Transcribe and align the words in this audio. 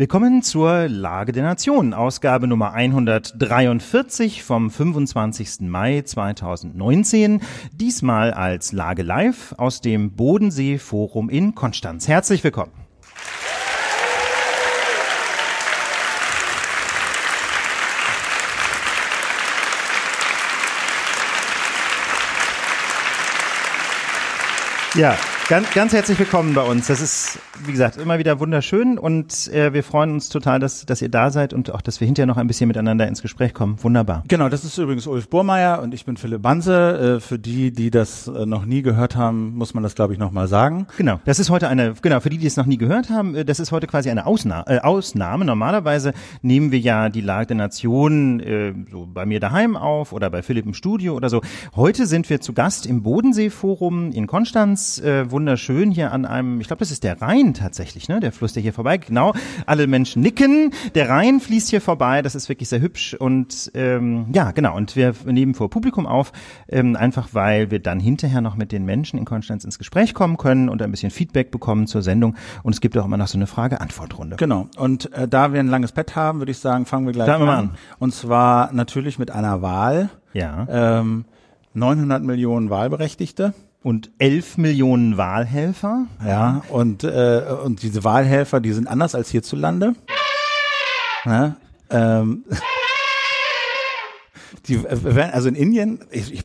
Willkommen 0.00 0.42
zur 0.44 0.86
Lage 0.86 1.32
der 1.32 1.42
Nation, 1.42 1.92
Ausgabe 1.92 2.46
Nummer 2.46 2.72
143 2.72 4.44
vom 4.44 4.70
25. 4.70 5.62
Mai 5.62 6.02
2019. 6.02 7.40
Diesmal 7.72 8.32
als 8.32 8.70
Lage 8.70 9.02
live 9.02 9.56
aus 9.58 9.80
dem 9.80 10.12
Bodensee 10.12 10.78
Forum 10.78 11.28
in 11.28 11.56
Konstanz. 11.56 12.06
Herzlich 12.06 12.44
willkommen. 12.44 12.70
Ja, 24.94 25.18
Ganz, 25.48 25.72
ganz 25.72 25.94
herzlich 25.94 26.18
willkommen 26.18 26.52
bei 26.52 26.60
uns. 26.60 26.88
Das 26.88 27.00
ist, 27.00 27.38
wie 27.64 27.72
gesagt, 27.72 27.96
immer 27.96 28.18
wieder 28.18 28.38
wunderschön 28.38 28.98
und 28.98 29.48
äh, 29.48 29.72
wir 29.72 29.82
freuen 29.82 30.12
uns 30.12 30.28
total, 30.28 30.60
dass, 30.60 30.84
dass 30.84 31.00
ihr 31.00 31.08
da 31.08 31.30
seid 31.30 31.54
und 31.54 31.72
auch, 31.72 31.80
dass 31.80 32.00
wir 32.00 32.04
hinterher 32.04 32.26
noch 32.26 32.36
ein 32.36 32.46
bisschen 32.46 32.68
miteinander 32.68 33.08
ins 33.08 33.22
Gespräch 33.22 33.54
kommen. 33.54 33.82
Wunderbar. 33.82 34.24
Genau, 34.28 34.50
das 34.50 34.66
ist 34.66 34.76
übrigens 34.76 35.06
Ulf 35.06 35.30
Burmeier 35.30 35.80
und 35.80 35.94
ich 35.94 36.04
bin 36.04 36.18
Philipp 36.18 36.42
Banse. 36.42 37.16
Äh, 37.16 37.20
für 37.20 37.38
die, 37.38 37.72
die 37.72 37.90
das 37.90 38.28
äh, 38.28 38.44
noch 38.44 38.66
nie 38.66 38.82
gehört 38.82 39.16
haben, 39.16 39.56
muss 39.56 39.72
man 39.72 39.82
das, 39.82 39.94
glaube 39.94 40.12
ich, 40.12 40.18
nochmal 40.18 40.48
sagen. 40.48 40.86
Genau, 40.98 41.18
das 41.24 41.38
ist 41.38 41.48
heute 41.48 41.68
eine, 41.68 41.94
genau, 41.94 42.20
für 42.20 42.28
die, 42.28 42.36
die 42.36 42.46
es 42.46 42.58
noch 42.58 42.66
nie 42.66 42.76
gehört 42.76 43.08
haben, 43.08 43.34
äh, 43.34 43.46
das 43.46 43.58
ist 43.58 43.72
heute 43.72 43.86
quasi 43.86 44.10
eine 44.10 44.26
Ausna 44.26 44.64
äh, 44.66 44.80
Ausnahme. 44.80 45.46
Normalerweise 45.46 46.12
nehmen 46.42 46.72
wir 46.72 46.78
ja 46.78 47.08
die 47.08 47.22
Lage 47.22 47.46
der 47.46 47.56
Nation 47.56 48.40
äh, 48.40 48.74
so 48.90 49.08
bei 49.10 49.24
mir 49.24 49.40
daheim 49.40 49.78
auf 49.78 50.12
oder 50.12 50.28
bei 50.28 50.42
Philipp 50.42 50.66
im 50.66 50.74
Studio 50.74 51.14
oder 51.14 51.30
so. 51.30 51.40
Heute 51.74 52.06
sind 52.06 52.28
wir 52.28 52.42
zu 52.42 52.52
Gast 52.52 52.84
im 52.84 53.02
Bodenseeforum 53.02 54.12
in 54.12 54.26
Konstanz, 54.26 54.98
äh, 54.98 55.30
wunderschön 55.38 55.92
hier 55.92 56.10
an 56.10 56.24
einem, 56.24 56.60
ich 56.60 56.66
glaube, 56.66 56.80
das 56.80 56.90
ist 56.90 57.04
der 57.04 57.22
Rhein 57.22 57.54
tatsächlich, 57.54 58.08
ne? 58.08 58.18
Der 58.18 58.32
Fluss, 58.32 58.54
der 58.54 58.62
hier 58.62 58.72
vorbei. 58.72 58.98
Genau, 58.98 59.34
alle 59.66 59.86
Menschen 59.86 60.20
nicken. 60.20 60.72
Der 60.96 61.08
Rhein 61.08 61.38
fließt 61.38 61.70
hier 61.70 61.80
vorbei. 61.80 62.22
Das 62.22 62.34
ist 62.34 62.48
wirklich 62.48 62.68
sehr 62.68 62.80
hübsch 62.80 63.14
und 63.14 63.70
ähm, 63.74 64.26
ja, 64.32 64.50
genau. 64.50 64.76
Und 64.76 64.96
wir 64.96 65.14
nehmen 65.26 65.54
vor 65.54 65.70
Publikum 65.70 66.06
auf, 66.06 66.32
ähm, 66.68 66.96
einfach 66.96 67.28
weil 67.34 67.70
wir 67.70 67.78
dann 67.78 68.00
hinterher 68.00 68.40
noch 68.40 68.56
mit 68.56 68.72
den 68.72 68.84
Menschen 68.84 69.16
in 69.16 69.24
Konstanz 69.24 69.62
ins 69.62 69.78
Gespräch 69.78 70.12
kommen 70.12 70.38
können 70.38 70.68
und 70.68 70.82
ein 70.82 70.90
bisschen 70.90 71.12
Feedback 71.12 71.52
bekommen 71.52 71.86
zur 71.86 72.02
Sendung. 72.02 72.34
Und 72.64 72.72
es 72.72 72.80
gibt 72.80 72.98
auch 72.98 73.04
immer 73.04 73.16
noch 73.16 73.28
so 73.28 73.38
eine 73.38 73.46
Frage-Antwort-Runde. 73.46 74.38
Genau. 74.38 74.66
Und 74.76 75.12
äh, 75.12 75.28
da 75.28 75.52
wir 75.52 75.60
ein 75.60 75.68
langes 75.68 75.92
Bett 75.92 76.16
haben, 76.16 76.40
würde 76.40 76.50
ich 76.50 76.58
sagen, 76.58 76.84
fangen 76.84 77.06
wir 77.06 77.12
gleich 77.12 77.28
Fangen 77.28 77.42
an. 77.42 77.46
wir 77.46 77.58
an. 77.58 77.70
Und 78.00 78.12
zwar 78.12 78.72
natürlich 78.72 79.20
mit 79.20 79.30
einer 79.30 79.62
Wahl. 79.62 80.10
Ja. 80.32 80.66
Ähm, 80.68 81.26
900 81.74 82.24
Millionen 82.24 82.70
Wahlberechtigte. 82.70 83.54
Und 83.82 84.10
11 84.18 84.58
Millionen 84.58 85.16
Wahlhelfer. 85.16 86.06
Ja, 86.26 86.62
und, 86.68 87.04
äh, 87.04 87.42
und 87.64 87.82
diese 87.82 88.02
Wahlhelfer, 88.04 88.60
die 88.60 88.72
sind 88.72 88.88
anders 88.88 89.14
als 89.14 89.30
hierzulande. 89.30 89.94
Ja, 91.24 91.56
ähm, 91.90 92.44
die 94.68 94.76
äh, 94.76 95.14
werden, 95.14 95.32
also 95.32 95.48
in 95.48 95.54
Indien, 95.54 96.00
ich, 96.10 96.32
ich, 96.32 96.42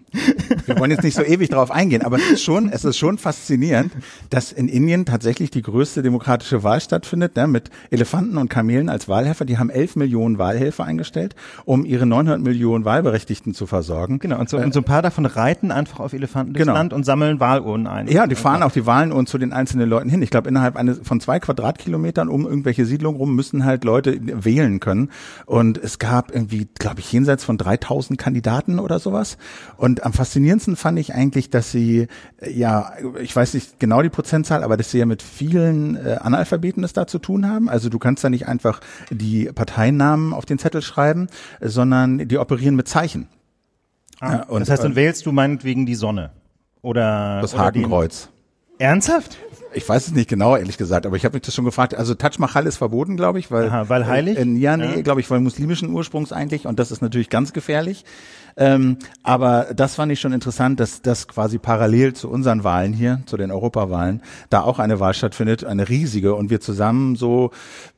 wir 0.66 0.80
wollen 0.80 0.92
jetzt 0.92 1.04
nicht 1.04 1.16
so 1.16 1.24
ewig 1.24 1.50
darauf 1.50 1.72
eingehen, 1.72 2.02
aber 2.04 2.18
es 2.18 2.32
ist 2.32 2.44
schon, 2.44 2.70
es 2.70 2.86
ist 2.86 2.98
schon 2.98 3.18
faszinierend, 3.18 3.92
dass 4.30 4.52
in 4.52 4.68
Indien 4.68 5.06
tatsächlich 5.06 5.52
die 5.52 5.62
größte 5.62 6.02
demokratische 6.02 6.64
Wahl 6.64 6.82
stattfindet, 6.82 7.36
ne, 7.36 7.48
mit 7.48 7.70
Elefanten 7.92 8.38
und 8.38 8.50
Kamelen 8.50 8.90
als 8.90 9.08
Wahlhelfer. 9.08 9.46
Die 9.46 9.58
haben 9.58 9.70
11 9.70 9.96
Millionen 9.98 10.38
Wahlhelfer 10.38 10.84
eingestellt, 10.86 11.36
um 11.66 11.86
ihre 11.86 12.06
900 12.06 12.42
Millionen 12.42 12.86
Wahlberechtigten 12.86 13.54
zu 13.54 13.66
versorgen. 13.68 14.20
Genau. 14.20 14.40
Und 14.40 14.50
so, 14.50 14.58
und 14.58 14.74
so 14.74 14.80
ein 14.80 14.86
paar 14.86 15.02
davon 15.02 15.26
reiten 15.26 15.72
einfach 15.72 16.00
auf 16.00 16.14
Elefanten 16.14 16.54
durchs 16.54 16.64
Genau. 16.64 16.78
Land 16.78 16.94
und 16.94 17.04
sammeln 17.04 17.40
Wahlurnen 17.40 17.88
ein. 17.88 18.08
Ja, 18.08 18.26
die 18.26 18.36
fahren 18.36 18.64
auch 18.64 18.72
die 18.72 18.86
Wahlen 18.86 19.12
und 19.12 19.28
zu 19.28 19.38
den 19.38 19.52
einzelnen 19.52 19.90
Leuten 19.90 20.10
hin. 20.10 20.22
Ich 20.22 20.30
glaube, 20.30 20.48
innerhalb 20.48 20.78
eines 20.78 21.00
von 21.04 21.20
zwei 21.20 21.40
Quadratkilometern 21.40 22.30
um 22.30 22.46
irgendwelche 22.46 22.86
Siedlungen 22.86 23.18
rum 23.18 23.36
müssen 23.36 23.66
halt 23.66 23.84
Leute 23.84 24.18
wählen 24.22 24.80
können. 24.80 25.10
Und 25.46 25.78
es 25.78 26.00
gab 26.00 26.34
irgendwie, 26.34 26.68
glaube 26.80 27.02
ich, 27.02 27.12
jenseits 27.12 27.44
von 27.44 27.58
3000 27.58 28.13
Kandidaten 28.18 28.80
oder 28.80 29.00
sowas. 29.00 29.38
Und 29.78 30.04
am 30.04 30.14
faszinierendsten 30.14 30.76
fand 30.76 31.00
ich 31.00 31.14
eigentlich, 31.14 31.50
dass 31.50 31.72
sie, 31.72 32.08
äh, 32.42 32.52
ja, 32.52 32.94
ich 33.22 33.36
weiß 33.36 33.54
nicht 33.54 33.80
genau 33.80 34.02
die 34.02 34.10
Prozentzahl, 34.10 34.64
aber 34.64 34.78
dass 34.78 34.92
sie 34.92 35.00
ja 35.00 35.06
mit 35.06 35.22
vielen 35.22 35.96
äh, 35.96 36.18
Analphabeten 36.22 36.84
es 36.84 36.94
da 36.94 37.08
zu 37.08 37.20
tun 37.20 37.48
haben. 37.48 37.70
Also 37.70 37.90
du 37.90 38.00
kannst 38.00 38.24
da 38.24 38.30
nicht 38.30 38.48
einfach 38.48 38.80
die 39.10 39.46
Parteinamen 39.54 40.34
auf 40.34 40.46
den 40.46 40.60
Zettel 40.60 40.82
schreiben, 40.82 41.28
äh, 41.60 41.70
sondern 41.70 42.28
die 42.28 42.38
operieren 42.38 42.76
mit 42.76 42.88
Zeichen. 42.88 43.28
Ah, 44.20 44.32
Ja, 44.34 44.44
und- 44.44 44.62
das 44.62 44.70
heißt, 44.70 44.84
dann 44.84 44.96
wählst 44.96 45.26
du 45.26 45.32
meinetwegen 45.32 45.86
die 45.86 45.96
Sonne. 45.96 46.32
Oder 46.82 47.42
Das 47.42 47.54
oder 47.54 47.72
den- 47.72 47.84
Hakenkreuz. 47.84 48.30
Ernsthaft? 48.80 49.38
Ich 49.76 49.90
weiß 49.90 50.08
es 50.08 50.14
nicht 50.14 50.30
genau, 50.30 50.56
ehrlich 50.56 50.78
gesagt, 50.78 51.08
aber 51.08 51.16
ich 51.16 51.26
habe 51.26 51.34
mich 51.34 51.42
das 51.42 51.56
schon 51.56 51.66
gefragt. 51.66 51.96
Also 51.96 52.14
Taj 52.14 52.38
Mahal 52.38 52.68
ist 52.68 52.78
verboten, 52.78 53.18
glaube 53.18 53.40
ich, 53.40 53.50
weil 53.50 53.70
Aha, 53.70 53.90
weil 53.90 54.06
heilig? 54.06 54.38
Äh, 54.38 54.44
ja, 54.60 54.78
nee, 54.78 54.98
Ja. 54.98 55.02
glaube 55.02 55.20
ich, 55.20 55.32
weil 55.32 55.40
muslimischen 55.40 55.90
Ursprungs 55.90 56.32
eigentlich 56.32 56.68
und 56.68 56.78
das 56.80 56.92
ist 56.92 57.02
natürlich 57.02 57.30
ganz 57.32 57.54
gefährlich. 57.54 58.06
Ähm, 58.56 58.98
aber 59.24 59.70
das 59.76 59.96
fand 59.96 60.12
ich 60.12 60.22
schon 60.22 60.32
interessant, 60.32 60.80
dass 60.80 61.02
das 61.02 61.28
quasi 61.28 61.58
parallel 61.58 62.14
zu 62.14 62.30
unseren 62.30 62.64
Wahlen 62.64 62.94
hier, 62.94 63.22
zu 63.26 63.36
den 63.36 63.50
Europawahlen, 63.50 64.22
da 64.52 64.62
auch 64.62 64.78
eine 64.78 65.00
Wahl 65.00 65.16
stattfindet, 65.16 65.64
eine 65.64 65.90
riesige 65.90 66.36
und 66.36 66.52
wir 66.52 66.60
zusammen 66.62 67.16
so 67.16 67.50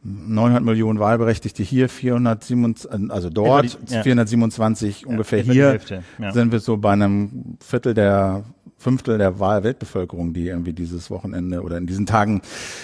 900 0.04 0.64
Millionen 0.64 1.00
Wahlberechtigte 1.00 1.62
hier, 1.62 1.90
427, 1.90 3.12
also 3.12 3.30
dort, 3.30 3.78
die- 3.90 3.96
ja. 3.96 4.02
427 4.04 5.06
ungefähr 5.06 5.42
hier, 5.42 5.72
Hälfte, 5.72 6.04
sind 6.32 6.54
wir 6.54 6.62
so 6.62 6.78
bei 6.78 6.94
einem 6.94 7.58
Viertel 7.60 7.94
der 7.94 8.46
Fünftel 8.86 9.18
der 9.18 9.40
Wahlweltbevölkerung, 9.40 10.34
die 10.34 10.46
irgendwie 10.48 10.74
dieses 10.74 11.10
Wochenende 11.10 11.64
oder 11.64 11.80
in 11.80 11.88
diesen 11.88 12.06
Tagen 12.06 12.44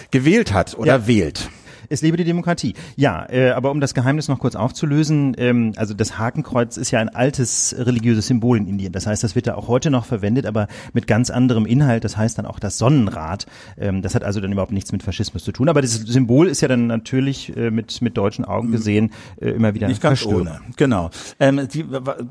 gewählt 0.09 0.51
hat 0.51 0.75
oder 0.75 0.93
Ja. 0.97 1.05
wählt. 1.07 1.47
Es 1.91 2.01
lebe 2.01 2.17
die 2.17 2.23
Demokratie. 2.23 2.73
Ja, 2.95 3.27
äh, 3.29 3.51
aber 3.51 3.69
um 3.69 3.81
das 3.81 3.93
Geheimnis 3.93 4.29
noch 4.29 4.39
kurz 4.39 4.55
aufzulösen, 4.55 5.35
ähm, 5.37 5.73
also 5.75 5.93
das 5.93 6.17
Hakenkreuz 6.17 6.77
ist 6.77 6.91
ja 6.91 6.99
ein 6.99 7.09
altes 7.09 7.75
religiöses 7.77 8.27
Symbol 8.27 8.57
in 8.57 8.67
Indien. 8.67 8.93
Das 8.93 9.05
heißt, 9.05 9.23
das 9.23 9.35
wird 9.35 9.47
da 9.47 9.55
auch 9.55 9.67
heute 9.67 9.91
noch 9.91 10.05
verwendet, 10.05 10.45
aber 10.45 10.67
mit 10.93 11.05
ganz 11.05 11.29
anderem 11.29 11.65
Inhalt. 11.65 12.03
Das 12.03 12.17
heißt 12.17 12.37
dann 12.37 12.45
auch 12.45 12.59
das 12.59 12.77
Sonnenrad. 12.77 13.45
Ähm, 13.77 14.01
das 14.01 14.15
hat 14.15 14.23
also 14.23 14.39
dann 14.39 14.51
überhaupt 14.51 14.71
nichts 14.71 14.91
mit 14.91 15.03
Faschismus 15.03 15.43
zu 15.43 15.51
tun. 15.51 15.69
Aber 15.69 15.81
das 15.81 15.91
Symbol 15.93 16.47
ist 16.47 16.61
ja 16.61 16.67
dann 16.67 16.87
natürlich 16.87 17.55
äh, 17.55 17.71
mit, 17.71 18.01
mit 18.01 18.17
deutschen 18.17 18.45
Augen 18.45 18.71
gesehen 18.71 19.11
äh, 19.41 19.49
immer 19.49 19.73
wieder. 19.73 19.87
Nicht 19.87 20.01
ganz 20.01 20.21
verstörend. 20.21 20.49
ohne. 20.49 20.61
Genau. 20.77 21.09
Ähm, 21.39 21.67
die, 21.71 21.85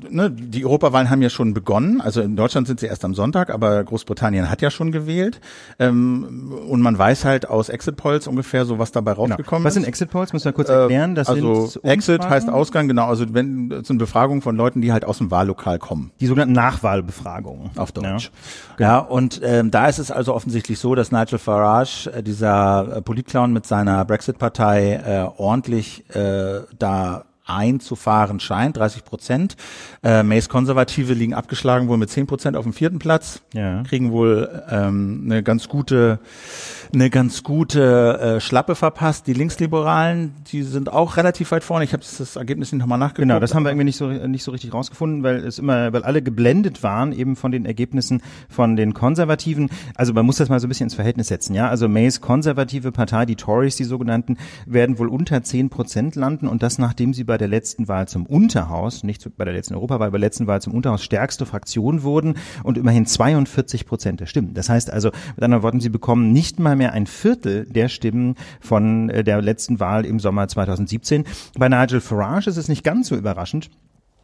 ne, 0.09 0.31
die 0.31 0.65
Europawahlen 0.65 1.09
haben 1.09 1.21
ja 1.21 1.29
schon 1.29 1.53
begonnen. 1.53 2.01
Also 2.01 2.21
in 2.21 2.35
Deutschland 2.35 2.67
sind 2.67 2.79
sie 2.79 2.87
erst 2.87 3.05
am 3.05 3.13
Sonntag, 3.13 3.49
aber 3.49 3.83
Großbritannien 3.83 4.49
hat 4.49 4.61
ja 4.61 4.71
schon 4.71 4.91
gewählt. 4.91 5.39
Ähm, 5.79 6.51
und 6.67 6.81
man 6.81 6.97
weiß 6.97 7.25
halt 7.25 7.47
aus 7.47 7.69
Exit 7.69 7.95
Polls 7.95 8.25
ungefähr 8.27 8.65
so, 8.65 8.79
was 8.79 8.91
dabei 8.91 9.11
Genau. 9.11 9.50
Rausgekommen 9.51 9.65
Was 9.65 9.73
sind 9.73 9.85
Exit 9.85 10.09
Polls? 10.09 10.33
Müssen 10.33 10.45
wir 10.45 10.53
kurz 10.53 10.69
erklären. 10.69 11.15
Das 11.15 11.27
also 11.27 11.65
sind 11.67 11.83
Exit 11.85 12.27
heißt 12.27 12.49
Ausgang, 12.49 12.87
genau. 12.87 13.07
Also 13.07 13.25
wenn 13.33 13.69
das 13.69 13.87
sind 13.87 13.97
Befragungen 13.97 14.41
von 14.41 14.55
Leuten, 14.55 14.81
die 14.81 14.91
halt 14.91 15.05
aus 15.05 15.17
dem 15.17 15.31
Wahllokal 15.31 15.79
kommen. 15.79 16.11
die 16.19 16.27
sogenannten 16.27 16.53
Nachwahlbefragungen. 16.53 17.71
Auf 17.75 17.91
Deutsch. 17.91 18.31
Ja. 18.79 18.91
Ja, 18.91 18.99
und 18.99 19.41
ähm, 19.43 19.71
da 19.71 19.87
ist 19.87 19.99
es 19.99 20.11
also 20.11 20.33
offensichtlich 20.33 20.79
so, 20.79 20.95
dass 20.95 21.11
Nigel 21.11 21.39
Farage, 21.39 22.11
äh, 22.13 22.23
dieser 22.23 22.97
äh, 22.97 23.01
Politclown 23.01 23.53
mit 23.53 23.65
seiner 23.65 24.03
Brexit-Partei, 24.05 24.93
äh, 25.05 25.39
ordentlich 25.41 26.03
äh, 26.15 26.61
da 26.77 27.25
einzufahren 27.45 28.39
scheint, 28.39 28.77
30 28.77 29.03
Prozent. 29.03 29.55
Äh, 30.03 30.23
Mays 30.23 30.47
Konservative 30.47 31.13
liegen 31.13 31.33
abgeschlagen 31.33 31.87
wohl 31.87 31.97
mit 31.97 32.09
10 32.09 32.27
Prozent 32.27 32.55
auf 32.55 32.63
dem 32.63 32.73
vierten 32.73 32.99
Platz, 32.99 33.41
Ja. 33.53 33.83
kriegen 33.83 34.11
wohl 34.11 34.63
ähm, 34.69 35.23
eine 35.25 35.43
ganz 35.43 35.67
gute 35.67 36.19
eine 36.93 37.09
ganz 37.09 37.43
gute 37.43 38.19
äh, 38.19 38.39
Schlappe 38.41 38.75
verpasst. 38.75 39.27
Die 39.27 39.33
Linksliberalen, 39.33 40.33
die 40.51 40.63
sind 40.63 40.91
auch 40.91 41.17
relativ 41.17 41.51
weit 41.51 41.63
vorne. 41.63 41.85
Ich 41.85 41.93
habe 41.93 42.03
das 42.03 42.35
Ergebnis 42.35 42.71
nicht 42.71 42.81
nochmal 42.81 42.97
nachgeguckt. 42.97 43.21
Genau, 43.21 43.39
das 43.39 43.55
haben 43.55 43.63
wir 43.63 43.69
irgendwie 43.69 43.85
nicht 43.85 43.97
so 43.97 44.07
nicht 44.07 44.43
so 44.43 44.51
richtig 44.51 44.73
rausgefunden, 44.73 45.23
weil 45.23 45.37
es 45.37 45.59
immer, 45.59 45.93
weil 45.93 46.03
alle 46.03 46.21
geblendet 46.21 46.83
waren 46.83 47.13
eben 47.13 47.35
von 47.35 47.51
den 47.51 47.65
Ergebnissen 47.65 48.21
von 48.49 48.75
den 48.75 48.93
Konservativen. 48.93 49.69
Also 49.95 50.13
man 50.13 50.25
muss 50.25 50.37
das 50.37 50.49
mal 50.49 50.59
so 50.59 50.67
ein 50.67 50.69
bisschen 50.69 50.87
ins 50.87 50.95
Verhältnis 50.95 51.27
setzen, 51.27 51.53
ja. 51.55 51.69
Also 51.69 51.87
Mays 51.87 52.19
konservative 52.19 52.91
Partei, 52.91 53.25
die 53.25 53.35
Tories, 53.35 53.77
die 53.77 53.85
sogenannten, 53.85 54.37
werden 54.65 54.99
wohl 54.99 55.07
unter 55.07 55.43
10 55.43 55.69
Prozent 55.69 56.15
landen 56.15 56.47
und 56.47 56.61
das 56.61 56.77
nachdem 56.77 57.13
sie 57.13 57.23
bei 57.23 57.37
der 57.37 57.47
letzten 57.47 57.87
Wahl 57.87 58.07
zum 58.07 58.25
Unterhaus, 58.25 59.03
nicht 59.03 59.37
bei 59.37 59.45
der 59.45 59.53
letzten 59.53 59.75
Europawahl, 59.75 60.11
bei 60.11 60.17
der 60.17 60.27
letzten 60.27 60.47
Wahl 60.47 60.61
zum 60.61 60.73
Unterhaus 60.73 61.03
stärkste 61.03 61.45
Fraktion 61.45 62.03
wurden 62.03 62.35
und 62.63 62.77
immerhin 62.77 63.05
42 63.05 63.85
Prozent 63.85 64.19
der 64.19 64.25
Stimmen. 64.25 64.53
Das 64.53 64.69
heißt 64.69 64.91
also, 64.91 65.11
mit 65.35 65.43
anderen 65.43 65.63
Worten, 65.63 65.79
sie 65.79 65.89
bekommen 65.89 66.33
nicht 66.33 66.59
mal 66.59 66.80
mehr 66.81 66.93
ein 66.93 67.05
Viertel 67.05 67.65
der 67.65 67.89
Stimmen 67.89 68.35
von 68.59 69.09
äh, 69.09 69.23
der 69.23 69.41
letzten 69.41 69.79
Wahl 69.79 70.03
im 70.05 70.19
Sommer 70.19 70.47
2017. 70.47 71.25
Bei 71.57 71.69
Nigel 71.69 72.01
Farage 72.01 72.49
ist 72.49 72.57
es 72.57 72.67
nicht 72.67 72.83
ganz 72.83 73.09
so 73.09 73.15
überraschend. 73.15 73.69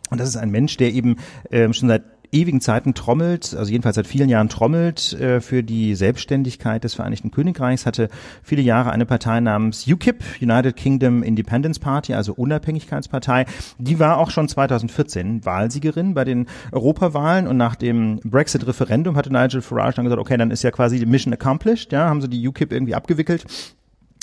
Und 0.10 0.20
das 0.20 0.30
ist 0.30 0.38
ein 0.38 0.50
Mensch, 0.50 0.78
der 0.78 0.92
eben 0.92 1.18
ähm, 1.52 1.74
schon 1.74 1.90
seit 1.90 2.04
ewigen 2.32 2.62
Zeiten 2.62 2.94
trommelt, 2.94 3.56
also 3.56 3.72
jedenfalls 3.72 3.96
seit 3.96 4.08
vielen 4.08 4.30
Jahren 4.30 4.50
trommelt 4.50 5.14
äh, 5.14 5.42
für 5.42 5.64
die 5.64 5.96
Selbstständigkeit 5.96 6.84
des 6.84 6.94
Vereinigten 6.94 7.32
Königreichs, 7.32 7.86
hatte 7.86 8.10
viele 8.44 8.62
Jahre 8.62 8.92
eine 8.92 9.06
Partei 9.06 9.40
namens 9.40 9.88
UKIP, 9.88 10.24
United 10.42 10.76
Kingdom 10.76 11.24
Independence 11.24 11.80
Party, 11.80 12.14
also 12.14 12.34
Unabhängigkeitspartei. 12.34 13.46
Die 13.78 14.00
war 14.00 14.18
auch 14.18 14.32
schon 14.32 14.48
2014 14.48 15.46
Wahlsiegerin 15.46 16.14
bei 16.14 16.24
den 16.24 16.48
Europawahlen 16.72 17.48
und 17.48 17.58
nach 17.58 17.76
dem 17.76 18.20
Brexit-Referendum 18.24 19.16
hatte 19.16 19.32
Nigel 19.32 19.62
Farage 19.62 19.96
dann 19.96 20.06
gesagt, 20.06 20.22
okay, 20.22 20.38
dann 20.38 20.52
ist 20.52 20.64
ja 20.64 20.72
quasi 20.72 21.00
die 21.00 21.06
Mission 21.06 21.34
accomplished, 21.34 21.92
ja, 21.92 22.08
haben 22.10 22.22
sie 22.22 22.30
die 22.30 22.48
UKIP 22.48 22.72
irgendwie 22.72 22.96
abgewickelt. 22.96 23.46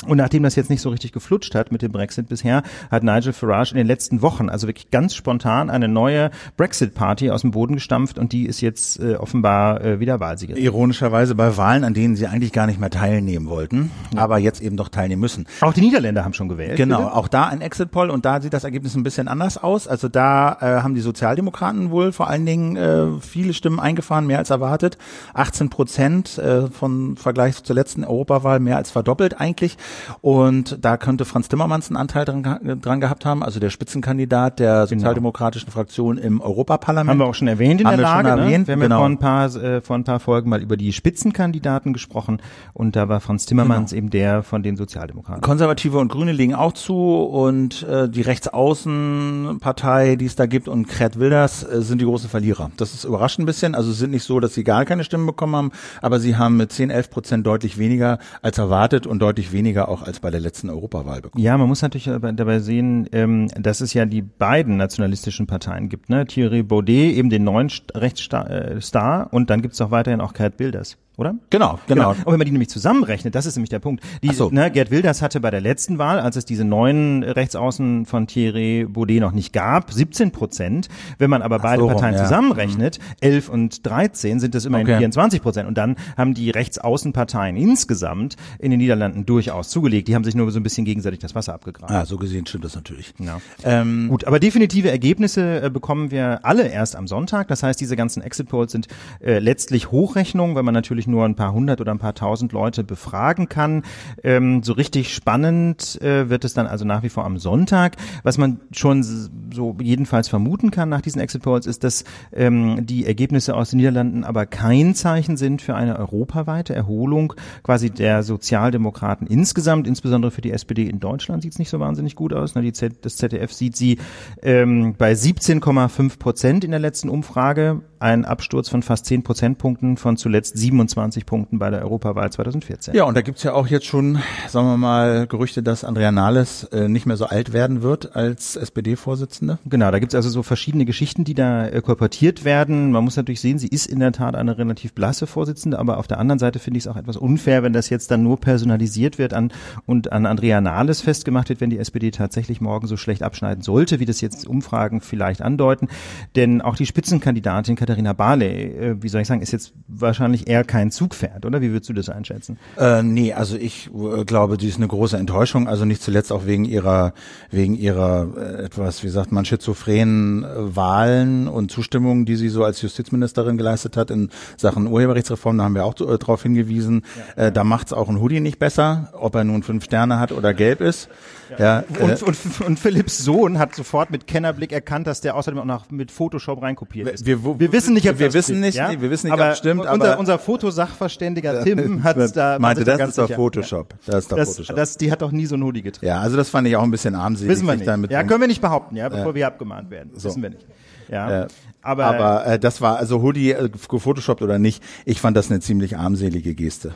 Und 0.06 0.19
nachdem 0.19 0.43
das 0.43 0.56
jetzt 0.56 0.70
nicht 0.70 0.82
so 0.82 0.91
richtig 0.91 1.12
geflutscht 1.12 1.55
hat 1.55 1.73
mit 1.73 1.81
dem 1.81 1.93
Brexit 1.93 2.29
bisher, 2.29 2.62
hat 2.91 3.02
Nigel 3.05 3.32
Farage 3.32 3.73
in 3.73 3.79
den 3.79 3.87
letzten 3.87 4.23
Wochen, 4.23 4.49
also 4.49 4.67
wirklich 4.67 4.91
ganz 4.91 5.14
spontan, 5.14 5.70
eine 5.70 5.88
neue 5.88 6.31
Brexit-Party 6.56 7.31
aus 7.31 7.43
dem 7.43 7.52
Boden 7.52 7.75
gestampft 7.75 8.19
und 8.19 8.32
die 8.32 8.46
ist 8.46 8.61
jetzt 8.61 9.00
äh, 9.00 9.14
offenbar 9.14 9.81
äh, 9.82 10.00
wieder 10.00 10.20
Wahlsieger. 10.20 10.56
Ironischerweise 10.56 11.35
bei 11.35 11.56
Wahlen, 11.56 11.85
an 11.85 11.94
denen 11.94 12.17
sie 12.17 12.26
eigentlich 12.26 12.52
gar 12.52 12.67
nicht 12.67 12.81
mehr 12.81 12.91
teilnehmen 12.91 13.46
wollten, 13.46 13.91
ja. 14.14 14.20
aber 14.20 14.38
jetzt 14.38 14.61
eben 14.61 14.76
doch 14.76 14.88
teilnehmen 14.88 15.20
müssen. 15.20 15.46
Auch 15.61 15.73
die 15.73 15.81
Niederländer 15.81 16.25
haben 16.25 16.35
schon 16.35 16.49
gewählt. 16.49 16.76
Genau, 16.76 16.99
bitte? 16.99 17.14
auch 17.14 17.29
da 17.29 17.47
ein 17.47 17.61
Exit-Poll 17.61 18.11
und 18.11 18.25
da 18.25 18.40
sieht 18.40 18.52
das 18.52 18.64
Ergebnis 18.64 18.94
ein 18.97 19.05
bisschen 19.05 19.29
anders 19.29 19.56
aus. 19.56 19.88
Also 19.88 20.08
da 20.08 20.58
äh, 20.61 20.82
haben 20.82 20.94
die 20.94 21.00
Sozialdemokraten 21.00 21.90
wohl 21.90 22.12
vor 22.12 22.29
allen 22.29 22.44
Dingen 22.44 22.76
äh, 22.76 23.20
viele 23.20 23.55
Stimmen 23.55 23.81
eingefahren, 23.81 24.26
mehr 24.26 24.38
als 24.38 24.50
erwartet. 24.50 24.99
18 25.35 25.70
Prozent 25.70 26.38
äh, 26.38 26.69
von 26.69 27.17
Vergleich 27.17 27.62
zur 27.62 27.76
letzten 27.76 28.05
Europawahl 28.05 28.61
mehr 28.61 28.76
als 28.76 28.90
verdoppelt 28.90 29.40
eigentlich. 29.40 29.79
Und 30.21 30.79
da 30.81 30.97
könnte 30.97 31.25
Franz 31.25 31.49
Timmermans 31.49 31.89
einen 31.89 31.97
Anteil 31.97 32.25
dran, 32.25 32.79
dran 32.81 33.01
gehabt 33.01 33.27
haben, 33.27 33.43
also 33.43 33.61
der 33.61 33.71
Spitzenkandidat 33.71 34.59
der 34.59 34.87
genau. 34.87 34.87
sozialdemokratischen. 34.87 35.71
Fraktion 35.75 36.19
im 36.19 36.41
Europaparlament. 36.41 37.11
Haben 37.11 37.19
wir 37.19 37.27
auch 37.27 37.35
schon 37.35 37.49
erwähnt 37.49 37.81
in 37.81 37.87
haben 37.87 37.97
der 37.97 38.03
Lage. 38.03 38.29
Wir, 38.29 38.33
schon 38.33 38.41
erwähnt, 38.41 38.61
ne? 38.63 38.67
wir 38.69 38.73
haben 38.75 38.81
genau. 38.81 38.95
ja 38.95 39.01
vor 39.01 39.09
ein, 39.09 39.19
paar, 39.19 39.57
äh, 39.57 39.81
vor 39.81 39.97
ein 39.97 40.05
paar 40.05 40.21
Folgen 40.21 40.49
mal 40.49 40.63
über 40.63 40.77
die 40.77 40.93
Spitzenkandidaten 40.93 41.93
gesprochen 41.93 42.41
und 42.73 42.97
da 42.97 43.09
war 43.09 43.21
Franz 43.21 43.47
Timmermans 43.47 43.91
genau. 43.91 43.99
eben 43.99 44.11
der 44.11 44.43
von 44.43 44.63
den 44.63 44.77
Sozialdemokraten. 44.77 45.43
Konservative 45.43 45.99
und 45.99 46.09
Grüne 46.09 46.33
legen 46.33 46.55
auch 46.55 46.73
zu 46.73 46.95
und 46.95 47.83
äh, 47.83 48.09
die 48.09 48.23
Rechtsaußenpartei, 48.23 50.15
die 50.17 50.27
es 50.27 50.37
da 50.37 50.47
gibt 50.47 50.69
und 50.69 50.89
Gerd 50.89 51.19
Wilders 51.19 51.65
äh, 51.65 51.83
sind 51.83 52.01
die 52.01 52.05
großen 52.05 52.31
Verlierer. 52.31 52.71
Das 52.77 52.95
ist 52.95 53.05
überraschend 53.05 53.43
ein 53.43 53.47
bisschen. 53.47 53.75
Also 53.75 53.91
es 53.91 53.99
sind 53.99 54.13
nicht 54.13 54.25
so, 54.25 54.39
dass 54.39 54.55
sie 54.55 54.63
gar 54.63 54.85
keine 54.85 55.03
Stimmen 55.03 55.27
bekommen 55.27 55.57
haben, 55.57 55.73
aber 56.01 56.21
sie 56.21 56.37
haben 56.37 56.57
mit 56.57 56.71
10, 56.71 56.91
11 56.91 57.11
Prozent 57.11 57.47
deutlich 57.47 57.79
weniger 57.79 58.19
als 58.43 58.59
erwartet 58.59 59.09
und 59.09 59.19
deutlich 59.19 59.53
weniger 59.53 59.74
auch 59.82 60.03
als 60.03 60.21
bei 60.21 60.31
der 60.31 60.41
letzten 60.41 60.71
Europawahl 60.71 61.21
bekommen. 61.21 61.43
Ja, 61.43 61.56
man 61.59 61.69
muss 61.69 61.82
natürlich 61.82 62.05
dabei 62.05 62.61
sehen, 62.61 63.09
ähm, 63.12 63.49
dass 63.49 63.81
es 63.81 63.94
ja 63.94 64.06
die 64.06 64.23
beiden 64.23 64.76
nationalistischen 64.76 65.47
Parteien 65.47 65.88
gibt. 65.88 66.09
Ne? 66.09 66.26
Thierry 66.26 66.62
Baudet, 66.62 67.15
eben 67.17 67.31
den 67.31 67.44
neuen 67.44 67.71
Rechtsstar 67.94 68.50
äh, 68.50 69.26
und 69.31 69.50
dann 69.50 69.62
gibt 69.62 69.75
es 69.75 69.81
auch 69.81 69.91
weiterhin 69.91 70.21
auch 70.21 70.32
Gerd 70.32 70.59
Wilders 70.59 70.97
oder? 71.16 71.37
Genau, 71.50 71.78
genau, 71.87 72.11
genau. 72.11 72.11
Und 72.11 72.32
wenn 72.32 72.38
man 72.38 72.44
die 72.44 72.50
nämlich 72.50 72.69
zusammenrechnet, 72.69 73.34
das 73.34 73.46
ist 73.46 73.56
nämlich 73.56 73.70
der 73.70 73.78
Punkt. 73.78 74.02
Die, 74.22 74.32
so. 74.32 74.50
ne, 74.50 74.70
Gerd 74.70 74.90
Wilders 74.90 75.22
hatte 75.22 75.40
bei 75.40 75.50
der 75.50 75.61
letzten 75.61 75.99
Wahl, 75.99 76.19
als 76.19 76.37
es 76.37 76.44
diese 76.44 76.64
neuen 76.64 77.22
Rechtsaußen 77.22 78.06
von 78.06 78.26
Thierry 78.26 78.84
Baudet 78.88 79.20
noch 79.20 79.32
nicht 79.32 79.52
gab, 79.52 79.93
17 79.93 80.32
Prozent. 80.32 80.88
Wenn 81.19 81.31
man 81.31 81.43
aber 81.43 81.61
beide 81.61 81.82
so, 81.82 81.88
Parteien 81.88 82.14
ja. 82.14 82.25
zusammenrechnet, 82.25 82.99
11 83.20 83.49
und 83.49 83.87
13, 83.87 84.40
sind 84.40 84.55
das 84.55 84.64
immerhin 84.64 84.87
okay. 84.87 84.99
24 84.99 85.43
Prozent. 85.43 85.69
Und 85.69 85.78
dann 85.78 85.96
haben 86.16 86.34
die 86.34 86.50
Rechtsaußenparteien 86.50 87.56
insgesamt 87.56 88.37
in 88.58 88.70
den 88.70 88.78
Niederlanden 88.78 89.25
durchaus 89.25 89.69
zugelegt. 89.69 90.08
Die 90.08 90.14
haben 90.14 90.25
sich 90.25 90.34
nur 90.34 90.50
so 90.50 90.58
ein 90.58 90.62
bisschen 90.62 90.84
gegenseitig 90.84 91.20
das 91.20 91.34
Wasser 91.34 91.55
abgegraben. 91.55 91.94
Ah, 91.94 92.06
so 92.06 92.16
gesehen 92.16 92.46
stimmt 92.46 92.64
das 92.64 92.75
natürlich. 92.75 93.14
Ja. 93.19 93.40
Ähm, 93.62 94.08
Gut, 94.08 94.25
aber 94.25 94.40
definitive 94.40 94.90
Ergebnisse 94.90 95.62
äh, 95.62 95.70
bekommen 95.70 96.11
wir 96.11 96.44
alle 96.44 96.66
erst 96.69 96.96
am 96.96 97.06
Sonntag. 97.06 97.49
Das 97.49 97.62
heißt, 97.62 97.81
diese 97.81 97.96
ganzen 97.96 98.22
Exit 98.22 98.49
Polls 98.49 98.72
sind 98.72 98.88
äh, 99.20 99.38
letztlich 99.38 99.90
Hochrechnungen, 99.90 100.56
weil 100.56 100.62
man 100.62 100.75
natürlich 100.75 101.04
wirklich 101.05 101.06
nur 101.06 101.25
ein 101.25 101.35
paar 101.35 101.53
hundert 101.53 101.81
oder 101.81 101.93
ein 101.93 101.99
paar 101.99 102.15
tausend 102.15 102.53
Leute 102.53 102.85
befragen 102.85 103.49
kann. 103.49 103.83
Ähm, 104.23 104.62
so 104.62 104.73
richtig 104.73 105.15
spannend 105.15 106.01
äh, 106.03 106.29
wird 106.29 106.45
es 106.45 106.55
dann 106.55 106.67
also 106.67 106.85
nach 106.85 107.03
wie 107.03 107.09
vor 107.09 107.25
am 107.25 107.39
Sonntag. 107.39 107.97
Was 108.23 108.39
man 108.39 108.61
schon 108.73 109.03
so 109.03 109.77
jedenfalls 109.81 110.29
vermuten 110.29 110.71
kann 110.71 110.89
nach 110.89 111.01
diesen 111.01 111.21
Exit 111.21 111.43
Polls 111.43 111.67
ist, 111.67 111.85
dass 111.85 112.05
ähm, 112.33 112.87
die 112.87 113.06
Ergebnisse 113.06 113.55
aus 113.55 113.71
den 113.71 113.79
Niederlanden 113.79 114.25
aber 114.25 114.47
kein 114.47 114.95
Zeichen 114.95 115.37
sind 115.37 115.62
für 115.62 115.75
eine 115.75 115.99
europaweite 115.99 116.75
Erholung 116.75 117.35
quasi 117.62 117.91
der 117.91 118.23
Sozialdemokraten 118.23 119.27
insgesamt, 119.27 119.87
insbesondere 119.87 120.31
für 120.31 120.41
die 120.41 120.53
SPD 120.53 120.89
in 120.89 121.00
Deutschland 121.00 121.43
sieht 121.43 121.53
es 121.53 121.59
nicht 121.59 121.71
so 121.71 121.81
wahnsinnig 121.81 122.17
gut 122.17 122.33
aus. 122.33 122.55
Die 122.55 122.73
Z 122.73 123.05
das 123.05 123.17
ZDF 123.17 123.53
sieht 123.53 123.77
sie 123.77 123.99
ähm, 124.43 124.95
bei 124.97 125.12
17,5 125.12 126.19
Prozent 126.19 126.65
in 126.65 126.71
der 126.71 126.81
letzten 126.81 127.09
Umfrage, 127.09 127.83
ein 127.99 128.25
Absturz 128.25 128.69
von 128.69 128.83
fast 128.83 129.07
10 129.07 129.23
Prozentpunkten 129.23 129.97
von 129.97 130.17
zuletzt 130.17 130.57
27 130.57 130.94
25 130.94 131.26
Punkten 131.26 131.58
bei 131.58 131.70
der 131.70 131.82
Europawahl 131.82 132.31
2014. 132.31 132.94
Ja, 132.94 133.05
und 133.05 133.17
da 133.17 133.23
gibt's 133.23 133.43
ja 133.43 133.52
auch 133.52 133.67
jetzt 133.67 133.87
schon, 133.87 134.19
sagen 134.49 134.67
wir 134.67 134.76
mal, 134.76 135.26
Gerüchte, 135.26 135.62
dass 135.62 135.85
Andrea 135.85 136.12
Nahles 136.12 136.64
äh, 136.64 136.88
nicht 136.88 137.06
mehr 137.06 137.17
so 137.17 137.26
alt 137.26 137.52
werden 137.52 137.82
wird 137.82 138.17
als 138.17 138.56
SPD-Vorsitzende. 138.56 139.58
Genau, 139.67 139.91
da 139.91 139.99
gibt's 139.99 140.14
also 140.14 140.31
so 140.31 140.43
verschiedene 140.43 140.85
Geschichten, 140.85 141.25
die 141.25 141.35
da 141.35 141.67
äh, 141.67 141.81
kolportiert 141.82 142.44
werden. 142.44 142.93
Man 142.93 143.05
muss 143.05 143.17
natürlich 143.17 143.41
sehen, 143.41 143.58
sie 143.58 143.69
ist 143.69 143.87
in 143.87 144.00
der 144.00 144.12
Tat 144.12 144.35
eine 144.37 144.56
relativ 144.56 144.94
blasse 144.94 145.26
Vorsitzende, 145.26 145.79
aber 145.79 145.99
auf 145.99 146.06
der 146.06 146.19
anderen 146.19 146.38
Seite 146.38 146.58
finde 146.58 146.79
ich 146.79 146.85
es 146.85 146.88
auch 146.88 146.97
etwas 146.97 147.17
unfair, 147.17 147.62
wenn 147.62 147.73
das 147.73 147.90
jetzt 147.90 148.11
dann 148.11 148.23
nur 148.23 148.38
personalisiert 148.38 149.19
wird 149.19 149.35
an, 149.35 149.52
und 149.87 150.12
an 150.12 150.26
Andrea 150.26 150.61
Nahles 150.61 151.00
festgemacht 151.00 151.49
wird, 151.49 151.61
wenn 151.61 151.70
die 151.70 151.79
SPD 151.79 152.11
tatsächlich 152.11 152.61
morgen 152.61 152.87
so 152.87 152.97
schlecht 152.97 153.23
abschneiden 153.23 153.62
sollte, 153.62 154.00
wie 154.00 154.06
das 154.06 154.20
jetzt 154.20 154.47
Umfragen 154.47 155.00
vielleicht 155.00 155.43
andeuten. 155.43 155.88
Denn 156.37 156.61
auch 156.61 156.76
die 156.76 156.87
Spitzenkandidatin 156.87 157.76
Katharina 157.76 158.12
Barley, 158.12 158.47
äh, 158.47 159.02
wie 159.02 159.08
soll 159.08 159.23
ich 159.23 159.29
sagen, 159.29 159.43
ist 159.43 159.52
jetzt 159.52 159.73
wahrscheinlich 159.88 160.49
eher 160.49 160.64
kein 160.64 160.84
Zug 160.91 161.15
fährt, 161.15 161.45
oder? 161.47 161.61
Wie 161.61 161.71
würdest 161.73 161.89
du 161.89 161.93
das 161.93 162.09
einschätzen? 162.09 162.59
Äh, 162.79 163.03
nee, 163.03 163.33
also 163.33 163.57
ich 163.57 163.91
äh, 163.95 164.25
glaube, 164.25 164.57
die 164.57 164.69
ist 164.69 164.77
eine 164.77 164.89
große 164.89 165.17
Enttäuschung, 165.17 165.69
also 165.69 165.85
nicht 165.85 166.03
zuletzt 166.03 166.33
auch 166.33 166.47
wegen 166.47 166.65
ihrer, 166.65 167.13
wegen 167.51 167.75
ihrer 167.75 168.29
äh, 168.37 168.65
etwas, 168.65 169.03
wie 169.05 169.09
sagt 169.09 169.33
man, 169.33 169.45
schizophrenen 169.45 170.45
äh, 170.45 170.77
Wahlen 170.77 171.49
und 171.49 171.71
Zustimmungen, 171.71 172.25
die 172.25 172.37
sie 172.37 172.49
so 172.49 172.65
als 172.65 172.83
Justizministerin 172.83 173.57
geleistet 173.57 173.97
hat 173.97 174.11
in 174.11 174.31
Sachen 174.57 174.87
Urheberrechtsreform, 174.87 175.59
da 175.59 175.65
haben 175.65 175.75
wir 175.75 175.85
auch 175.85 175.95
äh, 176.01 176.19
darauf 176.19 176.43
hingewiesen. 176.43 177.03
Ja. 177.37 177.45
Äh, 177.45 177.53
da 177.53 177.65
macht's 177.65 177.93
auch 177.93 178.09
ein 178.09 178.21
Hoodie 178.21 178.41
nicht 178.41 178.59
besser, 178.59 179.11
ob 179.13 179.35
er 179.35 179.45
nun 179.45 179.63
fünf 179.63 179.85
Sterne 179.85 180.19
hat 180.19 180.33
oder 180.33 180.55
gelb 180.55 180.81
ist. 180.81 181.09
Ja. 181.58 181.85
und, 182.00 182.23
äh, 182.23 182.25
und, 182.25 182.61
und 182.67 182.79
Philipps 182.79 183.19
Sohn 183.19 183.58
hat 183.58 183.75
sofort 183.75 184.11
mit 184.11 184.26
Kennerblick 184.26 184.73
erkannt, 184.73 185.06
dass 185.06 185.20
der 185.20 185.37
außerdem 185.37 185.61
auch 185.61 185.64
noch 185.64 185.91
mit 185.91 186.11
Photoshop 186.11 186.62
reinkopiert 186.62 187.08
ist. 187.08 187.26
Wir, 187.26 187.44
wir, 187.44 187.61
wir 187.61 187.73
wissen 187.73 187.94
nicht, 187.94 188.08
ob 188.08 188.19
wir 188.19 188.32
wissen 188.32 188.61
nicht, 188.61 188.76
ja? 188.76 188.91
wir 189.00 189.11
wissen 189.11 189.26
nicht, 189.26 189.35
aber 189.35 189.50
ob 189.50 189.56
stimmt. 189.56 189.81
Unser, 189.81 189.93
aber 189.93 190.19
unser 190.19 190.38
Fotosachverständiger 190.38 191.64
Tim 191.64 192.02
hat 192.05 192.37
da 192.37 192.58
meinte, 192.58 192.85
das 192.85 193.08
ist 193.08 193.19
doch 193.19 193.31
Photoshop. 193.31 193.94
Das 194.06 194.25
ist 194.25 194.32
doch 194.32 194.37
das, 194.37 194.50
Photoshop. 194.50 194.76
Das, 194.76 194.96
die 194.96 195.11
hat 195.11 195.23
doch 195.23 195.32
nie 195.32 195.46
so 195.46 195.56
ein 195.56 195.62
Hoodie 195.62 195.82
getragen. 195.82 196.06
Ja, 196.06 196.20
also 196.20 196.37
das 196.37 196.49
fand 196.49 196.67
ich 196.69 196.76
auch 196.76 196.82
ein 196.82 196.91
bisschen 196.91 197.14
armselig. 197.14 197.50
Wissen 197.50 197.67
wir 197.67 197.76
nicht. 197.76 197.87
Damit 197.87 198.11
ja, 198.11 198.23
können 198.23 198.40
wir 198.40 198.49
nicht 198.49 198.61
behaupten, 198.61 198.97
ja, 198.97 199.08
bevor 199.08 199.35
wir 199.35 199.47
abgemahnt 199.47 199.90
werden. 199.90 200.12
So. 200.14 200.29
Wissen 200.29 200.43
wir 200.43 200.50
nicht. 200.50 200.67
Ja. 201.08 201.43
Äh, 201.43 201.49
aber 201.82 202.06
aber 202.06 202.47
äh, 202.47 202.58
das 202.58 202.81
war 202.81 202.97
also 202.97 203.20
Hoodie 203.20 203.52
äh, 203.52 203.69
gefotoshoppt 203.69 204.43
oder 204.43 204.58
nicht. 204.58 204.82
Ich 205.05 205.20
fand 205.20 205.37
das 205.37 205.50
eine 205.50 205.61
ziemlich 205.61 205.99
armselige 205.99 206.55
Geste. 206.55 206.94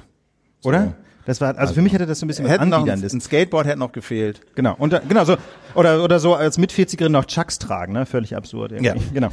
So. 0.60 0.70
Oder? 0.70 0.94
Das 1.28 1.42
war, 1.42 1.48
also, 1.48 1.60
also 1.60 1.74
für 1.74 1.82
mich 1.82 1.92
hätte 1.92 2.06
das 2.06 2.20
so 2.20 2.24
ein 2.24 2.28
bisschen 2.28 2.46
was 2.46 2.58
Anbiederndes. 2.58 3.12
Ein 3.12 3.20
Skateboard 3.20 3.66
hätte 3.66 3.78
noch 3.78 3.92
gefehlt. 3.92 4.40
Genau. 4.54 4.74
Und 4.78 4.98
genau 5.10 5.26
so 5.26 5.36
oder 5.74 6.02
oder 6.02 6.20
so 6.20 6.34
als 6.34 6.56
mit 6.56 6.72
40erin 6.72 7.10
noch 7.10 7.26
Chucks 7.26 7.58
tragen, 7.58 7.92
ne? 7.92 8.06
Völlig 8.06 8.34
absurd. 8.34 8.72
Irgendwie. 8.72 8.86
Ja. 8.86 8.94
Genau. 9.12 9.28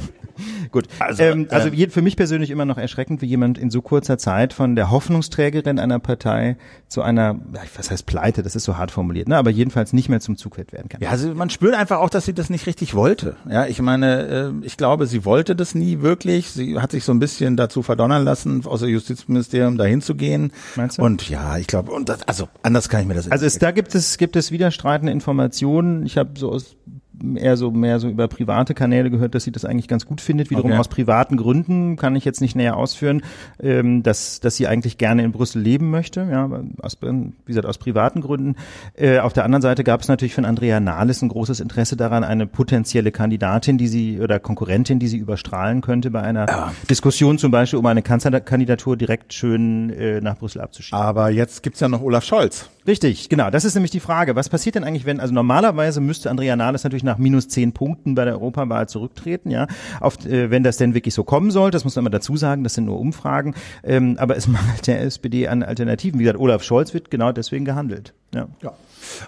Gut. 0.72 0.88
Also, 0.98 1.22
ähm, 1.22 1.46
also 1.50 1.68
äh, 1.68 1.88
für 1.88 2.02
mich 2.02 2.16
persönlich 2.16 2.50
immer 2.50 2.64
noch 2.64 2.76
erschreckend, 2.76 3.22
wie 3.22 3.26
jemand 3.26 3.56
in 3.56 3.70
so 3.70 3.80
kurzer 3.80 4.18
Zeit 4.18 4.52
von 4.52 4.74
der 4.74 4.90
Hoffnungsträgerin 4.90 5.78
einer 5.78 5.98
Partei 5.98 6.56
zu 6.88 7.02
einer, 7.02 7.40
was 7.74 7.90
heißt 7.90 8.04
Pleite, 8.04 8.42
das 8.42 8.56
ist 8.56 8.64
so 8.64 8.76
hart 8.76 8.90
formuliert, 8.90 9.28
ne? 9.28 9.36
aber 9.36 9.50
jedenfalls 9.50 9.92
nicht 9.92 10.08
mehr 10.08 10.20
zum 10.20 10.36
Zugpferd 10.36 10.72
werden 10.72 10.88
kann. 10.88 11.00
Ja, 11.00 11.10
also 11.10 11.34
man 11.34 11.50
spürt 11.50 11.74
einfach 11.74 11.98
auch, 12.00 12.10
dass 12.10 12.26
sie 12.26 12.34
das 12.34 12.50
nicht 12.50 12.66
richtig 12.66 12.94
wollte. 12.94 13.36
Ja, 13.48 13.66
ich 13.66 13.80
meine, 13.80 14.52
äh, 14.62 14.66
ich 14.66 14.76
glaube, 14.76 15.06
sie 15.06 15.24
wollte 15.24 15.56
das 15.56 15.74
nie 15.74 16.02
wirklich. 16.02 16.50
Sie 16.50 16.78
hat 16.78 16.90
sich 16.90 17.04
so 17.04 17.12
ein 17.12 17.18
bisschen 17.18 17.56
dazu 17.56 17.82
verdonnern 17.82 18.24
lassen, 18.24 18.66
aus 18.66 18.80
dem 18.80 18.90
Justizministerium 18.90 19.78
dahin 19.78 20.02
zu 20.02 20.14
gehen. 20.14 20.52
Meinst 20.74 20.98
du? 20.98 21.02
Und 21.02 21.28
ja, 21.28 21.56
ich 21.56 21.66
glaube, 21.66 21.85
und 21.88 22.08
das, 22.08 22.22
also 22.28 22.48
anders 22.62 22.88
kann 22.88 23.02
ich 23.02 23.06
mir 23.06 23.14
das. 23.14 23.30
Also 23.30 23.46
es, 23.46 23.58
da 23.58 23.70
gibt 23.70 23.94
es 23.94 24.18
gibt 24.18 24.36
es 24.36 24.50
widerstreitende 24.50 25.12
Informationen. 25.12 26.04
Ich 26.06 26.16
habe 26.18 26.38
so 26.38 26.50
aus 26.50 26.76
eher 27.36 27.56
so 27.56 27.70
mehr 27.70 28.00
so 28.00 28.08
über 28.08 28.28
private 28.28 28.74
Kanäle 28.74 29.10
gehört, 29.10 29.34
dass 29.34 29.44
sie 29.44 29.52
das 29.52 29.64
eigentlich 29.64 29.88
ganz 29.88 30.06
gut 30.06 30.20
findet. 30.20 30.50
Wiederum 30.50 30.72
okay. 30.72 30.80
aus 30.80 30.88
privaten 30.88 31.36
Gründen 31.36 31.96
kann 31.96 32.16
ich 32.16 32.24
jetzt 32.24 32.40
nicht 32.40 32.56
näher 32.56 32.76
ausführen, 32.76 33.22
ähm, 33.60 34.02
dass 34.02 34.40
dass 34.40 34.56
sie 34.56 34.66
eigentlich 34.66 34.98
gerne 34.98 35.22
in 35.22 35.32
Brüssel 35.32 35.60
leben 35.62 35.90
möchte. 35.90 36.26
Ja, 36.30 36.50
aus, 36.82 36.98
wie 37.00 37.32
gesagt 37.46 37.66
aus 37.66 37.78
privaten 37.78 38.20
Gründen. 38.20 38.56
Äh, 38.94 39.18
auf 39.18 39.32
der 39.32 39.44
anderen 39.44 39.62
Seite 39.62 39.84
gab 39.84 40.00
es 40.00 40.08
natürlich 40.08 40.34
von 40.34 40.44
Andrea 40.44 40.80
Nahles 40.80 41.22
ein 41.22 41.28
großes 41.28 41.60
Interesse 41.60 41.96
daran, 41.96 42.24
eine 42.24 42.46
potenzielle 42.46 43.12
Kandidatin, 43.12 43.78
die 43.78 43.88
sie 43.88 44.20
oder 44.20 44.38
Konkurrentin, 44.38 44.98
die 44.98 45.08
sie 45.08 45.18
überstrahlen 45.18 45.80
könnte 45.80 46.10
bei 46.10 46.22
einer 46.22 46.46
ja. 46.48 46.72
Diskussion 46.90 47.38
zum 47.38 47.50
Beispiel 47.50 47.78
um 47.78 47.86
eine 47.86 48.02
Kanzlerkandidatur 48.02 48.96
direkt 48.96 49.32
schön 49.32 49.90
äh, 49.90 50.20
nach 50.20 50.36
Brüssel 50.36 50.60
abzuschieben. 50.60 50.98
Aber 50.98 51.30
jetzt 51.30 51.62
gibt's 51.62 51.80
ja 51.80 51.88
noch 51.88 52.02
Olaf 52.02 52.24
Scholz. 52.24 52.70
Richtig, 52.86 53.28
genau. 53.28 53.50
Das 53.50 53.64
ist 53.64 53.74
nämlich 53.74 53.90
die 53.90 54.00
Frage. 54.00 54.36
Was 54.36 54.48
passiert 54.48 54.74
denn 54.76 54.84
eigentlich, 54.84 55.06
wenn, 55.06 55.20
also 55.20 55.34
normalerweise 55.34 56.00
müsste 56.00 56.30
Andrea 56.30 56.54
Nahles 56.56 56.84
natürlich 56.84 57.02
nach 57.02 57.18
minus 57.18 57.48
zehn 57.48 57.72
Punkten 57.72 58.14
bei 58.14 58.24
der 58.24 58.34
Europawahl 58.34 58.88
zurücktreten, 58.88 59.50
ja. 59.50 59.66
Auf, 60.00 60.24
äh, 60.24 60.50
wenn 60.50 60.62
das 60.62 60.76
denn 60.76 60.94
wirklich 60.94 61.14
so 61.14 61.24
kommen 61.24 61.50
sollte, 61.50 61.76
das 61.76 61.84
muss 61.84 61.96
man 61.96 62.04
immer 62.04 62.10
dazu 62.10 62.36
sagen, 62.36 62.62
das 62.64 62.74
sind 62.74 62.84
nur 62.84 63.00
Umfragen. 63.00 63.54
Ähm, 63.82 64.16
aber 64.18 64.36
es 64.36 64.46
mangelt 64.46 64.86
der 64.86 65.02
SPD 65.02 65.48
an 65.48 65.62
Alternativen. 65.62 66.20
Wie 66.20 66.24
gesagt, 66.24 66.40
Olaf 66.40 66.62
Scholz 66.62 66.94
wird 66.94 67.10
genau 67.10 67.32
deswegen 67.32 67.64
gehandelt. 67.64 68.14
Ja. 68.34 68.48
ja. 68.62 68.72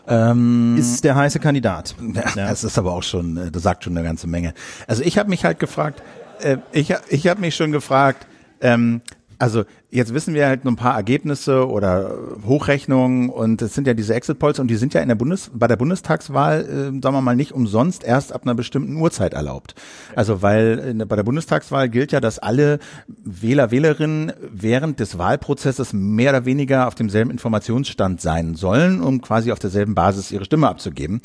Ähm, 0.07 0.77
ist 0.79 1.05
der 1.05 1.15
heiße 1.15 1.41
Kandidat. 1.41 1.95
Ja, 2.15 2.49
Das 2.49 2.65
ist 2.65 2.79
aber 2.79 2.93
auch 2.93 3.03
schon, 3.03 3.37
äh, 3.37 3.51
das 3.51 3.63
sagt 3.63 3.85
schon 3.85 3.97
eine 3.97 4.07
ganze 4.07 4.27
Menge. 4.27 4.55
Also 4.87 5.03
ich 5.03 5.19
habe 5.19 5.31
mich 5.31 5.45
halt 5.45 5.59
gefragt, 5.59 6.03
äh, 6.41 6.59
ich, 6.73 6.95
ich 7.09 7.27
habe 7.27 7.41
mich 7.41 7.57
schon 7.57 7.73
gefragt, 7.73 8.27
ähm, 8.61 9.01
also 9.39 9.65
Jetzt 9.91 10.13
wissen 10.13 10.35
wir 10.35 10.47
halt 10.47 10.65
nur 10.65 10.75
ein 10.75 10.77
paar 10.77 10.95
Ergebnisse 10.95 11.67
oder 11.67 12.15
Hochrechnungen 12.47 13.31
und 13.31 13.63
es 13.63 13.75
sind 13.75 13.87
ja 13.87 13.95
diese 13.95 14.15
Exit 14.15 14.39
Polls 14.39 14.59
und 14.59 14.69
die 14.69 14.77
sind 14.77 14.93
ja 14.93 15.01
in 15.01 15.09
der 15.09 15.15
Bundes 15.15 15.51
bei 15.55 15.67
der 15.67 15.77
Bundestagswahl, 15.77 16.61
äh, 16.61 17.01
sagen 17.01 17.15
wir 17.15 17.23
mal, 17.23 17.35
nicht 17.35 17.53
umsonst 17.53 18.05
erst 18.05 18.35
ab 18.35 18.43
einer 18.45 18.55
bestimmten 18.55 18.97
Uhrzeit 18.97 19.33
erlaubt. 19.33 19.75
Also 20.15 20.43
weil 20.43 20.79
in, 20.79 21.09
bei 21.09 21.17
der 21.17 21.23
Bundestagswahl 21.23 21.89
gilt 21.89 22.13
ja, 22.13 22.21
dass 22.21 22.39
alle 22.39 22.81
Wähler, 23.07 23.71
Wählerinnen 23.71 24.35
während 24.53 25.01
des 25.01 25.17
Wahlprozesses 25.17 25.95
mehr 25.95 26.33
oder 26.33 26.45
weniger 26.45 26.87
auf 26.87 26.95
demselben 26.95 27.31
Informationsstand 27.31 28.21
sein 28.21 28.57
sollen, 28.57 29.01
um 29.01 29.23
quasi 29.23 29.53
auf 29.53 29.59
derselben 29.59 29.95
Basis 29.95 30.31
ihre 30.31 30.45
Stimme 30.45 30.69
abzugeben. 30.69 31.23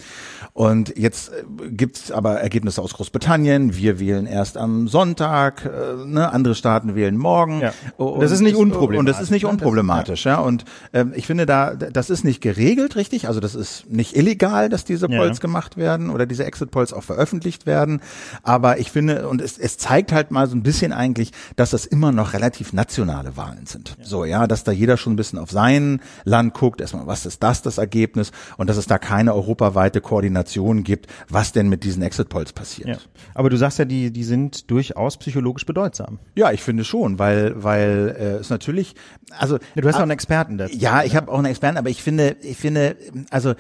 Und 0.53 0.98
jetzt 0.98 1.34
äh, 1.34 1.43
gibt's 1.70 2.13
aber 2.13 2.39
Ergebnisse 2.39 2.82
aus 2.82 2.93
Großbritannien. 2.93 3.75
Wir 3.75 4.00
wählen 4.00 4.25
erst 4.25 4.55
am 4.55 4.88
Sonntag, 4.88 5.65
äh, 5.65 6.05
ne? 6.05 6.32
andere 6.32 6.55
Staaten 6.55 6.96
wählen 6.96 7.17
morgen. 7.17 7.60
Ja. 7.60 7.74
das 8.22 8.32
ist 8.32 8.39
nicht 8.39 8.52
unproblematisch. 8.55 9.00
Und 9.00 9.05
das 9.07 9.22
ist 9.22 9.31
nicht 9.31 9.45
unproblematisch, 9.45 10.25
ja. 10.25 10.39
Und 10.39 10.65
ähm, 10.93 11.13
ich 11.15 11.27
finde 11.27 11.45
da, 11.45 11.75
das 11.75 12.10
ist 12.10 12.24
nicht 12.24 12.41
geregelt, 12.41 12.95
richtig. 12.95 13.27
Also 13.27 13.39
das 13.39 13.55
ist 13.55 13.89
nicht 13.89 14.15
illegal, 14.15 14.69
dass 14.69 14.86
diese 14.86 15.07
Polls 15.07 15.38
ja. 15.38 15.41
gemacht 15.41 15.77
werden 15.77 16.10
oder 16.10 16.25
diese 16.25 16.45
Exit 16.45 16.72
Polls 16.72 16.93
auch 16.93 17.03
veröffentlicht 17.03 17.65
werden. 17.65 18.01
Aber 18.43 18.79
ich 18.79 18.91
finde, 18.91 19.27
und 19.27 19.41
es, 19.41 19.57
es 19.57 19.77
zeigt 19.77 20.12
halt 20.12 20.31
mal 20.31 20.48
so 20.48 20.55
ein 20.55 20.63
bisschen 20.63 20.93
eigentlich, 20.93 21.31
dass 21.55 21.72
das 21.72 21.86
immer 21.86 22.12
noch 22.12 22.33
relativ 22.33 22.74
nationale 22.74 23.38
Wahlen 23.38 23.65
sind. 23.65 23.95
Ja. 24.00 24.05
So, 24.05 24.25
ja, 24.25 24.48
dass 24.48 24.63
da 24.63 24.72
jeder 24.72 24.98
schon 24.98 25.13
ein 25.13 25.17
bisschen 25.17 25.39
auf 25.39 25.51
sein 25.51 26.01
Land 26.24 26.53
guckt. 26.53 26.81
Erstmal, 26.81 27.07
was 27.07 27.25
ist 27.25 27.43
das, 27.43 27.62
das 27.62 27.77
Ergebnis? 27.77 28.31
Und 28.57 28.69
dass 28.69 28.77
es 28.77 28.88
da 28.88 28.98
keine 28.98 29.33
europaweite 29.33 30.01
Koordination 30.01 30.83
gibt, 30.83 31.07
was 31.29 31.51
denn 31.51 31.69
mit 31.69 31.83
diesen 31.83 32.03
Exit 32.03 32.29
Polls 32.29 32.53
passiert. 32.53 32.88
Ja. 32.88 32.98
Aber 33.33 33.50
du 33.50 33.57
sagst 33.57 33.79
ja, 33.79 33.86
die, 33.86 34.12
die 34.12 34.24
sind 34.24 34.69
durchaus 34.69 35.17
psychologisch 35.17 35.65
bedeutsam. 35.65 36.19
Ja, 36.36 36.51
ich 36.51 36.62
finde 36.62 36.83
schon, 36.83 37.19
weil, 37.19 37.63
weil 37.63 38.39
äh, 38.39 38.42
es 38.43 38.50
natürlich, 38.50 38.95
also 39.38 39.57
du 39.75 39.88
hast 39.88 39.95
auch 39.95 40.01
einen 40.01 40.12
Experten 40.12 40.57
dazu. 40.57 40.75
Ja, 40.77 41.03
ich 41.03 41.15
habe 41.15 41.31
auch 41.31 41.38
einen 41.38 41.47
Experten, 41.47 41.77
aber 41.77 41.89
ich 41.89 42.03
finde, 42.03 42.38
ich 42.41 42.57
finde, 42.57 42.95
also 43.29 43.55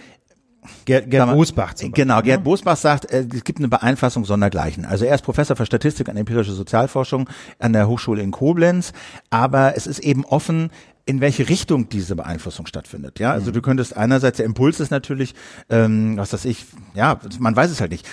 Gerd, 0.85 1.09
Gerd 1.09 1.31
Bosbach 1.31 1.73
zum 1.73 1.89
Beispiel. 1.89 2.05
Genau, 2.05 2.21
Gerd 2.21 2.39
ne? 2.39 2.43
Bosbach 2.43 2.77
sagt, 2.77 3.11
äh, 3.11 3.25
es 3.33 3.43
gibt 3.43 3.59
eine 3.59 3.67
Beeinflussung 3.67 4.25
sondergleichen. 4.25 4.85
Also 4.85 5.05
er 5.05 5.15
ist 5.15 5.21
Professor 5.21 5.55
für 5.55 5.65
Statistik 5.65 6.07
und 6.07 6.17
empirische 6.17 6.53
Sozialforschung 6.53 7.29
an 7.59 7.73
der 7.73 7.87
Hochschule 7.87 8.21
in 8.21 8.31
Koblenz, 8.31 8.93
aber 9.29 9.75
es 9.75 9.87
ist 9.87 9.99
eben 9.99 10.25
offen, 10.25 10.71
in 11.05 11.19
welche 11.19 11.49
Richtung 11.49 11.89
diese 11.89 12.15
Beeinflussung 12.15 12.65
stattfindet. 12.65 13.19
Ja, 13.19 13.31
also 13.31 13.51
du 13.51 13.61
könntest 13.61 13.97
einerseits 13.97 14.37
der 14.37 14.45
Impuls 14.45 14.79
ist 14.79 14.89
natürlich, 14.89 15.35
ähm, 15.69 16.15
was 16.15 16.31
weiß 16.31 16.45
ich, 16.45 16.65
ja, 16.95 17.19
man 17.39 17.55
weiß 17.55 17.71
es 17.71 17.81
halt 17.81 17.91
nicht. 17.91 18.07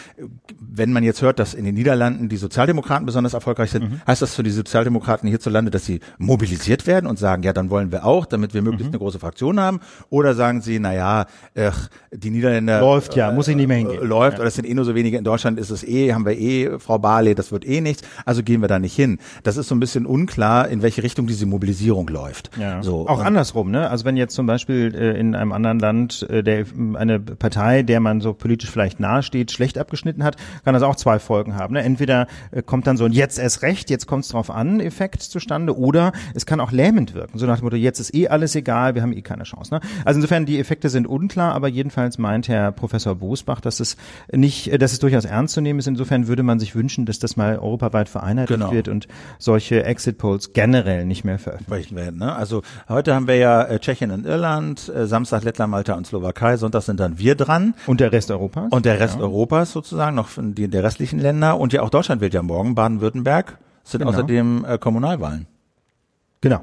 Wenn 0.58 0.92
man 0.92 1.04
jetzt 1.04 1.22
hört, 1.22 1.38
dass 1.38 1.54
in 1.54 1.64
den 1.64 1.76
Niederlanden 1.76 2.28
die 2.28 2.36
Sozialdemokraten 2.36 3.06
besonders 3.06 3.34
erfolgreich 3.34 3.70
sind, 3.70 3.90
mhm. 3.90 4.00
heißt 4.08 4.22
das 4.22 4.34
für 4.34 4.42
die 4.42 4.50
Sozialdemokraten 4.50 5.28
hierzulande, 5.28 5.70
dass 5.70 5.84
sie 5.84 6.00
mobilisiert 6.18 6.88
werden 6.88 7.06
und 7.06 7.16
sagen, 7.18 7.44
ja, 7.44 7.52
dann 7.52 7.70
wollen 7.70 7.92
wir 7.92 8.04
auch, 8.04 8.26
damit 8.26 8.54
wir 8.54 8.62
möglichst 8.62 8.88
mhm. 8.88 8.94
eine 8.94 8.98
große 8.98 9.20
Fraktion 9.20 9.60
haben, 9.60 9.80
oder 10.08 10.34
sagen 10.34 10.60
sie, 10.60 10.80
na 10.80 10.92
ja, 10.92 11.26
ach, 11.56 11.88
die 12.12 12.30
Niederländer 12.30 12.80
läuft 12.80 13.14
ja, 13.14 13.30
äh, 13.30 13.34
muss 13.34 13.46
ich 13.46 13.54
nicht 13.54 13.68
mehr 13.68 13.76
hingehen. 13.76 14.04
Läuft, 14.04 14.38
ja. 14.38 14.40
oder 14.40 14.48
es 14.48 14.56
sind 14.56 14.66
eh 14.66 14.74
nur 14.74 14.84
so 14.84 14.96
wenige. 14.96 15.16
In 15.16 15.24
Deutschland 15.24 15.60
ist 15.60 15.70
es 15.70 15.84
eh, 15.84 16.12
haben 16.12 16.26
wir 16.26 16.36
eh 16.36 16.78
Frau 16.80 16.98
Barley, 16.98 17.36
das 17.36 17.52
wird 17.52 17.64
eh 17.64 17.80
nichts, 17.80 18.02
also 18.24 18.42
gehen 18.42 18.60
wir 18.62 18.68
da 18.68 18.80
nicht 18.80 18.96
hin. 18.96 19.18
Das 19.44 19.56
ist 19.56 19.68
so 19.68 19.76
ein 19.76 19.80
bisschen 19.80 20.06
unklar, 20.06 20.68
in 20.68 20.82
welche 20.82 21.04
Richtung 21.04 21.28
diese 21.28 21.46
Mobilisierung 21.46 22.08
läuft. 22.08 22.50
Ja. 22.58 22.79
So 22.82 23.08
auch 23.08 23.20
andersrum, 23.20 23.70
ne? 23.70 23.90
Also 23.90 24.04
wenn 24.04 24.16
jetzt 24.16 24.34
zum 24.34 24.46
Beispiel 24.46 24.94
äh, 24.94 25.18
in 25.18 25.34
einem 25.34 25.52
anderen 25.52 25.78
Land 25.78 26.26
äh, 26.28 26.42
der 26.42 26.64
eine 26.94 27.20
Partei, 27.20 27.82
der 27.82 28.00
man 28.00 28.20
so 28.20 28.34
politisch 28.34 28.70
vielleicht 28.70 29.00
nahesteht, 29.00 29.50
schlecht 29.50 29.78
abgeschnitten 29.78 30.24
hat, 30.24 30.36
kann 30.64 30.74
das 30.74 30.82
auch 30.82 30.96
zwei 30.96 31.18
Folgen 31.18 31.56
haben. 31.56 31.74
Ne? 31.74 31.82
Entweder 31.82 32.26
äh, 32.50 32.62
kommt 32.62 32.86
dann 32.86 32.96
so 32.96 33.04
ein 33.04 33.12
jetzt 33.12 33.38
erst 33.38 33.62
recht, 33.62 33.90
jetzt 33.90 34.06
kommt 34.06 34.24
es 34.24 34.30
drauf 34.30 34.50
an, 34.50 34.80
Effekt 34.80 35.22
zustande, 35.22 35.76
oder 35.76 36.12
es 36.34 36.46
kann 36.46 36.60
auch 36.60 36.72
lähmend 36.72 37.14
wirken. 37.14 37.38
So 37.38 37.46
nach 37.46 37.58
dem 37.58 37.64
Motto, 37.64 37.76
jetzt 37.76 38.00
ist 38.00 38.14
eh 38.14 38.28
alles 38.28 38.54
egal, 38.54 38.94
wir 38.94 39.02
haben 39.02 39.12
eh 39.12 39.22
keine 39.22 39.44
Chance. 39.44 39.74
Ne? 39.74 39.80
Also 40.04 40.18
insofern 40.18 40.46
die 40.46 40.58
Effekte 40.58 40.88
sind 40.88 41.06
unklar, 41.06 41.54
aber 41.54 41.68
jedenfalls 41.68 42.18
meint 42.18 42.48
Herr 42.48 42.72
Professor 42.72 43.14
Bosbach, 43.14 43.60
dass 43.60 43.80
es 43.80 43.96
nicht, 44.32 44.72
äh, 44.72 44.78
dass 44.78 44.92
es 44.92 44.98
durchaus 44.98 45.24
ernst 45.24 45.54
zu 45.54 45.60
nehmen 45.60 45.78
ist. 45.78 45.86
Insofern 45.86 46.28
würde 46.28 46.42
man 46.42 46.58
sich 46.58 46.74
wünschen, 46.74 47.06
dass 47.06 47.18
das 47.18 47.36
mal 47.36 47.58
europaweit 47.58 48.08
vereinheitlicht 48.08 48.60
genau. 48.60 48.72
wird 48.72 48.88
und 48.88 49.08
solche 49.38 49.84
Exit 49.84 50.18
Polls 50.18 50.52
generell 50.52 51.04
nicht 51.04 51.24
mehr 51.24 51.38
veröffentlicht 51.38 51.94
werden. 51.94 52.18
Ne? 52.20 52.34
Also 52.34 52.62
heute 52.88 53.14
haben 53.14 53.26
wir 53.26 53.36
ja 53.36 53.62
äh, 53.62 53.78
Tschechien 53.78 54.10
und 54.10 54.26
Irland, 54.26 54.88
äh, 54.88 55.06
Samstag 55.06 55.44
Lettland, 55.44 55.70
Malta 55.70 55.94
und 55.94 56.06
Slowakei, 56.06 56.56
Sonntag 56.56 56.82
sind 56.82 57.00
dann 57.00 57.18
wir 57.18 57.34
dran. 57.34 57.74
Und 57.86 58.00
der 58.00 58.12
Rest 58.12 58.30
Europas? 58.30 58.70
Und 58.70 58.86
der 58.86 59.00
Rest 59.00 59.16
ja. 59.16 59.22
Europas 59.22 59.72
sozusagen, 59.72 60.16
noch 60.16 60.28
von 60.28 60.54
die, 60.54 60.68
der 60.68 60.82
restlichen 60.82 61.18
Länder. 61.18 61.58
Und 61.58 61.72
ja 61.72 61.82
auch 61.82 61.90
Deutschland 61.90 62.20
wird 62.20 62.34
ja 62.34 62.42
morgen, 62.42 62.74
Baden-Württemberg, 62.74 63.58
sind 63.84 64.00
genau. 64.00 64.10
außerdem 64.10 64.64
äh, 64.64 64.78
Kommunalwahlen. 64.78 65.46
Genau. 66.40 66.62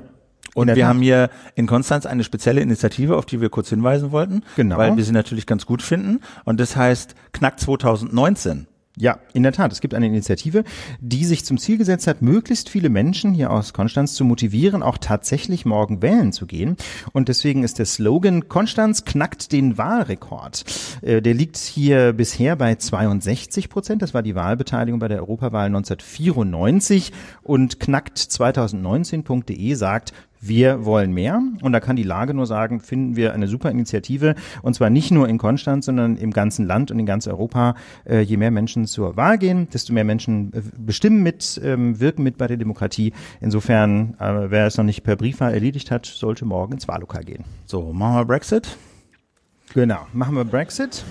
Und 0.53 0.67
wir 0.69 0.75
Tat. 0.75 0.85
haben 0.85 1.01
hier 1.01 1.29
in 1.53 1.67
Konstanz 1.67 2.07
eine 2.07 2.23
spezielle 2.23 2.61
Initiative, 2.61 3.15
auf 3.15 3.25
die 3.25 3.41
wir 3.41 3.49
kurz 3.49 3.69
hinweisen 3.69 4.11
wollten, 4.11 4.41
genau. 4.55 4.77
weil 4.77 4.97
wir 4.97 5.03
sie 5.03 5.11
natürlich 5.11 5.45
ganz 5.45 5.67
gut 5.67 5.83
finden. 5.83 6.21
Und 6.45 6.59
das 6.59 6.75
heißt 6.75 7.13
Knack 7.31 7.59
2019. 7.59 8.65
Ja, 8.99 9.19
in 9.33 9.43
der 9.43 9.51
Tat. 9.51 9.71
Es 9.71 9.79
gibt 9.79 9.93
eine 9.93 10.07
Initiative, 10.07 10.63
die 10.99 11.23
sich 11.23 11.45
zum 11.45 11.59
Ziel 11.59 11.77
gesetzt 11.77 12.07
hat, 12.07 12.23
möglichst 12.23 12.67
viele 12.67 12.89
Menschen 12.89 13.31
hier 13.31 13.51
aus 13.51 13.71
Konstanz 13.71 14.15
zu 14.15 14.25
motivieren, 14.25 14.81
auch 14.81 14.97
tatsächlich 14.97 15.65
morgen 15.65 16.01
wählen 16.01 16.33
zu 16.33 16.47
gehen. 16.47 16.77
Und 17.13 17.29
deswegen 17.29 17.63
ist 17.63 17.77
der 17.77 17.85
Slogan 17.85 18.47
Konstanz 18.47 19.05
knackt 19.05 19.51
den 19.51 19.77
Wahlrekord. 19.77 20.65
Äh, 21.03 21.21
der 21.21 21.35
liegt 21.35 21.57
hier 21.57 22.13
bisher 22.13 22.55
bei 22.55 22.73
62 22.73 23.69
Prozent. 23.69 24.01
Das 24.01 24.15
war 24.15 24.23
die 24.23 24.33
Wahlbeteiligung 24.33 24.99
bei 24.99 25.07
der 25.07 25.19
Europawahl 25.19 25.67
1994 25.67 27.11
und 27.43 27.79
knackt 27.79 28.17
2019.de 28.17 29.75
sagt, 29.75 30.13
wir 30.39 30.85
wollen 30.85 31.13
mehr. 31.13 31.41
Und 31.61 31.71
da 31.73 31.79
kann 31.79 31.95
die 31.95 32.03
Lage 32.03 32.33
nur 32.33 32.45
sagen, 32.45 32.79
finden 32.79 33.15
wir 33.15 33.33
eine 33.33 33.47
super 33.47 33.71
Initiative. 33.71 34.35
Und 34.61 34.73
zwar 34.73 34.89
nicht 34.89 35.11
nur 35.11 35.27
in 35.27 35.37
Konstanz, 35.37 35.85
sondern 35.85 36.17
im 36.17 36.31
ganzen 36.31 36.65
Land 36.65 36.91
und 36.91 36.99
in 36.99 37.05
ganz 37.05 37.27
Europa. 37.27 37.75
Äh, 38.05 38.21
je 38.21 38.37
mehr 38.37 38.51
Menschen 38.51 38.85
zur 38.85 39.17
Wahl 39.17 39.37
gehen, 39.37 39.67
desto 39.73 39.93
mehr 39.93 40.03
Menschen 40.03 40.53
äh, 40.53 40.61
bestimmen 40.77 41.23
mit, 41.23 41.59
ähm, 41.63 41.99
wirken 41.99 42.23
mit 42.23 42.37
bei 42.37 42.47
der 42.47 42.57
Demokratie. 42.57 43.13
Insofern, 43.41 44.15
äh, 44.19 44.51
wer 44.51 44.67
es 44.67 44.77
noch 44.77 44.85
nicht 44.85 45.03
per 45.03 45.15
Briefwahl 45.15 45.53
erledigt 45.53 45.91
hat, 45.91 46.05
sollte 46.05 46.45
morgen 46.45 46.73
ins 46.73 46.87
Wahllokal 46.87 47.23
gehen. 47.23 47.43
So, 47.65 47.93
machen 47.93 48.15
wir 48.15 48.25
Brexit? 48.25 48.77
Genau, 49.73 50.07
machen 50.13 50.35
wir 50.35 50.45
Brexit. 50.45 51.03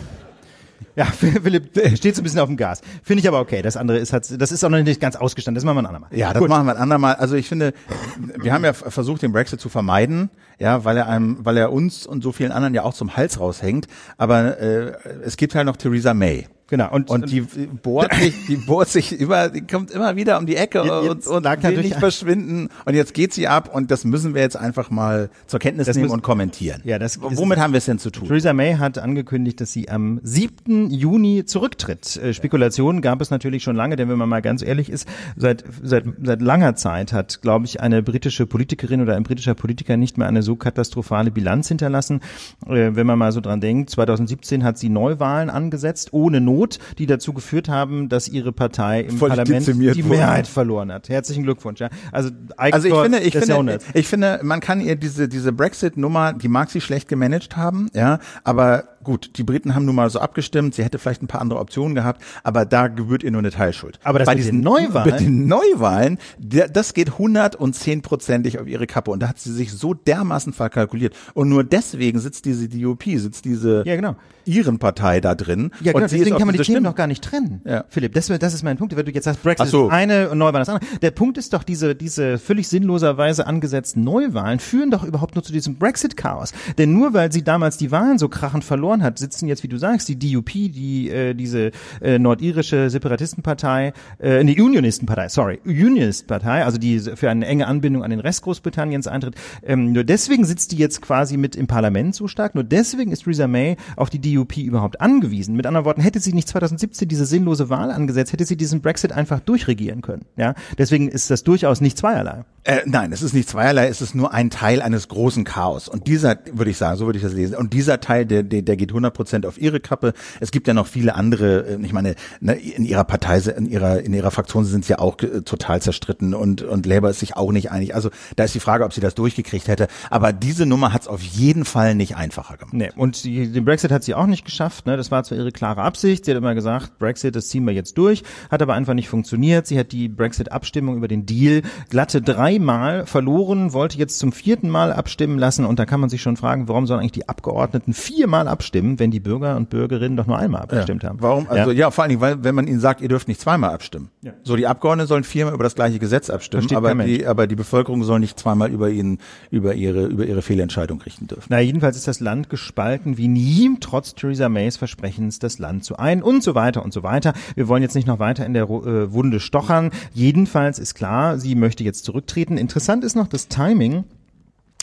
Ja, 0.97 1.05
Philipp 1.43 1.71
steht 1.97 2.17
so 2.17 2.23
ein 2.23 2.25
bisschen 2.25 2.41
auf 2.41 2.49
dem 2.49 2.57
Gas. 2.57 2.81
Finde 3.03 3.21
ich 3.21 3.29
aber 3.29 3.41
okay. 3.41 3.63
Das 3.63 3.77
andere 3.77 3.99
ist 3.99 4.13
halt, 4.13 4.41
das 4.41 4.51
ist 4.51 4.65
auch 4.65 4.71
noch 4.71 4.83
nicht 4.83 5.01
ganz 5.01 5.15
ausgestanden. 5.15 5.55
Das 5.57 5.65
machen 5.65 5.77
wir 5.77 5.83
ein 5.83 5.87
andermal. 5.87 6.11
Ja, 6.13 6.33
das 6.33 6.41
Gut. 6.41 6.49
machen 6.49 6.67
wir 6.67 6.73
ein 6.73 6.81
andermal. 6.83 7.15
Also 7.17 7.37
ich 7.37 7.49
finde, 7.49 7.75
wir 8.19 8.53
haben 8.53 8.65
ja 8.65 8.73
versucht, 8.73 9.23
den 9.23 9.33
Brexit 9.33 9.61
zu 9.61 9.69
vermeiden, 9.69 10.31
ja, 10.59 10.85
weil 10.85 10.97
er 10.97 11.07
einem, 11.09 11.45
weil 11.45 11.59
er 11.59 11.71
uns 11.71 12.07
und 12.07 12.23
so 12.23 12.33
vielen 12.33 12.51
anderen 12.51 12.75
ja 12.75 12.83
auch 12.83 12.95
zum 12.95 13.17
Hals 13.17 13.39
raushängt. 13.39 13.87
Aber 14.17 14.59
äh, 14.59 14.95
es 15.23 15.37
gibt 15.37 15.55
halt 15.55 15.67
noch 15.67 15.77
Theresa 15.77 16.15
May. 16.15 16.49
Genau. 16.69 16.93
Und, 16.93 17.11
und 17.11 17.31
die 17.31 17.43
bohrt 17.43 18.13
sich, 18.15 18.35
die 18.49 18.57
bohrt 18.57 18.89
sich 18.89 19.21
immer, 19.21 19.51
die 19.51 19.61
kommt 19.61 19.93
immer 19.93 20.17
wieder 20.17 20.37
um 20.37 20.47
die 20.47 20.57
Ecke 20.57 20.83
jetzt, 21.05 21.29
und, 21.29 21.47
und 21.47 21.63
will 21.63 21.83
nicht 21.83 21.97
verschwinden. 21.97 22.71
Und 22.85 22.95
jetzt 22.95 23.15
geht 23.15 23.33
sie 23.33 23.47
ab 23.47 23.73
und 23.73 23.93
das 23.93 24.05
müssen 24.05 24.35
wir 24.35 24.43
jetzt 24.43 24.57
einfach 24.57 24.91
mal 24.91 25.31
zur 25.47 25.61
Kenntnis 25.61 25.95
nehmen 25.95 26.11
und 26.11 26.23
kommentieren. 26.23 26.83
Ja, 26.85 26.99
das 26.99 27.21
Womit 27.23 27.59
haben 27.59 27.73
wir 27.73 27.79
es 27.79 27.85
denn 27.85 28.01
zu 28.01 28.11
tun? 28.11 28.27
Theresa 28.27 28.53
May 28.53 28.75
hat 28.75 28.99
angekündigt, 28.99 29.61
dass 29.61 29.73
sie 29.73 29.89
am 29.89 30.19
7. 30.25 30.91
Juni 30.91 31.45
zurücktritt. 31.45 32.17
Äh, 32.17 32.35
Spekulationen 32.35 33.01
gab 33.01 33.21
es 33.21 33.31
natürlich 33.31 33.63
schon 33.63 33.77
lange, 33.77 33.95
denn 33.95 34.09
wenn 34.09 34.19
man 34.19 34.29
mal 34.29 34.43
ganz 34.43 34.63
ehrlich 34.63 34.91
ist, 34.91 35.09
seit, 35.37 35.63
seit, 35.83 36.05
seit 36.21 36.43
langer 36.43 36.75
Zeit 36.75 37.13
hat, 37.13 37.43
glaube 37.43 37.67
ich, 37.67 37.81
eine 37.81 38.03
britische 38.03 38.45
Politikerin 38.45 39.01
oder 39.03 39.15
ein 39.15 39.23
britischer 39.23 39.55
Politiker 39.55 39.97
nicht 39.97 40.19
mehr 40.19 40.27
eine 40.27 40.43
so 40.43 40.57
katastrophale 40.57 41.31
Bilanz 41.31 41.69
hinterlassen. 41.69 42.23
Äh, 42.67 42.97
wenn 42.97 43.07
man 43.07 43.21
mal 43.21 43.31
so 43.31 43.41
dran 43.41 43.61
denkt, 43.61 43.91
2017 43.91 44.65
hat 44.65 44.79
sie 44.79 44.89
Neuwahlen 44.89 45.49
angesetzt, 45.49 46.09
ohne 46.13 46.41
Not 46.41 46.56
Not, 46.57 46.79
die 46.99 47.07
dazu 47.07 47.33
geführt 47.33 47.69
haben, 47.69 48.09
dass 48.09 48.29
ihre 48.29 48.53
Partei 48.53 49.03
im 49.03 49.19
Voll 49.19 49.29
Parlament 49.31 49.67
die 49.67 50.03
Mehrheit 50.03 50.47
verloren 50.47 50.93
hat. 50.93 51.09
Herzlichen 51.09 51.43
Glückwunsch. 51.43 51.81
Ja. 51.81 51.91
Also, 52.13 52.31
also 52.57 52.89
ich 52.89 52.95
finde, 52.95 53.19
ich 53.21 53.37
finde, 53.37 53.79
ich 53.95 54.09
finde, 54.09 54.41
man 54.43 54.61
kann 54.61 54.81
ihr 54.81 54.97
diese 54.97 55.29
diese 55.29 55.53
Brexit-Nummer, 55.53 56.33
die 56.33 56.49
mag 56.49 56.71
sie 56.71 56.81
schlecht 56.81 57.09
gemanagt 57.09 57.57
haben, 57.57 57.91
ja, 57.95 58.19
aber 58.45 58.96
gut, 59.07 59.31
die 59.37 59.45
Briten 59.45 59.75
haben 59.75 59.87
nun 59.87 59.95
mal 59.95 60.11
so 60.11 60.19
abgestimmt, 60.19 60.75
sie 60.75 60.85
hätte 60.85 60.99
vielleicht 60.99 61.23
ein 61.23 61.29
paar 61.29 61.41
andere 61.41 61.61
Optionen 61.61 61.95
gehabt, 61.95 62.23
aber 62.43 62.65
da 62.65 62.89
gebührt 62.89 63.23
ihr 63.23 63.31
nur 63.31 63.39
eine 63.39 63.51
Teilschuld. 63.51 63.99
Aber 64.05 64.19
das 64.19 64.27
bei 64.27 64.35
diesen 64.35 64.61
Neuwahlen, 64.61 65.11
bei 65.11 65.17
den 65.17 65.47
Neuwahlen, 65.47 66.19
das 66.39 66.93
geht 66.93 67.13
110 67.13 68.03
prozentig 68.03 68.59
auf 68.59 68.67
ihre 68.67 68.87
Kappe 68.87 69.11
und 69.11 69.21
da 69.21 69.29
hat 69.29 69.39
sie 69.39 69.53
sich 69.53 69.73
so 69.73 69.95
dermaßen 69.95 70.53
verkalkuliert 70.53 71.15
und 71.35 71.49
nur 71.49 71.65
deswegen 71.65 72.19
sitzt 72.19 72.45
diese 72.45 72.69
DUP, 72.69 73.05
sitzt 73.05 73.45
diese 73.45 73.85
ja, 73.87 73.97
genau. 73.97 74.17
ihren 74.45 74.79
Partei 74.79 75.21
da 75.21 75.35
drin. 75.35 75.71
Ja, 75.81 75.93
genau, 75.93 76.05
deswegen 76.05 76.37
kann 76.37 76.47
man 76.47 76.57
die 76.57 76.63
Themen 76.63 76.83
noch 76.83 76.97
gar 76.97 77.07
nicht 77.07 77.23
trennen. 77.23 77.63
Ja. 77.65 77.85
Philipp, 77.89 78.13
das, 78.15 78.27
das 78.27 78.55
ist 78.55 78.63
mein 78.65 78.77
Punkt, 78.77 78.97
wenn 78.97 79.07
du 79.07 79.13
jetzt 79.13 79.25
sagst, 79.25 79.43
Brexit 79.43 79.69
so. 79.69 79.87
ist 79.87 79.93
eine 79.93 80.31
und 80.31 80.39
Neuwahlen 80.39 80.67
das 80.67 80.69
andere. 80.69 80.99
Der 81.01 81.13
Punkt 81.13 81.39
ist 81.39 81.53
doch, 81.53 81.63
diese, 81.63 81.95
diese 81.95 82.39
völlig 82.39 82.69
sinnloserweise 82.69 83.47
angesetzten 83.47 84.03
Neuwahlen 84.03 84.59
führen 84.59 84.91
doch 84.91 85.05
überhaupt 85.05 85.37
nur 85.37 85.45
zu 85.45 85.53
diesem 85.53 85.77
Brexit-Chaos. 85.77 86.53
Denn 86.77 86.93
nur 86.93 87.15
weil 87.15 87.31
sie 87.33 87.45
damals 87.45 87.77
die 87.77 87.91
Wahlen 87.93 88.19
so 88.19 88.29
krachend 88.29 88.65
verloren 88.65 88.96
verloren 88.97 89.03
hat, 89.03 89.19
sitzen 89.19 89.49
jetzt, 89.49 89.63
wie 89.63 89.69
du 89.69 89.79
sagst, 89.79 90.09
die 90.09 90.19
DUP, 90.19 90.51
die 90.51 91.11
äh, 91.11 91.35
diese 91.35 91.71
äh, 92.01 92.19
nordirische 92.19 92.91
Separatistenpartei, 92.91 93.93
äh, 94.19 94.45
die 94.45 94.61
Unionistenpartei, 94.61 95.29
sorry, 95.29 95.61
Unionistpartei, 95.65 96.65
also 96.65 96.79
die 96.79 96.99
für 97.01 97.31
eine 97.31 97.47
enge 97.47 97.67
Anbindung 97.67 98.03
an 98.03 98.11
den 98.11 98.21
Rest 98.21 98.43
Großbritanniens 98.43 99.07
eintritt. 99.07 99.35
Ähm, 99.63 99.93
nur 99.93 100.05
deswegen 100.05 100.45
sitzt 100.45 100.73
die 100.73 100.77
jetzt 100.77 101.03
quasi 101.03 101.37
mit 101.37 101.57
im 101.57 101.67
Parlament 101.67 102.15
so 102.15 102.29
stark. 102.29 102.55
Nur 102.55 102.65
deswegen 102.65 103.13
ist 103.13 103.25
Theresa 103.25 103.47
May 103.47 103.77
auf 103.97 104.11
die 104.11 104.21
DUP 104.21 104.57
überhaupt 104.59 105.01
angewiesen. 105.01 105.57
Mit 105.57 105.67
anderen 105.67 105.85
Worten, 105.85 106.01
hätte 106.01 106.21
sie 106.21 106.33
nicht 106.33 106.49
2017 106.49 107.09
diese 107.09 107.27
sinnlose 107.27 107.69
Wahl 107.69 107.91
angesetzt, 107.91 108.33
hätte 108.33 108.45
sie 108.45 108.57
diesen 108.57 108.81
Brexit 108.81 109.13
einfach 109.13 109.41
durchregieren 109.41 110.03
können. 110.03 110.25
Ja, 110.37 110.55
deswegen 110.79 111.09
ist 111.09 111.31
das 111.31 111.45
durchaus 111.45 111.81
nicht 111.81 111.99
zweierlei. 111.99 112.45
Äh, 112.65 112.81
nein, 112.85 113.13
es 113.13 113.23
ist 113.23 113.33
nicht 113.33 113.49
zweierlei, 113.49 113.87
es 113.87 114.01
ist 114.01 114.15
nur 114.15 114.33
ein 114.33 114.51
Teil 114.51 114.83
eines 114.83 115.09
großen 115.09 115.45
Chaos. 115.45 115.89
Und 115.89 116.09
dieser, 116.09 116.37
würde 116.53 116.71
ich 116.71 116.77
sagen, 116.77 116.99
so 116.99 117.07
würde 117.07 117.19
ich 117.19 117.23
das 117.23 117.33
lesen. 117.33 117.55
Und 117.55 117.73
dieser 117.73 118.01
Teil, 118.01 118.27
der, 118.27 118.43
der, 118.43 118.63
der 118.63 118.77
geht 118.87 118.93
100 118.93 119.13
Prozent 119.15 119.47
auf 119.47 119.59
ihre 119.61 119.81
Kappe. 119.81 120.13
Es 120.41 120.51
gibt 120.51 120.69
ja 120.69 120.75
noch 120.75 120.87
viele 120.87 121.15
andere. 121.15 121.67
äh, 121.67 121.79
Ich 121.85 121.93
meine, 121.93 122.15
ne, 122.41 122.55
in 122.55 122.85
ihrer 122.85 123.05
Partei, 123.05 123.39
in 123.39 123.67
ihrer, 123.67 124.01
in 124.01 124.13
ihrer 124.15 124.31
Fraktion 124.31 124.65
sind 124.65 124.85
sie 124.85 124.93
ja 124.93 124.99
auch 124.99 125.19
äh, 125.21 125.43
total 125.43 125.83
zerstritten 125.83 126.35
und 126.35 126.63
und 126.63 126.87
Labour 126.87 127.11
ist 127.11 127.21
sich 127.21 127.37
auch 127.37 127.53
nicht 127.53 127.71
einig. 127.71 127.95
Also 127.95 128.11
da 128.37 128.45
ist 128.45 128.55
die 128.55 128.61
Frage, 128.61 128.85
ob 128.85 128.93
sie 128.93 129.01
das 129.01 129.15
durchgekriegt 129.15 129.69
hätte. 129.69 129.89
Aber 130.11 130.33
diese 130.33 130.67
Nummer 130.67 130.93
hat 130.93 131.03
es 131.03 131.09
auf 131.09 131.23
jeden 131.23 131.65
Fall 131.65 131.95
nicht 131.95 132.17
einfacher 132.17 132.57
gemacht. 132.57 132.75
Nee, 132.75 132.91
und 132.97 133.25
die, 133.25 133.51
den 133.51 133.65
Brexit 133.65 133.91
hat 133.91 134.05
sie 134.05 134.15
auch 134.15 134.27
nicht 134.27 134.45
geschafft. 134.45 134.87
Ne? 134.87 134.97
Das 134.97 135.11
war 135.11 135.25
zwar 135.25 135.39
ihre 135.39 135.53
klare 135.53 135.83
Absicht. 135.83 136.25
Sie 136.25 136.31
hat 136.31 136.39
immer 136.39 136.55
gesagt, 136.55 136.99
Brexit, 136.99 137.35
das 137.37 137.49
ziehen 137.49 137.65
wir 137.65 137.73
jetzt 137.73 137.99
durch. 137.99 138.23
Hat 138.51 138.63
aber 138.63 138.75
einfach 138.75 138.95
nicht 138.95 139.09
funktioniert. 139.09 139.67
Sie 139.67 139.79
hat 139.79 139.93
die 139.93 140.09
Brexit-Abstimmung 140.09 140.97
über 140.97 141.09
den 141.09 141.27
Deal 141.27 141.63
glatte 141.91 142.23
dreimal 142.23 143.07
verloren, 143.07 143.73
wollte 143.73 143.99
jetzt 143.99 144.19
zum 144.19 144.33
vierten 144.33 144.69
Mal 144.71 144.93
abstimmen 144.93 145.39
lassen. 145.39 145.65
Und 145.65 145.79
da 145.79 145.87
kann 145.87 146.01
man 146.01 146.11
sich 146.11 146.23
schon 146.23 146.37
fragen, 146.37 146.69
warum 146.69 146.87
sollen 146.87 147.01
eigentlich 147.01 147.13
die 147.13 147.29
Abgeordneten 147.29 147.93
viermal 147.93 148.49
abstimmen, 148.49 148.66
wenn 148.75 149.11
die 149.11 149.21
Bürger 149.21 149.57
und 149.57 149.71
Bürgerinnen 149.71 150.17
doch 150.17 150.27
nur 150.27 150.39
einmal 150.39 150.63
abgestimmt 150.63 151.05
haben. 151.05 151.19
Warum? 151.21 151.49
Also 151.49 151.71
ja. 151.71 151.91
vor 151.91 152.03
allen 152.03 152.11
Dingen, 152.11 152.21
weil 152.21 152.45
wenn 152.45 152.55
man 152.55 152.67
ihnen 152.67 152.81
sagt, 152.81 153.01
ihr 153.01 153.09
dürft 153.09 153.29
nicht 153.29 153.41
zweimal 153.41 153.71
abstimmen. 153.71 154.11
Ja. 154.23 154.33
So 154.43 154.57
die 154.57 154.67
Abgeordneten 154.67 155.09
sollen 155.09 155.25
viermal 155.25 155.55
über 155.55 155.65
das 155.65 155.75
gleiche 155.75 155.99
Gesetz 155.99 156.31
abstimmen, 156.31 156.69
aber 156.75 156.95
die, 156.95 157.27
aber 157.27 157.47
die 157.47 157.57
Bevölkerung 157.57 158.05
soll 158.05 158.21
nicht 158.21 158.39
zweimal 158.39 158.71
über 158.71 158.91
ihn, 158.91 159.19
über 159.51 159.75
ihre, 159.75 160.07
über 160.07 160.25
ihre 160.27 160.43
Fehlentscheidung 160.43 161.01
richten 161.03 161.27
dürfen. 161.27 161.47
Na, 161.49 161.61
jedenfalls 161.61 161.97
ist 161.97 162.09
das 162.09 162.21
Land 162.21 162.51
gespalten 162.51 163.17
wie 163.19 163.29
nie, 163.29 163.77
trotz 163.81 164.15
Theresa 164.15 164.49
Mays 164.49 164.77
Versprechens, 164.77 165.39
das 165.39 165.59
Land 165.59 165.85
zu 165.85 165.97
ein 165.97 166.23
und 166.23 166.43
so 166.43 166.55
weiter 166.55 166.85
und 166.85 166.93
so 166.93 167.03
weiter. 167.03 167.33
Wir 167.55 167.69
wollen 167.69 167.83
jetzt 167.83 167.95
nicht 167.95 168.07
noch 168.07 168.19
weiter 168.19 168.47
in 168.47 168.55
der 168.55 168.65
äh, 168.65 169.13
Wunde 169.13 169.41
stochern. 169.41 169.91
Jedenfalls 170.13 170.79
ist 170.79 170.95
klar, 170.95 171.39
sie 171.39 171.55
möchte 171.55 171.85
jetzt 171.85 172.05
zurücktreten. 172.05 172.57
Interessant 172.57 173.05
ist 173.05 173.17
noch 173.17 173.29
das 173.29 173.49
Timing. 173.49 174.05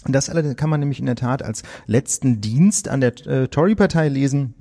Das 0.07 0.31
kann 0.57 0.69
man 0.69 0.79
nämlich 0.79 0.99
in 0.99 1.05
der 1.05 1.15
Tat 1.15 1.43
als 1.43 1.63
letzten 1.87 2.41
Dienst 2.41 2.89
an 2.89 3.01
der 3.01 3.13
äh, 3.27 3.47
Tory-Partei 3.47 4.09
lesen. 4.09 4.53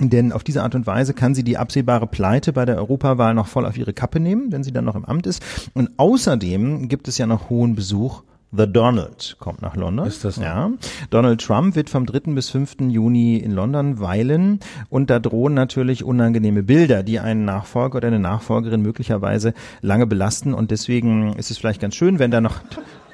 Denn 0.00 0.32
auf 0.32 0.44
diese 0.44 0.62
Art 0.62 0.74
und 0.74 0.86
Weise 0.86 1.12
kann 1.12 1.34
sie 1.34 1.42
die 1.42 1.58
absehbare 1.58 2.06
Pleite 2.06 2.52
bei 2.52 2.64
der 2.64 2.76
Europawahl 2.76 3.34
noch 3.34 3.48
voll 3.48 3.66
auf 3.66 3.76
ihre 3.76 3.92
Kappe 3.92 4.20
nehmen, 4.20 4.52
wenn 4.52 4.62
sie 4.62 4.72
dann 4.72 4.84
noch 4.84 4.94
im 4.94 5.04
Amt 5.04 5.26
ist. 5.26 5.42
Und 5.74 5.90
außerdem 5.96 6.88
gibt 6.88 7.08
es 7.08 7.18
ja 7.18 7.26
noch 7.26 7.50
hohen 7.50 7.74
Besuch. 7.74 8.22
The 8.50 8.66
Donald 8.66 9.36
kommt 9.38 9.60
nach 9.60 9.76
London. 9.76 10.06
Ist 10.06 10.24
das 10.24 10.36
so? 10.36 10.42
Ja. 10.42 10.70
Donald 11.10 11.42
Trump 11.42 11.76
wird 11.76 11.90
vom 11.90 12.06
3. 12.06 12.32
bis 12.32 12.48
5. 12.48 12.76
Juni 12.88 13.36
in 13.36 13.50
London 13.50 14.00
weilen 14.00 14.60
und 14.88 15.10
da 15.10 15.18
drohen 15.18 15.52
natürlich 15.52 16.02
unangenehme 16.02 16.62
Bilder, 16.62 17.02
die 17.02 17.20
einen 17.20 17.44
Nachfolger 17.44 17.98
oder 17.98 18.08
eine 18.08 18.20
Nachfolgerin 18.20 18.80
möglicherweise 18.80 19.52
lange 19.82 20.06
belasten 20.06 20.54
und 20.54 20.70
deswegen 20.70 21.34
ist 21.34 21.50
es 21.50 21.58
vielleicht 21.58 21.82
ganz 21.82 21.94
schön, 21.94 22.18
wenn 22.18 22.30
da 22.30 22.40
noch 22.40 22.60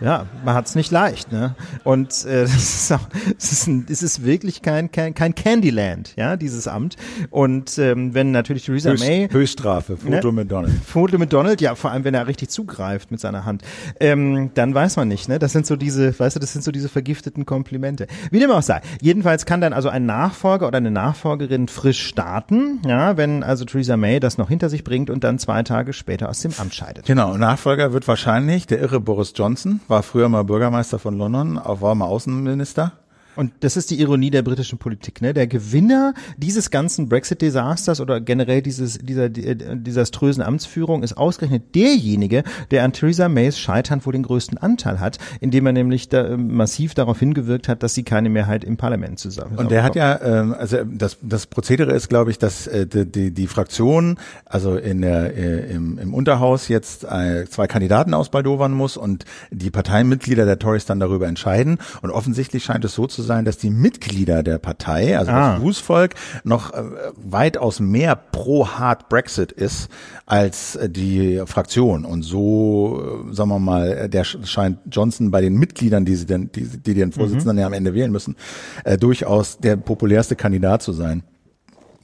ja, 0.00 0.26
man 0.44 0.54
hat's 0.54 0.74
nicht 0.74 0.90
leicht, 0.90 1.32
ne? 1.32 1.54
Und 1.84 2.24
äh, 2.24 2.42
das 2.42 2.54
ist 2.54 2.92
auch, 2.92 3.08
es 3.38 3.52
ist, 3.52 3.66
ein, 3.66 3.86
es 3.88 4.02
ist 4.02 4.24
wirklich 4.24 4.62
kein, 4.62 4.90
kein 4.90 5.14
kein 5.14 5.34
Candyland, 5.34 6.14
ja, 6.16 6.36
dieses 6.36 6.68
Amt. 6.68 6.96
Und 7.30 7.78
ähm, 7.78 8.14
wenn 8.14 8.30
natürlich 8.30 8.64
Theresa 8.64 8.94
May 8.94 9.28
Höchststrafe, 9.30 9.96
Foto 9.96 10.28
Ne? 10.28 10.32
mit 10.32 10.52
Donald. 10.52 10.74
Foto 10.84 11.18
mit 11.18 11.32
Donald, 11.32 11.60
ja, 11.60 11.74
vor 11.74 11.90
allem 11.90 12.04
wenn 12.04 12.14
er 12.14 12.26
richtig 12.26 12.50
zugreift 12.50 13.10
mit 13.10 13.20
seiner 13.20 13.44
Hand, 13.44 13.62
ähm, 14.00 14.50
dann 14.54 14.74
weiß 14.74 14.96
man 14.96 15.08
nicht, 15.08 15.28
ne? 15.28 15.38
Das 15.38 15.52
sind 15.52 15.66
so 15.66 15.76
diese, 15.76 16.18
weißt 16.18 16.36
du, 16.36 16.40
das 16.40 16.52
sind 16.52 16.64
so 16.64 16.72
diese 16.72 16.88
vergifteten 16.88 17.46
Komplimente. 17.46 18.06
Wie 18.30 18.38
dem 18.38 18.50
auch 18.50 18.62
sei. 18.62 18.80
Jedenfalls 19.00 19.46
kann 19.46 19.60
dann 19.60 19.72
also 19.72 19.88
ein 19.88 20.06
Nachfolger 20.06 20.68
oder 20.68 20.78
eine 20.78 20.90
Nachfolgerin 20.90 21.68
frisch 21.68 22.04
starten, 22.06 22.80
ja, 22.86 23.16
wenn 23.16 23.42
also 23.42 23.64
Theresa 23.64 23.96
May 23.96 24.20
das 24.20 24.38
noch 24.38 24.48
hinter 24.48 24.68
sich 24.68 24.84
bringt 24.84 25.10
und 25.10 25.24
dann 25.24 25.38
zwei 25.38 25.62
Tage 25.62 25.92
später 25.92 26.28
aus 26.28 26.40
dem 26.40 26.52
Amt 26.58 26.74
scheidet. 26.74 27.06
Genau, 27.06 27.36
Nachfolger 27.36 27.92
wird 27.92 28.08
wahrscheinlich 28.08 28.66
der 28.66 28.80
irre 28.80 29.00
Boris 29.00 29.32
Johnson, 29.36 29.80
war 29.94 30.02
früher 30.02 30.28
mal 30.28 30.42
Bürgermeister 30.42 30.98
von 30.98 31.16
London, 31.16 31.56
auch 31.56 31.80
war 31.80 31.94
mal 31.94 32.06
Außenminister. 32.06 32.94
Und 33.36 33.52
das 33.60 33.76
ist 33.76 33.90
die 33.90 34.00
Ironie 34.00 34.30
der 34.30 34.42
britischen 34.42 34.78
Politik, 34.78 35.20
ne? 35.20 35.34
Der 35.34 35.46
Gewinner 35.46 36.14
dieses 36.36 36.70
ganzen 36.70 37.08
Brexit-Desasters 37.08 38.00
oder 38.00 38.20
generell 38.20 38.62
dieses, 38.62 38.98
dieser 38.98 39.24
äh, 39.24 39.56
desaströsen 39.76 40.42
Amtsführung 40.42 41.02
ist 41.02 41.16
ausgerechnet 41.16 41.74
derjenige, 41.74 42.44
der 42.70 42.84
an 42.84 42.92
Theresa 42.92 43.28
Mays 43.28 43.58
Scheitern 43.58 44.04
wohl 44.04 44.12
den 44.12 44.22
größten 44.22 44.58
Anteil 44.58 45.00
hat, 45.00 45.18
indem 45.40 45.66
er 45.66 45.72
nämlich 45.72 46.08
da, 46.08 46.26
äh, 46.26 46.36
massiv 46.36 46.94
darauf 46.94 47.18
hingewirkt 47.18 47.68
hat, 47.68 47.82
dass 47.82 47.94
sie 47.94 48.02
keine 48.02 48.30
Mehrheit 48.30 48.64
im 48.64 48.76
Parlament 48.76 49.18
zusammen. 49.18 49.56
Und 49.56 49.70
der 49.70 49.82
hat 49.82 49.96
ja, 49.96 50.20
ähm, 50.20 50.54
also 50.54 50.78
das, 50.84 51.18
das 51.22 51.46
Prozedere 51.46 51.92
ist, 51.92 52.08
glaube 52.08 52.30
ich, 52.30 52.38
dass 52.38 52.66
äh, 52.66 52.86
die, 52.86 53.06
die, 53.06 53.30
die 53.32 53.46
Fraktion, 53.46 54.18
also 54.44 54.76
in 54.76 55.02
der, 55.02 55.36
äh, 55.36 55.72
im, 55.72 55.98
im 55.98 56.14
Unterhaus 56.14 56.68
jetzt 56.68 57.04
äh, 57.04 57.46
zwei 57.48 57.66
Kandidaten 57.66 58.14
ausbaldowern 58.14 58.72
muss 58.72 58.96
und 58.96 59.24
die 59.50 59.70
Parteimitglieder 59.70 60.44
der 60.44 60.58
Tories 60.58 60.86
dann 60.86 61.00
darüber 61.00 61.26
entscheiden. 61.26 61.78
Und 62.02 62.10
offensichtlich 62.10 62.64
scheint 62.64 62.84
es 62.84 62.94
so 62.94 63.06
zu 63.06 63.22
sein, 63.24 63.44
dass 63.44 63.58
die 63.58 63.70
Mitglieder 63.70 64.42
der 64.44 64.58
Partei, 64.58 65.18
also 65.18 65.32
Ah. 65.32 65.54
das 65.54 65.62
Fußvolk, 65.62 66.14
noch 66.44 66.72
äh, 66.72 66.82
weitaus 67.16 67.80
mehr 67.80 68.14
pro 68.14 68.68
Hard 68.68 69.08
Brexit 69.08 69.50
ist 69.50 69.88
als 70.26 70.76
äh, 70.76 70.88
die 70.88 71.42
Fraktion. 71.46 72.04
Und 72.04 72.22
so, 72.22 73.26
äh, 73.30 73.34
sagen 73.34 73.48
wir 73.50 73.58
mal, 73.58 73.88
äh, 73.92 74.08
der 74.08 74.24
sch- 74.24 74.46
scheint 74.46 74.78
Johnson 74.90 75.30
bei 75.30 75.40
den 75.40 75.54
Mitgliedern, 75.54 76.04
die 76.04 76.14
sie 76.14 76.26
denn, 76.26 76.50
die, 76.54 76.66
die 76.66 76.94
den 76.94 77.10
Vorsitzenden 77.12 77.58
ja 77.58 77.66
am 77.66 77.72
Ende 77.72 77.94
wählen 77.94 78.12
müssen, 78.12 78.36
äh, 78.84 78.96
durchaus 78.96 79.58
der 79.58 79.76
populärste 79.76 80.36
Kandidat 80.36 80.82
zu 80.82 80.92
sein. 80.92 81.22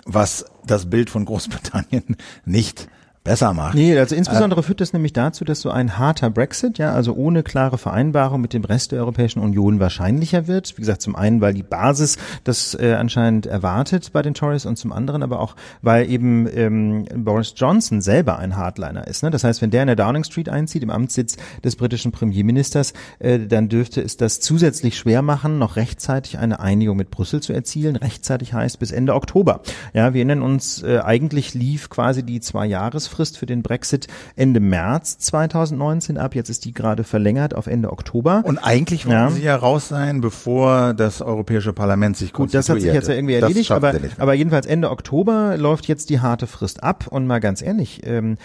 Was 0.07 0.47
das 0.67 0.89
Bild 0.89 1.11
von 1.11 1.25
Großbritannien 1.25 2.17
nicht 2.45 2.89
besser 3.23 3.53
macht. 3.53 3.75
Nee, 3.75 3.99
also 3.99 4.15
insbesondere 4.15 4.63
führt 4.63 4.81
das 4.81 4.95
nämlich 4.95 5.13
dazu, 5.13 5.45
dass 5.45 5.61
so 5.61 5.71
ein 5.71 5.99
harter 5.99 6.31
Brexit, 6.31 6.79
ja, 6.79 6.95
also 6.95 7.13
ohne 7.13 7.43
klare 7.43 7.77
Vereinbarung 7.77 8.41
mit 8.41 8.55
dem 8.55 8.65
Rest 8.65 8.93
der 8.93 9.01
Europäischen 9.01 9.41
Union 9.41 9.79
wahrscheinlicher 9.79 10.47
wird. 10.47 10.77
Wie 10.79 10.81
gesagt, 10.81 11.03
zum 11.03 11.17
einen, 11.17 11.43
weil 11.43 11.53
die 11.53 11.63
Basis 11.63 12.17
das 12.45 12.75
äh, 12.75 12.95
anscheinend 12.95 13.45
erwartet 13.45 14.13
bei 14.15 14.23
den 14.23 14.33
Tories 14.33 14.65
und 14.65 14.77
zum 14.77 14.91
anderen 14.93 15.23
aber 15.23 15.41
auch, 15.41 15.55
weil 15.83 16.11
eben 16.11 16.49
ähm, 16.55 17.05
Boris 17.15 17.53
Johnson 17.55 18.01
selber 18.01 18.39
ein 18.39 18.57
Hardliner 18.57 19.07
ist. 19.07 19.23
Ne? 19.23 19.31
Das 19.31 19.45
heißt, 19.45 19.61
wenn 19.61 19.71
der 19.71 19.83
in 19.83 19.89
der 19.89 19.97
Downing 19.97 20.25
Street 20.25 20.49
einzieht, 20.49 20.83
im 20.83 20.91
Amtssitz 20.91 21.37
des 21.63 21.77
britischen 21.77 22.13
Premierministers, 22.13 22.95
äh, 23.19 23.39
dann 23.39 23.69
dürfte 23.69 24.01
es 24.01 24.17
das 24.17 24.41
zusätzlich 24.41 24.97
schwer 24.97 25.21
machen, 25.21 25.59
noch 25.59 25.77
rechtzeitig 25.77 26.39
eine 26.39 26.61
Einigung 26.61 26.97
mit 26.97 27.11
Brüssel 27.11 27.43
zu 27.43 27.53
erzielen. 27.53 27.97
Rechtzeitig 27.97 28.55
heißt 28.55 28.79
bis 28.79 28.93
Ende 28.93 29.15
Oktober. 29.15 29.61
Ja, 29.93 30.15
wir 30.15 30.21
erinnern 30.21 30.41
uns, 30.41 30.83
äh, 30.83 31.01
eigentlich 31.05 31.53
lief 31.53 31.91
quasi 31.91 32.23
die 32.23 32.41
Zwei-Jahres- 32.41 33.10
Frist 33.11 33.37
für 33.37 33.47
den 33.47 33.63
Brexit 33.63 34.07
Ende 34.37 34.61
März 34.61 35.19
2019 35.19 36.17
ab. 36.17 36.35
Jetzt 36.35 36.49
ist 36.49 36.65
die 36.65 36.73
gerade 36.73 37.05
verlängert 37.05 37.55
auf 37.55 37.67
Ende 37.67 37.93
Oktober. 37.93 38.43
Und 38.45 38.59
eigentlich 38.59 39.07
wollten 39.07 39.19
Ja. 39.19 39.31
sie 39.31 39.43
ja 39.43 39.57
raus 39.57 39.89
sein, 39.89 40.21
bevor 40.21 40.95
das 40.95 41.21
Europäische 41.21 41.73
Parlament 41.73 42.17
sich 42.17 42.33
Gut, 42.33 42.55
das 42.55 42.69
hat 42.69 42.81
sich 42.81 42.93
jetzt 42.93 43.09
ja 43.09 43.15
irgendwie 43.15 43.35
erledigt, 43.35 43.71
aber, 43.71 43.95
aber 44.19 44.35
jedenfalls 44.35 44.67
Ende 44.67 44.91
Oktober 44.91 45.57
läuft 45.59 45.87
jetzt 45.89 46.11
die 46.11 46.21
harte 46.21 46.47
Frist 46.47 46.83
ab 46.83 47.07
und 47.11 47.27
mal 47.27 47.41
ganz 47.41 47.61
ehrlich, 47.63 48.01
ähm, 48.05 48.37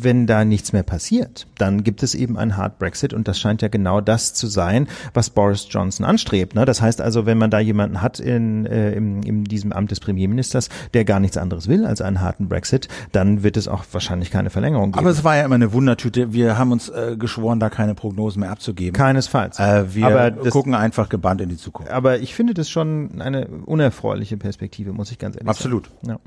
wenn 0.00 0.26
da 0.26 0.44
nichts 0.44 0.72
mehr 0.72 0.82
passiert, 0.82 1.46
dann 1.58 1.84
gibt 1.84 2.02
es 2.02 2.14
eben 2.14 2.36
einen 2.36 2.56
Hard 2.56 2.78
Brexit 2.78 3.12
und 3.12 3.28
das 3.28 3.38
scheint 3.38 3.62
ja 3.62 3.68
genau 3.68 4.00
das 4.00 4.34
zu 4.34 4.46
sein, 4.46 4.88
was 5.12 5.30
Boris 5.30 5.66
Johnson 5.70 6.04
anstrebt. 6.04 6.54
Ne? 6.54 6.64
Das 6.64 6.80
heißt 6.80 7.00
also, 7.00 7.26
wenn 7.26 7.38
man 7.38 7.50
da 7.50 7.58
jemanden 7.58 8.02
hat 8.02 8.20
in, 8.20 8.66
äh, 8.66 8.92
in, 8.92 9.22
in 9.22 9.44
diesem 9.44 9.72
Amt 9.72 9.90
des 9.90 10.00
Premierministers, 10.00 10.68
der 10.94 11.04
gar 11.04 11.20
nichts 11.20 11.36
anderes 11.36 11.68
will 11.68 11.84
als 11.84 12.00
einen 12.00 12.20
harten 12.20 12.48
Brexit, 12.48 12.88
dann 13.12 13.42
wird 13.42 13.56
es 13.56 13.68
auch 13.68 13.84
wahrscheinlich 13.92 14.30
keine 14.30 14.50
Verlängerung 14.50 14.92
geben. 14.92 14.98
Aber 14.98 15.10
es 15.10 15.24
war 15.24 15.36
ja 15.36 15.44
immer 15.44 15.54
eine 15.54 15.72
Wundertüte. 15.72 16.32
Wir 16.32 16.58
haben 16.58 16.72
uns 16.72 16.88
äh, 16.88 17.16
geschworen, 17.18 17.60
da 17.60 17.70
keine 17.70 17.94
Prognosen 17.94 18.40
mehr 18.40 18.50
abzugeben. 18.50 18.94
Keinesfalls. 18.94 19.58
Äh, 19.58 19.94
wir 19.94 20.06
aber, 20.06 20.30
das, 20.30 20.52
gucken 20.52 20.74
einfach 20.74 21.08
gebannt 21.08 21.40
in 21.40 21.48
die 21.48 21.56
Zukunft. 21.56 21.90
aber 21.90 22.18
ich 22.18 22.34
finde 22.34 22.54
das 22.54 22.70
schon 22.70 23.20
eine 23.20 23.46
unerfreuliche 23.46 24.36
Perspektive, 24.36 24.92
muss 24.92 25.10
ich 25.10 25.18
ganz 25.18 25.36
ehrlich 25.36 25.48
Absolut. 25.48 25.90
sagen. 26.02 26.20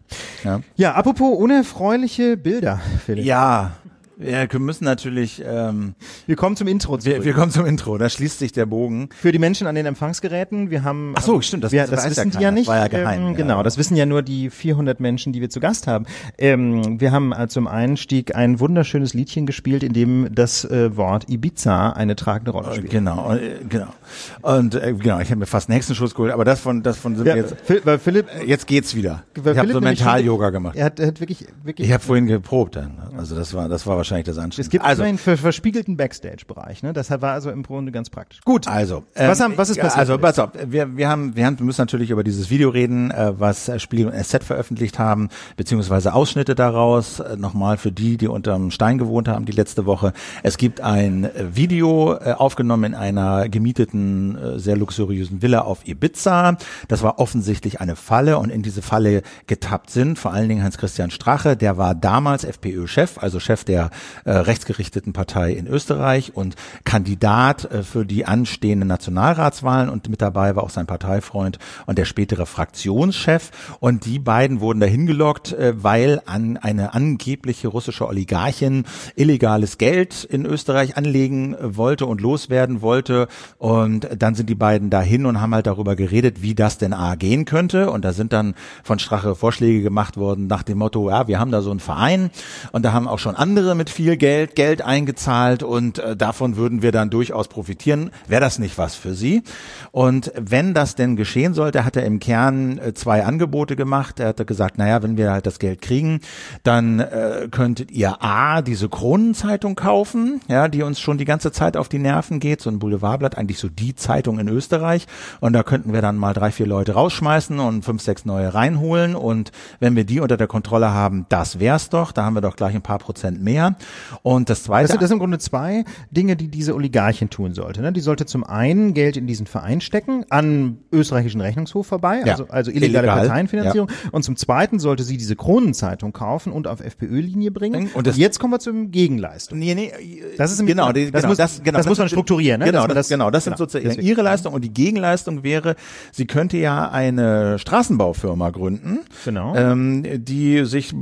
Ja. 0.43 0.47
Ja. 0.51 0.62
ja, 0.75 0.93
apropos 0.93 1.38
unerfreuliche 1.38 2.38
Bilder, 2.38 2.80
Philipp. 3.06 3.25
Ja, 3.25 3.57
Ja, 3.58 3.72
wir 4.17 4.60
müssen 4.60 4.84
natürlich. 4.84 5.43
Ähm, 5.45 5.93
wir 6.25 6.36
kommen 6.36 6.56
zum 6.56 6.67
Intro. 6.67 6.97
Wir, 7.03 7.23
wir 7.23 7.34
kommen 7.34 7.51
zum 7.51 7.65
Intro. 7.65 7.97
Da 7.97 8.10
schließt 8.10 8.39
sich 8.39 8.51
der 8.51 8.65
Bogen. 8.65 9.10
Für 9.15 9.32
die 9.32 9.38
Menschen 9.38 9.67
an 9.67 9.75
den 9.75 9.86
Empfangsgeräten, 9.86 10.71
wir 10.71 10.84
haben. 10.84 11.13
Ach 11.15 11.21
so, 11.21 11.39
stimmt. 11.41 11.63
Das, 11.63 11.71
wir, 11.71 11.86
das 11.86 12.10
wissen 12.10 12.32
ja 12.32 12.38
die 12.38 12.43
ja 12.43 12.51
nicht. 12.51 12.67
Das 12.67 12.75
war 12.75 12.82
ja 12.82 12.88
geheim. 12.88 13.27
Ähm, 13.27 13.36
genau, 13.36 13.62
das 13.62 13.77
wissen 13.77 13.95
ja 13.95 14.08
nur 14.08 14.23
die 14.23 14.49
400 14.49 14.99
Menschen, 14.99 15.34
die 15.34 15.41
wir 15.41 15.49
zu 15.49 15.60
Gast 15.60 15.86
haben. 15.86 16.06
Ähm, 16.38 16.99
wir 16.99 17.12
haben 17.12 17.32
äh, 17.32 17.47
zum 17.47 17.67
Einstieg 17.67 18.36
ein 18.36 18.60
wunderschönes 18.60 19.13
Liedchen 19.13 19.45
gespielt, 19.45 19.84
in 19.84 19.93
dem 19.93 20.34
das 20.34 20.65
äh, 20.65 20.95
Wort 20.97 21.30
Ibiza 21.30 21.91
eine 21.91 22.15
tragende 22.15 22.51
Rolle 22.51 22.73
spielt. 22.73 22.89
Genau, 22.89 23.36
äh, 23.36 23.60
genau. 23.69 23.93
Und 24.41 24.73
äh, 24.73 24.93
genau, 24.93 25.19
ich 25.19 25.30
habe 25.30 25.39
mir 25.39 25.45
fast 25.45 25.69
einen 25.69 25.75
Hexenschuss 25.75 26.15
geholt, 26.15 26.32
aber 26.32 26.43
das 26.43 26.60
von 26.60 26.82
das 26.82 26.97
von 26.97 27.15
sind 27.15 27.27
ja, 27.27 27.36
jetzt. 27.36 27.56
Weil 27.84 27.99
Philipp, 27.99 28.25
jetzt 28.45 28.65
geht's 28.65 28.95
wieder. 28.95 29.23
Ich 29.36 29.58
habe 29.58 29.71
so 29.71 29.80
Mental-Yoga 29.80 30.49
gemacht. 30.49 30.75
Er 30.75 30.86
hat, 30.86 30.99
er 30.99 31.08
hat 31.08 31.19
wirklich, 31.19 31.45
wirklich. 31.63 31.88
Ich 31.88 31.93
habe 31.93 32.03
vorhin 32.03 32.25
geprobt 32.25 32.75
dann. 32.75 32.97
Also 33.15 33.36
das 33.36 33.53
war 33.53 33.69
das 33.69 33.86
war 33.86 33.97
wahrscheinlich 33.97 34.07
das 34.28 34.38
Anstrengendste. 34.38 34.62
Es 34.62 34.70
gibt 34.70 34.86
also 34.86 35.04
einen 35.04 35.17
verspiegelten 35.17 35.98
Backstage-Bereich. 35.98 36.84
Ne? 36.84 36.93
Das 36.93 37.10
war 37.10 37.32
also 37.32 37.50
im 37.50 37.63
Grunde 37.63 37.91
ganz 37.91 38.10
praktisch. 38.10 38.41
Gut. 38.41 38.67
Also 38.67 39.04
ähm, 39.15 39.30
was, 39.30 39.39
haben, 39.39 39.58
was 39.58 39.70
ist 39.70 39.80
passiert? 39.80 40.00
Also 40.00 40.17
pass 40.17 40.39
auf, 40.39 40.52
wir 40.65 40.98
wir 40.98 41.10
haben 41.10 41.36
wir 41.36 41.46
haben 41.46 41.58
müssen 41.62 41.82
natürlich 41.82 42.12
über 42.12 42.24
dieses 42.24 42.50
Video 42.50 42.70
reden, 42.70 43.12
äh, 43.12 43.34
was 43.38 43.72
Spiel 43.82 44.08
und 44.08 44.13
SZ 44.13 44.43
veröffentlicht 44.43 45.00
haben, 45.00 45.30
beziehungsweise 45.56 46.13
Ausschnitte 46.13 46.56
daraus. 46.56 47.20
Äh, 47.20 47.38
Nochmal 47.38 47.78
für 47.78 47.91
die, 47.91 48.17
die 48.17 48.28
unterm 48.28 48.72
Stein 48.72 48.98
gewohnt 48.98 49.28
haben 49.28 49.46
die 49.46 49.52
letzte 49.52 49.86
Woche. 49.86 50.13
Es 50.43 50.58
gibt 50.58 50.82
ein 50.82 51.26
äh, 51.26 51.56
Video 51.56 52.15
äh, 52.15 52.34
aufgenommen 52.34 52.84
in 52.86 52.96
einer 52.96 53.50
gemieteten 53.50 54.38
äh, 54.38 54.60
sehr 54.60 54.76
luxuriösen 54.78 55.41
Villa 55.41 55.62
auf 55.62 55.88
Ibiza. 55.88 56.58
Das 56.88 57.04
war 57.04 57.20
offensichtlich 57.20 57.80
eine 57.82 57.96
Falle 57.96 58.38
und 58.38 58.50
in 58.50 58.62
diese 58.62 58.82
Falle 58.82 59.22
getappt 59.48 59.89
sind 59.89 60.17
vor 60.17 60.34
allen 60.34 60.50
Dingen 60.50 60.63
Hans-Christian 60.63 61.12
Strache, 61.12 61.56
der 61.56 61.78
war 61.78 61.96
damals 61.96 62.43
FPÖ-Chef, 62.43 63.17
also 63.17 63.39
Chef 63.39 63.63
der 63.63 63.89
äh, 64.25 64.31
rechtsgerichteten 64.31 65.13
Partei 65.13 65.51
in 65.53 65.67
Österreich 65.67 66.36
und 66.36 66.55
Kandidat 66.83 67.65
äh, 67.71 67.83
für 67.83 68.05
die 68.05 68.25
anstehenden 68.25 68.88
Nationalratswahlen 68.88 69.89
und 69.89 70.10
mit 70.10 70.21
dabei 70.21 70.55
war 70.55 70.63
auch 70.63 70.69
sein 70.69 70.88
Parteifreund 70.88 71.60
und 71.86 71.97
der 71.97 72.05
spätere 72.05 72.45
Fraktionschef. 72.45 73.51
Und 73.79 74.05
die 74.05 74.19
beiden 74.19 74.60
wurden 74.62 74.79
dahin 74.79 75.05
gelockt, 75.05 75.53
äh, 75.53 75.73
weil 75.75 76.21
an 76.25 76.57
eine 76.57 76.93
angebliche 76.93 77.67
russische 77.67 78.07
Oligarchin 78.07 78.86
illegales 79.15 79.77
Geld 79.77 80.23
in 80.23 80.45
Österreich 80.45 80.97
anlegen 80.97 81.55
wollte 81.62 82.05
und 82.05 82.21
loswerden 82.21 82.81
wollte. 82.81 83.27
Und 83.57 84.07
dann 84.17 84.36
sind 84.36 84.49
die 84.49 84.55
beiden 84.55 84.89
dahin 84.89 85.25
und 85.25 85.41
haben 85.41 85.53
halt 85.53 85.67
darüber 85.67 85.95
geredet, 85.95 86.41
wie 86.41 86.55
das 86.55 86.77
denn 86.77 86.93
A 86.93 87.15
gehen 87.15 87.45
könnte. 87.45 87.91
Und 87.91 88.05
da 88.05 88.13
sind 88.13 88.33
dann 88.33 88.55
von 88.83 88.99
Strache 88.99 89.36
Vorschläge 89.36 89.81
gemacht 89.81 90.17
worden 90.17 90.47
nach 90.47 90.63
dem 90.63 90.79
Motto, 90.79 91.10
ja, 91.10 91.27
wir 91.27 91.39
haben 91.39 91.51
da 91.51 91.62
so 91.62 91.71
einen 91.71 91.79
Verein. 91.79 92.31
Und 92.71 92.83
da 92.83 92.93
haben 92.93 93.07
auch 93.07 93.19
schon 93.19 93.36
andere 93.36 93.75
mit 93.75 93.87
viel 93.89 94.17
Geld 94.17 94.56
Geld 94.56 94.82
eingezahlt 94.82 95.63
und 95.63 96.00
äh, 96.00 96.15
davon 96.15 96.56
würden 96.58 96.82
wir 96.82 96.91
dann 96.91 97.10
durchaus 97.10 97.47
profitieren. 97.47 98.12
Wäre 98.28 98.41
das 98.41 98.60
nicht 98.60 98.78
was 98.78 98.95
für 98.95 99.13
Sie? 99.13 99.43
Und 99.91 100.32
wenn 100.36 100.73
das 100.73 100.95
denn 100.95 101.15
geschehen 101.15 101.54
sollte, 101.54 101.86
hat 101.86 101.95
er 101.95 102.06
im 102.06 102.19
Kern 102.19 102.78
äh, 102.78 102.93
zwei 102.93 103.23
Angebote 103.23 103.76
gemacht. 103.76 104.19
Er 104.19 104.28
hatte 104.28 104.45
gesagt, 104.45 104.78
naja, 104.78 105.02
wenn 105.04 105.17
wir 105.17 105.32
halt 105.32 105.45
das 105.45 105.60
Geld 105.60 105.82
kriegen, 105.82 106.21
dann 106.63 107.00
äh, 107.00 107.47
könntet 107.50 107.91
ihr 107.91 108.21
A, 108.21 108.62
diese 108.62 108.89
Kronenzeitung 108.89 109.76
kaufen, 109.76 110.41
ja, 110.47 110.67
die 110.67 110.84
uns 110.84 111.00
schon 111.00 111.17
die 111.17 111.26
ganze 111.26 111.52
Zeit 111.52 111.78
auf 111.78 111.89
die 111.89 112.00
Nerven 112.00 112.39
geht, 112.39 112.62
so 112.62 112.69
ein 112.69 112.80
Boulevardblatt, 112.80 113.38
eigentlich 113.38 113.60
so 113.60 113.69
die 113.69 113.95
Zeitung 113.95 114.39
in 114.39 114.47
Österreich. 114.50 115.08
Und 115.39 115.54
da 115.54 115.63
könnten 115.63 115.93
wir 115.93 116.02
dann 116.02 116.17
mal 116.17 116.34
drei, 116.34 116.52
vier 116.52 116.67
Leute 116.67 116.93
rausschmeißen 116.93 117.60
und 117.60 117.86
fünf, 117.86 118.02
sechs 118.02 118.26
neue 118.26 118.54
reinholen. 118.54 119.15
Und 119.15 119.52
wenn 119.80 119.95
wir 119.95 120.04
die 120.04 120.19
unter 120.19 120.38
der 120.38 120.47
Kontrolle 120.47 120.91
haben, 120.91 121.26
das 121.30 121.60
wär's 121.60 121.89
doch. 121.89 122.12
Da 122.12 122.23
haben 122.23 122.36
wir 122.36 122.41
doch 122.41 122.56
gleich 122.56 122.76
ein 122.76 122.82
paar 122.82 123.00
Prozent 123.00 123.41
mehr. 123.41 123.76
Und 124.23 124.49
das 124.49 124.63
zweite. 124.63 124.87
Das, 124.87 124.99
das 124.99 125.09
sind 125.09 125.15
im 125.15 125.19
Grunde 125.19 125.39
zwei 125.39 125.83
Dinge, 126.11 126.35
die 126.35 126.47
diese 126.47 126.75
Oligarchin 126.75 127.29
tun 127.29 127.53
sollte. 127.53 127.81
Ne? 127.81 127.91
Die 127.93 128.01
sollte 128.01 128.25
zum 128.25 128.43
einen 128.43 128.93
Geld 128.93 129.17
in 129.17 129.27
diesen 129.27 129.47
Verein 129.47 129.81
stecken, 129.81 130.25
an 130.29 130.77
österreichischen 130.91 131.41
Rechnungshof 131.41 131.87
vorbei, 131.87 132.21
ja. 132.25 132.33
also, 132.33 132.47
also 132.47 132.71
illegale 132.71 133.07
Illegal. 133.07 133.27
Parteienfinanzierung. 133.27 133.89
Ja. 133.89 134.09
Und 134.11 134.23
zum 134.23 134.35
zweiten 134.35 134.79
sollte 134.79 135.03
sie 135.03 135.17
diese 135.17 135.35
Kronenzeitung 135.35 136.13
kaufen 136.13 136.51
und 136.51 136.67
auf 136.67 136.79
FPÖ-Linie 136.79 137.51
bringen. 137.51 137.89
Und, 137.93 138.07
das, 138.07 138.17
jetzt 138.17 138.39
kommen 138.39 138.53
wir 138.53 138.59
zum 138.59 138.91
Gegenleistung. 138.91 139.59
Nee, 139.59 139.75
nee, 139.75 139.91
das 140.37 140.51
ist 140.51 140.65
genau, 140.65 140.91
die, 140.91 141.11
das, 141.11 141.21
genau, 141.21 141.29
muss, 141.29 141.37
das, 141.37 141.63
genau, 141.63 141.77
das 141.77 141.87
muss 141.87 141.97
man 141.97 142.07
strukturieren. 142.07 142.59
Ne? 142.59 142.65
Genau, 142.67 142.87
das, 142.87 142.95
das, 142.95 143.09
genau, 143.09 143.31
das 143.31 143.43
genau, 143.45 143.57
sind 143.57 143.57
sozusagen 143.57 143.85
deswegen. 143.89 144.07
ihre 144.07 144.21
Leistung 144.21 144.53
und 144.53 144.63
die 144.63 144.73
Gegenleistung 144.73 145.43
wäre, 145.43 145.75
sie 146.11 146.25
könnte 146.25 146.57
ja 146.57 146.89
eine 146.89 147.59
Straßenbaufirma 147.59 148.49
gründen, 148.51 148.99
Genau. 149.25 149.55
ähm, 149.55 150.03
die 150.23 150.65
sich 150.65 150.93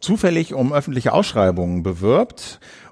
zufällig 0.00 0.54
um 0.54 0.72
öffentliche 0.72 1.12
Ausschreibungen 1.12 1.82
bewirbt 1.82 1.95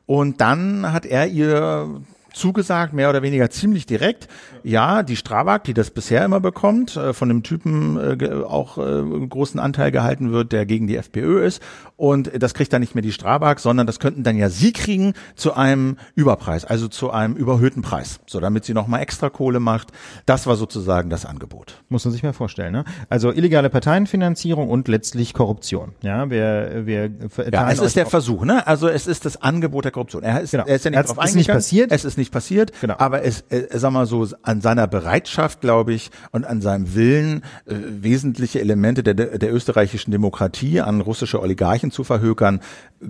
und 0.06 0.40
dann 0.40 0.92
hat 0.92 1.06
er 1.06 1.26
ihr 1.26 2.00
zugesagt, 2.32 2.92
mehr 2.92 3.08
oder 3.10 3.22
weniger 3.22 3.48
ziemlich 3.50 3.86
direkt. 3.86 4.28
Ja, 4.64 5.02
die 5.02 5.16
Strabag, 5.16 5.64
die 5.64 5.74
das 5.74 5.90
bisher 5.90 6.24
immer 6.24 6.40
bekommt, 6.40 6.96
äh, 6.96 7.12
von 7.12 7.30
einem 7.30 7.42
Typen 7.42 7.98
äh, 7.98 8.30
auch 8.44 8.78
äh, 8.78 9.02
großen 9.28 9.60
Anteil 9.60 9.90
gehalten 9.92 10.32
wird, 10.32 10.52
der 10.52 10.64
gegen 10.64 10.86
die 10.86 10.96
FPÖ 10.96 11.44
ist. 11.44 11.62
Und 11.96 12.30
das 12.42 12.54
kriegt 12.54 12.72
dann 12.72 12.80
nicht 12.80 12.94
mehr 12.94 13.02
die 13.02 13.12
Strabag, 13.12 13.60
sondern 13.60 13.86
das 13.86 14.00
könnten 14.00 14.22
dann 14.24 14.36
ja 14.36 14.48
sie 14.48 14.72
kriegen 14.72 15.12
zu 15.36 15.52
einem 15.54 15.98
Überpreis, 16.14 16.64
also 16.64 16.88
zu 16.88 17.10
einem 17.10 17.34
überhöhten 17.36 17.82
Preis, 17.82 18.20
so 18.26 18.40
damit 18.40 18.64
sie 18.64 18.74
nochmal 18.74 19.02
extra 19.02 19.28
Kohle 19.30 19.60
macht. 19.60 19.88
Das 20.26 20.46
war 20.46 20.56
sozusagen 20.56 21.10
das 21.10 21.26
Angebot. 21.26 21.82
Muss 21.90 22.04
man 22.04 22.12
sich 22.12 22.22
mal 22.22 22.32
vorstellen. 22.32 22.72
Ne? 22.72 22.84
Also 23.10 23.32
illegale 23.32 23.68
Parteienfinanzierung 23.70 24.70
und 24.70 24.88
letztlich 24.88 25.34
Korruption. 25.34 25.92
Ja, 26.02 26.30
wir, 26.30 26.86
wir 26.86 27.10
Ja, 27.52 27.70
es 27.70 27.80
ist 27.80 27.96
der 27.96 28.06
Versuch, 28.06 28.44
ne? 28.44 28.66
Also 28.66 28.88
es 28.88 29.06
ist 29.06 29.24
das 29.24 29.40
Angebot 29.42 29.84
der 29.84 29.92
Korruption. 29.92 30.22
Er 30.22 30.40
ist, 30.40 30.52
Genau. 30.52 30.64
er 30.64 30.76
ist 30.76 30.84
ja 30.84 30.90
nicht 30.90 31.00
Es 31.04 31.10
ist 31.10 31.34
nicht 31.36 31.48
passiert. 31.50 31.92
Es 31.92 32.04
ist 32.04 32.16
nicht 32.18 32.32
passiert. 32.32 32.72
Genau. 32.80 32.94
Aber 32.98 33.24
es, 33.24 33.42
äh, 33.50 33.66
sag 33.72 33.92
mal 33.92 34.06
so, 34.06 34.26
an 34.54 34.60
seiner 34.60 34.86
Bereitschaft, 34.86 35.60
glaube 35.60 35.94
ich, 35.94 36.12
und 36.30 36.44
an 36.44 36.60
seinem 36.60 36.94
Willen, 36.94 37.42
äh, 37.66 37.74
wesentliche 37.74 38.60
Elemente 38.60 39.02
der, 39.02 39.14
der 39.14 39.52
österreichischen 39.52 40.12
Demokratie 40.12 40.80
an 40.80 41.00
russische 41.00 41.42
Oligarchen 41.42 41.90
zu 41.90 42.04
verhökern, 42.04 42.60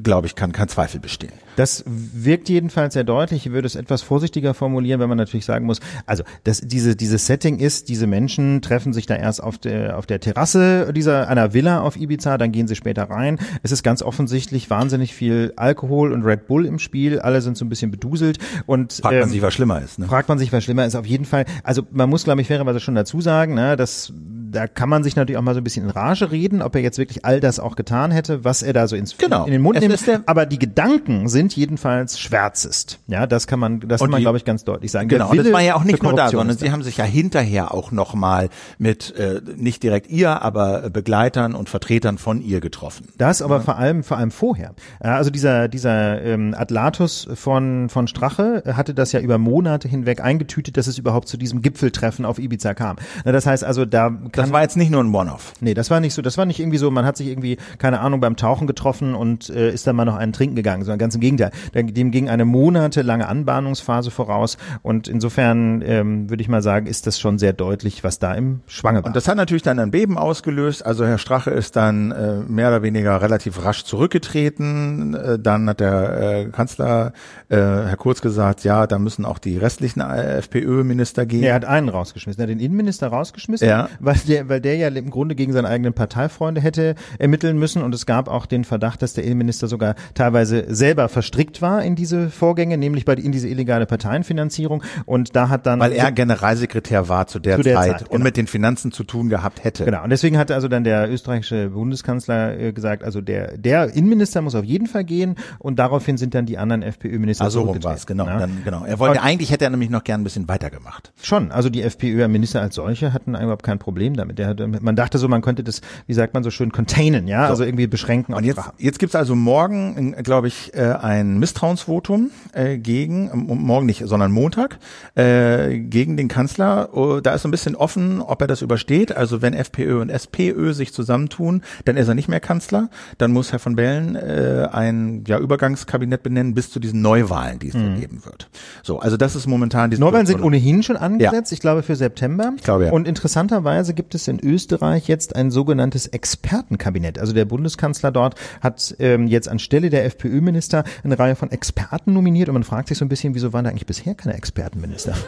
glaube 0.02 0.26
ich, 0.26 0.34
kann 0.34 0.52
kein 0.52 0.68
Zweifel 0.68 1.00
bestehen. 1.00 1.32
Das 1.56 1.84
wirkt 1.86 2.48
jedenfalls 2.48 2.94
sehr 2.94 3.04
deutlich. 3.04 3.46
Ich 3.46 3.52
würde 3.52 3.66
es 3.66 3.76
etwas 3.76 4.00
vorsichtiger 4.00 4.54
formulieren, 4.54 5.00
wenn 5.00 5.08
man 5.08 5.18
natürlich 5.18 5.44
sagen 5.44 5.66
muss, 5.66 5.80
also 6.06 6.24
das, 6.44 6.62
diese, 6.62 6.96
dieses 6.96 7.26
Setting 7.26 7.58
ist, 7.58 7.90
diese 7.90 8.06
Menschen 8.06 8.62
treffen 8.62 8.94
sich 8.94 9.04
da 9.04 9.14
erst 9.14 9.42
auf 9.42 9.58
der, 9.58 9.98
auf 9.98 10.06
der 10.06 10.20
Terrasse 10.20 10.92
dieser, 10.94 11.28
einer 11.28 11.52
Villa 11.52 11.82
auf 11.82 11.96
Ibiza, 11.96 12.38
dann 12.38 12.52
gehen 12.52 12.66
sie 12.66 12.74
später 12.74 13.04
rein. 13.10 13.38
Es 13.62 13.70
ist 13.70 13.82
ganz 13.82 14.00
offensichtlich 14.02 14.70
wahnsinnig 14.70 15.14
viel 15.14 15.52
Alkohol 15.56 16.12
und 16.12 16.22
Red 16.22 16.46
Bull 16.46 16.64
im 16.64 16.78
Spiel. 16.78 17.20
Alle 17.20 17.42
sind 17.42 17.58
so 17.58 17.66
ein 17.66 17.68
bisschen 17.68 17.90
beduselt 17.90 18.38
und 18.64 18.94
Fragt 18.94 19.14
man 19.14 19.24
ähm, 19.24 19.28
sich, 19.28 19.42
was 19.42 19.52
schlimmer 19.52 19.82
ist. 19.82 19.98
Ne? 19.98 20.06
fragt 20.06 20.28
man 20.28 20.38
sich, 20.38 20.52
was 20.52 20.64
schlimmer 20.64 20.86
ist. 20.86 20.94
Auf 20.94 21.06
jeden 21.06 21.26
Fall, 21.26 21.33
also 21.62 21.82
man 21.90 22.08
muss, 22.08 22.24
glaube 22.24 22.40
ich, 22.40 22.48
fairerweise 22.48 22.80
schon 22.80 22.94
dazu 22.94 23.20
sagen, 23.20 23.54
ne, 23.54 23.76
dass 23.76 24.12
da 24.54 24.66
kann 24.66 24.88
man 24.88 25.04
sich 25.04 25.16
natürlich 25.16 25.36
auch 25.38 25.42
mal 25.42 25.54
so 25.54 25.60
ein 25.60 25.64
bisschen 25.64 25.84
in 25.84 25.90
Rage 25.90 26.30
reden, 26.30 26.62
ob 26.62 26.74
er 26.76 26.82
jetzt 26.82 26.98
wirklich 26.98 27.24
all 27.24 27.40
das 27.40 27.58
auch 27.58 27.76
getan 27.76 28.10
hätte, 28.10 28.44
was 28.44 28.62
er 28.62 28.72
da 28.72 28.86
so 28.88 28.96
ins, 28.96 29.16
Genau. 29.16 29.44
in 29.44 29.52
den 29.52 29.62
Mund 29.62 29.76
Es 29.76 30.06
nimmt. 30.06 30.28
Aber 30.28 30.46
die 30.46 30.58
Gedanken 30.58 31.28
sind 31.28 31.54
jedenfalls 31.56 32.18
schwärzest. 32.18 32.98
Ja, 33.06 33.26
das 33.26 33.46
kann 33.46 33.58
man, 33.58 33.80
das 33.80 34.00
Und 34.00 34.06
kann 34.06 34.12
man, 34.12 34.20
glaube 34.22 34.38
ich, 34.38 34.44
ganz 34.44 34.64
deutlich 34.64 34.90
sagen. 34.90 35.08
Genau, 35.08 35.30
und 35.30 35.36
das 35.36 35.52
war 35.52 35.60
ja 35.60 35.74
auch 35.74 35.84
nicht 35.84 36.02
nur 36.02 36.14
da, 36.14 36.28
sondern 36.30 36.56
sie 36.56 36.72
haben 36.72 36.82
sich 36.82 36.96
ja 36.96 37.04
hinterher 37.04 37.74
auch 37.74 37.92
nochmal 37.92 38.48
mit, 38.78 39.14
äh, 39.16 39.40
nicht 39.56 39.82
direkt 39.82 40.08
ihr, 40.10 40.42
aber 40.42 40.84
äh, 40.84 40.90
Begleitern 40.90 41.54
und 41.54 41.68
Vertretern 41.68 42.18
von 42.18 42.40
ihr 42.40 42.60
getroffen. 42.60 43.08
Das 43.18 43.42
aber 43.42 43.60
vor 43.60 43.76
allem 43.76 44.04
vor 44.04 44.16
allem 44.16 44.30
vorher. 44.30 44.74
Ja, 45.02 45.16
also 45.16 45.30
dieser 45.30 45.68
dieser 45.68 46.22
ähm, 46.22 46.54
Atlatus 46.56 47.28
von 47.34 47.88
von 47.88 48.06
Strache 48.06 48.62
hatte 48.76 48.94
das 48.94 49.12
ja 49.12 49.20
über 49.20 49.38
Monate 49.38 49.88
hinweg 49.88 50.20
eingetütet, 50.20 50.76
dass 50.76 50.86
es 50.86 50.98
überhaupt 50.98 51.28
zu 51.28 51.36
diesem 51.36 51.62
Gipfeltreffen 51.62 52.24
auf 52.24 52.38
Ibiza 52.38 52.74
kam. 52.74 52.96
Das 53.24 53.46
heißt 53.46 53.64
also, 53.64 53.84
da 53.84 54.10
Das 54.44 54.52
war 54.52 54.62
jetzt 54.62 54.76
nicht 54.76 54.90
nur 54.90 55.02
ein 55.02 55.14
One-Off. 55.14 55.52
Nee, 55.60 55.74
das 55.74 55.90
war 55.90 56.00
nicht 56.00 56.14
so, 56.14 56.22
das 56.22 56.38
war 56.38 56.46
nicht 56.46 56.60
irgendwie 56.60 56.78
so, 56.78 56.90
man 56.90 57.04
hat 57.04 57.16
sich 57.16 57.28
irgendwie, 57.28 57.56
keine 57.78 58.00
Ahnung, 58.00 58.20
beim 58.20 58.36
Tauchen 58.36 58.66
getroffen 58.66 59.14
und 59.14 59.48
äh, 59.50 59.70
ist 59.72 59.86
dann 59.86 59.96
mal 59.96 60.04
noch 60.04 60.16
einen 60.16 60.32
trinken 60.32 60.56
gegangen, 60.56 60.82
sondern 60.84 60.98
ganz 60.98 61.14
im 61.14 61.20
Gegenteil. 61.20 61.50
Dem 61.74 62.10
ging 62.10 62.28
eine 62.28 62.44
monatelange 62.44 63.28
Anbahnungsphase 63.28 64.10
voraus 64.10 64.56
und 64.82 65.08
insofern 65.08 65.82
ähm, 65.82 66.30
würde 66.30 66.42
ich 66.42 66.48
mal 66.48 66.62
sagen, 66.62 66.86
ist 66.86 67.06
das 67.06 67.18
schon 67.18 67.38
sehr 67.38 67.52
deutlich, 67.52 68.04
was 68.04 68.18
da 68.18 68.34
im 68.34 68.60
Schwange 68.66 68.98
war. 68.98 69.06
Und 69.06 69.16
das 69.16 69.28
hat 69.28 69.36
natürlich 69.36 69.62
dann 69.62 69.78
ein 69.78 69.90
Beben 69.90 70.18
ausgelöst. 70.18 70.84
Also 70.84 71.06
Herr 71.06 71.18
Strache 71.18 71.50
ist 71.50 71.76
dann 71.76 72.12
äh, 72.12 72.36
mehr 72.48 72.68
oder 72.68 72.82
weniger 72.82 73.20
relativ 73.22 73.64
rasch 73.64 73.84
zurückgetreten. 73.84 75.14
Äh, 75.14 75.38
dann 75.38 75.68
hat 75.68 75.80
der 75.80 76.20
äh, 76.20 76.44
Kanzler, 76.46 77.12
äh, 77.48 77.56
Herr 77.56 77.96
Kurz, 77.96 78.20
gesagt, 78.20 78.64
ja, 78.64 78.86
da 78.86 78.98
müssen 78.98 79.24
auch 79.24 79.38
die 79.38 79.56
restlichen 79.58 80.00
FPÖ-Minister 80.00 81.26
gehen. 81.26 81.42
Er 81.42 81.54
hat 81.54 81.64
einen 81.64 81.88
rausgeschmissen, 81.88 82.40
er 82.40 82.44
hat 82.44 82.50
den 82.50 82.60
Innenminister 82.60 83.08
rausgeschmissen, 83.08 83.68
Ja. 83.68 83.88
weil 84.00 84.16
der, 84.28 84.33
weil 84.46 84.60
der 84.60 84.76
ja 84.76 84.88
im 84.88 85.10
Grunde 85.10 85.34
gegen 85.34 85.52
seine 85.52 85.68
eigenen 85.68 85.92
Parteifreunde 85.92 86.60
hätte 86.60 86.94
ermitteln 87.18 87.58
müssen 87.58 87.82
und 87.82 87.94
es 87.94 88.06
gab 88.06 88.28
auch 88.28 88.46
den 88.46 88.64
Verdacht, 88.64 89.02
dass 89.02 89.14
der 89.14 89.24
Innenminister 89.24 89.66
sogar 89.66 89.94
teilweise 90.14 90.64
selber 90.74 91.08
verstrickt 91.08 91.62
war 91.62 91.82
in 91.82 91.96
diese 91.96 92.30
Vorgänge, 92.30 92.76
nämlich 92.78 93.04
bei 93.04 93.14
in 93.14 93.32
diese 93.32 93.48
illegale 93.48 93.86
Parteienfinanzierung 93.86 94.82
und 95.06 95.36
da 95.36 95.48
hat 95.48 95.66
dann 95.66 95.80
weil 95.80 95.92
er 95.92 96.10
Generalsekretär 96.12 97.08
war 97.08 97.26
zu 97.26 97.38
der, 97.38 97.56
Zu 97.56 97.62
der 97.62 97.76
Zeit, 97.76 97.90
Zeit, 97.90 98.02
und 98.02 98.10
genau. 98.10 98.24
mit 98.24 98.36
den 98.36 98.46
Finanzen 98.46 98.92
zu 98.92 99.04
tun 99.04 99.28
gehabt 99.28 99.62
hätte. 99.62 99.84
Genau, 99.84 100.02
und 100.02 100.10
deswegen 100.10 100.36
hat 100.38 100.50
also 100.50 100.68
dann 100.68 100.84
der 100.84 101.10
österreichische 101.10 101.70
Bundeskanzler 101.70 102.58
äh, 102.58 102.72
gesagt, 102.72 103.04
also 103.04 103.20
der, 103.20 103.56
der 103.56 103.94
Innenminister 103.94 104.42
muss 104.42 104.54
auf 104.54 104.64
jeden 104.64 104.86
Fall 104.86 105.04
gehen 105.04 105.36
und 105.58 105.78
daraufhin 105.78 106.16
sind 106.16 106.34
dann 106.34 106.46
die 106.46 106.58
anderen 106.58 106.82
FPÖ-Minister 106.82 107.44
Also 107.44 107.62
rum 107.62 107.82
war 107.82 107.94
es, 107.94 108.06
genau. 108.06 108.26
ja. 108.26 108.38
Dann, 108.38 108.62
genau. 108.64 108.84
Er 108.84 108.98
wollte 108.98 109.22
eigentlich 109.22 109.50
hätte 109.50 109.64
er 109.64 109.70
nämlich 109.70 109.90
noch 109.90 110.04
gern 110.04 110.20
ein 110.20 110.24
bisschen 110.24 110.48
weitergemacht. 110.48 111.12
Schon, 111.22 111.52
also 111.52 111.68
die 111.68 111.82
FPÖ-Minister 111.82 112.60
als 112.60 112.74
solche 112.74 113.12
hatten 113.12 113.34
überhaupt 113.34 113.62
kein 113.62 113.78
Problem 113.78 114.16
damit. 114.16 114.23
Der 114.32 114.48
hatte, 114.48 114.66
man 114.66 114.96
dachte 114.96 115.18
so, 115.18 115.28
man 115.28 115.42
könnte 115.42 115.62
das, 115.64 115.80
wie 116.06 116.14
sagt 116.14 116.34
man 116.34 116.42
so 116.42 116.50
schön, 116.50 116.72
containen, 116.72 117.28
ja, 117.28 117.46
also 117.48 117.64
irgendwie 117.64 117.86
beschränken. 117.86 118.34
Und 118.34 118.44
jetzt, 118.44 118.56
Sprache. 118.56 118.72
jetzt 118.78 118.98
gibt's 118.98 119.14
also 119.14 119.34
morgen, 119.34 120.14
glaube 120.22 120.48
ich, 120.48 120.72
äh, 120.74 120.92
ein 121.00 121.38
Misstrauensvotum 121.38 122.30
äh, 122.52 122.78
gegen, 122.78 123.30
morgen 123.46 123.86
nicht, 123.86 124.02
sondern 124.06 124.32
Montag, 124.32 124.78
äh, 125.14 125.78
gegen 125.78 126.16
den 126.16 126.28
Kanzler. 126.28 126.90
Oh, 126.92 127.20
Da 127.20 127.34
ist 127.34 127.42
so 127.42 127.48
ein 127.48 127.50
bisschen 127.50 127.76
offen, 127.76 128.20
ob 128.20 128.40
er 128.40 128.46
das 128.46 128.62
übersteht. 128.62 129.16
Also 129.16 129.42
wenn 129.42 129.54
FPÖ 129.54 130.00
und 130.00 130.10
SPÖ 130.10 130.72
sich 130.72 130.92
zusammentun, 130.92 131.62
dann 131.84 131.96
ist 131.96 132.08
er 132.08 132.14
nicht 132.14 132.28
mehr 132.28 132.40
Kanzler. 132.40 132.88
Dann 133.18 133.32
muss 133.32 133.52
Herr 133.52 133.58
von 133.58 133.76
Bellen 133.76 134.16
äh, 134.16 134.68
ein 134.70 135.24
ja, 135.26 135.38
Übergangskabinett 135.38 136.22
benennen 136.22 136.54
bis 136.54 136.70
zu 136.70 136.80
diesen 136.80 137.02
Neuwahlen, 137.02 137.58
die 137.58 137.68
es 137.68 137.74
dann 137.74 138.00
geben 138.00 138.24
wird. 138.24 138.48
So, 138.82 138.98
also 138.98 139.16
das 139.16 139.36
ist 139.36 139.46
momentan 139.46 139.90
die 139.90 139.98
Neuwahlen 139.98 140.26
sind 140.26 140.42
ohnehin 140.42 140.82
schon 140.82 140.96
angesetzt, 140.96 141.52
ich 141.52 141.60
glaube 141.60 141.82
für 141.82 141.96
September. 141.96 142.52
Ich 142.56 142.62
glaube, 142.62 142.86
ja. 142.86 142.92
Und 142.92 143.08
interessanterweise 143.08 143.94
gibt 143.94 144.03
es 144.12 144.26
in 144.26 144.40
Österreich 144.40 145.06
jetzt 145.06 145.36
ein 145.36 145.52
sogenanntes 145.52 146.08
Expertenkabinett. 146.08 147.18
Also 147.18 147.32
der 147.32 147.44
Bundeskanzler 147.44 148.10
dort 148.10 148.34
hat 148.60 148.94
ähm, 148.98 149.28
jetzt 149.28 149.48
anstelle 149.48 149.88
der 149.88 150.04
FPÖ-Minister 150.04 150.82
eine 151.04 151.16
Reihe 151.16 151.36
von 151.36 151.52
Experten 151.52 152.12
nominiert 152.12 152.48
und 152.48 152.54
man 152.54 152.64
fragt 152.64 152.88
sich 152.88 152.98
so 152.98 153.04
ein 153.04 153.08
bisschen, 153.08 153.34
wieso 153.34 153.52
waren 153.52 153.64
da 153.64 153.70
eigentlich 153.70 153.86
bisher 153.86 154.14
keine 154.14 154.34
Expertenminister? 154.34 155.14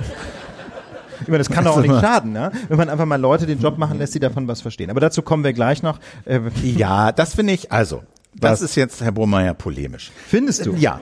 Ich 1.23 1.29
meine, 1.29 1.39
das 1.39 1.49
kann 1.49 1.65
doch 1.65 1.79
auch 1.79 1.81
nicht 1.81 1.99
schaden, 1.99 2.33
ne? 2.33 2.53
wenn 2.69 2.77
man 2.77 2.91
einfach 2.91 3.07
mal 3.07 3.19
Leute 3.19 3.47
den 3.47 3.59
Job 3.59 3.79
machen 3.79 3.97
lässt, 3.97 4.15
die 4.15 4.21
davon 4.21 4.49
was 4.49 4.61
verstehen. 4.61 4.91
Aber 4.91 5.01
dazu 5.01 5.23
kommen 5.23 5.45
wir 5.45 5.55
gleich 5.55 5.83
noch. 5.83 5.99
Äh, 6.27 6.41
Ja, 6.63 7.11
das 7.11 7.35
finde 7.35 7.55
ich, 7.55 7.73
also, 7.73 8.03
das 8.35 8.61
Was? 8.61 8.63
ist 8.63 8.75
jetzt, 8.75 9.01
Herr 9.01 9.13
Brummeyer, 9.13 9.55
polemisch. 9.55 10.13
Findest 10.27 10.67
du? 10.67 10.75
Ja. 10.75 11.01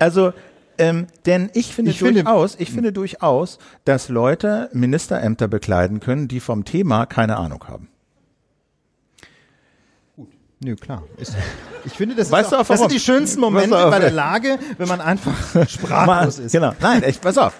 Also, 0.00 0.32
ähm, 0.78 1.06
denn 1.26 1.50
ich 1.54 1.74
finde 1.74 1.90
Ich 1.90 1.98
finde- 1.98 2.24
durchaus, 2.24 2.56
ich 2.58 2.70
finde 2.70 2.92
durchaus, 2.92 3.58
dass 3.84 4.08
Leute 4.08 4.68
Ministerämter 4.72 5.48
bekleiden 5.48 6.00
können, 6.00 6.28
die 6.28 6.40
vom 6.40 6.64
Thema 6.64 7.06
keine 7.06 7.36
Ahnung 7.36 7.64
haben. 7.68 7.88
Nö, 10.64 10.76
klar. 10.76 11.02
Ist, 11.16 11.34
ich 11.84 11.92
finde, 11.92 12.14
das, 12.14 12.30
Weißt 12.30 12.46
ist 12.46 12.52
du 12.52 12.56
auch, 12.60 12.66
das 12.66 12.78
sind 12.78 12.92
die 12.92 13.00
schönsten 13.00 13.40
Momente 13.40 13.76
auch, 13.76 13.90
bei 13.90 13.98
der 13.98 14.12
Lage, 14.12 14.58
wenn 14.78 14.88
man 14.88 15.00
einfach 15.00 15.32
sprachlos 15.68 16.38
ist. 16.38 16.52
Genau. 16.52 16.72
Nein, 16.80 17.02
ich, 17.06 17.20
pass 17.20 17.36
auf. 17.38 17.54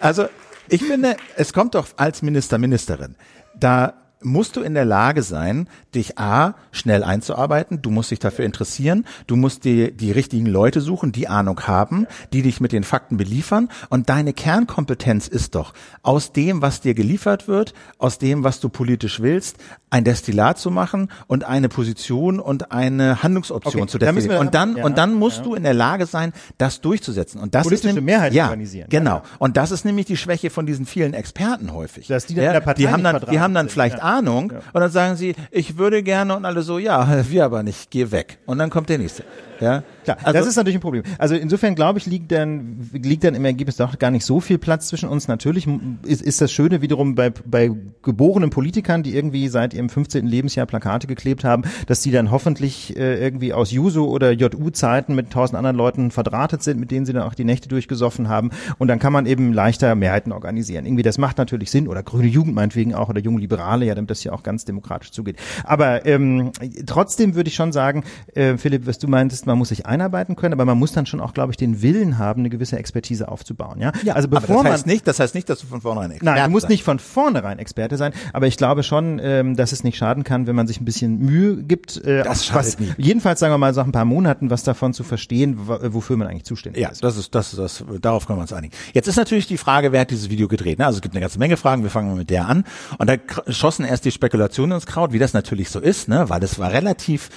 Also, 0.00 0.26
ich 0.68 0.82
finde, 0.82 1.16
es 1.36 1.52
kommt 1.52 1.74
doch 1.74 1.86
als 1.96 2.22
Minister, 2.22 2.56
Ministerin. 2.58 3.16
Da 3.58 3.94
musst 4.22 4.56
du 4.56 4.62
in 4.62 4.74
der 4.74 4.84
Lage 4.84 5.22
sein, 5.22 5.68
dich 5.94 6.18
A, 6.18 6.54
schnell 6.72 7.04
einzuarbeiten, 7.04 7.82
du 7.82 7.90
musst 7.90 8.10
dich 8.10 8.18
dafür 8.18 8.44
interessieren, 8.44 9.04
du 9.26 9.36
musst 9.36 9.64
die, 9.64 9.92
die 9.92 10.12
richtigen 10.12 10.46
Leute 10.46 10.80
suchen, 10.80 11.12
die 11.12 11.28
Ahnung 11.28 11.60
haben, 11.66 12.06
die 12.32 12.42
dich 12.42 12.60
mit 12.60 12.72
den 12.72 12.84
Fakten 12.84 13.16
beliefern. 13.16 13.68
Und 13.90 14.08
deine 14.08 14.32
Kernkompetenz 14.32 15.28
ist 15.28 15.54
doch, 15.54 15.72
aus 16.02 16.32
dem, 16.32 16.62
was 16.62 16.80
dir 16.80 16.94
geliefert 16.94 17.48
wird, 17.48 17.74
aus 17.98 18.18
dem, 18.18 18.44
was 18.44 18.60
du 18.60 18.68
politisch 18.68 19.20
willst, 19.20 19.58
ein 19.90 20.04
Destillat 20.04 20.58
zu 20.58 20.70
machen 20.70 21.10
und 21.26 21.44
eine 21.44 21.68
Position 21.68 22.40
und 22.40 22.72
eine 22.72 23.22
Handlungsoption 23.22 23.82
Okay, 23.82 23.90
zu 23.90 23.98
da 23.98 24.06
müssen 24.12 24.28
destillieren. 24.28 24.40
wir- 24.42 24.46
Und 24.46 24.54
dann, 24.54 24.76
ja, 24.76 24.84
und 24.84 24.98
dann 24.98 25.14
musst 25.14 25.44
du 25.46 25.54
in 25.54 25.62
der 25.62 25.74
Lage 25.74 26.06
sein, 26.06 26.32
das 26.58 26.80
durchzusetzen. 26.80 27.40
Und 27.40 27.54
das 27.54 27.64
Politische 27.64 27.96
ist 27.98 28.00
Mehrheiten 28.02 28.36
ja, 28.36 28.44
organisieren. 28.44 28.86
Genau. 28.90 29.16
Ja. 29.16 29.22
Und 29.38 29.56
das 29.56 29.70
ist 29.70 29.84
nämlich 29.84 30.06
die 30.06 30.16
Schwäche 30.16 30.50
von 30.50 30.66
diesen 30.66 30.86
vielen 30.86 31.14
Experten 31.14 31.72
häufig. 31.72 32.06
Dass 32.06 32.26
die 32.26 32.34
dann 32.34 32.44
in 32.46 32.52
der 32.52 32.60
Partei 32.60 32.82
die 32.82 32.88
haben 32.88 33.02
dann, 33.02 33.20
die 33.30 33.40
haben 33.40 33.54
dann 33.54 33.68
vielleicht 33.68 33.98
Ja. 33.98 34.02
Ahnung 34.04 34.52
und 34.72 34.80
dann 34.80 34.90
sagen 34.90 35.16
sie, 35.16 35.34
ich 35.50 35.78
würde 35.78 36.02
gerne 36.02 36.36
und 36.36 36.44
alle 36.44 36.62
so, 36.62 36.78
ja, 36.78 37.08
wir 37.30 37.44
aber 37.44 37.62
nicht, 37.62 37.90
geh 37.90 38.10
weg. 38.10 38.38
Und 38.46 38.58
dann 38.58 38.70
kommt 38.70 38.88
der 38.88 38.98
nächste. 38.98 39.24
Ja. 39.60 39.82
Klar, 40.08 40.18
also, 40.22 40.38
das 40.38 40.48
ist 40.48 40.56
natürlich 40.56 40.76
ein 40.76 40.80
Problem. 40.80 41.02
Also 41.18 41.34
insofern 41.34 41.74
glaube 41.74 41.98
ich, 41.98 42.06
liegt 42.06 42.32
dann, 42.32 42.88
liegt 42.92 43.24
dann 43.24 43.34
im 43.34 43.44
Ergebnis 43.44 43.76
doch 43.76 43.98
gar 43.98 44.10
nicht 44.10 44.24
so 44.24 44.40
viel 44.40 44.56
Platz 44.56 44.88
zwischen 44.88 45.08
uns. 45.08 45.28
Natürlich 45.28 45.68
ist, 46.06 46.22
ist 46.22 46.40
das 46.40 46.50
Schöne 46.50 46.80
wiederum 46.80 47.14
bei, 47.14 47.30
bei 47.30 47.70
geborenen 48.02 48.48
Politikern, 48.48 49.02
die 49.02 49.14
irgendwie 49.14 49.48
seit 49.48 49.74
ihrem 49.74 49.90
15. 49.90 50.26
Lebensjahr 50.26 50.64
Plakate 50.64 51.06
geklebt 51.06 51.44
haben, 51.44 51.62
dass 51.86 52.00
die 52.00 52.10
dann 52.10 52.30
hoffentlich 52.30 52.96
äh, 52.96 53.22
irgendwie 53.22 53.52
aus 53.52 53.70
Juso 53.70 54.06
oder 54.06 54.32
JU-Zeiten 54.32 55.14
mit 55.14 55.30
tausend 55.30 55.58
anderen 55.58 55.76
Leuten 55.76 56.10
verdrahtet 56.10 56.62
sind, 56.62 56.80
mit 56.80 56.90
denen 56.90 57.04
sie 57.04 57.12
dann 57.12 57.24
auch 57.24 57.34
die 57.34 57.44
Nächte 57.44 57.68
durchgesoffen 57.68 58.28
haben. 58.28 58.50
Und 58.78 58.88
dann 58.88 58.98
kann 58.98 59.12
man 59.12 59.26
eben 59.26 59.52
leichter 59.52 59.94
Mehrheiten 59.94 60.32
organisieren. 60.32 60.86
Irgendwie, 60.86 61.02
das 61.02 61.18
macht 61.18 61.36
natürlich 61.36 61.70
Sinn. 61.70 61.86
Oder 61.86 62.02
grüne 62.02 62.28
Jugend 62.28 62.54
meinetwegen 62.54 62.94
auch 62.94 63.10
oder 63.10 63.20
junge 63.20 63.40
Liberale, 63.40 63.84
ja, 63.84 63.94
damit 63.94 64.10
das 64.10 64.24
ja 64.24 64.32
auch 64.32 64.42
ganz 64.42 64.64
demokratisch 64.64 65.10
zugeht. 65.10 65.36
Aber 65.64 66.06
ähm, 66.06 66.52
trotzdem 66.86 67.34
würde 67.34 67.48
ich 67.48 67.54
schon 67.54 67.72
sagen, 67.72 68.04
äh, 68.34 68.56
Philipp, 68.56 68.86
was 68.86 68.98
du 68.98 69.06
meintest, 69.08 69.46
man 69.46 69.58
muss 69.58 69.68
sich 69.68 69.84
einarbeiten 69.98 70.36
können, 70.36 70.54
aber 70.54 70.64
man 70.64 70.78
muss 70.78 70.92
dann 70.92 71.06
schon 71.06 71.20
auch, 71.20 71.34
glaube 71.34 71.52
ich, 71.52 71.56
den 71.56 71.82
Willen 71.82 72.18
haben, 72.18 72.40
eine 72.42 72.50
gewisse 72.50 72.78
Expertise 72.78 73.28
aufzubauen. 73.28 73.80
Ja, 73.80 73.92
ja, 74.04 74.14
also 74.14 74.28
aber 74.28 74.40
bevor 74.40 74.62
das 74.64 74.72
heißt 74.72 74.86
man 74.86 74.94
nicht, 74.94 75.06
das 75.06 75.20
heißt 75.20 75.34
nicht, 75.34 75.48
dass 75.48 75.60
du 75.60 75.66
von 75.66 75.80
vornherein 75.80 76.10
Experte 76.12 76.34
Nein, 76.38 76.44
du 76.44 76.50
musst 76.50 76.62
sein 76.64 76.70
nicht 76.72 76.84
von 76.84 76.98
vornherein 76.98 77.58
Experte 77.58 77.96
sein, 77.96 78.12
aber 78.32 78.46
ich 78.46 78.56
glaube 78.56 78.82
schon, 78.82 79.20
ähm, 79.22 79.56
dass 79.56 79.72
es 79.72 79.84
nicht 79.84 79.96
schaden 79.98 80.24
kann, 80.24 80.46
wenn 80.46 80.56
man 80.56 80.66
sich 80.66 80.80
ein 80.80 80.84
bisschen 80.84 81.18
Mühe 81.18 81.56
gibt, 81.62 81.96
äh, 82.04 82.22
Das 82.22 82.52
was, 82.54 82.78
nie. 82.78 82.92
jedenfalls 82.96 83.40
sagen 83.40 83.52
wir 83.52 83.58
mal 83.58 83.74
so 83.74 83.80
nach 83.80 83.86
ein 83.86 83.92
paar 83.92 84.04
Monaten 84.04 84.50
was 84.50 84.62
davon 84.62 84.92
zu 84.92 85.04
verstehen, 85.04 85.56
wofür 85.58 86.16
man 86.16 86.26
eigentlich 86.28 86.44
zuständig 86.44 86.82
Ja, 86.82 86.90
ist. 86.90 87.02
das 87.02 87.16
ist, 87.16 87.34
das 87.34 87.52
ist, 87.52 87.58
das, 87.58 87.84
darauf 88.00 88.26
können 88.26 88.38
wir 88.38 88.42
uns 88.42 88.52
einigen. 88.52 88.74
Jetzt 88.92 89.08
ist 89.08 89.16
natürlich 89.16 89.46
die 89.46 89.58
Frage, 89.58 89.92
wer 89.92 90.00
hat 90.02 90.10
dieses 90.10 90.30
Video 90.30 90.48
gedreht? 90.48 90.78
Ne? 90.78 90.86
Also 90.86 90.96
es 90.98 91.02
gibt 91.02 91.14
eine 91.14 91.20
ganze 91.20 91.38
Menge 91.38 91.56
Fragen, 91.56 91.82
wir 91.82 91.90
fangen 91.90 92.08
mal 92.08 92.16
mit 92.16 92.30
der 92.30 92.46
an. 92.46 92.64
Und 92.98 93.08
da 93.08 93.16
schossen 93.48 93.84
erst 93.84 94.04
die 94.04 94.10
Spekulationen 94.10 94.72
ins 94.76 94.86
Kraut, 94.86 95.12
wie 95.12 95.18
das 95.18 95.32
natürlich 95.32 95.70
so 95.70 95.80
ist, 95.80 96.08
ne? 96.08 96.28
weil 96.28 96.40
das 96.40 96.58
war 96.58 96.72
relativ, 96.72 97.30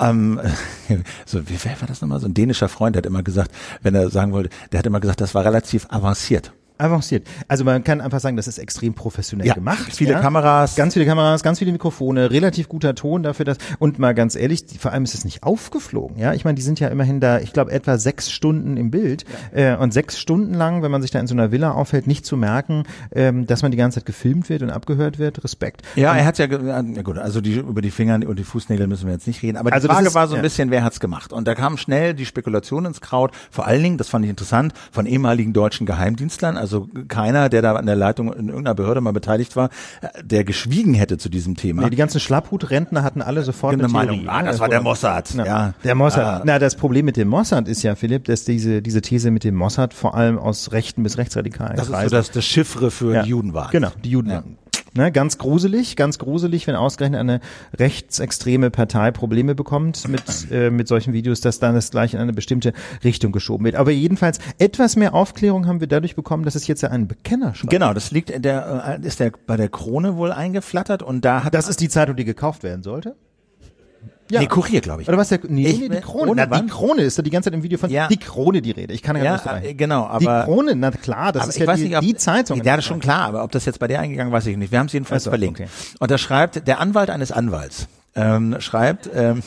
ähm, 0.00 0.40
so, 1.26 1.48
wie, 1.48 1.58
wer 1.62 1.80
war 1.80 1.88
das 1.88 2.00
nochmal? 2.00 2.20
So 2.20 2.26
ein 2.26 2.34
dänischer 2.34 2.68
Freund, 2.68 2.96
hat 2.96 3.06
immer 3.06 3.22
gesagt, 3.22 3.50
wenn 3.82 3.94
er 3.94 4.10
sagen 4.10 4.32
wollte, 4.32 4.50
der 4.72 4.78
hat 4.78 4.86
immer 4.86 5.00
gesagt, 5.00 5.20
das 5.20 5.34
war 5.34 5.44
relativ 5.44 5.86
avanciert. 5.90 6.52
Avanciert. 6.78 7.26
Also 7.48 7.64
man 7.64 7.82
kann 7.84 8.00
einfach 8.00 8.20
sagen, 8.20 8.36
das 8.36 8.46
ist 8.48 8.58
extrem 8.58 8.94
professionell 8.94 9.46
Ja, 9.46 9.54
gemacht. 9.54 9.94
viele 9.94 10.12
ja? 10.12 10.20
Kameras. 10.20 10.74
Ganz 10.76 10.94
viele 10.94 11.06
Kameras, 11.06 11.42
ganz 11.42 11.58
viele 11.58 11.72
Mikrofone, 11.72 12.30
relativ 12.30 12.68
guter 12.68 12.94
Ton 12.94 13.22
dafür, 13.22 13.44
dass, 13.44 13.58
und 13.78 13.98
mal 13.98 14.14
ganz 14.14 14.34
ehrlich, 14.36 14.66
die, 14.66 14.78
vor 14.78 14.92
allem 14.92 15.04
ist 15.04 15.14
es 15.14 15.24
nicht 15.24 15.42
aufgeflogen, 15.42 16.18
ja. 16.18 16.34
Ich 16.34 16.44
meine, 16.44 16.54
die 16.56 16.62
sind 16.62 16.80
ja 16.80 16.88
immerhin 16.88 17.20
da, 17.20 17.38
ich 17.38 17.52
glaube, 17.52 17.72
etwa 17.72 17.96
sechs 17.98 18.30
Stunden 18.30 18.76
im 18.76 18.90
Bild. 18.90 19.24
Äh, 19.52 19.76
und 19.76 19.92
sechs 19.92 20.18
Stunden 20.18 20.54
lang, 20.54 20.82
wenn 20.82 20.90
man 20.90 21.02
sich 21.02 21.10
da 21.10 21.18
in 21.20 21.26
so 21.26 21.34
einer 21.34 21.50
Villa 21.52 21.70
aufhält, 21.72 22.06
nicht 22.06 22.26
zu 22.26 22.36
merken, 22.36 22.84
ähm, 23.14 23.46
dass 23.46 23.62
man 23.62 23.70
die 23.70 23.76
ganze 23.78 24.00
Zeit 24.00 24.06
gefilmt 24.06 24.48
wird 24.50 24.62
und 24.62 24.70
abgehört 24.70 25.18
wird, 25.18 25.42
Respekt. 25.44 25.82
Ja, 25.94 26.14
er 26.14 26.24
hat 26.26 26.38
ja, 26.38 26.46
ja 26.46 26.82
gut, 27.02 27.16
also 27.18 27.40
die, 27.40 27.54
über 27.54 27.80
die 27.80 27.90
Finger 27.90 28.16
und 28.26 28.38
die 28.38 28.44
Fußnägel 28.44 28.86
müssen 28.86 29.06
wir 29.06 29.12
jetzt 29.14 29.26
nicht 29.26 29.42
reden, 29.42 29.56
aber 29.56 29.70
die 29.70 29.74
Also 29.74 29.88
Frage 29.88 30.08
ist- 30.08 30.14
war 30.14 30.26
so 30.28 30.34
ein 30.34 30.38
ja. 30.38 30.42
bisschen, 30.42 30.70
wer 30.70 30.84
hat's 30.84 31.00
gemacht? 31.00 31.32
Und 31.32 31.46
da 31.48 31.54
kam 31.54 31.76
schnell 31.78 32.12
die 32.14 32.26
Spekulation 32.26 32.84
ins 32.84 33.00
Kraut, 33.00 33.30
vor 33.50 33.66
allen 33.66 33.82
Dingen, 33.82 33.96
das 33.98 34.08
fand 34.08 34.24
ich 34.24 34.30
interessant, 34.30 34.72
von 34.92 35.06
ehemaligen 35.06 35.52
deutschen 35.52 35.86
Geheimdienstlern, 35.86 36.56
also 36.56 36.65
keiner, 37.08 37.48
der 37.48 37.62
da 37.62 37.74
an 37.74 37.86
der 37.86 37.96
Leitung 37.96 38.32
in 38.32 38.48
irgendeiner 38.48 38.74
Behörde 38.74 39.00
mal 39.00 39.12
beteiligt 39.12 39.56
war, 39.56 39.70
äh, 40.00 40.08
der 40.22 40.44
geschwiegen 40.44 40.94
hätte 40.94 41.18
zu 41.18 41.28
diesem 41.28 41.56
Thema. 41.56 41.82
Nee, 41.82 41.90
die 41.90 41.96
ganzen 41.96 42.20
Schlapphut-Rentner 42.20 43.02
hatten 43.02 43.22
alle 43.22 43.42
sofort 43.42 43.74
Eine 43.74 43.84
eine, 43.84 43.92
Meinung. 43.92 44.16
Theorie. 44.22 44.28
Ah, 44.28 44.42
das 44.42 44.60
war 44.60 44.68
der 44.68 44.80
Mossad. 44.82 45.34
Ja. 45.34 45.44
Ja. 45.44 45.74
Der 45.84 45.94
Mossad. 45.94 46.24
Ah. 46.24 46.42
Na, 46.44 46.58
das 46.58 46.76
Problem 46.76 47.04
mit 47.04 47.16
dem 47.16 47.28
Mossad 47.28 47.68
ist 47.68 47.82
ja, 47.82 47.94
Philipp, 47.94 48.24
dass 48.24 48.44
diese, 48.44 48.82
diese 48.82 49.00
These 49.00 49.30
mit 49.30 49.44
dem 49.44 49.54
Mossad 49.54 49.94
vor 49.94 50.14
allem 50.14 50.38
aus 50.38 50.72
rechten 50.72 51.02
bis 51.02 51.18
rechtsradikalen 51.18 51.76
das 51.76 51.88
ist 51.88 52.00
so 52.02 52.08
das, 52.08 52.30
das 52.30 52.44
Chiffre 52.44 52.90
für 52.90 53.14
Ja. 53.14 53.22
die 53.22 53.30
Judenwahl. 53.30 53.68
Genau, 53.70 53.90
die 54.02 54.10
Juden. 54.10 54.30
Ja. 54.30 54.42
Ne, 54.96 55.12
ganz 55.12 55.36
gruselig, 55.36 55.94
ganz 55.96 56.18
gruselig, 56.18 56.66
wenn 56.66 56.74
ausgerechnet 56.74 57.20
eine 57.20 57.40
rechtsextreme 57.78 58.70
Partei 58.70 59.10
Probleme 59.10 59.54
bekommt 59.54 60.08
mit, 60.08 60.22
äh, 60.50 60.70
mit 60.70 60.88
solchen 60.88 61.12
Videos, 61.12 61.40
dass 61.40 61.58
dann 61.58 61.74
das 61.74 61.90
gleich 61.90 62.14
in 62.14 62.20
eine 62.20 62.32
bestimmte 62.32 62.72
Richtung 63.04 63.30
geschoben 63.30 63.66
wird. 63.66 63.74
Aber 63.74 63.90
jedenfalls 63.90 64.38
etwas 64.58 64.96
mehr 64.96 65.14
Aufklärung 65.14 65.66
haben 65.66 65.80
wir 65.80 65.86
dadurch 65.86 66.16
bekommen, 66.16 66.44
dass 66.44 66.54
es 66.54 66.66
jetzt 66.66 66.82
ja 66.82 66.90
einen 66.90 67.08
Bekenner 67.08 67.54
schreibt. 67.54 67.70
Genau, 67.70 67.92
das 67.92 68.10
liegt 68.10 68.44
der, 68.44 68.98
äh, 69.02 69.06
ist 69.06 69.20
der 69.20 69.32
bei 69.46 69.56
der 69.56 69.68
Krone 69.68 70.16
wohl 70.16 70.32
eingeflattert 70.32 71.02
und 71.02 71.24
da 71.24 71.44
hat 71.44 71.54
Das 71.54 71.68
ist 71.68 71.80
die 71.80 71.88
Zeitung, 71.88 72.16
die 72.16 72.24
gekauft 72.24 72.62
werden 72.62 72.82
sollte? 72.82 73.16
Ja. 74.30 74.40
nee, 74.40 74.46
Kurier, 74.46 74.80
glaube 74.80 75.02
ich. 75.02 75.08
Oder 75.08 75.18
was 75.18 75.28
der 75.28 75.38
nee, 75.48 75.66
Ich- 75.68 75.80
nee, 75.80 75.88
die 75.88 76.00
Krone. 76.00 76.32
Na, 76.34 76.46
die? 76.46 76.66
Krone 76.66 77.02
ist 77.02 77.16
da 77.18 77.22
die 77.22 77.30
ganze 77.30 77.48
Zeit 77.50 77.54
im 77.54 77.62
Video 77.62 77.78
von 77.78 77.90
Ja. 77.90 78.08
die 78.08 78.16
Krone 78.16 78.60
die 78.60 78.72
Rede. 78.72 78.92
Ich 78.92 79.02
kann 79.02 79.16
ja, 79.16 79.22
Ja, 79.22 79.36
gar 79.36 79.54
nicht 79.54 79.64
äh, 79.64 79.68
rein. 79.68 79.76
genau, 79.76 80.18
die 80.18 80.26
aber- 80.26 80.44
Krone, 80.44 80.74
na 80.74 80.90
klar, 80.90 81.32
das 81.32 81.48
ist 81.48 81.58
ja 81.58 81.72
die, 81.76 81.82
nicht, 81.84 81.96
ob, 81.96 82.00
die 82.02 82.16
Zeitung. 82.16 82.58
Ja, 82.64 82.74
das 82.76 82.84
ist 82.84 82.88
schon 82.88 82.98
klar, 83.00 83.26
aber 83.28 83.44
ob 83.44 83.52
das 83.52 83.64
jetzt 83.66 83.78
bei 83.78 83.86
der 83.86 84.00
eingegangen, 84.00 84.32
weiß 84.32 84.46
ich 84.46 84.56
nicht. 84.56 84.72
Wir 84.72 84.78
haben 84.80 84.86
es 84.86 84.92
jedenfalls 84.92 85.22
Ach 85.22 85.24
so, 85.26 85.30
verlinkt. 85.30 85.60
okay. 85.60 85.68
Und 86.00 86.10
da 86.10 86.18
schreibt 86.18 86.66
der 86.66 86.80
Anwalt 86.80 87.10
eines 87.10 87.30
Anwalts, 87.30 87.86
ähm, 88.16 88.56
schreibt, 88.58 89.08
ähm, 89.14 89.42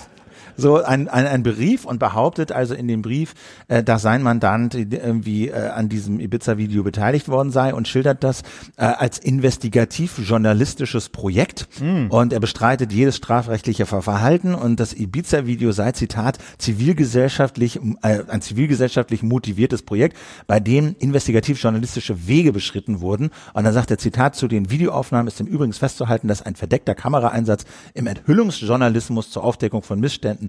so 0.60 0.84
ein, 0.84 1.08
ein, 1.08 1.26
ein 1.26 1.44
Brief 1.44 1.86
und 1.86 2.00
behauptet 2.00 2.52
also 2.52 2.74
in 2.74 2.88
dem 2.88 3.02
Brief, 3.02 3.34
äh, 3.68 3.84
dass 3.84 4.02
sein 4.02 4.24
Mandant 4.24 4.76
irgendwie 4.76 5.50
äh, 5.50 5.70
an 5.70 5.90
diesem 5.90 6.20
Ibiza-Video 6.20 6.84
beteiligt 6.84 7.28
worden 7.30 7.52
sei 7.52 7.74
und 7.74 7.88
schildert 7.88 8.24
das 8.24 8.42
äh, 8.78 8.84
als 8.84 9.18
investigativ-journalistisches 9.20 11.10
Projekt. 11.10 11.68
Mm. 11.82 12.08
Und 12.10 12.34
er 12.34 12.40
bestreitet 12.40 12.92
jedes 12.92 13.18
strafrechtliche 13.18 13.86
Verhalten 13.86 14.56
und 14.56 14.80
das 14.80 14.94
Ibiza-Video 14.94 15.72
sei, 15.72 15.92
Zitat, 15.92 16.38
zivilgesellschaftlich, 16.58 17.80
äh, 18.02 18.20
ein 18.28 18.42
zivilgesellschaftlich 18.42 19.24
motiviertes 19.24 19.84
Projekt, 19.84 20.18
bei 20.48 20.60
dem 20.60 20.96
investigativ-journalistische 21.00 22.28
Wege 22.28 22.52
beschritten 22.52 23.02
wurden. 23.02 23.32
Und 23.54 23.64
dann 23.64 23.74
sagt 23.74 23.92
er, 23.92 23.98
Zitat, 23.98 24.36
zu 24.36 24.48
den 24.48 24.70
Videoaufnahmen 24.70 25.28
ist 25.28 25.40
im 25.40 25.48
Übrigen 25.48 25.74
festzuhalten, 25.74 26.28
dass 26.28 26.42
ein 26.42 26.56
verdeckter 26.56 26.96
Kameraeinsatz 26.96 27.66
im 27.94 28.08
Enthüllungsjournalismus 28.08 29.32
zur 29.32 29.44
Aufdeckung 29.44 29.82
von 29.82 30.00
Missständen 30.00 30.49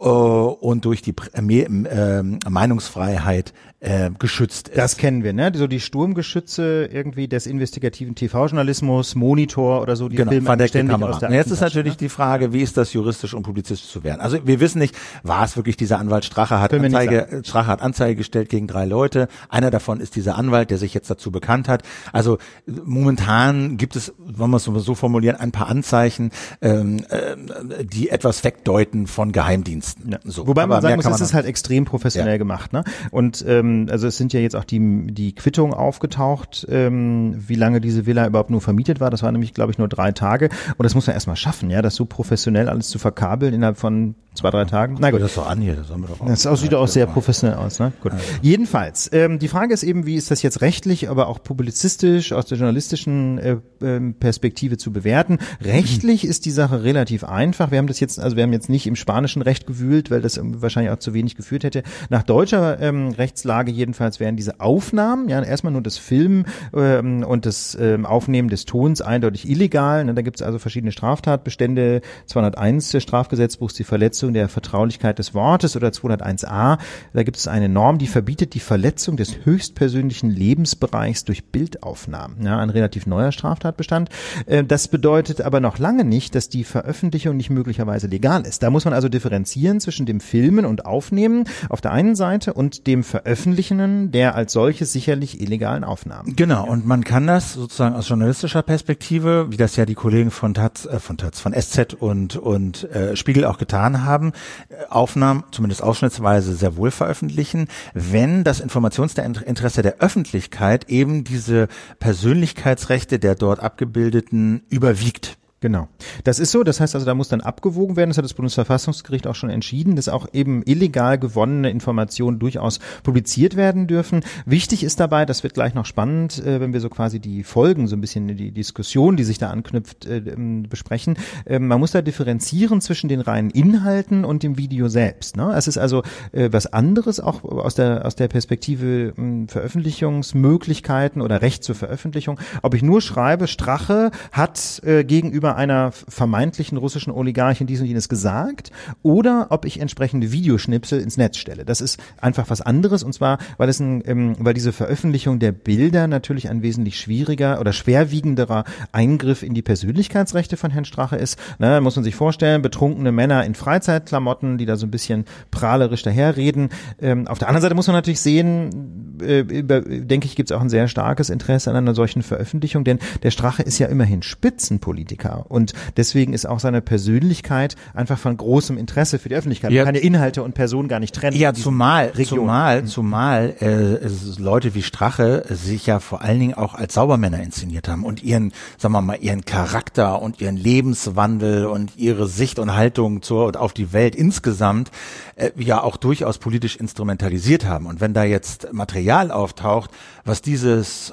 und 0.00 0.86
durch 0.86 1.02
die 1.02 1.14
äh, 1.34 1.40
äh, 1.40 2.22
Meinungsfreiheit 2.48 3.52
äh, 3.80 4.10
geschützt 4.18 4.68
ist. 4.68 4.78
Das 4.78 4.96
kennen 4.96 5.24
wir, 5.24 5.32
ne? 5.32 5.52
So 5.54 5.66
die 5.66 5.80
Sturmgeschütze 5.80 6.88
irgendwie 6.90 7.28
des 7.28 7.46
investigativen 7.46 8.14
TV-Journalismus, 8.14 9.14
Monitor 9.14 9.82
oder 9.82 9.96
so, 9.96 10.08
die 10.08 10.16
genau, 10.16 10.32
Filme 10.32 10.68
ständig 10.68 10.92
Kamera. 10.92 11.10
aus 11.10 11.18
der 11.18 11.30
Jetzt 11.30 11.50
ist 11.50 11.60
natürlich 11.60 11.94
ne? 11.94 11.98
die 11.98 12.08
Frage, 12.08 12.52
wie 12.52 12.60
ist 12.60 12.76
das 12.76 12.92
juristisch 12.92 13.34
und 13.34 13.42
publizistisch 13.42 13.90
zu 13.90 14.02
werden? 14.02 14.20
Also 14.20 14.46
wir 14.46 14.60
wissen 14.60 14.78
nicht, 14.78 14.94
war 15.22 15.44
es 15.44 15.56
wirklich 15.56 15.76
dieser 15.76 15.98
Anwalt 15.98 16.24
Strache 16.24 16.60
hat 16.60 16.72
Anzeige, 16.72 17.42
Strache 17.44 17.66
hat 17.66 17.82
Anzeige 17.82 18.16
gestellt 18.16 18.48
gegen 18.48 18.66
drei 18.66 18.86
Leute. 18.86 19.28
Einer 19.48 19.70
davon 19.70 20.00
ist 20.00 20.16
dieser 20.16 20.36
Anwalt, 20.36 20.70
der 20.70 20.78
sich 20.78 20.94
jetzt 20.94 21.10
dazu 21.10 21.30
bekannt 21.30 21.68
hat. 21.68 21.82
Also 22.12 22.38
momentan 22.66 23.76
gibt 23.76 23.96
es, 23.96 24.14
wollen 24.18 24.50
wir 24.50 24.56
es 24.56 24.64
so 24.64 24.94
formulieren, 24.94 25.36
ein 25.36 25.52
paar 25.52 25.68
Anzeichen, 25.68 26.30
ähm, 26.62 27.04
äh, 27.08 27.84
die 27.84 28.08
etwas 28.08 28.44
wegdeuten 28.44 29.06
von 29.06 29.32
Geheimdiensten. 29.32 29.89
Ja. 30.08 30.18
So. 30.24 30.46
Wobei 30.46 30.66
man 30.66 30.82
sagen 30.82 30.96
muss, 30.96 31.06
es 31.06 31.20
ist 31.20 31.34
halt 31.34 31.46
extrem 31.46 31.84
professionell 31.84 32.32
ja. 32.32 32.38
gemacht, 32.38 32.72
ne? 32.72 32.84
Und 33.10 33.44
ähm, 33.46 33.60
ähm, 33.60 33.86
also 33.90 34.06
es 34.06 34.16
sind 34.16 34.32
ja 34.32 34.40
jetzt 34.40 34.56
auch 34.56 34.64
die, 34.64 35.06
die 35.12 35.34
Quittungen 35.34 35.74
aufgetaucht, 35.74 36.66
ähm, 36.68 37.34
wie 37.36 37.54
lange 37.54 37.80
diese 37.80 38.06
Villa 38.06 38.26
überhaupt 38.26 38.50
nur 38.50 38.60
vermietet 38.60 39.00
war. 39.00 39.10
Das 39.10 39.22
war 39.22 39.32
nämlich, 39.32 39.54
glaube 39.54 39.72
ich, 39.72 39.78
nur 39.78 39.88
drei 39.88 40.12
Tage. 40.12 40.48
Und 40.76 40.84
das 40.84 40.94
muss 40.94 41.06
man 41.06 41.14
erstmal 41.14 41.36
schaffen, 41.36 41.70
ja, 41.70 41.82
das 41.82 41.94
so 41.94 42.04
professionell 42.04 42.68
alles 42.68 42.88
zu 42.88 42.98
verkabeln 42.98 43.54
innerhalb 43.54 43.78
von 43.78 44.14
zwei, 44.34 44.50
drei 44.50 44.64
Tagen. 44.64 44.96
Na 45.00 45.10
gut. 45.10 45.20
Das 45.20 45.30
ist 45.30 45.36
doch 45.36 45.48
an 45.48 45.60
hier, 45.60 45.74
das 45.74 45.90
haben 45.90 46.02
wir 46.02 46.08
doch 46.08 46.20
auch. 46.20 46.26
Das 46.26 46.42
sieht 46.60 46.74
auch 46.74 46.88
sehr 46.88 47.06
professionell 47.06 47.56
aus, 47.56 47.78
ne? 47.78 47.92
Gut. 48.00 48.12
Also. 48.12 48.24
Jedenfalls, 48.42 49.10
ähm, 49.12 49.38
die 49.38 49.48
Frage 49.48 49.74
ist 49.74 49.82
eben, 49.82 50.06
wie 50.06 50.16
ist 50.16 50.30
das 50.30 50.42
jetzt 50.42 50.60
rechtlich, 50.60 51.08
aber 51.10 51.28
auch 51.28 51.42
publizistisch 51.42 52.32
aus 52.32 52.46
der 52.46 52.58
journalistischen 52.58 53.38
äh, 53.38 53.56
äh, 53.80 54.00
Perspektive 54.12 54.76
zu 54.76 54.92
bewerten. 54.92 55.38
Rechtlich 55.62 56.24
ist 56.28 56.44
die 56.44 56.50
Sache 56.50 56.82
relativ 56.82 57.24
einfach. 57.24 57.70
Wir 57.70 57.78
haben 57.78 57.86
das 57.86 58.00
jetzt, 58.00 58.20
also 58.20 58.36
wir 58.36 58.44
haben 58.44 58.52
jetzt 58.52 58.68
nicht 58.68 58.86
im 58.86 58.96
spanischen 58.96 59.42
Recht 59.42 59.66
gewühlt, 59.80 60.10
weil 60.10 60.20
das 60.20 60.40
wahrscheinlich 60.42 60.92
auch 60.92 60.98
zu 60.98 61.14
wenig 61.14 61.34
geführt 61.34 61.64
hätte. 61.64 61.82
Nach 62.08 62.22
deutscher 62.22 62.80
ähm, 62.80 63.08
Rechtslage 63.10 63.70
jedenfalls 63.70 64.20
wären 64.20 64.36
diese 64.36 64.60
Aufnahmen, 64.60 65.28
ja, 65.28 65.42
erstmal 65.42 65.72
nur 65.72 65.82
das 65.82 65.98
Filmen 65.98 66.46
ähm, 66.74 67.24
und 67.24 67.46
das 67.46 67.76
ähm, 67.80 68.06
Aufnehmen 68.06 68.48
des 68.48 68.66
Tons 68.66 69.00
eindeutig 69.00 69.48
illegal. 69.48 70.04
Ne? 70.04 70.14
Da 70.14 70.22
gibt 70.22 70.36
es 70.36 70.42
also 70.42 70.58
verschiedene 70.58 70.92
Straftatbestände. 70.92 72.02
201 72.26 72.90
des 72.90 73.02
Strafgesetzbuchs, 73.02 73.74
die 73.74 73.84
Verletzung 73.84 74.32
der 74.34 74.48
Vertraulichkeit 74.48 75.18
des 75.18 75.34
Wortes 75.34 75.76
oder 75.76 75.88
201a. 75.88 76.78
Da 77.12 77.22
gibt 77.22 77.36
es 77.36 77.48
eine 77.48 77.68
Norm, 77.68 77.98
die 77.98 78.06
verbietet 78.06 78.54
die 78.54 78.60
Verletzung 78.60 79.16
des 79.16 79.44
höchstpersönlichen 79.44 80.30
Lebensbereichs 80.30 81.24
durch 81.24 81.46
Bildaufnahmen. 81.46 82.44
Ja, 82.44 82.58
ein 82.58 82.70
relativ 82.70 83.06
neuer 83.06 83.32
Straftatbestand. 83.32 84.10
Äh, 84.46 84.64
das 84.64 84.88
bedeutet 84.88 85.40
aber 85.40 85.60
noch 85.60 85.78
lange 85.78 86.04
nicht, 86.04 86.34
dass 86.34 86.48
die 86.48 86.64
Veröffentlichung 86.64 87.36
nicht 87.36 87.50
möglicherweise 87.50 88.06
legal 88.06 88.46
ist. 88.46 88.62
Da 88.62 88.70
muss 88.70 88.84
man 88.84 88.94
also 88.94 89.08
differenzieren 89.08 89.69
zwischen 89.78 90.06
dem 90.06 90.20
Filmen 90.20 90.64
und 90.64 90.86
Aufnehmen 90.86 91.44
auf 91.68 91.80
der 91.80 91.92
einen 91.92 92.16
Seite 92.16 92.54
und 92.54 92.86
dem 92.86 93.04
Veröffentlichen 93.04 94.10
der 94.10 94.34
als 94.34 94.52
solches 94.52 94.92
sicherlich 94.92 95.40
illegalen 95.40 95.84
Aufnahmen. 95.84 96.34
Genau. 96.34 96.66
Und 96.66 96.86
man 96.86 97.04
kann 97.04 97.26
das 97.26 97.52
sozusagen 97.52 97.94
aus 97.94 98.08
journalistischer 98.08 98.62
Perspektive, 98.62 99.46
wie 99.50 99.56
das 99.56 99.76
ja 99.76 99.86
die 99.86 99.94
Kollegen 99.94 100.30
von 100.30 100.54
Taz, 100.54 100.86
äh, 100.86 100.98
von 100.98 101.18
Taz, 101.18 101.40
von 101.40 101.52
SZ 101.52 101.94
und, 101.94 102.36
und 102.36 102.90
äh, 102.90 103.14
Spiegel 103.14 103.44
auch 103.44 103.58
getan 103.58 104.02
haben, 104.04 104.20
haben, 104.20 104.32
äh, 104.68 104.86
Aufnahmen, 104.88 105.44
zumindest 105.50 105.82
ausschnittsweise, 105.82 106.54
sehr 106.54 106.76
wohl 106.76 106.90
veröffentlichen, 106.90 107.68
wenn 107.94 108.44
das 108.44 108.60
Informationsinteresse 108.60 109.82
der 109.82 109.98
Öffentlichkeit 109.98 110.88
eben 110.88 111.24
diese 111.24 111.68
Persönlichkeitsrechte 111.98 113.18
der 113.18 113.34
dort 113.34 113.60
Abgebildeten 113.60 114.62
überwiegt. 114.68 115.39
Genau. 115.62 115.88
Das 116.24 116.38
ist 116.38 116.52
so. 116.52 116.62
Das 116.62 116.80
heißt 116.80 116.94
also, 116.94 117.04
da 117.04 117.14
muss 117.14 117.28
dann 117.28 117.42
abgewogen 117.42 117.96
werden. 117.96 118.08
Das 118.08 118.16
hat 118.16 118.24
das 118.24 118.32
Bundesverfassungsgericht 118.32 119.26
auch 119.26 119.34
schon 119.34 119.50
entschieden, 119.50 119.94
dass 119.94 120.08
auch 120.08 120.26
eben 120.32 120.62
illegal 120.62 121.18
gewonnene 121.18 121.68
Informationen 121.68 122.38
durchaus 122.38 122.78
publiziert 123.02 123.56
werden 123.56 123.86
dürfen. 123.86 124.24
Wichtig 124.46 124.82
ist 124.82 125.00
dabei, 125.00 125.26
das 125.26 125.42
wird 125.42 125.52
gleich 125.52 125.74
noch 125.74 125.84
spannend, 125.84 126.42
äh, 126.44 126.62
wenn 126.62 126.72
wir 126.72 126.80
so 126.80 126.88
quasi 126.88 127.20
die 127.20 127.44
Folgen, 127.44 127.88
so 127.88 127.96
ein 127.96 128.00
bisschen 128.00 128.28
die 128.38 128.52
Diskussion, 128.52 129.18
die 129.18 129.24
sich 129.24 129.36
da 129.36 129.50
anknüpft, 129.50 130.06
äh, 130.06 130.18
ähm, 130.18 130.62
besprechen. 130.62 131.18
Ähm, 131.44 131.66
man 131.66 131.78
muss 131.78 131.92
da 131.92 132.00
differenzieren 132.00 132.80
zwischen 132.80 133.08
den 133.08 133.20
reinen 133.20 133.50
Inhalten 133.50 134.24
und 134.24 134.42
dem 134.42 134.56
Video 134.56 134.88
selbst. 134.88 135.36
Ne? 135.36 135.52
Es 135.54 135.68
ist 135.68 135.76
also 135.76 136.02
äh, 136.32 136.48
was 136.50 136.72
anderes 136.72 137.20
auch 137.20 137.44
aus 137.44 137.74
der, 137.74 138.06
aus 138.06 138.16
der 138.16 138.28
Perspektive 138.28 139.12
ähm, 139.18 139.46
Veröffentlichungsmöglichkeiten 139.46 141.20
oder 141.20 141.42
Recht 141.42 141.64
zur 141.64 141.74
Veröffentlichung. 141.74 142.40
Ob 142.62 142.72
ich 142.72 142.82
nur 142.82 143.02
schreibe, 143.02 143.46
Strache 143.46 144.10
hat 144.32 144.82
gegenüber 144.82 145.49
gegenüber 145.50 145.56
einer 145.56 145.92
vermeintlichen 145.92 146.78
russischen 146.78 147.12
Oligarchin 147.12 147.66
dies 147.66 147.80
und 147.80 147.86
jenes 147.86 148.08
gesagt 148.08 148.70
oder 149.02 149.48
ob 149.50 149.64
ich 149.64 149.80
entsprechende 149.80 150.32
Videoschnipsel 150.32 151.00
ins 151.00 151.16
Netz 151.16 151.36
stelle. 151.36 151.64
Das 151.64 151.80
ist 151.80 152.00
einfach 152.20 152.50
was 152.50 152.60
anderes 152.60 153.02
und 153.02 153.12
zwar, 153.12 153.38
weil 153.58 153.68
es 153.68 153.80
ein, 153.80 154.02
ähm, 154.06 154.36
weil 154.38 154.54
diese 154.54 154.72
Veröffentlichung 154.72 155.38
der 155.38 155.52
Bilder 155.52 156.06
natürlich 156.06 156.48
ein 156.48 156.62
wesentlich 156.62 156.98
schwieriger 156.98 157.60
oder 157.60 157.72
schwerwiegenderer 157.72 158.64
Eingriff 158.92 159.42
in 159.42 159.54
die 159.54 159.62
Persönlichkeitsrechte 159.62 160.56
von 160.56 160.70
Herrn 160.70 160.84
Strache 160.84 161.16
ist. 161.16 161.38
Ne, 161.58 161.80
muss 161.80 161.96
man 161.96 162.04
sich 162.04 162.14
vorstellen, 162.14 162.62
betrunkene 162.62 163.12
Männer 163.12 163.44
in 163.44 163.54
Freizeitklamotten, 163.54 164.58
die 164.58 164.66
da 164.66 164.76
so 164.76 164.86
ein 164.86 164.90
bisschen 164.90 165.24
prahlerisch 165.50 166.02
daherreden. 166.02 166.68
Ähm, 167.00 167.26
auf 167.26 167.38
der 167.38 167.48
anderen 167.48 167.62
Seite 167.62 167.74
muss 167.74 167.86
man 167.86 167.96
natürlich 167.96 168.20
sehen, 168.20 169.18
äh, 169.20 169.44
denke 169.44 170.26
ich, 170.26 170.36
gibt 170.36 170.50
es 170.50 170.56
auch 170.56 170.62
ein 170.62 170.70
sehr 170.70 170.88
starkes 170.88 171.30
Interesse 171.30 171.70
an 171.70 171.76
einer 171.76 171.94
solchen 171.94 172.22
Veröffentlichung, 172.22 172.84
denn 172.84 172.98
der 173.22 173.30
Strache 173.30 173.62
ist 173.62 173.78
ja 173.78 173.86
immerhin 173.86 174.22
Spitzenpolitiker. 174.22 175.39
Und 175.48 175.72
deswegen 175.96 176.32
ist 176.32 176.46
auch 176.46 176.60
seine 176.60 176.80
Persönlichkeit 176.80 177.76
einfach 177.94 178.18
von 178.18 178.36
großem 178.36 178.78
Interesse 178.78 179.18
für 179.18 179.28
die 179.28 179.34
Öffentlichkeit. 179.34 179.70
Ja. 179.72 179.84
Man 179.84 179.94
kann 179.94 180.02
ja 180.02 180.06
Inhalte 180.06 180.42
und 180.42 180.54
Personen 180.54 180.88
gar 180.88 181.00
nicht 181.00 181.14
trennen. 181.14 181.36
Ja, 181.36 181.54
zumal, 181.54 182.12
zumal, 182.12 182.84
zumal 182.84 183.54
äh, 183.60 184.08
Leute 184.40 184.74
wie 184.74 184.82
Strache 184.82 185.44
sich 185.48 185.86
ja 185.86 186.00
vor 186.00 186.22
allen 186.22 186.40
Dingen 186.40 186.54
auch 186.54 186.74
als 186.74 186.94
Saubermänner 186.94 187.42
inszeniert 187.42 187.88
haben 187.88 188.04
und 188.04 188.22
ihren, 188.22 188.52
sagen 188.78 188.92
wir 188.92 189.02
mal, 189.02 189.18
ihren 189.20 189.44
Charakter 189.44 190.20
und 190.22 190.40
ihren 190.40 190.56
Lebenswandel 190.56 191.66
und 191.66 191.96
ihre 191.96 192.28
Sicht 192.28 192.58
und 192.58 192.74
Haltung 192.74 193.22
zur 193.22 193.46
und 193.46 193.56
auf 193.56 193.72
die 193.72 193.92
Welt 193.92 194.14
insgesamt 194.14 194.90
äh, 195.36 195.50
ja 195.56 195.82
auch 195.82 195.96
durchaus 195.96 196.38
politisch 196.38 196.76
instrumentalisiert 196.76 197.64
haben. 197.64 197.86
Und 197.86 198.00
wenn 198.00 198.14
da 198.14 198.24
jetzt 198.24 198.72
Material 198.72 199.30
auftaucht, 199.30 199.90
was 200.24 200.42
dieses 200.42 201.12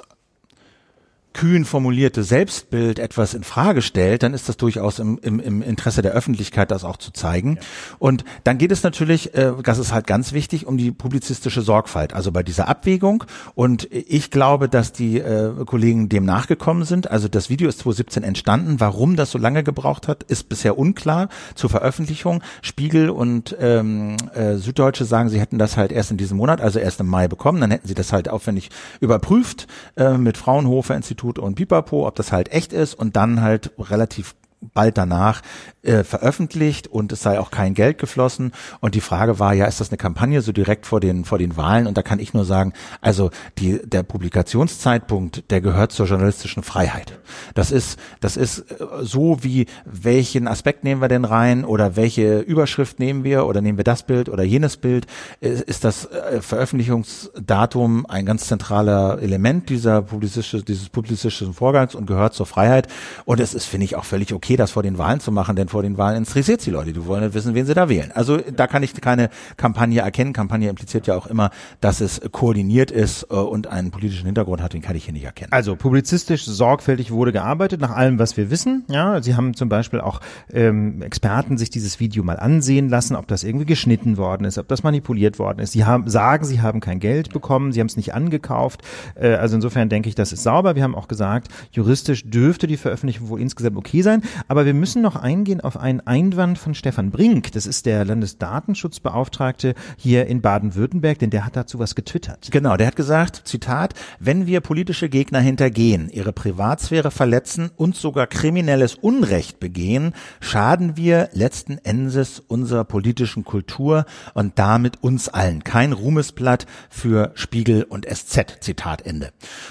kühn 1.34 1.64
formulierte 1.64 2.24
Selbstbild 2.24 2.98
etwas 2.98 3.34
in 3.34 3.44
Frage 3.44 3.82
stellt, 3.82 4.22
dann 4.22 4.34
ist 4.34 4.48
das 4.48 4.56
durchaus 4.56 4.98
im, 4.98 5.18
im, 5.22 5.38
im 5.38 5.62
Interesse 5.62 6.02
der 6.02 6.12
Öffentlichkeit, 6.12 6.70
das 6.70 6.84
auch 6.84 6.96
zu 6.96 7.12
zeigen. 7.12 7.56
Ja. 7.56 7.62
Und 7.98 8.24
dann 8.44 8.58
geht 8.58 8.72
es 8.72 8.82
natürlich, 8.82 9.34
äh, 9.34 9.52
das 9.62 9.78
ist 9.78 9.92
halt 9.92 10.06
ganz 10.06 10.32
wichtig, 10.32 10.66
um 10.66 10.76
die 10.78 10.90
publizistische 10.90 11.62
Sorgfalt, 11.62 12.12
also 12.12 12.32
bei 12.32 12.42
dieser 12.42 12.68
Abwägung. 12.68 13.24
Und 13.54 13.88
ich 13.92 14.30
glaube, 14.30 14.68
dass 14.68 14.92
die 14.92 15.18
äh, 15.18 15.52
Kollegen 15.64 16.08
dem 16.08 16.24
nachgekommen 16.24 16.84
sind. 16.84 17.10
Also 17.10 17.28
das 17.28 17.50
Video 17.50 17.68
ist 17.68 17.80
2017 17.80 18.24
entstanden. 18.24 18.80
Warum 18.80 19.14
das 19.14 19.30
so 19.30 19.38
lange 19.38 19.62
gebraucht 19.62 20.08
hat, 20.08 20.24
ist 20.24 20.48
bisher 20.48 20.76
unklar 20.78 21.28
zur 21.54 21.70
Veröffentlichung. 21.70 22.42
Spiegel 22.62 23.10
und 23.10 23.56
ähm, 23.60 24.16
äh, 24.34 24.56
Süddeutsche 24.56 25.04
sagen, 25.04 25.28
sie 25.28 25.40
hätten 25.40 25.58
das 25.58 25.76
halt 25.76 25.92
erst 25.92 26.10
in 26.10 26.16
diesem 26.16 26.36
Monat, 26.36 26.60
also 26.60 26.80
erst 26.80 26.98
im 27.00 27.06
Mai 27.06 27.28
bekommen. 27.28 27.60
Dann 27.60 27.70
hätten 27.70 27.86
sie 27.86 27.94
das 27.94 28.12
halt 28.12 28.28
aufwendig 28.28 28.70
überprüft 29.00 29.68
äh, 29.96 30.18
mit 30.18 30.36
Fraunhofer 30.36 30.96
Institut 30.96 31.17
Institut 31.18 31.38
und 31.40 31.56
Pipapo, 31.56 32.06
ob 32.06 32.14
das 32.14 32.30
halt 32.30 32.52
echt 32.52 32.72
ist 32.72 32.94
und 32.94 33.16
dann 33.16 33.42
halt 33.42 33.72
relativ 33.78 34.36
bald 34.60 34.98
danach 34.98 35.42
äh, 35.82 36.04
veröffentlicht 36.04 36.88
und 36.88 37.12
es 37.12 37.22
sei 37.22 37.38
auch 37.38 37.50
kein 37.50 37.74
Geld 37.74 37.98
geflossen. 37.98 38.52
Und 38.80 38.94
die 38.94 39.00
Frage 39.00 39.38
war, 39.38 39.54
ja, 39.54 39.66
ist 39.66 39.80
das 39.80 39.90
eine 39.90 39.96
Kampagne 39.96 40.42
so 40.42 40.52
direkt 40.52 40.86
vor 40.86 41.00
den, 41.00 41.24
vor 41.24 41.38
den 41.38 41.56
Wahlen? 41.56 41.86
Und 41.86 41.96
da 41.96 42.02
kann 42.02 42.18
ich 42.18 42.34
nur 42.34 42.44
sagen, 42.44 42.72
also 43.00 43.30
die, 43.58 43.80
der 43.84 44.02
Publikationszeitpunkt, 44.02 45.50
der 45.50 45.60
gehört 45.60 45.92
zur 45.92 46.06
journalistischen 46.06 46.62
Freiheit. 46.62 47.18
Das 47.54 47.70
ist, 47.70 47.98
das 48.20 48.36
ist 48.36 48.58
äh, 48.58 48.84
so 49.02 49.42
wie, 49.42 49.66
welchen 49.84 50.48
Aspekt 50.48 50.84
nehmen 50.84 51.00
wir 51.00 51.08
denn 51.08 51.24
rein 51.24 51.64
oder 51.64 51.96
welche 51.96 52.40
Überschrift 52.40 52.98
nehmen 52.98 53.24
wir 53.24 53.46
oder 53.46 53.60
nehmen 53.60 53.78
wir 53.78 53.84
das 53.84 54.02
Bild 54.02 54.28
oder 54.28 54.42
jenes 54.42 54.76
Bild? 54.76 55.06
Ist 55.40 55.84
das 55.84 56.06
äh, 56.06 56.40
Veröffentlichungsdatum 56.40 58.06
ein 58.06 58.26
ganz 58.26 58.46
zentraler 58.46 59.18
Element 59.22 59.68
dieser 59.68 60.02
publizistische, 60.02 60.62
dieses 60.64 60.88
publizistischen 60.88 61.54
Vorgangs 61.54 61.94
und 61.94 62.06
gehört 62.06 62.34
zur 62.34 62.46
Freiheit? 62.46 62.88
Und 63.24 63.40
es 63.40 63.54
ist, 63.54 63.66
finde 63.66 63.84
ich, 63.84 63.96
auch 63.96 64.04
völlig 64.04 64.34
okay, 64.34 64.47
okay, 64.48 64.56
das 64.56 64.70
vor 64.70 64.82
den 64.82 64.96
Wahlen 64.96 65.20
zu 65.20 65.30
machen, 65.30 65.56
denn 65.56 65.68
vor 65.68 65.82
den 65.82 65.98
Wahlen 65.98 66.16
interessiert 66.16 66.64
die 66.64 66.70
Leute. 66.70 66.94
Die 66.94 67.04
wollen 67.04 67.34
wissen, 67.34 67.54
wen 67.54 67.66
sie 67.66 67.74
da 67.74 67.90
wählen. 67.90 68.10
Also 68.14 68.38
da 68.38 68.66
kann 68.66 68.82
ich 68.82 68.98
keine 68.98 69.28
Kampagne 69.58 70.00
erkennen. 70.00 70.32
Kampagne 70.32 70.70
impliziert 70.70 71.06
ja 71.06 71.16
auch 71.16 71.26
immer, 71.26 71.50
dass 71.82 72.00
es 72.00 72.22
koordiniert 72.32 72.90
ist 72.90 73.24
äh, 73.24 73.34
und 73.34 73.66
einen 73.66 73.90
politischen 73.90 74.24
Hintergrund 74.24 74.62
hat, 74.62 74.72
den 74.72 74.80
kann 74.80 74.96
ich 74.96 75.04
hier 75.04 75.12
nicht 75.12 75.24
erkennen. 75.24 75.52
Also 75.52 75.76
publizistisch 75.76 76.46
sorgfältig 76.46 77.10
wurde 77.10 77.30
gearbeitet, 77.30 77.82
nach 77.82 77.90
allem, 77.90 78.18
was 78.18 78.38
wir 78.38 78.50
wissen. 78.50 78.84
Ja, 78.88 79.20
Sie 79.20 79.36
haben 79.36 79.52
zum 79.52 79.68
Beispiel 79.68 80.00
auch 80.00 80.20
ähm, 80.50 81.02
Experten 81.02 81.58
sich 81.58 81.68
dieses 81.68 82.00
Video 82.00 82.24
mal 82.24 82.38
ansehen 82.38 82.88
lassen, 82.88 83.16
ob 83.16 83.28
das 83.28 83.44
irgendwie 83.44 83.66
geschnitten 83.66 84.16
worden 84.16 84.46
ist, 84.46 84.56
ob 84.56 84.66
das 84.68 84.82
manipuliert 84.82 85.38
worden 85.38 85.58
ist. 85.58 85.72
Sie 85.72 85.84
haben, 85.84 86.08
sagen, 86.08 86.46
sie 86.46 86.62
haben 86.62 86.80
kein 86.80 87.00
Geld 87.00 87.34
bekommen, 87.34 87.72
sie 87.72 87.80
haben 87.80 87.88
es 87.88 87.98
nicht 87.98 88.14
angekauft. 88.14 88.80
Äh, 89.14 89.34
also 89.34 89.56
insofern 89.56 89.90
denke 89.90 90.08
ich, 90.08 90.14
das 90.14 90.32
ist 90.32 90.42
sauber. 90.42 90.74
Wir 90.74 90.84
haben 90.84 90.94
auch 90.94 91.08
gesagt, 91.08 91.48
juristisch 91.72 92.24
dürfte 92.24 92.66
die 92.66 92.78
Veröffentlichung 92.78 93.28
wohl 93.28 93.42
insgesamt 93.42 93.76
okay 93.76 94.00
sein. 94.00 94.22
Aber 94.46 94.66
wir 94.66 94.74
müssen 94.74 95.02
noch 95.02 95.16
eingehen 95.16 95.60
auf 95.60 95.76
einen 95.76 96.00
Einwand 96.00 96.58
von 96.58 96.74
Stefan 96.74 97.10
Brink. 97.10 97.52
Das 97.52 97.66
ist 97.66 97.86
der 97.86 98.04
Landesdatenschutzbeauftragte 98.04 99.74
hier 99.96 100.26
in 100.26 100.40
Baden-Württemberg, 100.40 101.18
denn 101.18 101.30
der 101.30 101.44
hat 101.44 101.56
dazu 101.56 101.78
was 101.78 101.94
getwittert. 101.94 102.48
Genau, 102.50 102.76
der 102.76 102.86
hat 102.86 102.96
gesagt, 102.96 103.42
Zitat, 103.44 103.94
wenn 104.20 104.46
wir 104.46 104.60
politische 104.60 105.08
Gegner 105.08 105.40
hintergehen, 105.40 106.08
ihre 106.10 106.32
Privatsphäre 106.32 107.10
verletzen 107.10 107.70
und 107.76 107.96
sogar 107.96 108.26
kriminelles 108.26 108.94
Unrecht 108.94 109.58
begehen, 109.58 110.12
schaden 110.40 110.96
wir 110.96 111.30
letzten 111.32 111.78
Endes 111.78 112.40
unserer 112.40 112.84
politischen 112.84 113.44
Kultur 113.44 114.04
und 114.34 114.58
damit 114.58 115.02
uns 115.02 115.28
allen. 115.28 115.64
Kein 115.64 115.92
Ruhmesblatt 115.92 116.66
für 116.90 117.32
Spiegel 117.34 117.82
und 117.84 118.06
SZ. 118.06 118.58
Zitat 118.60 119.06
Ende. 119.06 119.30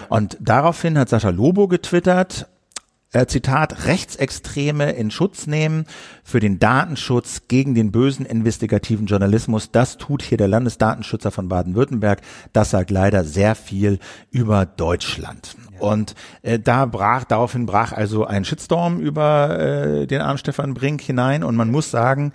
Und 0.09 0.37
daraufhin 0.39 0.97
hat 0.97 1.09
Sascha 1.09 1.29
Lobo 1.29 1.67
getwittert, 1.67 2.47
äh, 3.13 3.25
Zitat, 3.25 3.85
Rechtsextreme 3.85 4.91
in 4.91 5.11
Schutz 5.11 5.47
nehmen 5.47 5.85
für 6.23 6.39
den 6.39 6.59
Datenschutz 6.59 7.43
gegen 7.47 7.73
den 7.73 7.91
bösen 7.91 8.25
investigativen 8.25 9.05
Journalismus. 9.05 9.71
Das 9.71 9.97
tut 9.97 10.21
hier 10.21 10.37
der 10.37 10.47
Landesdatenschützer 10.47 11.31
von 11.31 11.47
Baden-Württemberg. 11.47 12.21
Das 12.53 12.71
sagt 12.71 12.91
leider 12.91 13.23
sehr 13.23 13.55
viel 13.55 13.99
über 14.31 14.65
Deutschland. 14.65 15.55
Und 15.79 16.15
äh, 16.41 16.59
da 16.59 16.85
brach, 16.85 17.23
daraufhin 17.23 17.65
brach 17.65 17.91
also 17.91 18.25
ein 18.25 18.45
Shitstorm 18.45 18.99
über 18.99 19.59
äh, 19.59 20.07
den 20.07 20.21
armen 20.21 20.37
Stefan 20.37 20.73
Brink 20.73 21.01
hinein. 21.01 21.43
Und 21.43 21.55
man 21.55 21.71
muss 21.71 21.91
sagen, 21.91 22.33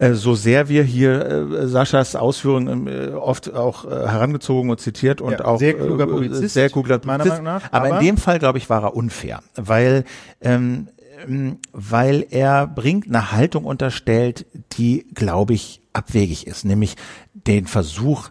so 0.00 0.34
sehr 0.34 0.68
wir 0.68 0.82
hier 0.82 1.26
äh, 1.26 1.66
Saschas 1.68 2.16
Ausführungen 2.16 2.86
äh, 2.86 3.10
oft 3.14 3.52
auch 3.52 3.84
äh, 3.84 3.88
herangezogen 3.88 4.70
und 4.70 4.80
zitiert 4.80 5.20
und 5.20 5.32
ja, 5.32 5.44
auch 5.44 5.58
sehr 5.58 5.74
kluger 5.74 6.04
äh, 6.04 6.06
Publizist, 6.06 6.54
sehr 6.54 6.70
kluger 6.70 7.00
meiner 7.04 7.24
Meinung 7.26 7.44
nach. 7.44 7.64
Aber, 7.70 7.86
aber 7.88 8.00
in 8.00 8.06
dem 8.06 8.16
Fall, 8.16 8.38
glaube 8.38 8.58
ich, 8.58 8.70
war 8.70 8.82
er 8.82 8.96
unfair, 8.96 9.42
weil 9.56 10.04
ähm, 10.40 10.88
ähm, 11.28 11.58
weil 11.72 12.26
er 12.30 12.66
bringt 12.66 13.08
eine 13.08 13.32
Haltung 13.32 13.64
unterstellt, 13.64 14.46
die, 14.72 15.06
glaube 15.14 15.54
ich, 15.54 15.82
abwegig 15.92 16.46
ist, 16.46 16.64
nämlich 16.64 16.96
den 17.34 17.66
Versuch, 17.66 18.30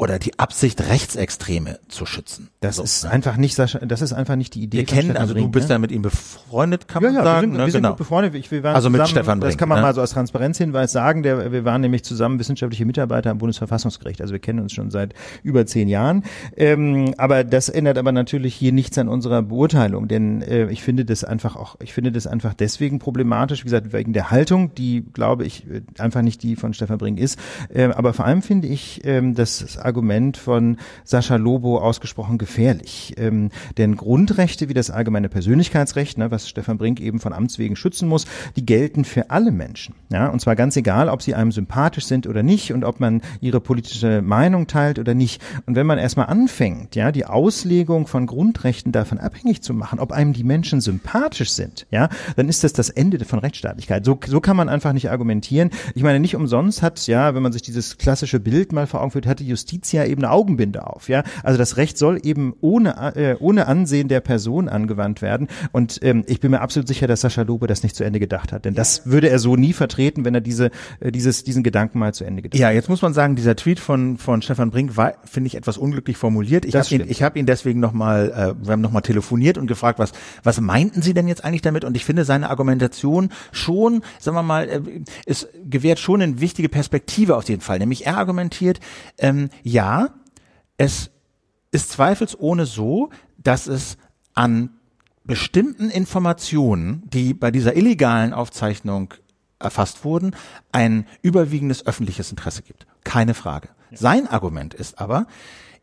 oder 0.00 0.18
die 0.18 0.38
Absicht, 0.38 0.80
Rechtsextreme 0.88 1.78
zu 1.88 2.06
schützen. 2.06 2.48
Das 2.60 2.76
so, 2.76 2.82
ist 2.82 3.04
ne? 3.04 3.10
einfach 3.10 3.36
nicht, 3.36 3.58
das 3.58 3.74
ist 3.74 4.14
einfach 4.14 4.34
nicht 4.34 4.54
die 4.54 4.62
Idee. 4.62 4.78
Wir 4.78 4.86
kennen, 4.86 5.14
also 5.14 5.34
du 5.34 5.46
bist 5.48 5.68
ne? 5.68 5.74
ja 5.74 5.78
mit 5.78 5.92
ihm 5.92 6.00
befreundet, 6.00 6.88
kann 6.88 7.02
man 7.02 7.14
ja, 7.14 7.22
sagen. 7.22 7.34
Wir 7.34 7.40
sind, 7.40 7.52
ne? 7.52 7.58
wir 7.66 7.72
sind 7.72 7.82
genau. 7.82 7.88
gut 7.90 7.98
befreundet. 7.98 8.34
Ich, 8.34 8.50
wir 8.50 8.62
waren 8.62 8.74
also 8.74 8.88
zusammen, 8.88 9.02
mit 9.02 9.10
Stefan 9.10 9.40
Brink. 9.40 9.52
Das 9.52 9.58
kann 9.58 9.68
man 9.68 9.80
ne? 9.80 9.82
mal 9.82 9.94
so 9.94 10.00
als 10.00 10.12
Transparenzhinweis 10.12 10.90
sagen. 10.90 11.22
Der, 11.22 11.52
wir 11.52 11.66
waren 11.66 11.82
nämlich 11.82 12.02
zusammen 12.02 12.38
wissenschaftliche 12.38 12.86
Mitarbeiter 12.86 13.30
am 13.30 13.36
Bundesverfassungsgericht. 13.36 14.22
Also 14.22 14.32
wir 14.32 14.38
kennen 14.38 14.60
uns 14.60 14.72
schon 14.72 14.90
seit 14.90 15.12
über 15.42 15.66
zehn 15.66 15.86
Jahren. 15.86 16.24
Ähm, 16.56 17.12
aber 17.18 17.44
das 17.44 17.68
ändert 17.68 17.98
aber 17.98 18.12
natürlich 18.12 18.54
hier 18.54 18.72
nichts 18.72 18.96
an 18.96 19.06
unserer 19.06 19.42
Beurteilung, 19.42 20.08
denn 20.08 20.40
äh, 20.40 20.70
ich 20.70 20.82
finde 20.82 21.04
das 21.04 21.24
einfach 21.24 21.56
auch, 21.56 21.76
ich 21.78 21.92
finde 21.92 22.10
das 22.10 22.26
einfach 22.26 22.54
deswegen 22.54 23.00
problematisch, 23.00 23.60
wie 23.60 23.64
gesagt, 23.64 23.92
wegen 23.92 24.14
der 24.14 24.30
Haltung, 24.30 24.74
die, 24.74 25.04
glaube 25.12 25.44
ich, 25.44 25.66
einfach 25.98 26.22
nicht 26.22 26.42
die 26.42 26.56
von 26.56 26.72
Stefan 26.72 26.96
Brink 26.96 27.18
ist. 27.20 27.38
Äh, 27.68 27.90
aber 27.90 28.14
vor 28.14 28.24
allem 28.24 28.40
finde 28.40 28.66
ich 28.66 29.02
ähm, 29.04 29.34
das 29.34 29.76
Argument 29.90 30.36
von 30.36 30.76
Sascha 31.02 31.34
Lobo 31.34 31.78
ausgesprochen 31.78 32.38
gefährlich. 32.38 33.14
Ähm, 33.16 33.50
denn 33.76 33.96
Grundrechte 33.96 34.68
wie 34.68 34.74
das 34.74 34.88
allgemeine 34.88 35.28
Persönlichkeitsrecht, 35.28 36.16
ne, 36.16 36.30
was 36.30 36.48
Stefan 36.48 36.78
Brink 36.78 37.00
eben 37.00 37.18
von 37.18 37.32
Amts 37.32 37.58
wegen 37.58 37.74
schützen 37.74 38.08
muss, 38.08 38.26
die 38.54 38.64
gelten 38.64 39.04
für 39.04 39.30
alle 39.30 39.50
Menschen. 39.50 39.96
Ja, 40.12 40.28
und 40.28 40.40
zwar 40.40 40.54
ganz 40.54 40.76
egal, 40.76 41.08
ob 41.08 41.22
sie 41.22 41.34
einem 41.34 41.50
sympathisch 41.50 42.04
sind 42.04 42.28
oder 42.28 42.44
nicht 42.44 42.72
und 42.72 42.84
ob 42.84 43.00
man 43.00 43.20
ihre 43.40 43.60
politische 43.60 44.22
Meinung 44.22 44.68
teilt 44.68 45.00
oder 45.00 45.14
nicht. 45.14 45.42
Und 45.66 45.74
wenn 45.74 45.88
man 45.88 45.98
erstmal 45.98 46.26
anfängt, 46.26 46.94
ja, 46.94 47.10
die 47.10 47.26
Auslegung 47.26 48.06
von 48.06 48.26
Grundrechten 48.26 48.92
davon 48.92 49.18
abhängig 49.18 49.60
zu 49.62 49.74
machen, 49.74 49.98
ob 49.98 50.12
einem 50.12 50.32
die 50.32 50.44
Menschen 50.44 50.80
sympathisch 50.80 51.50
sind, 51.50 51.88
ja, 51.90 52.08
dann 52.36 52.48
ist 52.48 52.62
das 52.62 52.72
das 52.74 52.90
Ende 52.90 53.24
von 53.24 53.40
Rechtsstaatlichkeit. 53.40 54.04
So, 54.04 54.20
so 54.24 54.40
kann 54.40 54.56
man 54.56 54.68
einfach 54.68 54.92
nicht 54.92 55.10
argumentieren. 55.10 55.70
Ich 55.96 56.04
meine, 56.04 56.20
nicht 56.20 56.36
umsonst 56.36 56.80
hat, 56.80 57.08
ja, 57.08 57.34
wenn 57.34 57.42
man 57.42 57.50
sich 57.50 57.62
dieses 57.62 57.98
klassische 57.98 58.38
Bild 58.38 58.72
mal 58.72 58.86
vor 58.86 59.00
Augen 59.00 59.10
führt, 59.10 59.26
hatte 59.26 59.42
Justitia 59.80 60.04
eben 60.04 60.22
eine 60.22 60.30
Augen 60.32 60.50
Augenbinde 60.50 60.86
auf. 60.86 61.08
Ja, 61.08 61.22
also 61.42 61.58
das 61.58 61.76
Recht 61.76 61.98
soll 61.98 62.18
eben 62.22 62.54
ohne 62.60 63.14
äh, 63.14 63.36
ohne 63.38 63.66
Ansehen 63.66 64.08
der 64.08 64.20
Person 64.20 64.68
angewandt 64.68 65.22
werden. 65.22 65.48
Und 65.72 66.00
ähm, 66.02 66.24
ich 66.26 66.40
bin 66.40 66.50
mir 66.50 66.60
absolut 66.60 66.88
sicher, 66.88 67.06
dass 67.06 67.20
Sascha 67.20 67.42
Lobe 67.42 67.66
das 67.66 67.82
nicht 67.82 67.94
zu 67.94 68.04
Ende 68.04 68.18
gedacht 68.20 68.52
hat, 68.52 68.64
denn 68.64 68.74
das 68.74 69.06
würde 69.06 69.28
er 69.28 69.38
so 69.38 69.56
nie 69.56 69.72
vertreten, 69.72 70.24
wenn 70.24 70.34
er 70.34 70.40
diese 70.40 70.70
äh, 71.00 71.12
dieses 71.12 71.44
diesen 71.44 71.62
Gedanken 71.62 71.98
mal 71.98 72.14
zu 72.14 72.24
Ende 72.24 72.42
gedacht. 72.42 72.58
Ja, 72.58 72.70
jetzt 72.70 72.88
muss 72.88 73.02
man 73.02 73.12
sagen, 73.12 73.36
dieser 73.36 73.54
Tweet 73.54 73.80
von 73.80 74.16
von 74.16 74.42
Stefan 74.42 74.70
Brink 74.70 74.96
war 74.96 75.14
finde 75.24 75.48
ich 75.48 75.56
etwas 75.56 75.78
unglücklich 75.78 76.16
formuliert. 76.16 76.64
Ich 76.64 76.74
habe 76.74 76.86
ihn 76.90 77.04
ich 77.06 77.22
habe 77.22 77.38
ihn 77.38 77.46
deswegen 77.46 77.80
noch 77.80 77.92
mal 77.92 78.30
äh, 78.30 78.66
wir 78.66 78.72
haben 78.72 78.80
noch 78.80 78.92
mal 78.92 79.02
telefoniert 79.02 79.58
und 79.58 79.66
gefragt, 79.66 79.98
was 79.98 80.12
was 80.42 80.60
meinten 80.60 81.02
Sie 81.02 81.14
denn 81.14 81.28
jetzt 81.28 81.44
eigentlich 81.44 81.62
damit? 81.62 81.84
Und 81.84 81.96
ich 81.96 82.04
finde 82.04 82.24
seine 82.24 82.50
Argumentation 82.50 83.28
schon, 83.52 84.02
sagen 84.18 84.36
wir 84.36 84.42
mal, 84.42 84.68
äh, 84.68 84.80
es 85.26 85.48
gewährt 85.68 85.98
schon 85.98 86.22
eine 86.22 86.40
wichtige 86.40 86.68
Perspektive 86.68 87.36
auf 87.36 87.48
jeden 87.48 87.60
Fall. 87.60 87.78
Nämlich 87.78 88.06
er 88.06 88.16
argumentiert, 88.16 88.80
ähm, 89.18 89.50
ja, 89.62 90.10
es 90.76 91.10
ist 91.72 91.90
zweifelsohne 91.90 92.66
so, 92.66 93.10
dass 93.38 93.66
es 93.66 93.96
an 94.34 94.70
bestimmten 95.24 95.90
Informationen, 95.90 97.02
die 97.10 97.34
bei 97.34 97.50
dieser 97.50 97.76
illegalen 97.76 98.32
Aufzeichnung 98.32 99.14
erfasst 99.58 100.04
wurden, 100.04 100.34
ein 100.72 101.06
überwiegendes 101.22 101.86
öffentliches 101.86 102.30
Interesse 102.30 102.62
gibt. 102.62 102.86
Keine 103.04 103.34
Frage. 103.34 103.68
Ja. 103.90 103.98
Sein 103.98 104.26
Argument 104.26 104.74
ist 104.74 104.98
aber, 104.98 105.26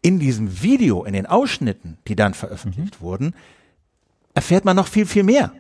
in 0.01 0.19
diesem 0.19 0.61
Video, 0.61 1.03
in 1.03 1.13
den 1.13 1.25
Ausschnitten, 1.25 1.97
die 2.07 2.15
dann 2.15 2.33
veröffentlicht 2.33 2.99
mhm. 2.99 3.05
wurden, 3.05 3.35
erfährt 4.33 4.65
man 4.65 4.75
noch 4.75 4.87
viel, 4.87 5.05
viel 5.05 5.23
mehr 5.23 5.51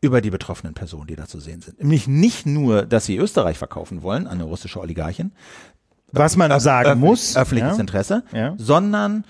über 0.00 0.20
die 0.20 0.30
betroffenen 0.30 0.74
Personen, 0.74 1.06
die 1.06 1.16
da 1.16 1.26
zu 1.26 1.40
sehen 1.40 1.60
sind. 1.60 1.78
Nämlich 1.78 2.08
nicht 2.08 2.46
nur, 2.46 2.86
dass 2.86 3.04
sie 3.04 3.16
Österreich 3.16 3.58
verkaufen 3.58 4.02
wollen 4.02 4.26
an 4.26 4.34
eine 4.34 4.44
russische 4.44 4.80
Oligarchin, 4.80 5.32
was 6.12 6.36
man 6.36 6.58
sagen 6.60 7.00
muss, 7.00 7.36
öffentliches 7.36 7.76
ja. 7.76 7.80
Interesse, 7.80 8.22
ja. 8.32 8.54
sondern 8.56 9.24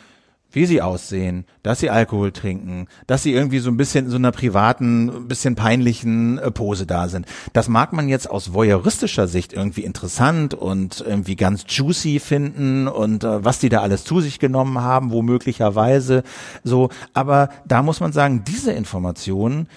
wie 0.52 0.66
sie 0.66 0.82
aussehen, 0.82 1.44
dass 1.62 1.80
sie 1.80 1.90
Alkohol 1.90 2.32
trinken, 2.32 2.88
dass 3.06 3.22
sie 3.22 3.32
irgendwie 3.32 3.60
so 3.60 3.70
ein 3.70 3.76
bisschen 3.76 4.06
in 4.06 4.10
so 4.10 4.16
einer 4.16 4.32
privaten, 4.32 5.28
bisschen 5.28 5.54
peinlichen 5.54 6.38
äh, 6.38 6.50
Pose 6.50 6.86
da 6.86 7.08
sind. 7.08 7.26
Das 7.52 7.68
mag 7.68 7.92
man 7.92 8.08
jetzt 8.08 8.28
aus 8.28 8.52
voyeuristischer 8.52 9.28
Sicht 9.28 9.52
irgendwie 9.52 9.84
interessant 9.84 10.54
und 10.54 11.04
irgendwie 11.06 11.36
ganz 11.36 11.64
juicy 11.68 12.18
finden 12.18 12.88
und 12.88 13.24
äh, 13.24 13.44
was 13.44 13.60
die 13.60 13.68
da 13.68 13.80
alles 13.80 14.04
zu 14.04 14.20
sich 14.20 14.38
genommen 14.38 14.80
haben, 14.80 15.12
womöglicherweise 15.12 16.22
so. 16.64 16.90
Aber 17.14 17.50
da 17.66 17.82
muss 17.82 18.00
man 18.00 18.12
sagen, 18.12 18.42
diese 18.44 18.72
Informationen 18.72 19.68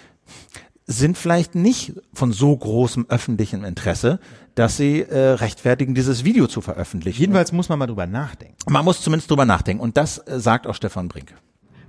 sind 0.86 1.18
vielleicht 1.18 1.56
nicht 1.56 1.94
von 2.14 2.34
so 2.34 2.56
großem 2.56 3.06
öffentlichem 3.08 3.64
Interesse, 3.64 4.20
dass 4.56 4.78
sie 4.78 5.02
äh, 5.02 5.30
rechtfertigen, 5.30 5.96
dieses 5.96 6.24
Video 6.24 6.48
zu 6.48 6.62
veröffentlichen. 6.62 7.20
Jedenfalls 7.20 7.52
muss 7.52 7.70
man 7.70 7.80
mal 7.80 7.88
drüber 7.88 8.08
nachdenken. 8.08 8.56
Man 8.70 8.86
muss 8.86 9.02
zumindest 9.02 9.30
drüber 9.30 9.46
nachdenken. 9.46 9.82
Und 9.82 9.98
das 9.98 10.20
äh, 10.20 10.40
sagt 10.40 10.68
auch 10.68 10.76
Stefan 10.76 11.08
Brink. 11.08 11.34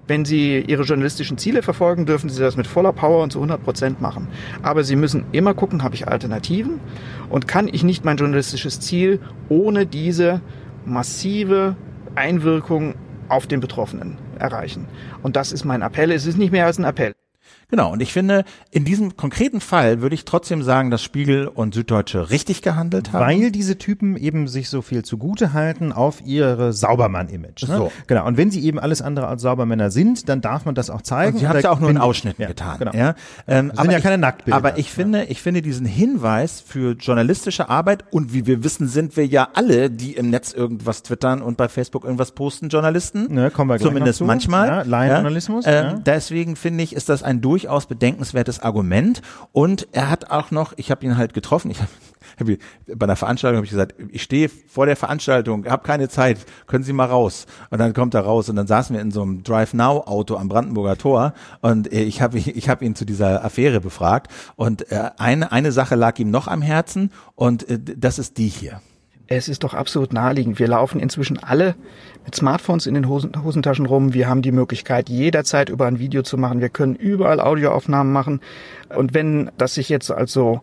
Wenn 0.07 0.27
Sie 0.27 0.61
Ihre 0.61 0.83
journalistischen 0.83 1.39
Ziele 1.39 1.63
verfolgen, 1.63 2.05
dürfen 2.05 2.29
Sie 2.29 2.39
das 2.39 2.57
mit 2.57 2.67
voller 2.67 2.93
Power 2.93 3.23
und 3.23 3.31
zu 3.31 3.39
100 3.39 3.65
Prozent 3.65 4.01
machen. 4.03 4.29
Aber 4.63 4.85
Sie 4.85 4.97
müssen 4.97 5.25
immer 5.33 5.55
gucken, 5.55 5.83
habe 5.83 5.95
ich 5.95 6.07
Alternativen 6.07 6.79
und 7.31 7.49
kann 7.49 7.69
ich 7.69 7.85
nicht 7.85 8.05
mein 8.05 8.19
journalistisches 8.19 8.81
Ziel 8.81 9.19
ohne 9.49 9.87
diese 9.87 10.43
massive 10.85 11.77
Einwirkung 12.17 12.97
auf 13.31 13.47
den 13.47 13.61
Betroffenen 13.61 14.19
erreichen. 14.39 14.87
Und 15.23 15.37
das 15.37 15.53
ist 15.53 15.65
mein 15.65 15.81
Appell. 15.81 16.13
Es 16.13 16.27
ist 16.27 16.37
nicht 16.37 16.53
mehr 16.53 16.67
als 16.67 16.79
ein 16.79 16.85
Appell. 16.85 17.15
Genau, 17.75 17.91
und 17.91 18.01
ich 18.01 18.13
finde, 18.13 18.45
in 18.71 18.85
diesem 18.85 19.17
konkreten 19.17 19.61
Fall 19.61 20.01
würde 20.01 20.15
ich 20.15 20.25
trotzdem 20.25 20.63
sagen, 20.63 20.93
dass 20.93 21.03
Spiegel 21.03 21.49
und 21.49 21.75
Süddeutsche 21.75 22.31
richtig 22.31 22.63
gehandelt 22.63 23.13
haben. 23.13 23.27
Weil 23.27 23.51
diese 23.51 23.79
Typen 23.79 24.17
eben 24.17 24.47
sich 24.47 24.69
so 24.69 24.81
viel 24.81 25.05
zugute 25.05 25.55
halten 25.55 25.91
auf 25.91 26.25
ihre 26.25 26.73
Saubermann-Image. 26.73 27.67
Ne? 27.67 27.77
So. 27.77 27.93
Genau. 28.07 28.29
Und 28.29 28.37
wenn 28.37 28.53
sie 28.53 28.65
eben 28.65 28.79
alles 28.79 29.03
andere 29.03 29.27
als 29.27 29.43
Saubermänner 29.43 29.91
sind, 29.91 30.29
dann 30.29 30.41
darf 30.41 30.67
man 30.67 30.77
das 30.77 30.89
auch 30.89 31.03
zeigen. 31.03 31.33
Und 31.33 31.41
sie 31.41 31.49
haben 31.49 31.57
es 31.57 31.65
ja 31.65 31.73
auch 31.73 31.81
nur 31.81 31.91
in 31.91 31.99
Ausschnitten 31.99 32.43
ja, 32.43 32.47
getan. 32.47 32.79
Genau. 32.79 32.93
Ja? 32.93 33.17
Ähm, 33.49 33.73
sind 33.75 33.91
ja 33.91 33.99
keine 33.99 34.19
Nacktbilder. 34.19 34.57
Aber 34.57 34.79
ich 34.79 34.93
finde, 34.93 35.25
ich 35.25 35.43
finde 35.43 35.61
diesen 35.61 35.85
Hinweis 35.85 36.61
für 36.61 36.93
journalistische 36.93 37.69
Arbeit 37.69 38.05
und 38.13 38.33
wie 38.33 38.47
wir 38.47 38.63
wissen, 38.63 38.87
sind 38.87 39.17
wir 39.17 39.27
ja 39.27 39.49
alle, 39.55 39.91
die 39.91 40.13
im 40.13 40.31
Netz 40.31 40.53
irgendwas 40.53 41.03
twittern 41.03 41.43
und 41.43 41.57
bei 41.57 41.69
Facebook 41.69 42.05
irgendwas 42.05 42.31
posten, 42.31 42.69
Journalisten. 42.69 43.35
Ne, 43.35 43.51
kommen 43.51 43.69
wir 43.69 43.81
Zumindest 43.81 44.21
manchmal. 44.21 44.69
Ja, 44.69 44.83
Laienjournalismus. 44.83 45.67
Ja? 45.67 45.73
Ähm, 45.73 45.87
ja. 45.87 46.01
Deswegen 46.07 46.55
finde 46.55 46.85
ich, 46.85 46.95
ist 46.95 47.09
das 47.09 47.25
ein 47.25 47.41
durch 47.41 47.64
durchaus 47.65 47.87
bedenkenswertes 47.87 48.61
Argument. 48.61 49.23
Und 49.53 49.89
er 49.93 50.11
hat 50.11 50.31
auch 50.31 50.51
noch, 50.51 50.75
ich 50.77 50.91
habe 50.91 51.05
ihn 51.05 51.17
halt 51.17 51.33
getroffen, 51.33 51.71
ich 51.71 51.81
habe 52.39 52.59
hab, 52.59 52.99
bei 52.99 53.05
einer 53.05 53.17
Veranstaltung 53.17 53.57
habe 53.57 53.65
ich 53.65 53.71
gesagt, 53.71 53.95
ich 54.11 54.23
stehe 54.23 54.49
vor 54.49 54.87
der 54.87 54.97
Veranstaltung, 54.97 55.67
habe 55.67 55.83
keine 55.83 56.09
Zeit, 56.09 56.39
können 56.67 56.85
Sie 56.85 56.93
mal 56.93 57.07
raus. 57.07 57.47
Und 57.71 57.79
dann 57.79 57.95
kommt 57.95 58.15
er 58.15 58.21
raus 58.21 58.49
und 58.49 58.57
dann 58.57 58.67
saßen 58.67 58.95
wir 58.95 59.01
in 59.01 59.11
so 59.11 59.23
einem 59.23 59.43
Drive-Now-Auto 59.43 60.37
am 60.37 60.49
Brandenburger 60.49 60.97
Tor 60.97 61.33
und 61.63 61.93
äh, 61.93 62.03
ich 62.03 62.21
habe 62.21 62.39
ich 62.39 62.69
hab 62.69 62.83
ihn 62.83 62.95
zu 62.95 63.05
dieser 63.05 63.45
Affäre 63.45 63.81
befragt. 63.81 64.31
Und 64.57 64.91
äh, 64.93 65.11
eine, 65.17 65.51
eine 65.53 65.73
Sache 65.73 65.95
lag 65.95 66.19
ihm 66.19 66.31
noch 66.31 66.49
am 66.49 66.61
Herzen 66.61 67.11
und 67.35 67.69
äh, 67.69 67.79
das 67.81 68.19
ist 68.19 68.37
die 68.37 68.49
hier. 68.49 68.81
Es 69.27 69.49
ist 69.49 69.65
doch 69.65 69.73
absolut 69.73 70.13
naheliegend. 70.13 70.59
Wir 70.59 70.69
laufen 70.69 71.01
inzwischen 71.01 71.43
alle 71.43 71.75
mit 72.25 72.35
Smartphones 72.35 72.87
in 72.87 72.95
den 72.95 73.09
Hosen, 73.09 73.43
Hosentaschen 73.43 73.87
rum. 73.87 74.13
Wir 74.13 74.29
haben 74.29 74.43
die 74.43 74.53
Möglichkeit, 74.53 75.09
jederzeit 75.09 75.71
über 75.71 75.87
ein 75.87 75.99
Video 75.99 76.23
zu 76.23 76.37
machen. 76.37 76.61
Wir 76.61 76.69
können 76.69 76.95
überall 76.95 77.41
Audioaufnahmen 77.41 78.13
machen. 78.13 78.41
Und 78.95 79.15
wenn 79.15 79.51
das 79.57 79.75
sich 79.75 79.89
jetzt 79.89 80.11
also 80.11 80.61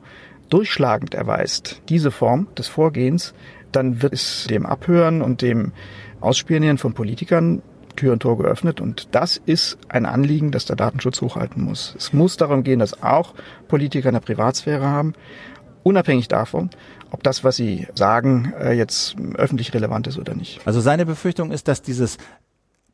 durchschlagend 0.50 1.16
erweist, 1.16 1.82
diese 1.90 2.12
Form 2.12 2.48
des 2.56 2.68
Vorgehens, 2.68 3.34
dann 3.72 4.04
wird 4.04 4.14
es 4.14 4.46
dem 4.48 4.66
Abhören 4.66 5.22
und 5.24 5.42
dem 5.42 5.72
Ausspionieren 6.20 6.78
von 6.78 6.94
Politikern 6.94 7.64
Tür 7.96 8.14
und 8.14 8.22
Tor 8.22 8.38
geöffnet. 8.38 8.80
Und 8.80 9.10
das 9.12 9.38
ist 9.38 9.78
ein 9.90 10.06
Anliegen, 10.06 10.52
das 10.52 10.66
der 10.66 10.76
Datenschutz 10.76 11.22
hochhalten 11.22 11.64
muss. 11.64 11.96
Es 11.98 12.14
muss 12.14 12.38
darum 12.38 12.64
gehen, 12.64 12.80
dass 12.80 13.02
auch 13.02 13.34
Politiker 13.68 14.10
eine 14.10 14.22
Privatsphäre 14.22 14.88
haben, 14.88 15.14
unabhängig 15.84 16.28
davon, 16.28 16.70
ob 17.12 17.24
das, 17.24 17.44
was 17.44 17.56
sie 17.56 17.88
sagen, 17.96 18.54
äh, 18.60 18.74
jetzt 18.74 19.16
öffentlich 19.36 19.74
relevant 19.74 20.08
ist 20.08 20.18
oder 20.18 20.34
nicht. 20.34 20.62
Also 20.66 20.82
seine 20.82 21.06
Befürchtung 21.06 21.52
ist, 21.52 21.68
dass 21.68 21.82
dieses 21.82 22.18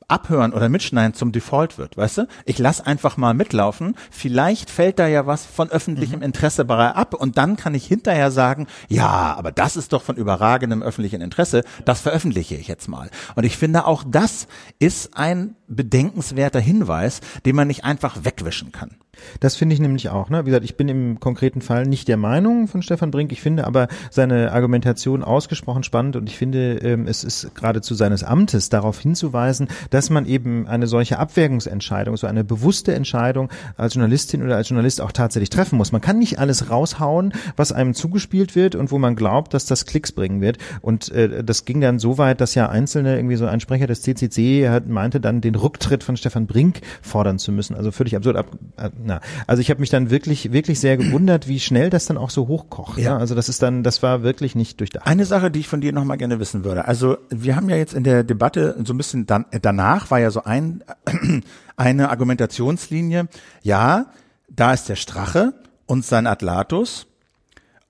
Abhören 0.09 0.53
oder 0.53 0.69
Mitschneiden 0.69 1.13
zum 1.13 1.33
Default 1.33 1.77
wird, 1.77 1.97
weißt 1.97 2.19
du? 2.19 2.27
Ich 2.45 2.59
lass 2.59 2.79
einfach 2.79 3.17
mal 3.17 3.33
mitlaufen. 3.33 3.95
Vielleicht 4.09 4.69
fällt 4.69 4.99
da 4.99 5.07
ja 5.07 5.27
was 5.27 5.45
von 5.45 5.69
öffentlichem 5.69 6.21
Interesse 6.21 6.63
bei 6.63 6.91
ab 6.91 7.13
und 7.13 7.37
dann 7.37 7.57
kann 7.57 7.75
ich 7.75 7.85
hinterher 7.85 8.31
sagen, 8.31 8.67
ja, 8.87 9.35
aber 9.35 9.51
das 9.51 9.75
ist 9.75 9.91
doch 9.91 10.01
von 10.01 10.15
überragendem 10.15 10.81
öffentlichen 10.81 11.19
Interesse, 11.19 11.63
das 11.83 11.99
veröffentliche 11.99 12.55
ich 12.55 12.69
jetzt 12.69 12.87
mal. 12.87 13.09
Und 13.35 13.43
ich 13.43 13.57
finde 13.57 13.85
auch 13.85 14.05
das 14.07 14.47
ist 14.79 15.17
ein 15.17 15.55
bedenkenswerter 15.67 16.61
Hinweis, 16.61 17.19
den 17.45 17.57
man 17.57 17.67
nicht 17.67 17.83
einfach 17.83 18.23
wegwischen 18.23 18.71
kann. 18.71 18.95
Das 19.39 19.55
finde 19.55 19.73
ich 19.73 19.79
nämlich 19.79 20.09
auch. 20.09 20.29
Ne? 20.29 20.45
Wie 20.45 20.49
gesagt, 20.49 20.65
ich 20.65 20.77
bin 20.77 20.89
im 20.89 21.19
konkreten 21.19 21.61
Fall 21.61 21.85
nicht 21.85 22.07
der 22.07 22.17
Meinung 22.17 22.67
von 22.67 22.81
Stefan 22.81 23.11
Brink. 23.11 23.31
Ich 23.31 23.41
finde 23.41 23.65
aber 23.65 23.87
seine 24.11 24.51
Argumentation 24.51 25.23
ausgesprochen 25.23 25.83
spannend 25.83 26.15
und 26.15 26.27
ich 26.27 26.37
finde, 26.37 26.77
ähm, 26.77 27.07
es 27.07 27.23
ist 27.23 27.55
geradezu 27.55 27.95
seines 27.95 28.23
Amtes 28.23 28.69
darauf 28.69 28.99
hinzuweisen, 28.99 29.67
dass 29.89 30.09
man 30.09 30.25
eben 30.25 30.67
eine 30.67 30.87
solche 30.87 31.19
Abwägungsentscheidung, 31.19 32.17
so 32.17 32.27
eine 32.27 32.43
bewusste 32.43 32.93
Entscheidung 32.93 33.49
als 33.75 33.93
Journalistin 33.93 34.43
oder 34.43 34.55
als 34.55 34.69
Journalist 34.69 35.01
auch 35.01 35.11
tatsächlich 35.11 35.49
treffen 35.49 35.77
muss. 35.77 35.91
Man 35.91 36.01
kann 36.01 36.19
nicht 36.19 36.39
alles 36.39 36.69
raushauen, 36.69 37.33
was 37.55 37.71
einem 37.71 37.93
zugespielt 37.93 38.55
wird 38.55 38.75
und 38.75 38.91
wo 38.91 38.97
man 38.97 39.15
glaubt, 39.15 39.53
dass 39.53 39.65
das 39.65 39.85
Klicks 39.85 40.11
bringen 40.11 40.41
wird. 40.41 40.57
Und 40.81 41.09
äh, 41.11 41.43
das 41.43 41.65
ging 41.65 41.81
dann 41.81 41.99
so 41.99 42.17
weit, 42.17 42.41
dass 42.41 42.55
ja 42.55 42.69
einzelne, 42.69 43.15
irgendwie 43.15 43.35
so 43.35 43.45
ein 43.45 43.59
Sprecher 43.59 43.87
des 43.87 44.01
CCC 44.01 44.69
hat, 44.69 44.87
meinte 44.87 45.19
dann, 45.19 45.41
den 45.41 45.55
Rücktritt 45.55 46.03
von 46.03 46.17
Stefan 46.17 46.47
Brink 46.47 46.81
fordern 47.01 47.39
zu 47.39 47.51
müssen. 47.51 47.75
Also 47.75 47.91
völlig 47.91 48.15
absurd. 48.15 48.37
Ab, 48.37 48.47
äh, 48.77 48.89
na, 49.07 49.21
also 49.47 49.61
ich 49.61 49.69
habe 49.71 49.79
mich 49.79 49.89
dann 49.89 50.09
wirklich, 50.11 50.51
wirklich 50.51 50.79
sehr 50.79 50.97
gewundert, 50.97 51.47
wie 51.47 51.59
schnell 51.59 51.89
das 51.89 52.05
dann 52.05 52.17
auch 52.17 52.29
so 52.29 52.47
hochkocht. 52.47 52.97
Ja. 52.97 53.03
Ja. 53.11 53.17
Also 53.17 53.33
das 53.33 53.47
ist 53.49 53.61
dann, 53.63 53.81
das 53.81 54.03
war 54.03 54.21
wirklich 54.21 54.53
nicht 54.53 54.79
durchdacht. 54.79 55.07
Eine 55.07 55.25
Sache, 55.25 55.49
die 55.49 55.61
ich 55.61 55.67
von 55.69 55.79
dir 55.81 55.93
noch 55.93 56.03
mal 56.03 56.17
gerne 56.17 56.39
wissen 56.39 56.63
würde. 56.65 56.85
Also 56.85 57.17
wir 57.29 57.55
haben 57.55 57.69
ja 57.69 57.77
jetzt 57.77 57.93
in 57.93 58.03
der 58.03 58.23
Debatte 58.23 58.75
so 58.83 58.93
ein 58.93 58.97
bisschen 58.97 59.25
dann, 59.25 59.45
danach 59.61 60.11
war 60.11 60.19
ja 60.19 60.29
so 60.29 60.43
ein 60.43 60.83
eine 61.77 62.09
Argumentationslinie. 62.09 63.27
Ja, 63.63 64.07
da 64.49 64.73
ist 64.73 64.89
der 64.89 64.95
Strache 64.97 65.53
und 65.85 66.05
sein 66.05 66.27
Atlatus 66.27 67.07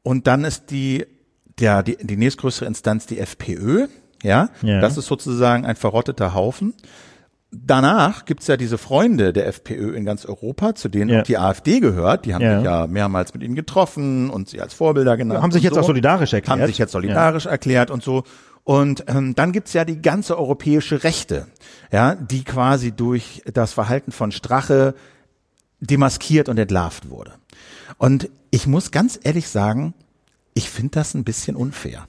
und 0.04 0.28
dann 0.28 0.44
ist 0.46 0.72
die 0.72 1.06
der 1.60 1.82
die, 1.82 1.98
die 2.00 2.18
nächstgrößere 2.18 2.66
Instanz 2.68 3.08
die 3.08 3.20
FPÖ. 3.20 3.88
Ja, 4.24 4.50
Ja. 4.62 4.80
das 4.80 4.98
ist 4.98 5.08
sozusagen 5.08 5.66
ein 5.66 5.76
verrotteter 5.76 6.34
Haufen. 6.34 6.74
Danach 7.52 8.26
gibt's 8.26 8.48
ja 8.48 8.58
diese 8.58 8.78
Freunde 8.78 9.32
der 9.32 9.48
FPÖ 9.48 9.96
in 9.96 10.04
ganz 10.04 10.26
Europa, 10.26 10.76
zu 10.76 10.90
denen 10.90 11.10
Ja. 11.10 11.20
auch 11.22 11.24
die 11.24 11.38
AfD 11.38 11.80
gehört. 11.80 12.26
Die 12.26 12.34
haben 12.34 12.42
Ja. 12.42 12.58
sich 12.58 12.66
ja 12.66 12.88
mehrmals 12.88 13.34
mit 13.34 13.42
ihnen 13.42 13.56
getroffen 13.56 14.30
und 14.30 14.50
sie 14.50 14.60
als 14.62 14.74
Vorbilder 14.74 15.16
genannt. 15.16 15.42
Haben 15.42 15.52
sich 15.54 15.64
jetzt 15.64 15.76
so. 15.76 15.80
auch 15.82 15.86
solidarisch 15.86 16.34
erklärt. 16.34 16.60
Haben 16.60 16.68
sich 16.68 16.78
jetzt 16.78 16.92
solidarisch 16.92 17.46
erklärt 17.46 17.90
und 17.90 18.04
so. 18.04 18.24
Und 18.66 19.06
ähm, 19.08 19.34
dann 19.34 19.54
gibt's 19.54 19.72
ja 19.72 19.86
die 19.86 20.02
ganze 20.02 20.38
europäische 20.38 21.06
Rechte, 21.06 21.48
ja, 21.90 22.16
die 22.16 22.44
quasi 22.44 22.92
durch 22.92 23.42
das 23.54 23.72
Verhalten 23.72 24.12
von 24.12 24.34
Strache 24.34 24.94
demaskiert 25.80 26.50
und 26.50 26.58
entlarvt 26.58 27.10
wurde. 27.10 27.32
Und 27.98 28.30
ich 28.52 28.68
muss 28.68 28.92
ganz 28.92 29.18
ehrlich 29.24 29.48
sagen, 29.48 29.94
ich 30.54 30.70
finde 30.70 30.92
das 30.92 31.14
ein 31.14 31.24
bisschen 31.24 31.56
unfair. 31.56 32.08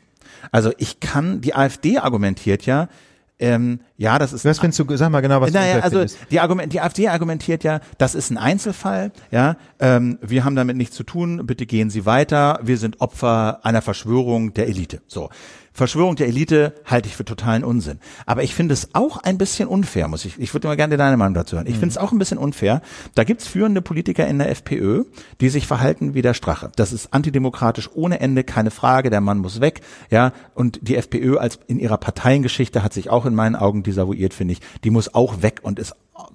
Also 0.51 0.73
ich 0.79 0.99
kann, 1.01 1.41
die 1.41 1.55
AfD 1.55 1.99
argumentiert 1.99 2.67
ja, 2.67 2.89
ähm, 3.39 3.81
ja, 3.97 4.19
das 4.19 4.33
ist 4.33 4.45
Was 4.45 4.59
findest 4.59 4.81
du, 4.81 4.97
sag 4.97 5.11
mal 5.11 5.21
genau, 5.21 5.41
was 5.41 5.53
naja, 5.53 5.77
du 5.77 5.83
also 5.83 5.99
findest. 5.99 6.19
die, 6.31 6.41
Argument, 6.41 6.73
die 6.73 6.81
AfD 6.81 7.09
argumentiert 7.09 7.65
ja, 7.65 7.81
das 7.99 8.15
ist 8.15 8.31
ein 8.31 8.39
Einzelfall, 8.39 9.13
ja, 9.31 9.57
ähm, 9.79 10.19
wir 10.23 10.45
haben 10.45 10.57
damit 10.57 10.77
nichts 10.77 10.97
zu 10.97 11.05
tun, 11.05 11.47
bitte 11.47 11.67
gehen 11.67 11.91
Sie 11.91 12.05
weiter, 12.07 12.59
wir 12.63 12.79
sind 12.79 13.01
Opfer 13.01 13.61
einer 13.65 13.83
Verschwörung 13.83 14.55
der 14.55 14.69
Elite. 14.69 15.03
So. 15.07 15.31
Verschwörung 15.79 16.17
der 16.17 16.27
Elite 16.27 16.75
halte 16.85 17.09
ich 17.09 17.17
für 17.17 17.25
totalen 17.25 17.63
Unsinn. 17.63 18.01
Aber 18.27 18.43
ich 18.43 18.55
finde 18.55 18.75
es 18.75 18.95
auch 18.95 19.19
ein 19.19 19.39
bisschen 19.39 19.69
unfair, 19.69 20.09
muss 20.09 20.25
ich, 20.25 20.39
ich 20.39 20.53
würde 20.53 20.67
mal 20.67 20.77
gerne 20.77 20.97
deine 20.97 21.17
Meinung 21.17 21.35
dazu 21.35 21.57
hören. 21.57 21.69
Ich 21.69 21.75
finde 21.75 21.89
es 21.89 21.97
auch 21.97 22.11
ein 22.11 22.19
bisschen 22.19 22.37
unfair. 22.37 22.83
Da 23.15 23.23
gibt's 23.23 23.47
führende 23.47 23.81
Politiker 23.81 24.27
in 24.27 24.39
der 24.39 24.51
FPÖ, 24.51 25.05
die 25.41 25.49
sich 25.49 25.69
verhalten 25.69 26.15
wie 26.15 26.23
der 26.23 26.35
Strache. 26.35 26.73
Das 26.75 26.93
ist 26.93 27.15
antidemokratisch 27.15 27.89
ohne 27.95 28.19
Ende, 28.19 28.43
keine 28.43 28.73
Frage, 28.73 29.09
der 29.09 29.21
Mann 29.21 29.39
muss 29.39 29.61
weg, 29.61 29.81
ja. 30.11 30.33
Und 30.55 30.81
die 30.83 30.97
FPÖ 30.97 31.39
als 31.39 31.61
in 31.69 31.79
ihrer 31.79 31.97
Parteiengeschichte 31.97 32.83
hat 32.83 32.93
sich 32.93 33.09
auch 33.09 33.25
in 33.25 33.37
meinen 33.37 33.55
Augen 33.55 33.85
desavouiert, 33.85 34.35
finde 34.35 34.53
ich. 34.53 34.61
Die 34.83 34.91
muss 34.91 35.15
auch 35.15 35.43
weg 35.43 35.61
und 35.63 35.79
ist, 35.79 35.95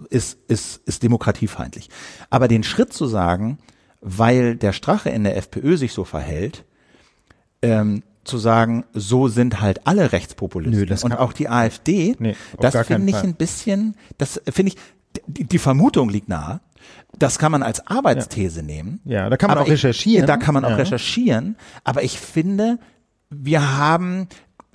ist, 0.09 0.39
ist, 0.47 0.81
ist 0.87 1.03
demokratiefeindlich. 1.03 1.89
Aber 2.29 2.47
den 2.47 2.63
Schritt 2.63 2.93
zu 2.93 3.07
sagen, 3.07 3.57
weil 3.99 4.55
der 4.55 4.71
Strache 4.71 5.09
in 5.09 5.25
der 5.25 5.35
FPÖ 5.35 5.75
sich 5.75 5.91
so 5.91 6.05
verhält, 6.05 6.63
ähm, 7.61 8.03
zu 8.23 8.37
sagen, 8.37 8.85
so 8.93 9.27
sind 9.27 9.59
halt 9.61 9.85
alle 9.87 10.11
Rechtspopulisten 10.11 10.79
Nö, 10.81 10.85
das 10.85 11.03
und 11.03 11.13
auch 11.13 11.33
die 11.33 11.49
AfD, 11.49 12.15
Nee, 12.19 12.35
das 12.59 12.75
finde 12.87 13.09
ich 13.09 13.15
Fall. 13.15 13.25
ein 13.25 13.35
bisschen, 13.35 13.95
das 14.17 14.41
finde 14.49 14.73
ich, 14.73 14.77
die, 15.27 15.43
die 15.43 15.59
Vermutung 15.59 16.09
liegt 16.09 16.29
nahe. 16.29 16.61
Das 17.17 17.37
kann 17.37 17.51
man 17.51 17.63
als 17.63 17.85
Arbeitsthese 17.87 18.63
nehmen. 18.63 18.99
Ja, 19.05 19.29
da 19.29 19.37
kann 19.37 19.49
man 19.49 19.57
auch 19.59 19.67
recherchieren. 19.67 20.23
Ich, 20.23 20.27
da 20.27 20.37
kann 20.37 20.53
man 20.53 20.65
auch 20.65 20.71
Ja. 20.71 20.75
recherchieren. 20.77 21.55
Aber 21.83 22.03
ich 22.03 22.19
finde, 22.19 22.79
wir 23.29 23.77
haben 23.77 24.27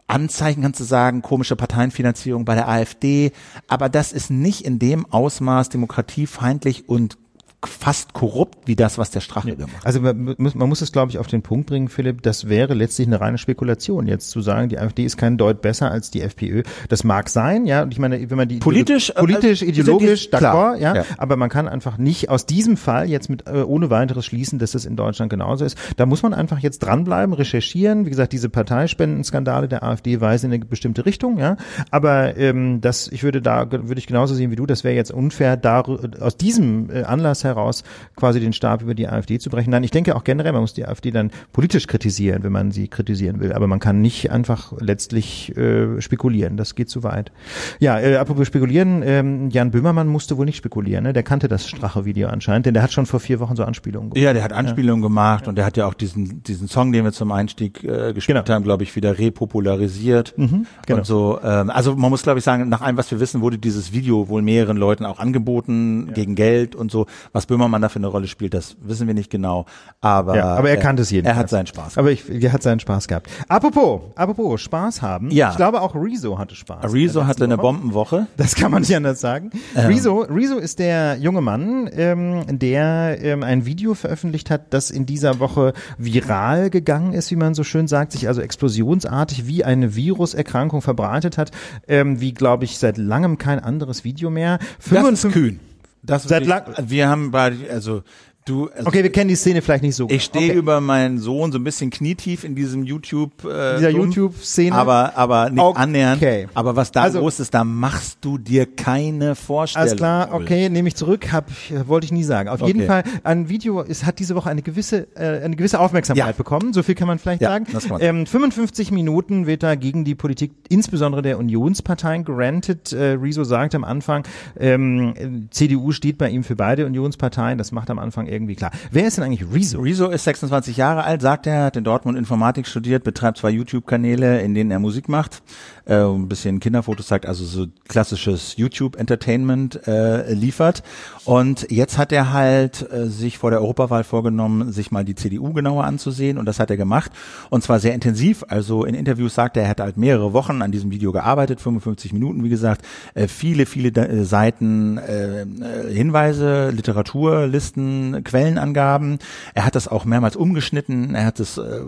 Anzeichen, 0.06 0.62
kannst 0.62 0.80
du 0.80 0.84
sagen, 0.84 1.20
komische 1.20 1.56
Parteienfinanzierung 1.56 2.44
bei 2.44 2.54
der 2.54 2.68
AfD. 2.68 3.32
Aber 3.66 3.88
das 3.88 4.12
ist 4.12 4.30
nicht 4.30 4.62
in 4.64 4.78
dem 4.78 5.04
Ausmaß 5.12 5.68
demokratiefeindlich 5.68 6.88
und 6.88 7.18
fast 7.64 8.12
korrupt 8.12 8.68
wie 8.68 8.76
das, 8.76 8.98
was 8.98 9.10
der 9.10 9.20
Strache 9.20 9.56
gemacht 9.56 9.78
hat. 9.78 9.86
Also 9.86 10.00
man 10.00 10.36
muss, 10.38 10.54
man 10.54 10.68
muss 10.68 10.80
es, 10.80 10.92
glaube 10.92 11.10
ich, 11.10 11.18
auf 11.18 11.26
den 11.26 11.42
Punkt 11.42 11.66
bringen, 11.66 11.88
Philipp, 11.88 12.22
das 12.22 12.48
wäre 12.48 12.74
letztlich 12.74 13.08
eine 13.08 13.20
reine 13.20 13.36
Spekulation, 13.36 14.06
jetzt 14.06 14.30
zu 14.30 14.40
sagen, 14.42 14.68
die 14.68 14.78
AfD 14.78 15.04
ist 15.04 15.16
kein 15.16 15.38
Deut 15.38 15.60
besser 15.60 15.90
als 15.90 16.12
die 16.12 16.22
FPÖ. 16.22 16.62
Das 16.88 17.02
mag 17.02 17.28
sein, 17.28 17.66
ja, 17.66 17.82
und 17.82 17.92
ich 17.92 17.98
meine, 17.98 18.30
wenn 18.30 18.36
man 18.36 18.48
die 18.48 18.58
Politisch, 18.58 19.10
äh, 19.10 19.14
politisch, 19.14 19.62
äh, 19.62 19.66
ideologisch, 19.66 20.28
d'accord, 20.30 20.78
ja, 20.78 20.94
ja. 20.94 21.04
aber 21.16 21.36
man 21.36 21.48
kann 21.48 21.66
einfach 21.66 21.98
nicht 21.98 22.30
aus 22.30 22.46
diesem 22.46 22.76
Fall 22.76 23.08
jetzt 23.08 23.28
mit 23.28 23.48
äh, 23.48 23.62
ohne 23.62 23.90
weiteres 23.90 24.24
schließen, 24.24 24.60
dass 24.60 24.72
das 24.72 24.84
in 24.84 24.94
Deutschland 24.94 25.28
genauso 25.28 25.64
ist. 25.64 25.76
Da 25.96 26.06
muss 26.06 26.22
man 26.22 26.34
einfach 26.34 26.60
jetzt 26.60 26.78
dranbleiben, 26.80 27.34
recherchieren. 27.34 28.06
Wie 28.06 28.10
gesagt, 28.10 28.32
diese 28.32 28.48
Parteispendenskandale 28.48 29.66
der 29.66 29.82
AfD 29.82 30.20
weisen 30.20 30.52
in 30.52 30.60
eine 30.60 30.64
bestimmte 30.64 31.06
Richtung, 31.06 31.38
ja. 31.38 31.56
Aber 31.90 32.36
ähm, 32.36 32.80
das, 32.80 33.08
ich 33.08 33.24
würde 33.24 33.42
da 33.42 33.70
würde 33.70 33.98
ich 33.98 34.06
genauso 34.06 34.36
sehen 34.36 34.52
wie 34.52 34.56
du. 34.56 34.66
Das 34.66 34.84
wäre 34.84 34.94
jetzt 34.94 35.10
unfair, 35.10 35.56
da 35.56 35.80
aus 35.80 36.36
diesem 36.36 36.90
äh, 36.90 37.02
Anlass 37.02 37.47
heraus 37.48 37.82
quasi 38.16 38.40
den 38.40 38.52
Stab 38.52 38.82
über 38.82 38.94
die 38.94 39.08
AfD 39.08 39.38
zu 39.38 39.50
brechen. 39.50 39.70
Nein, 39.70 39.84
ich 39.84 39.90
denke 39.90 40.14
auch 40.16 40.24
generell, 40.24 40.52
man 40.52 40.60
muss 40.60 40.74
die 40.74 40.86
AfD 40.86 41.10
dann 41.10 41.30
politisch 41.52 41.86
kritisieren, 41.86 42.42
wenn 42.44 42.52
man 42.52 42.70
sie 42.70 42.88
kritisieren 42.88 43.40
will. 43.40 43.52
Aber 43.52 43.66
man 43.66 43.80
kann 43.80 44.00
nicht 44.00 44.30
einfach 44.30 44.72
letztlich 44.78 45.56
äh, 45.56 46.00
spekulieren. 46.00 46.56
Das 46.56 46.74
geht 46.74 46.88
zu 46.88 47.02
weit. 47.02 47.32
Ja, 47.80 47.98
äh, 47.98 48.16
apropos 48.16 48.46
spekulieren, 48.46 49.02
ähm, 49.04 49.50
Jan 49.50 49.70
Böhmermann 49.70 50.08
musste 50.08 50.36
wohl 50.36 50.46
nicht 50.46 50.56
spekulieren. 50.56 51.04
Ne? 51.04 51.12
Der 51.12 51.22
kannte 51.22 51.48
das 51.48 51.68
Strache-Video 51.68 52.28
anscheinend, 52.28 52.66
denn 52.66 52.74
der 52.74 52.82
hat 52.82 52.92
schon 52.92 53.06
vor 53.06 53.20
vier 53.20 53.40
Wochen 53.40 53.56
so 53.56 53.64
Anspielungen 53.64 54.10
gemacht. 54.10 54.22
Ja, 54.24 54.32
der 54.32 54.42
hat 54.44 54.52
Anspielungen 54.52 55.02
gemacht 55.02 55.48
und 55.48 55.56
der 55.56 55.64
hat 55.64 55.76
ja 55.76 55.86
auch 55.86 55.94
diesen, 55.94 56.42
diesen 56.42 56.68
Song, 56.68 56.92
den 56.92 57.04
wir 57.04 57.12
zum 57.12 57.32
Einstieg 57.32 57.82
äh, 57.84 58.12
gespielt 58.12 58.28
Genau. 58.44 58.54
haben, 58.54 58.62
glaube 58.64 58.82
ich, 58.82 58.94
wieder 58.94 59.18
repopularisiert. 59.18 60.34
genau. 60.36 60.98
Und 60.98 61.06
so, 61.06 61.38
ähm, 61.42 61.70
also 61.70 61.96
man 61.96 62.10
muss, 62.10 62.22
glaube 62.22 62.38
ich, 62.38 62.44
sagen, 62.44 62.68
nach 62.68 62.82
allem, 62.82 62.96
was 62.96 63.10
wir 63.10 63.20
wissen, 63.20 63.40
wurde 63.40 63.58
dieses 63.58 63.92
Video 63.92 64.28
wohl 64.28 64.42
mehreren 64.42 64.76
Leuten 64.76 65.04
auch 65.04 65.18
angeboten, 65.18 66.12
gegen 66.14 66.34
Geld 66.34 66.74
und 66.74 66.90
so, 66.90 67.06
Was 67.38 67.46
Böhmermann 67.46 67.80
da 67.80 67.88
für 67.88 68.00
eine 68.00 68.08
Rolle 68.08 68.26
spielt, 68.26 68.52
das 68.52 68.76
wissen 68.80 69.06
wir 69.06 69.14
nicht 69.14 69.30
genau. 69.30 69.64
Aber, 70.00 70.34
Ja, 70.34 70.56
aber 70.56 70.70
er 70.70 70.76
kannte 70.76 71.02
es 71.02 71.10
jedenfalls. 71.12 71.36
Er 71.36 71.38
hat 71.40 71.48
seinen 71.48 71.66
Spaß. 71.68 71.96
Aber 71.96 72.10
ich, 72.10 72.28
er 72.28 72.52
hat 72.52 72.64
seinen 72.64 72.80
Spaß 72.80 73.06
gehabt. 73.06 73.30
Apropos, 73.46 74.00
apropos 74.16 74.60
Spaß 74.60 75.02
haben. 75.02 75.30
Ja. 75.30 75.50
Ich 75.50 75.56
glaube 75.56 75.80
auch 75.80 75.94
Rezo 75.94 76.36
hatte 76.36 76.56
Spaß. 76.56 76.92
Rezo 76.92 77.26
hatte 77.28 77.44
eine 77.44 77.56
Woche. 77.56 77.62
Bombenwoche. 77.62 78.26
Das 78.36 78.56
kann 78.56 78.72
man 78.72 78.80
nicht 78.80 78.96
anders 78.96 79.20
sagen. 79.20 79.52
Rezo, 79.76 80.22
Rezo 80.22 80.56
ist 80.56 80.80
der 80.80 81.16
junge 81.18 81.40
Mann, 81.40 81.88
ähm, 81.92 82.42
der 82.48 83.18
ähm, 83.22 83.44
ein 83.44 83.64
Video 83.64 83.94
veröffentlicht 83.94 84.50
hat, 84.50 84.74
das 84.74 84.90
in 84.90 85.06
dieser 85.06 85.38
Woche 85.38 85.74
viral 85.96 86.70
gegangen 86.70 87.12
ist, 87.12 87.30
wie 87.30 87.36
man 87.36 87.54
so 87.54 87.62
schön 87.62 87.86
sagt, 87.86 88.10
sich 88.10 88.26
also 88.26 88.40
explosionsartig 88.40 89.46
wie 89.46 89.62
eine 89.62 89.94
Viruserkrankung 89.94 90.82
verbreitet 90.82 91.38
hat, 91.38 91.52
ähm, 91.86 92.20
wie 92.20 92.34
glaube 92.34 92.64
ich 92.64 92.78
seit 92.78 92.98
langem 92.98 93.38
kein 93.38 93.60
anderes 93.60 94.02
Video 94.02 94.28
mehr. 94.28 94.58
Das 94.58 94.68
ist 94.78 94.88
55 94.88 95.32
kühn. 95.32 95.60
Das 96.02 96.24
Seit 96.24 96.46
wirklich- 96.46 96.90
Wir 96.90 97.08
haben 97.08 97.30
bei, 97.30 97.52
also 97.70 98.02
du, 98.48 98.68
also 98.68 98.86
Okay, 98.86 99.02
wir 99.02 99.12
kennen 99.12 99.28
die 99.28 99.34
Szene 99.36 99.62
vielleicht 99.62 99.82
nicht 99.82 99.94
so. 99.96 100.06
ich 100.08 100.24
stehe 100.24 100.50
okay. 100.50 100.58
über 100.58 100.80
meinen 100.80 101.18
Sohn 101.18 101.52
so 101.52 101.58
ein 101.58 101.64
bisschen 101.64 101.90
knietief 101.90 102.44
in 102.44 102.54
diesem 102.54 102.84
YouTube, 102.84 103.32
äh, 103.44 103.76
Dieser 103.78 103.90
Sumpf. 103.92 104.16
YouTube-Szene? 104.16 104.74
aber 104.76 105.16
aber 105.16 105.50
nicht 105.50 105.60
Okay. 105.62 105.80
annähernd. 105.80 106.48
Aber 106.54 106.76
was 106.76 106.92
da 106.92 107.02
Also- 107.02 107.20
los 107.20 107.40
ist, 107.40 107.52
da 107.54 107.64
machst 107.64 108.18
du 108.20 108.38
dir 108.38 108.66
keine 108.66 109.34
Vorstellung. 109.34 109.82
Alles 109.88 109.96
klar, 109.96 110.28
okay, 110.32 110.68
nehme 110.68 110.88
ich 110.88 110.94
zurück, 110.96 111.32
hab, 111.32 111.46
wollte 111.86 112.04
ich 112.06 112.12
nie 112.12 112.24
sagen. 112.24 112.48
Auf 112.48 112.60
jeden 112.60 112.80
Okay. 112.80 112.86
Fall, 112.88 113.02
ein 113.24 113.48
Video 113.48 113.80
ist, 113.82 114.04
hat 114.06 114.18
diese 114.18 114.34
Woche 114.34 114.50
eine 114.50 114.62
gewisse, 114.62 115.06
äh, 115.16 115.44
eine 115.44 115.56
gewisse 115.56 115.80
Aufmerksamkeit 115.80 116.26
Ja. 116.26 116.32
bekommen, 116.32 116.72
so 116.72 116.82
viel 116.82 116.94
kann 116.94 117.08
man 117.08 117.18
vielleicht 117.18 117.42
Ja, 117.42 117.50
sagen. 117.50 117.66
das 117.72 117.84
kann 117.84 117.92
man 117.98 118.00
Ähm, 118.02 118.26
55 118.26 118.90
Minuten 118.90 119.46
wird 119.46 119.62
da 119.62 119.74
gegen 119.74 120.04
die 120.04 120.14
Politik, 120.14 120.52
insbesondere 120.68 121.22
der 121.22 121.38
Unionsparteien, 121.38 122.24
gerantet. 122.24 122.92
Äh, 122.92 123.12
Rezo 123.20 123.44
sagt 123.44 123.74
am 123.74 123.84
Anfang, 123.84 124.24
ähm, 124.58 125.48
CDU 125.50 125.92
steht 125.92 126.18
bei 126.18 126.28
ihm 126.30 126.44
für 126.44 126.56
beide 126.56 126.86
Unionsparteien, 126.86 127.58
das 127.58 127.72
macht 127.72 127.90
am 127.90 127.98
Anfang 127.98 128.26
irgendwie 128.38 128.54
klar. 128.54 128.70
Wer 128.90 129.06
ist 129.06 129.16
denn 129.16 129.24
eigentlich 129.24 129.44
Rezo? 129.52 129.80
Rezo 129.80 130.08
ist 130.08 130.24
26 130.24 130.76
Jahre 130.76 131.04
alt, 131.04 131.20
sagt 131.20 131.46
er, 131.46 131.64
hat 131.64 131.76
in 131.76 131.84
Dortmund 131.84 132.16
Informatik 132.16 132.66
studiert, 132.66 133.04
betreibt 133.04 133.38
zwei 133.38 133.50
YouTube-Kanäle, 133.50 134.40
in 134.40 134.54
denen 134.54 134.70
er 134.70 134.78
Musik 134.78 135.08
macht, 135.08 135.42
äh, 135.86 135.96
ein 135.96 136.28
bisschen 136.28 136.60
Kinderfotos 136.60 137.08
zeigt, 137.08 137.26
also 137.26 137.44
so 137.44 137.66
klassisches 137.88 138.56
YouTube-Entertainment 138.56 139.86
äh, 139.86 140.32
liefert. 140.32 140.82
Und 141.24 141.70
jetzt 141.70 141.98
hat 141.98 142.12
er 142.12 142.32
halt 142.32 142.90
äh, 142.92 143.06
sich 143.06 143.38
vor 143.38 143.50
der 143.50 143.60
Europawahl 143.60 144.04
vorgenommen, 144.04 144.72
sich 144.72 144.90
mal 144.90 145.04
die 145.04 145.14
CDU 145.14 145.52
genauer 145.52 145.84
anzusehen 145.84 146.38
und 146.38 146.46
das 146.46 146.60
hat 146.60 146.70
er 146.70 146.76
gemacht 146.76 147.10
und 147.50 147.62
zwar 147.62 147.80
sehr 147.80 147.94
intensiv. 147.94 148.44
Also 148.48 148.84
in 148.84 148.94
Interviews 148.94 149.34
sagt 149.34 149.56
er, 149.56 149.64
er 149.64 149.70
hat 149.70 149.80
halt 149.80 149.96
mehrere 149.96 150.32
Wochen 150.32 150.62
an 150.62 150.70
diesem 150.70 150.90
Video 150.90 151.12
gearbeitet, 151.12 151.60
55 151.60 152.12
Minuten, 152.12 152.44
wie 152.44 152.48
gesagt, 152.48 152.82
äh, 153.14 153.26
viele, 153.28 153.66
viele 153.66 153.88
äh, 153.88 154.24
Seiten 154.24 154.98
äh, 154.98 155.42
äh, 155.42 155.46
Hinweise, 155.92 156.70
Literatur, 156.70 157.46
Listen, 157.46 158.22
Quellenangaben. 158.28 159.18
Er 159.54 159.64
hat 159.64 159.74
das 159.74 159.88
auch 159.88 160.04
mehrmals 160.04 160.36
umgeschnitten. 160.36 161.14
Er 161.14 161.24
hat 161.26 161.40
es 161.40 161.58
äh, 161.58 161.80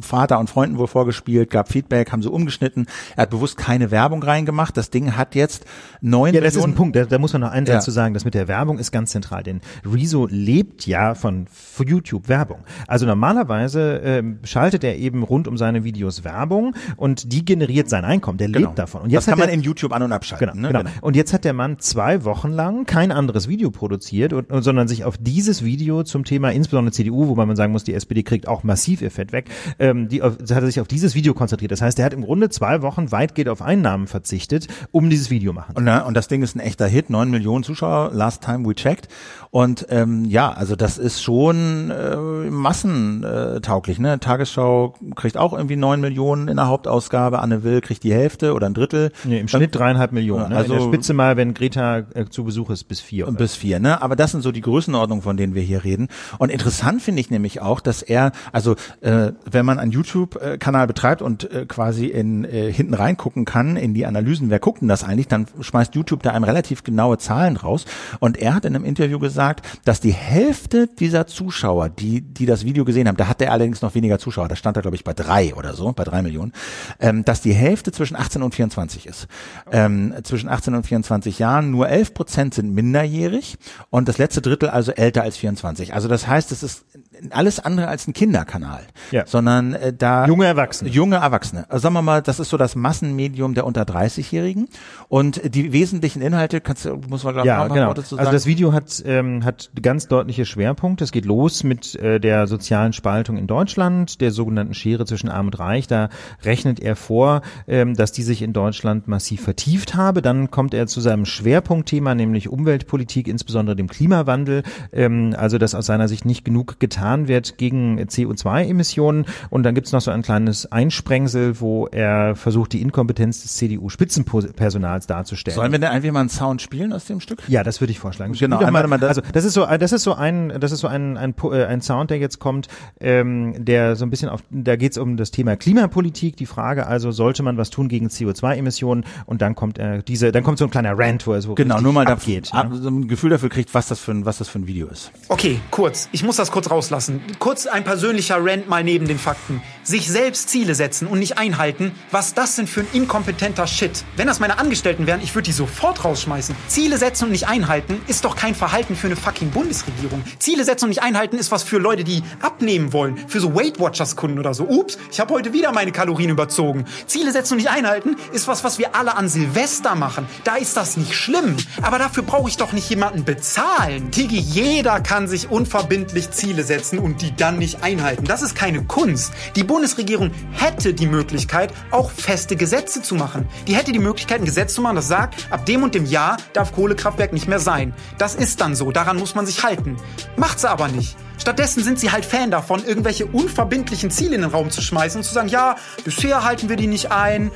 Vater 0.00 0.38
und 0.38 0.48
Freunden 0.50 0.78
wohl 0.78 0.86
vorgespielt, 0.86 1.50
gab 1.50 1.70
Feedback, 1.72 2.12
haben 2.12 2.22
sie 2.22 2.30
umgeschnitten. 2.30 2.86
Er 3.16 3.22
hat 3.22 3.30
bewusst 3.30 3.56
keine 3.56 3.90
Werbung 3.90 4.22
reingemacht. 4.22 4.76
Das 4.76 4.90
Ding 4.90 5.16
hat 5.16 5.34
jetzt 5.34 5.64
neun 6.00 6.34
Ja, 6.34 6.40
das 6.40 6.50
ist 6.50 6.56
Millionen. 6.56 6.72
ein 6.72 6.76
Punkt, 6.76 6.96
da, 6.96 7.04
da 7.04 7.18
muss 7.18 7.32
man 7.32 7.42
noch 7.42 7.50
einen 7.50 7.66
Satz 7.66 7.74
Ja. 7.74 7.80
zu 7.80 7.90
sagen, 7.90 8.14
das 8.14 8.24
mit 8.24 8.34
der 8.34 8.48
Werbung 8.48 8.78
ist 8.78 8.92
ganz 8.92 9.10
zentral, 9.10 9.42
denn 9.42 9.60
Rezo 9.84 10.26
lebt 10.30 10.86
ja 10.86 11.14
von 11.14 11.46
YouTube-Werbung. 11.84 12.60
Also 12.86 13.06
normalerweise 13.06 14.00
ähm, 14.04 14.38
schaltet 14.44 14.84
er 14.84 14.96
eben 14.96 15.22
rund 15.22 15.48
um 15.48 15.56
seine 15.56 15.84
Videos 15.84 16.24
Werbung 16.24 16.74
und 16.96 17.32
die 17.32 17.44
generiert 17.44 17.88
sein 17.88 18.04
Einkommen, 18.04 18.38
der 18.38 18.46
Genau. 18.48 18.68
lebt 18.68 18.78
davon. 18.78 19.02
Und 19.02 19.08
das 19.08 19.12
jetzt 19.12 19.26
kann 19.26 19.40
hat 19.40 19.46
man 19.48 19.54
in 19.54 19.62
YouTube 19.62 19.92
an- 19.92 20.02
und 20.02 20.12
abschalten. 20.12 20.48
Genau, 20.52 20.68
ne? 20.68 20.72
genau. 20.84 20.90
Und 21.00 21.16
jetzt 21.16 21.32
hat 21.32 21.44
der 21.44 21.52
Mann 21.52 21.78
zwei 21.78 22.24
Wochen 22.24 22.50
lang 22.52 22.86
kein 22.86 23.10
anderes 23.12 23.48
Video 23.48 23.70
produziert, 23.70 24.32
und, 24.32 24.46
sondern 24.62 24.86
sich 24.88 25.04
auf 25.04 25.16
dieses 25.18 25.64
Video 25.64 25.75
zum 26.04 26.24
Thema, 26.24 26.50
insbesondere 26.50 26.92
CDU, 26.92 27.28
wobei 27.28 27.46
man 27.46 27.56
sagen 27.56 27.72
muss, 27.72 27.84
die 27.84 27.94
SPD 27.94 28.22
kriegt 28.22 28.48
auch 28.48 28.62
massiv 28.62 29.02
ihr 29.02 29.10
Fett 29.10 29.32
weg, 29.32 29.46
ähm, 29.78 30.08
die 30.08 30.22
auf, 30.22 30.38
hat 30.38 30.50
er 30.50 30.66
sich 30.66 30.80
auf 30.80 30.88
dieses 30.88 31.14
Video 31.14 31.34
konzentriert. 31.34 31.72
Das 31.72 31.82
heißt, 31.82 31.98
er 31.98 32.04
hat 32.04 32.12
im 32.12 32.22
Grunde 32.22 32.48
zwei 32.48 32.82
Wochen 32.82 33.12
weitgehend 33.12 33.48
auf 33.48 33.62
Einnahmen 33.62 34.06
verzichtet, 34.06 34.68
um 34.90 35.10
dieses 35.10 35.30
Video 35.30 35.52
machen 35.52 35.76
Und, 35.76 35.84
na, 35.84 36.02
und 36.02 36.14
das 36.14 36.28
Ding 36.28 36.42
ist 36.42 36.56
ein 36.56 36.60
echter 36.60 36.86
Hit, 36.86 37.10
neun 37.10 37.30
Millionen 37.30 37.64
Zuschauer, 37.64 38.10
last 38.12 38.42
time 38.42 38.66
we 38.66 38.74
checked. 38.74 39.08
Und 39.56 39.86
ähm, 39.88 40.26
ja, 40.26 40.52
also 40.52 40.76
das 40.76 40.98
ist 40.98 41.22
schon 41.22 41.90
äh, 41.90 42.14
massentauglich. 42.50 43.98
Ne? 43.98 44.20
Tagesschau 44.20 44.92
kriegt 45.14 45.38
auch 45.38 45.54
irgendwie 45.54 45.76
neun 45.76 46.02
Millionen 46.02 46.48
in 46.48 46.56
der 46.56 46.68
Hauptausgabe, 46.68 47.38
Anne 47.38 47.64
Will 47.64 47.80
kriegt 47.80 48.04
die 48.04 48.12
Hälfte 48.12 48.52
oder 48.52 48.66
ein 48.66 48.74
Drittel. 48.74 49.12
Nee, 49.24 49.40
im 49.40 49.48
Schnitt 49.48 49.74
dreieinhalb 49.74 50.12
Millionen. 50.12 50.50
Ne? 50.50 50.56
Also- 50.58 50.74
in 50.74 50.78
der 50.78 50.86
Spitze 50.86 51.14
mal, 51.14 51.38
wenn 51.38 51.54
Greta 51.54 52.00
äh, 52.12 52.26
zu 52.28 52.44
Besuch 52.44 52.68
ist, 52.68 52.84
bis 52.84 53.00
vier. 53.00 53.28
Oder? 53.28 53.38
bis 53.38 53.56
vier, 53.56 53.80
ne? 53.80 54.02
Aber 54.02 54.14
das 54.14 54.32
sind 54.32 54.42
so 54.42 54.52
die 54.52 54.60
Größenordnungen, 54.60 55.22
von 55.22 55.38
denen 55.38 55.54
wir 55.54 55.62
hier 55.62 55.84
reden. 55.84 56.08
Und 56.36 56.50
interessant 56.50 57.00
finde 57.00 57.22
ich 57.22 57.30
nämlich 57.30 57.62
auch, 57.62 57.80
dass 57.80 58.02
er, 58.02 58.32
also 58.52 58.76
äh, 59.00 59.32
wenn 59.50 59.64
man 59.64 59.78
einen 59.78 59.90
YouTube-Kanal 59.90 60.86
betreibt 60.86 61.22
und 61.22 61.50
äh, 61.50 61.64
quasi 61.64 62.08
in 62.08 62.44
äh, 62.44 62.70
hinten 62.70 62.92
reingucken 62.92 63.46
kann 63.46 63.78
in 63.78 63.94
die 63.94 64.04
Analysen, 64.04 64.50
wer 64.50 64.58
guckt 64.58 64.82
denn 64.82 64.88
das 64.88 65.02
eigentlich, 65.02 65.28
dann 65.28 65.46
schmeißt 65.58 65.94
YouTube 65.94 66.22
da 66.22 66.32
einem 66.32 66.44
relativ 66.44 66.84
genaue 66.84 67.16
Zahlen 67.16 67.56
raus. 67.56 67.86
Und 68.20 68.36
er 68.36 68.54
hat 68.54 68.66
in 68.66 68.76
einem 68.76 68.84
Interview 68.84 69.18
gesagt, 69.18 69.45
dass 69.84 70.00
die 70.00 70.12
Hälfte 70.12 70.86
dieser 70.88 71.26
Zuschauer, 71.26 71.88
die 71.88 72.20
die 72.20 72.46
das 72.46 72.64
Video 72.64 72.84
gesehen 72.84 73.08
haben, 73.08 73.16
da 73.16 73.28
hat 73.28 73.40
er 73.42 73.52
allerdings 73.52 73.82
noch 73.82 73.94
weniger 73.94 74.18
Zuschauer, 74.18 74.48
da 74.48 74.56
stand 74.56 74.76
er 74.76 74.82
glaube 74.82 74.96
ich 74.96 75.04
bei 75.04 75.12
drei 75.14 75.54
oder 75.54 75.74
so, 75.74 75.92
bei 75.92 76.04
drei 76.04 76.22
Millionen, 76.22 76.52
ähm, 77.00 77.24
dass 77.24 77.40
die 77.40 77.52
Hälfte 77.52 77.92
zwischen 77.92 78.16
18 78.16 78.42
und 78.42 78.54
24 78.54 79.06
ist. 79.06 79.26
Ähm, 79.70 80.14
zwischen 80.24 80.48
18 80.48 80.74
und 80.74 80.86
24 80.86 81.38
Jahren 81.38 81.70
nur 81.70 81.88
11 81.88 82.14
Prozent 82.14 82.54
sind 82.54 82.72
minderjährig 82.74 83.56
und 83.90 84.08
das 84.08 84.18
letzte 84.18 84.40
Drittel 84.40 84.68
also 84.68 84.92
älter 84.92 85.22
als 85.22 85.36
24. 85.36 85.94
Also 85.94 86.08
das 86.08 86.26
heißt, 86.26 86.52
es 86.52 86.62
ist 86.62 86.84
alles 87.30 87.60
andere 87.60 87.88
als 87.88 88.06
ein 88.06 88.12
Kinderkanal, 88.12 88.82
Ja. 89.10 89.26
sondern 89.26 89.72
äh, 89.74 89.92
da 89.92 90.26
Junge 90.26 90.44
Erwachsene. 90.46 90.90
Junge 90.90 91.16
Erwachsene. 91.16 91.64
Also 91.70 91.82
sagen 91.84 91.94
wir 91.94 92.02
mal, 92.02 92.20
das 92.22 92.38
ist 92.40 92.50
so 92.50 92.56
das 92.56 92.76
Massenmedium 92.76 93.54
der 93.54 93.64
unter 93.66 93.82
30-Jährigen 93.84 94.68
und 95.08 95.40
die 95.54 95.72
wesentlichen 95.72 96.20
Inhalte, 96.22 96.60
kannst 96.60 96.84
du, 96.84 96.96
muss 97.08 97.24
man 97.24 97.32
glaube 97.34 97.46
ich 97.46 97.52
Ja, 97.52 97.66
genau. 97.68 97.86
Worte 97.88 98.02
zu 98.04 98.16
Also 98.16 98.24
sagen? 98.26 98.34
das 98.36 98.46
Video 98.46 98.72
hat 98.72 99.02
ähm, 99.36 99.44
hat 99.44 99.70
ganz 99.80 100.08
deutliche 100.08 100.44
Schwerpunkte. 100.44 101.04
Es 101.04 101.12
geht 101.12 101.24
los 101.24 101.64
mit 101.64 101.94
äh, 101.96 102.20
der 102.20 102.46
sozialen 102.46 102.92
Spaltung 102.92 103.36
in 103.36 103.46
Deutschland, 103.46 104.20
der 104.20 104.30
sogenannten 104.30 104.74
Schere 104.74 105.04
zwischen 105.06 105.28
Arm 105.28 105.46
und 105.46 105.58
Reich. 105.58 105.86
Da 105.86 106.08
rechnet 106.42 106.80
er 106.80 106.96
vor, 106.96 107.42
ähm, 107.68 107.94
dass 107.94 108.12
die 108.12 108.22
sich 108.22 108.42
in 108.42 108.52
Deutschland 108.52 109.08
massiv 109.08 109.42
vertieft 109.42 109.94
habe. 109.94 110.22
Dann 110.22 110.50
kommt 110.50 110.74
er 110.74 110.86
zu 110.86 111.00
seinem 111.00 111.24
Schwerpunktthema, 111.24 112.14
nämlich 112.14 112.48
Umweltpolitik, 112.48 113.28
insbesondere 113.28 113.76
dem 113.76 113.88
Klimawandel. 113.88 114.62
Ähm, 114.92 115.34
also 115.36 115.58
dass 115.58 115.74
aus 115.74 115.86
seiner 115.86 116.08
Sicht 116.08 116.24
nicht 116.24 116.44
genug 116.44 116.80
getan 116.80 117.28
wird 117.28 117.58
gegen 117.58 117.98
CO2-Emissionen. 118.00 119.26
Und 119.50 119.62
dann 119.62 119.74
gibt's 119.74 119.92
noch 119.92 120.00
so 120.00 120.10
ein 120.10 120.22
kleines 120.22 120.70
Einsprengsel, 120.70 121.60
wo 121.60 121.86
er 121.86 122.36
versucht, 122.36 122.72
die 122.72 122.82
Inkompetenz 122.82 123.42
des 123.42 123.56
CDU-Spitzenpersonals 123.56 125.06
darzustellen. 125.06 125.54
Sollen 125.54 125.72
wir 125.72 125.78
denn 125.78 125.90
einfach 125.90 126.10
mal 126.12 126.20
einen 126.20 126.28
Sound 126.28 126.62
spielen 126.62 126.92
aus 126.92 127.04
dem 127.06 127.20
Stück? 127.20 127.42
Ja, 127.48 127.62
das 127.62 127.80
würde 127.80 127.90
ich 127.90 127.98
vorschlagen. 127.98 128.32
Genau, 128.32 128.58
einmal 128.58 128.86
mal 128.86 128.98
das- 128.98 129.15
also 129.16 129.32
das 129.32 129.44
ist 129.44 129.54
so, 129.54 129.66
das 129.66 129.92
ist 129.92 130.02
so 130.02 130.14
ein, 130.14 130.52
das 130.60 130.72
ist 130.72 130.80
so 130.80 130.88
ein 130.88 131.16
ein, 131.16 131.34
äh, 131.52 131.64
ein 131.64 131.80
Sound, 131.80 132.10
der 132.10 132.18
jetzt 132.18 132.38
kommt, 132.38 132.68
ähm, 133.00 133.54
der 133.64 133.96
so 133.96 134.04
ein 134.04 134.10
bisschen 134.10 134.28
auf, 134.28 134.40
da 134.50 134.76
geht 134.76 134.92
es 134.92 134.98
um 134.98 135.16
das 135.16 135.30
Thema 135.30 135.56
Klimapolitik. 135.56 136.36
Die 136.36 136.46
Frage 136.46 136.86
also, 136.86 137.10
sollte 137.10 137.42
man 137.42 137.56
was 137.56 137.70
tun 137.70 137.88
gegen 137.88 138.08
CO2-Emissionen? 138.08 139.04
Und 139.26 139.42
dann 139.42 139.54
kommt 139.54 139.78
äh, 139.78 140.02
diese, 140.02 140.32
dann 140.32 140.42
kommt 140.42 140.58
so 140.58 140.64
ein 140.64 140.70
kleiner 140.70 140.98
Rant, 140.98 141.26
wo 141.26 141.32
er 141.32 141.42
so 141.42 141.54
Genau, 141.54 141.80
nur 141.80 141.92
mal 141.92 142.06
abgeht. 142.06 142.50
da, 142.52 142.64
ne? 142.64 142.76
so 142.76 142.88
ein 142.88 143.08
Gefühl 143.08 143.30
dafür 143.30 143.48
kriegt, 143.48 143.74
was 143.74 143.88
das 143.88 144.00
für 144.00 144.12
ein, 144.12 144.24
was 144.24 144.38
das 144.38 144.48
für 144.48 144.58
ein 144.58 144.66
Video 144.66 144.88
ist. 144.88 145.10
Okay, 145.28 145.60
kurz. 145.70 146.08
Ich 146.12 146.22
muss 146.22 146.36
das 146.36 146.50
kurz 146.50 146.70
rauslassen. 146.70 147.20
Kurz 147.38 147.66
ein 147.66 147.84
persönlicher 147.84 148.38
Rant 148.40 148.68
mal 148.68 148.84
neben 148.84 149.06
den 149.06 149.18
Fakten. 149.18 149.62
Sich 149.82 150.10
selbst 150.10 150.48
Ziele 150.48 150.74
setzen 150.74 151.06
und 151.06 151.18
nicht 151.18 151.38
einhalten, 151.38 151.92
was 152.10 152.34
das 152.34 152.56
denn 152.56 152.66
für 152.66 152.80
ein 152.80 152.86
inkompetenter 152.92 153.66
Shit. 153.66 154.04
Wenn 154.16 154.26
das 154.26 154.40
meine 154.40 154.58
Angestellten 154.58 155.06
wären, 155.06 155.20
ich 155.22 155.34
würde 155.34 155.46
die 155.46 155.52
sofort 155.52 156.04
rausschmeißen. 156.04 156.54
Ziele 156.68 156.98
setzen 156.98 157.24
und 157.24 157.30
nicht 157.32 157.48
einhalten 157.48 158.00
ist 158.06 158.24
doch 158.24 158.36
kein 158.36 158.54
Verhalten 158.54 158.96
für 158.96 159.05
eine 159.06 159.16
fucking 159.16 159.50
Bundesregierung. 159.50 160.22
Ziele 160.38 160.64
setzen 160.64 160.84
und 160.84 160.90
nicht 160.90 161.02
einhalten 161.02 161.38
ist 161.38 161.50
was 161.50 161.62
für 161.62 161.78
Leute, 161.78 162.04
die 162.04 162.22
abnehmen 162.40 162.92
wollen. 162.92 163.16
Für 163.28 163.40
so 163.40 163.54
Weight 163.54 163.80
Watchers 163.80 164.16
Kunden 164.16 164.38
oder 164.38 164.54
so. 164.54 164.64
Ups, 164.64 164.98
ich 165.10 165.20
habe 165.20 165.34
heute 165.34 165.52
wieder 165.52 165.72
meine 165.72 165.92
Kalorien 165.92 166.30
überzogen. 166.30 166.84
Ziele 167.06 167.32
setzen 167.32 167.54
und 167.54 167.58
nicht 167.58 167.70
einhalten 167.70 168.16
ist 168.32 168.48
was, 168.48 168.64
was 168.64 168.78
wir 168.78 168.94
alle 168.94 169.16
an 169.16 169.28
Silvester 169.28 169.94
machen. 169.94 170.26
Da 170.44 170.56
ist 170.56 170.76
das 170.76 170.96
nicht 170.96 171.14
schlimm. 171.14 171.56
Aber 171.82 171.98
dafür 171.98 172.22
brauche 172.22 172.48
ich 172.48 172.56
doch 172.56 172.72
nicht 172.72 172.88
jemanden 172.90 173.24
bezahlen. 173.24 174.10
Tigi, 174.10 174.38
jeder 174.38 175.00
kann 175.00 175.28
sich 175.28 175.50
unverbindlich 175.50 176.30
Ziele 176.30 176.64
setzen 176.64 176.98
und 176.98 177.22
die 177.22 177.34
dann 177.34 177.58
nicht 177.58 177.82
einhalten. 177.82 178.24
Das 178.24 178.42
ist 178.42 178.54
keine 178.54 178.84
Kunst. 178.84 179.32
Die 179.54 179.64
Bundesregierung 179.64 180.30
hätte 180.52 180.94
die 180.94 181.06
Möglichkeit, 181.06 181.72
auch 181.90 182.10
feste 182.10 182.56
Gesetze 182.56 183.02
zu 183.02 183.14
machen. 183.14 183.46
Die 183.66 183.74
hätte 183.74 183.92
die 183.92 183.98
Möglichkeit, 183.98 184.40
ein 184.40 184.44
Gesetz 184.44 184.74
zu 184.74 184.82
machen, 184.82 184.96
das 184.96 185.08
sagt, 185.08 185.46
ab 185.50 185.66
dem 185.66 185.82
und 185.82 185.94
dem 185.94 186.06
Jahr 186.06 186.36
darf 186.52 186.72
Kohlekraftwerk 186.72 187.32
nicht 187.32 187.48
mehr 187.48 187.58
sein. 187.58 187.94
Das 188.18 188.34
ist 188.34 188.60
dann 188.60 188.74
so. 188.74 188.90
Daran 188.96 189.18
muss 189.18 189.34
man 189.34 189.44
sich 189.44 189.62
halten. 189.62 189.98
Macht 190.38 190.58
sie 190.58 190.70
aber 190.70 190.88
nicht. 190.88 191.18
Stattdessen 191.38 191.84
sind 191.84 191.98
sie 191.98 192.12
halt 192.12 192.24
Fan 192.24 192.50
davon, 192.50 192.82
irgendwelche 192.82 193.26
unverbindlichen 193.26 194.10
Ziele 194.10 194.36
in 194.36 194.40
den 194.40 194.50
Raum 194.50 194.70
zu 194.70 194.80
schmeißen 194.80 195.18
und 195.18 195.24
zu 195.24 195.34
sagen, 195.34 195.48
ja, 195.48 195.76
bisher 196.02 196.44
halten 196.44 196.70
wir 196.70 196.76
die 196.76 196.86
nicht 196.86 197.12
ein. 197.12 197.50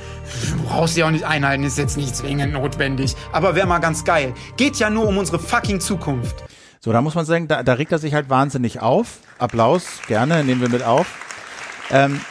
Du 0.51 0.63
brauchst 0.65 0.93
sie 0.93 1.03
auch 1.03 1.09
nicht 1.09 1.23
einhalten, 1.23 1.63
ist 1.63 1.79
jetzt 1.79 1.97
nicht 1.97 2.15
zwingend 2.15 2.53
notwendig. 2.53 3.15
Aber 3.31 3.55
wäre 3.55 3.65
mal 3.65 3.79
ganz 3.79 4.03
geil. 4.03 4.35
Geht 4.55 4.75
ja 4.75 4.91
nur 4.91 5.07
um 5.07 5.17
unsere 5.17 5.39
fucking 5.39 5.79
Zukunft. 5.79 6.43
So, 6.79 6.91
da 6.91 7.01
muss 7.01 7.15
man 7.15 7.25
sagen, 7.25 7.47
da, 7.47 7.63
da 7.63 7.73
regt 7.73 7.91
er 7.91 7.97
sich 7.97 8.13
halt 8.13 8.29
wahnsinnig 8.29 8.79
auf. 8.79 9.17
Applaus, 9.39 9.85
gerne, 10.07 10.43
nehmen 10.43 10.61
wir 10.61 10.69
mit 10.69 10.83
auf. 10.83 11.07
Ähm, 11.89 12.21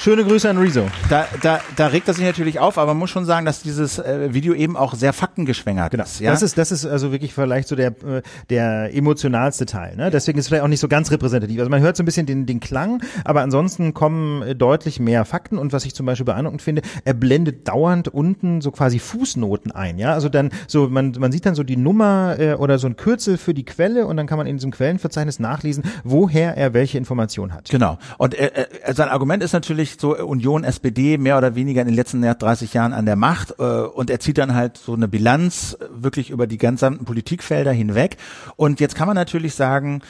Schöne 0.00 0.22
Grüße 0.22 0.48
an 0.48 0.58
Rezo. 0.58 0.86
da, 1.10 1.26
da, 1.42 1.60
da 1.74 1.88
regt 1.88 2.06
er 2.06 2.14
sich 2.14 2.24
natürlich 2.24 2.60
auf, 2.60 2.78
aber 2.78 2.92
man 2.92 2.98
muss 2.98 3.10
schon 3.10 3.24
sagen, 3.24 3.44
dass 3.44 3.62
dieses 3.62 3.98
äh, 3.98 4.32
Video 4.32 4.54
eben 4.54 4.76
auch 4.76 4.94
sehr 4.94 5.12
faktengeschwängert 5.12 5.92
ist. 5.94 6.20
Ja? 6.20 6.30
Das 6.30 6.42
ist, 6.42 6.56
das 6.56 6.70
ist 6.70 6.86
also 6.86 7.10
wirklich 7.10 7.34
vielleicht 7.34 7.66
so 7.66 7.74
der, 7.74 7.88
äh, 7.88 8.22
der 8.48 8.94
emotionalste 8.94 9.66
Teil. 9.66 9.96
Ne? 9.96 10.10
Deswegen 10.12 10.38
ist 10.38 10.44
es 10.44 10.48
vielleicht 10.50 10.62
auch 10.62 10.68
nicht 10.68 10.78
so 10.78 10.86
ganz 10.86 11.10
repräsentativ. 11.10 11.58
Also 11.58 11.68
man 11.68 11.80
hört 11.80 11.96
so 11.96 12.04
ein 12.04 12.06
bisschen 12.06 12.26
den, 12.26 12.46
den 12.46 12.60
Klang, 12.60 13.02
aber 13.24 13.40
ansonsten 13.40 13.92
kommen 13.92 14.42
äh, 14.42 14.54
deutlich 14.54 15.00
mehr 15.00 15.24
Fakten. 15.24 15.58
Und 15.58 15.72
was 15.72 15.84
ich 15.84 15.96
zum 15.96 16.06
Beispiel 16.06 16.26
beeindruckend 16.26 16.62
finde, 16.62 16.82
er 17.04 17.14
blendet 17.14 17.66
dauernd 17.66 18.06
unten 18.06 18.60
so 18.60 18.70
quasi 18.70 19.00
Fußnoten 19.00 19.72
ein. 19.72 19.98
Ja, 19.98 20.12
also 20.12 20.28
dann 20.28 20.50
so 20.68 20.88
man 20.88 21.16
man 21.18 21.32
sieht 21.32 21.44
dann 21.44 21.56
so 21.56 21.64
die 21.64 21.76
Nummer 21.76 22.36
äh, 22.38 22.54
oder 22.54 22.78
so 22.78 22.86
ein 22.86 22.94
Kürzel 22.94 23.36
für 23.36 23.52
die 23.52 23.64
Quelle 23.64 24.06
und 24.06 24.16
dann 24.16 24.28
kann 24.28 24.38
man 24.38 24.46
in 24.46 24.58
diesem 24.58 24.70
Quellenverzeichnis 24.70 25.40
nachlesen, 25.40 25.82
woher 26.04 26.56
er 26.56 26.72
welche 26.72 26.98
Information 26.98 27.52
hat. 27.52 27.68
Genau. 27.68 27.98
Und 28.16 28.38
äh, 28.38 28.66
äh, 28.84 28.94
sein 28.94 29.08
Argument 29.08 29.42
ist 29.42 29.54
natürlich 29.54 29.87
so 29.98 30.16
Union, 30.16 30.64
SPD 30.64 31.18
mehr 31.18 31.38
oder 31.38 31.54
weniger 31.54 31.80
in 31.80 31.88
den 31.88 31.96
letzten 31.96 32.22
30 32.22 32.74
Jahren 32.74 32.92
an 32.92 33.06
der 33.06 33.16
Macht 33.16 33.54
äh, 33.58 33.62
und 33.62 34.10
er 34.10 34.20
zieht 34.20 34.38
dann 34.38 34.54
halt 34.54 34.76
so 34.76 34.94
eine 34.94 35.08
Bilanz 35.08 35.76
wirklich 35.90 36.30
über 36.30 36.46
die 36.46 36.58
gesamten 36.58 37.04
Politikfelder 37.04 37.72
hinweg. 37.72 38.16
Und 38.56 38.80
jetzt 38.80 38.94
kann 38.94 39.06
man 39.06 39.14
natürlich 39.14 39.54
sagen, 39.54 40.02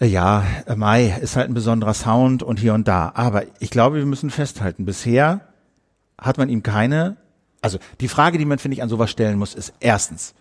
äh, 0.00 0.06
ja, 0.06 0.44
äh, 0.66 0.74
Mai 0.74 1.16
ist 1.20 1.36
halt 1.36 1.48
ein 1.48 1.54
besonderer 1.54 1.94
Sound 1.94 2.42
und 2.42 2.58
hier 2.58 2.74
und 2.74 2.88
da. 2.88 3.12
Aber 3.14 3.44
ich 3.60 3.70
glaube, 3.70 3.96
wir 3.96 4.06
müssen 4.06 4.30
festhalten, 4.30 4.84
bisher 4.84 5.40
hat 6.18 6.38
man 6.38 6.48
ihm 6.48 6.62
keine, 6.62 7.16
also 7.60 7.78
die 8.00 8.08
Frage, 8.08 8.38
die 8.38 8.44
man, 8.44 8.58
finde 8.58 8.76
ich, 8.76 8.82
an 8.82 8.88
sowas 8.88 9.10
stellen 9.10 9.38
muss, 9.38 9.54
ist 9.54 9.74
erstens, 9.80 10.34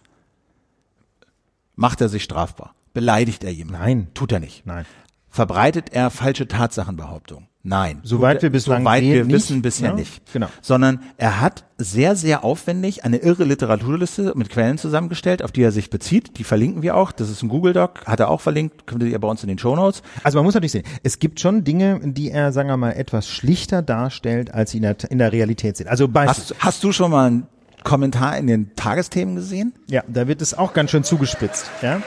macht 1.76 2.02
er 2.02 2.10
sich 2.10 2.24
strafbar? 2.24 2.74
Beleidigt 2.94 3.44
er 3.44 3.52
jemanden? 3.52 3.82
Nein. 3.82 4.08
Tut 4.14 4.32
er 4.32 4.40
nicht. 4.40 4.66
Nein. 4.66 4.86
Verbreitet 5.30 5.94
er 5.94 6.10
falsche 6.10 6.48
Tatsachenbehauptungen? 6.48 7.49
Nein. 7.62 8.00
Soweit 8.04 8.42
wir 8.42 8.52
bislang 8.52 8.84
Soweit 8.84 9.04
wir 9.04 9.26
nicht, 9.26 9.36
wissen 9.36 9.62
bisher 9.62 9.90
ne? 9.90 10.00
nicht. 10.00 10.22
Genau. 10.32 10.48
Sondern 10.62 11.02
er 11.18 11.42
hat 11.42 11.66
sehr, 11.78 12.16
sehr 12.16 12.46
aufwendig 12.46 13.04
eine 13.04 13.18
irre 13.18 13.44
Literaturliste 13.44 14.32
mit 14.36 14.50
Quellen 14.50 14.78
zusammengestellt, 14.78 15.44
auf 15.44 15.52
die 15.52 15.62
er 15.62 15.74
sich 15.74 15.90
bezieht. 15.90 16.38
Die 16.38 16.46
verlinken 16.46 16.84
wir 16.84 16.96
auch. 16.96 17.12
Das 17.12 17.30
ist 17.30 17.44
ein 17.44 17.50
Google 17.50 17.74
Doc, 17.74 18.06
hat 18.06 18.22
er 18.22 18.30
auch 18.30 18.40
verlinkt, 18.40 18.90
findet 18.90 19.10
ihr 19.10 19.20
bei 19.20 19.28
uns 19.28 19.44
in 19.44 19.50
den 19.50 19.60
Show 19.60 19.76
Notes. 19.76 20.04
Also 20.24 20.38
man 20.38 20.46
muss 20.46 20.54
natürlich 20.54 20.72
sehen, 20.72 20.86
es 21.04 21.20
gibt 21.20 21.42
schon 21.42 21.66
Dinge, 21.66 22.00
die 22.02 22.32
er, 22.32 22.54
sagen 22.54 22.70
wir 22.70 22.78
mal, 22.78 22.92
etwas 22.92 23.28
schlichter 23.28 23.82
darstellt, 23.82 24.54
als 24.54 24.72
sie 24.72 24.78
in 24.78 24.84
der, 24.84 24.96
in 25.10 25.18
der 25.18 25.34
Realität 25.34 25.76
sind. 25.76 25.90
Also. 25.90 26.10
Hast, 26.14 26.56
hast 26.60 26.84
du 26.86 26.94
schon 26.94 27.12
mal 27.12 27.28
einen 27.28 27.48
Kommentar 27.84 28.38
in 28.38 28.48
den 28.48 28.74
Tagesthemen 28.76 29.36
gesehen? 29.36 29.74
Ja, 29.88 30.04
da 30.08 30.28
wird 30.30 30.42
es 30.42 30.54
auch 30.54 30.74
ganz 30.74 30.92
schön 30.92 31.04
zugespitzt. 31.04 31.70
Ja. 31.82 32.02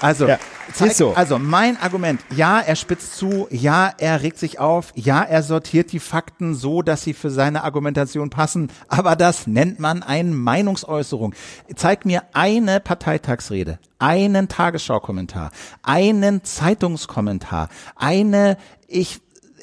Also, 0.00 0.28
Ja, 0.28 0.38
zeig, 0.74 0.90
ist 0.90 0.98
so. 0.98 1.12
also 1.14 1.38
mein 1.38 1.76
Argument, 1.76 2.20
ja, 2.34 2.60
er 2.60 2.76
spitzt 2.76 3.16
zu, 3.16 3.46
ja, 3.50 3.92
er 3.98 4.22
regt 4.22 4.38
sich 4.38 4.58
auf, 4.58 4.92
ja, 4.94 5.22
er 5.22 5.42
sortiert 5.42 5.92
die 5.92 6.00
Fakten 6.00 6.54
so, 6.54 6.82
dass 6.82 7.02
sie 7.02 7.14
für 7.14 7.30
seine 7.30 7.64
Argumentation 7.64 8.30
passen, 8.30 8.70
aber 8.88 9.16
das 9.16 9.46
nennt 9.46 9.78
man 9.78 10.02
eine 10.02 10.30
Meinungsäußerung. 10.34 11.34
Zeig 11.74 12.04
mir 12.04 12.22
eine 12.32 12.80
Parteitagsrede, 12.80 13.78
einen 13.98 14.48
Tagesschau-Kommentar, 14.48 15.50
einen 15.82 16.44
Zeitungskommentar, 16.44 17.68
eine, 17.96 18.56
ich 18.86 19.20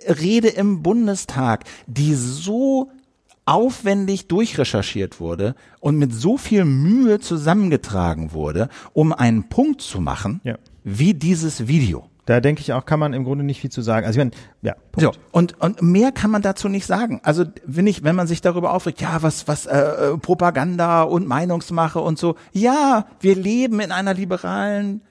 rede 0.08 0.50
im 0.50 0.84
Bundestag, 0.84 1.64
die 1.88 2.14
so 2.16 2.92
aufwendig 3.46 4.28
durchrecherchiert 4.28 5.20
wurde 5.20 5.56
und 5.80 5.98
mit 5.98 6.14
so 6.14 6.38
viel 6.38 6.66
Mühe 6.66 7.20
zusammengetragen 7.20 8.34
wurde, 8.34 8.70
um 8.94 9.14
einen 9.14 9.50
Punkt 9.50 9.82
zu 9.82 10.02
machen, 10.02 10.42
Ja. 10.44 10.58
Wie 10.86 11.14
dieses 11.14 11.68
Video. 11.68 12.10
Da 12.26 12.40
denke 12.40 12.62
ich 12.62 12.74
auch, 12.74 12.86
kann 12.86 13.00
man 13.00 13.14
im 13.14 13.24
Grunde 13.24 13.44
nicht 13.44 13.60
viel 13.62 13.70
zu 13.70 13.82
sagen. 13.82 14.06
Also 14.06 14.20
ich 14.20 14.26
meine, 14.26 14.36
ja, 14.62 14.76
So, 14.98 15.12
Punkt. 15.12 15.20
und, 15.32 15.62
und 15.62 15.82
mehr 15.82 16.12
kann 16.12 16.32
man 16.32 16.42
dazu 16.42 16.70
nicht 16.70 16.86
sagen. 16.88 17.20
Also, 17.24 17.46
wenn 17.66 17.86
ich, 17.86 18.04
wenn 18.04 18.16
man 18.16 18.26
sich 18.26 18.42
darüber 18.42 18.74
aufregt, 18.74 19.00
ja, 19.02 19.22
was, 19.22 19.48
was, 19.48 19.68
äh, 19.68 20.18
Propaganda 20.18 21.04
und 21.04 21.28
Meinungsmache 21.28 22.00
und 22.00 22.18
so. 22.18 22.36
Ja, 22.52 23.06
wir 23.20 23.36
leben 23.36 23.80
in 23.80 23.92
einer 23.92 24.16
liberalen 24.16 25.02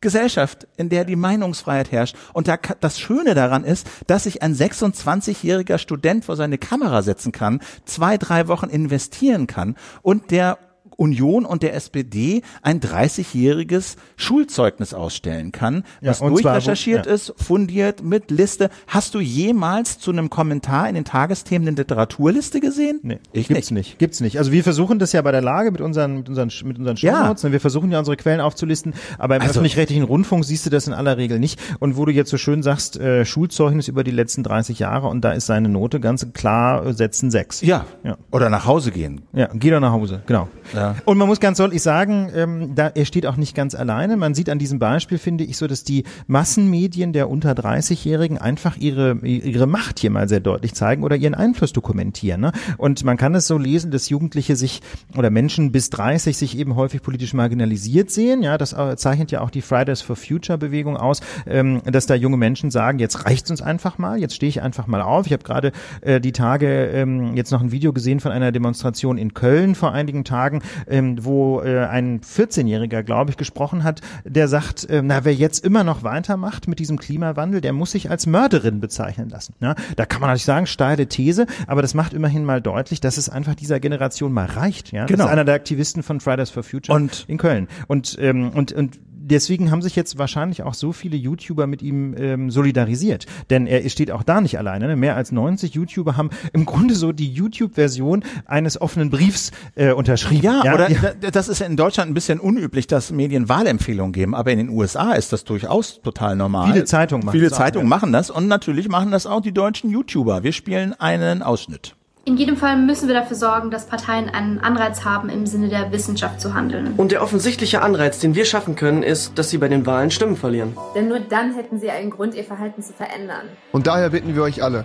Gesellschaft, 0.00 0.68
in 0.76 0.90
der 0.90 1.04
die 1.04 1.16
Meinungsfreiheit 1.16 1.90
herrscht. 1.90 2.16
Und 2.32 2.46
da, 2.46 2.56
das 2.56 3.00
Schöne 3.00 3.34
daran 3.34 3.64
ist, 3.64 3.88
dass 4.06 4.24
sich 4.24 4.42
ein 4.42 4.54
26-jähriger 4.54 5.78
Student 5.78 6.24
vor 6.24 6.36
seine 6.36 6.56
Kamera 6.56 7.02
setzen 7.02 7.32
kann, 7.32 7.60
zwei, 7.84 8.16
drei 8.16 8.46
Wochen 8.46 8.68
investieren 8.70 9.48
kann 9.48 9.76
und 10.02 10.30
der 10.30 10.58
Union 10.98 11.44
und 11.46 11.62
der 11.62 11.74
SPD 11.74 12.42
ein 12.62 12.80
30-jähriges 12.80 13.96
Schulzeugnis 14.16 14.94
ausstellen 14.94 15.52
kann, 15.52 15.84
Ja, 16.00 16.10
was 16.10 16.20
und 16.20 16.36
zwar 16.38 16.54
durchrecherchiert 16.54 17.06
ja. 17.06 17.12
ist, 17.12 17.32
fundiert 17.36 18.02
mit 18.02 18.30
Liste. 18.32 18.68
Hast 18.88 19.14
du 19.14 19.20
jemals 19.20 19.98
zu 20.00 20.10
einem 20.10 20.28
Kommentar 20.28 20.88
in 20.88 20.96
den 20.96 21.04
Tagesthemen 21.04 21.68
eine 21.68 21.76
Literaturliste 21.76 22.58
gesehen? 22.60 22.98
Nee, 23.04 23.20
ich 23.32 23.46
gibt's 23.48 23.70
nicht. 23.70 23.78
nicht. 23.90 23.98
Gibt's 23.98 24.20
nicht. 24.20 24.38
Also 24.38 24.50
wir 24.50 24.64
versuchen 24.64 24.98
das 24.98 25.12
ja 25.12 25.22
bei 25.22 25.30
der 25.30 25.40
Lage 25.40 25.70
mit 25.70 25.80
unseren 25.80 26.16
mit 26.18 26.28
unseren 26.28 26.50
mit 26.64 26.78
unseren 26.78 26.96
Ja. 26.96 27.20
Shownotes, 27.22 27.44
ne? 27.44 27.52
wir 27.52 27.60
versuchen 27.60 27.92
ja 27.92 28.00
unsere 28.00 28.16
Quellen 28.16 28.40
aufzulisten, 28.40 28.92
aber 29.18 29.36
im 29.36 29.42
Also- 29.42 29.52
öffentlich-rechtlichen 29.52 30.02
Rundfunk 30.04 30.44
siehst 30.44 30.66
du 30.66 30.70
das 30.70 30.88
in 30.88 30.92
aller 30.94 31.16
Regel 31.16 31.38
nicht. 31.38 31.60
Und 31.78 31.96
wo 31.96 32.04
du 32.06 32.12
jetzt 32.12 32.30
so 32.30 32.36
schön 32.38 32.62
sagst, 32.64 32.96
äh, 32.98 33.24
Schulzeugnis 33.24 33.86
über 33.86 34.02
die 34.02 34.10
letzten 34.10 34.42
30 34.42 34.80
Jahre 34.80 35.06
und 35.06 35.22
da 35.24 35.30
ist 35.32 35.46
seine 35.46 35.68
Note 35.68 36.00
ganz 36.00 36.26
klar 36.32 36.84
äh, 36.86 36.92
setzen 36.92 37.30
sechs. 37.30 37.60
Ja. 37.60 37.86
Ja. 38.02 38.16
Oder 38.32 38.50
nach 38.50 38.66
Hause 38.66 38.90
gehen. 38.90 39.22
Ja, 39.32 39.48
geh 39.54 39.70
doch 39.70 39.80
nach 39.80 39.92
Hause, 39.92 40.22
genau. 40.26 40.48
Ja. 40.74 40.87
Und 41.04 41.18
man 41.18 41.28
muss 41.28 41.40
ganz 41.40 41.58
deutlich 41.58 41.82
sagen, 41.82 42.30
ähm, 42.34 42.74
da, 42.74 42.88
er 42.88 43.04
steht 43.04 43.26
auch 43.26 43.36
nicht 43.36 43.54
ganz 43.54 43.74
alleine. 43.74 44.16
Man 44.16 44.34
sieht 44.34 44.48
an 44.50 44.58
diesem 44.58 44.78
Beispiel, 44.78 45.18
finde 45.18 45.44
ich, 45.44 45.56
so, 45.56 45.66
dass 45.66 45.84
die 45.84 46.04
Massenmedien 46.26 47.12
der 47.12 47.28
unter 47.28 47.52
30-Jährigen 47.52 48.38
einfach 48.38 48.76
ihre, 48.76 49.18
ihre 49.22 49.66
Macht 49.66 49.98
hier 49.98 50.10
mal 50.10 50.28
sehr 50.28 50.40
deutlich 50.40 50.74
zeigen 50.74 51.02
oder 51.02 51.16
ihren 51.16 51.34
Einfluss 51.34 51.72
dokumentieren. 51.72 52.40
Ne? 52.40 52.52
Und 52.76 53.04
man 53.04 53.16
kann 53.16 53.34
es 53.34 53.46
so 53.46 53.58
lesen, 53.58 53.90
dass 53.90 54.08
Jugendliche 54.08 54.56
sich 54.56 54.80
oder 55.16 55.30
Menschen 55.30 55.72
bis 55.72 55.90
30 55.90 56.36
sich 56.36 56.58
eben 56.58 56.76
häufig 56.76 57.02
politisch 57.02 57.34
marginalisiert 57.34 58.10
sehen. 58.10 58.42
Ja, 58.42 58.58
das 58.58 58.72
äh, 58.72 58.96
zeichnet 58.96 59.30
ja 59.30 59.40
auch 59.40 59.50
die 59.50 59.62
Fridays 59.62 60.02
for 60.02 60.16
Future 60.16 60.58
Bewegung 60.58 60.96
aus, 60.96 61.20
ähm, 61.46 61.82
dass 61.84 62.06
da 62.06 62.14
junge 62.14 62.36
Menschen 62.36 62.70
sagen, 62.70 62.98
jetzt 62.98 63.26
reicht's 63.26 63.50
uns 63.50 63.62
einfach 63.62 63.98
mal, 63.98 64.18
jetzt 64.18 64.34
stehe 64.34 64.48
ich 64.48 64.62
einfach 64.62 64.86
mal 64.86 65.02
auf. 65.02 65.26
Ich 65.26 65.32
habe 65.32 65.42
gerade 65.42 65.72
äh, 66.00 66.20
die 66.20 66.32
Tage 66.32 66.86
ähm, 66.86 67.34
jetzt 67.34 67.50
noch 67.50 67.60
ein 67.60 67.72
Video 67.72 67.92
gesehen 67.92 68.20
von 68.20 68.32
einer 68.32 68.52
Demonstration 68.52 69.18
in 69.18 69.34
Köln 69.34 69.74
vor 69.74 69.92
einigen 69.92 70.24
Tagen, 70.24 70.62
ähm, 70.86 71.24
wo 71.24 71.60
äh, 71.62 71.86
ein 71.86 72.20
14-Jähriger, 72.20 73.02
glaube 73.02 73.30
ich, 73.30 73.36
gesprochen 73.36 73.84
hat, 73.84 74.00
der 74.24 74.48
sagt, 74.48 74.88
äh, 74.88 75.02
na, 75.02 75.24
wer 75.24 75.34
jetzt 75.34 75.64
immer 75.64 75.84
noch 75.84 76.02
weitermacht 76.02 76.68
mit 76.68 76.78
diesem 76.78 76.98
Klimawandel, 76.98 77.60
der 77.60 77.72
muss 77.72 77.92
sich 77.92 78.10
als 78.10 78.26
Mörderin 78.26 78.80
bezeichnen 78.80 79.28
lassen. 79.28 79.54
Ja? 79.60 79.74
Da 79.96 80.06
kann 80.06 80.20
man 80.20 80.28
natürlich 80.28 80.44
sagen, 80.44 80.66
steile 80.66 81.06
These, 81.08 81.46
aber 81.66 81.82
das 81.82 81.94
macht 81.94 82.12
immerhin 82.14 82.44
mal 82.44 82.60
deutlich, 82.60 83.00
dass 83.00 83.16
es 83.16 83.28
einfach 83.28 83.54
dieser 83.54 83.80
Generation 83.80 84.32
mal 84.32 84.46
reicht. 84.46 84.92
Ja? 84.92 85.06
Genau. 85.06 85.18
Das 85.18 85.26
ist 85.26 85.32
einer 85.32 85.44
der 85.44 85.54
Aktivisten 85.54 86.02
von 86.02 86.20
Fridays 86.20 86.50
for 86.50 86.62
Future 86.62 86.96
Und- 86.96 87.24
in 87.28 87.38
Köln. 87.38 87.68
Und, 87.86 88.16
ähm, 88.20 88.50
und, 88.50 88.72
und 88.72 88.98
deswegen 89.28 89.70
haben 89.70 89.82
sich 89.82 89.94
jetzt 89.96 90.18
wahrscheinlich 90.18 90.62
auch 90.62 90.74
so 90.74 90.92
viele 90.92 91.16
YouTuber 91.16 91.66
mit 91.66 91.82
ihm 91.82 92.14
ähm, 92.18 92.50
solidarisiert. 92.50 93.26
Denn 93.50 93.66
er 93.66 93.88
steht 93.88 94.10
auch 94.10 94.22
da 94.22 94.40
nicht 94.40 94.58
alleine. 94.58 94.88
Ne? 94.88 94.96
Mehr 94.96 95.16
als 95.16 95.32
90 95.32 95.74
YouTuber 95.74 96.16
haben 96.16 96.30
im 96.52 96.64
Grunde 96.64 96.94
so 96.94 97.12
die 97.12 97.30
YouTube-Version 97.32 98.24
eines 98.46 98.80
offenen 98.80 99.10
Briefs 99.10 99.50
äh, 99.74 99.92
unterschrieben. 99.92 100.42
Ja, 100.42 100.74
oder 100.74 100.88
da- 101.20 101.30
das 101.30 101.48
ist 101.48 101.60
ja 101.60 101.66
in 101.66 101.76
Deutschland 101.76 102.10
ein 102.10 102.14
bisschen 102.14 102.40
unüblich, 102.40 102.86
dass 102.86 103.10
Medien 103.10 103.48
Wahlempfehlungen 103.48 104.12
geben, 104.12 104.34
aber 104.34 104.50
in 104.52 104.58
den 104.58 104.68
USA 104.70 105.12
ist 105.12 105.32
das 105.32 105.44
durchaus 105.44 106.00
total 106.02 106.36
normal. 106.36 106.72
Viele 106.72 106.84
Zeitungen 106.84 107.24
machen 107.26 107.34
Viele 107.36 107.48
das 107.48 107.54
auch, 107.58 107.62
Zeitungen 107.62 107.86
ja. 107.86 107.90
machen 107.96 108.12
das 108.12 108.30
und 108.30 108.48
natürlich 108.48 108.88
machen 108.88 109.10
das 109.10 109.26
auch 109.26 109.40
die 109.40 109.52
deutschen 109.52 109.90
YouTuber. 109.90 110.42
Wir 110.42 110.52
spielen 110.52 110.94
einen 110.98 111.42
Ausschnitt. 111.42 111.94
In 112.28 112.36
jedem 112.36 112.58
Fall 112.58 112.76
müssen 112.76 113.08
wir 113.08 113.14
dafür 113.14 113.38
sorgen, 113.38 113.70
dass 113.70 113.86
Parteien 113.86 114.28
einen 114.28 114.58
Anreiz 114.58 115.02
haben, 115.02 115.30
im 115.30 115.46
Sinne 115.46 115.70
der 115.70 115.90
Wissenschaft 115.92 116.42
zu 116.42 116.52
handeln. 116.52 116.92
Und 116.98 117.10
der 117.10 117.22
offensichtliche 117.22 117.80
Anreiz, 117.80 118.18
den 118.18 118.34
wir 118.34 118.44
schaffen 118.44 118.76
können, 118.76 119.02
ist, 119.02 119.38
dass 119.38 119.48
sie 119.48 119.56
bei 119.56 119.68
den 119.68 119.86
Wahlen 119.86 120.10
Stimmen 120.10 120.36
verlieren. 120.36 120.76
Denn 120.94 121.08
nur 121.08 121.20
dann 121.20 121.54
hätten 121.54 121.78
sie 121.80 121.90
einen 121.90 122.10
Grund, 122.10 122.34
ihr 122.34 122.44
Verhalten 122.44 122.82
zu 122.82 122.92
verändern. 122.92 123.46
Und 123.72 123.86
daher 123.86 124.10
bitten 124.10 124.34
wir 124.34 124.42
euch 124.42 124.62
alle, 124.62 124.84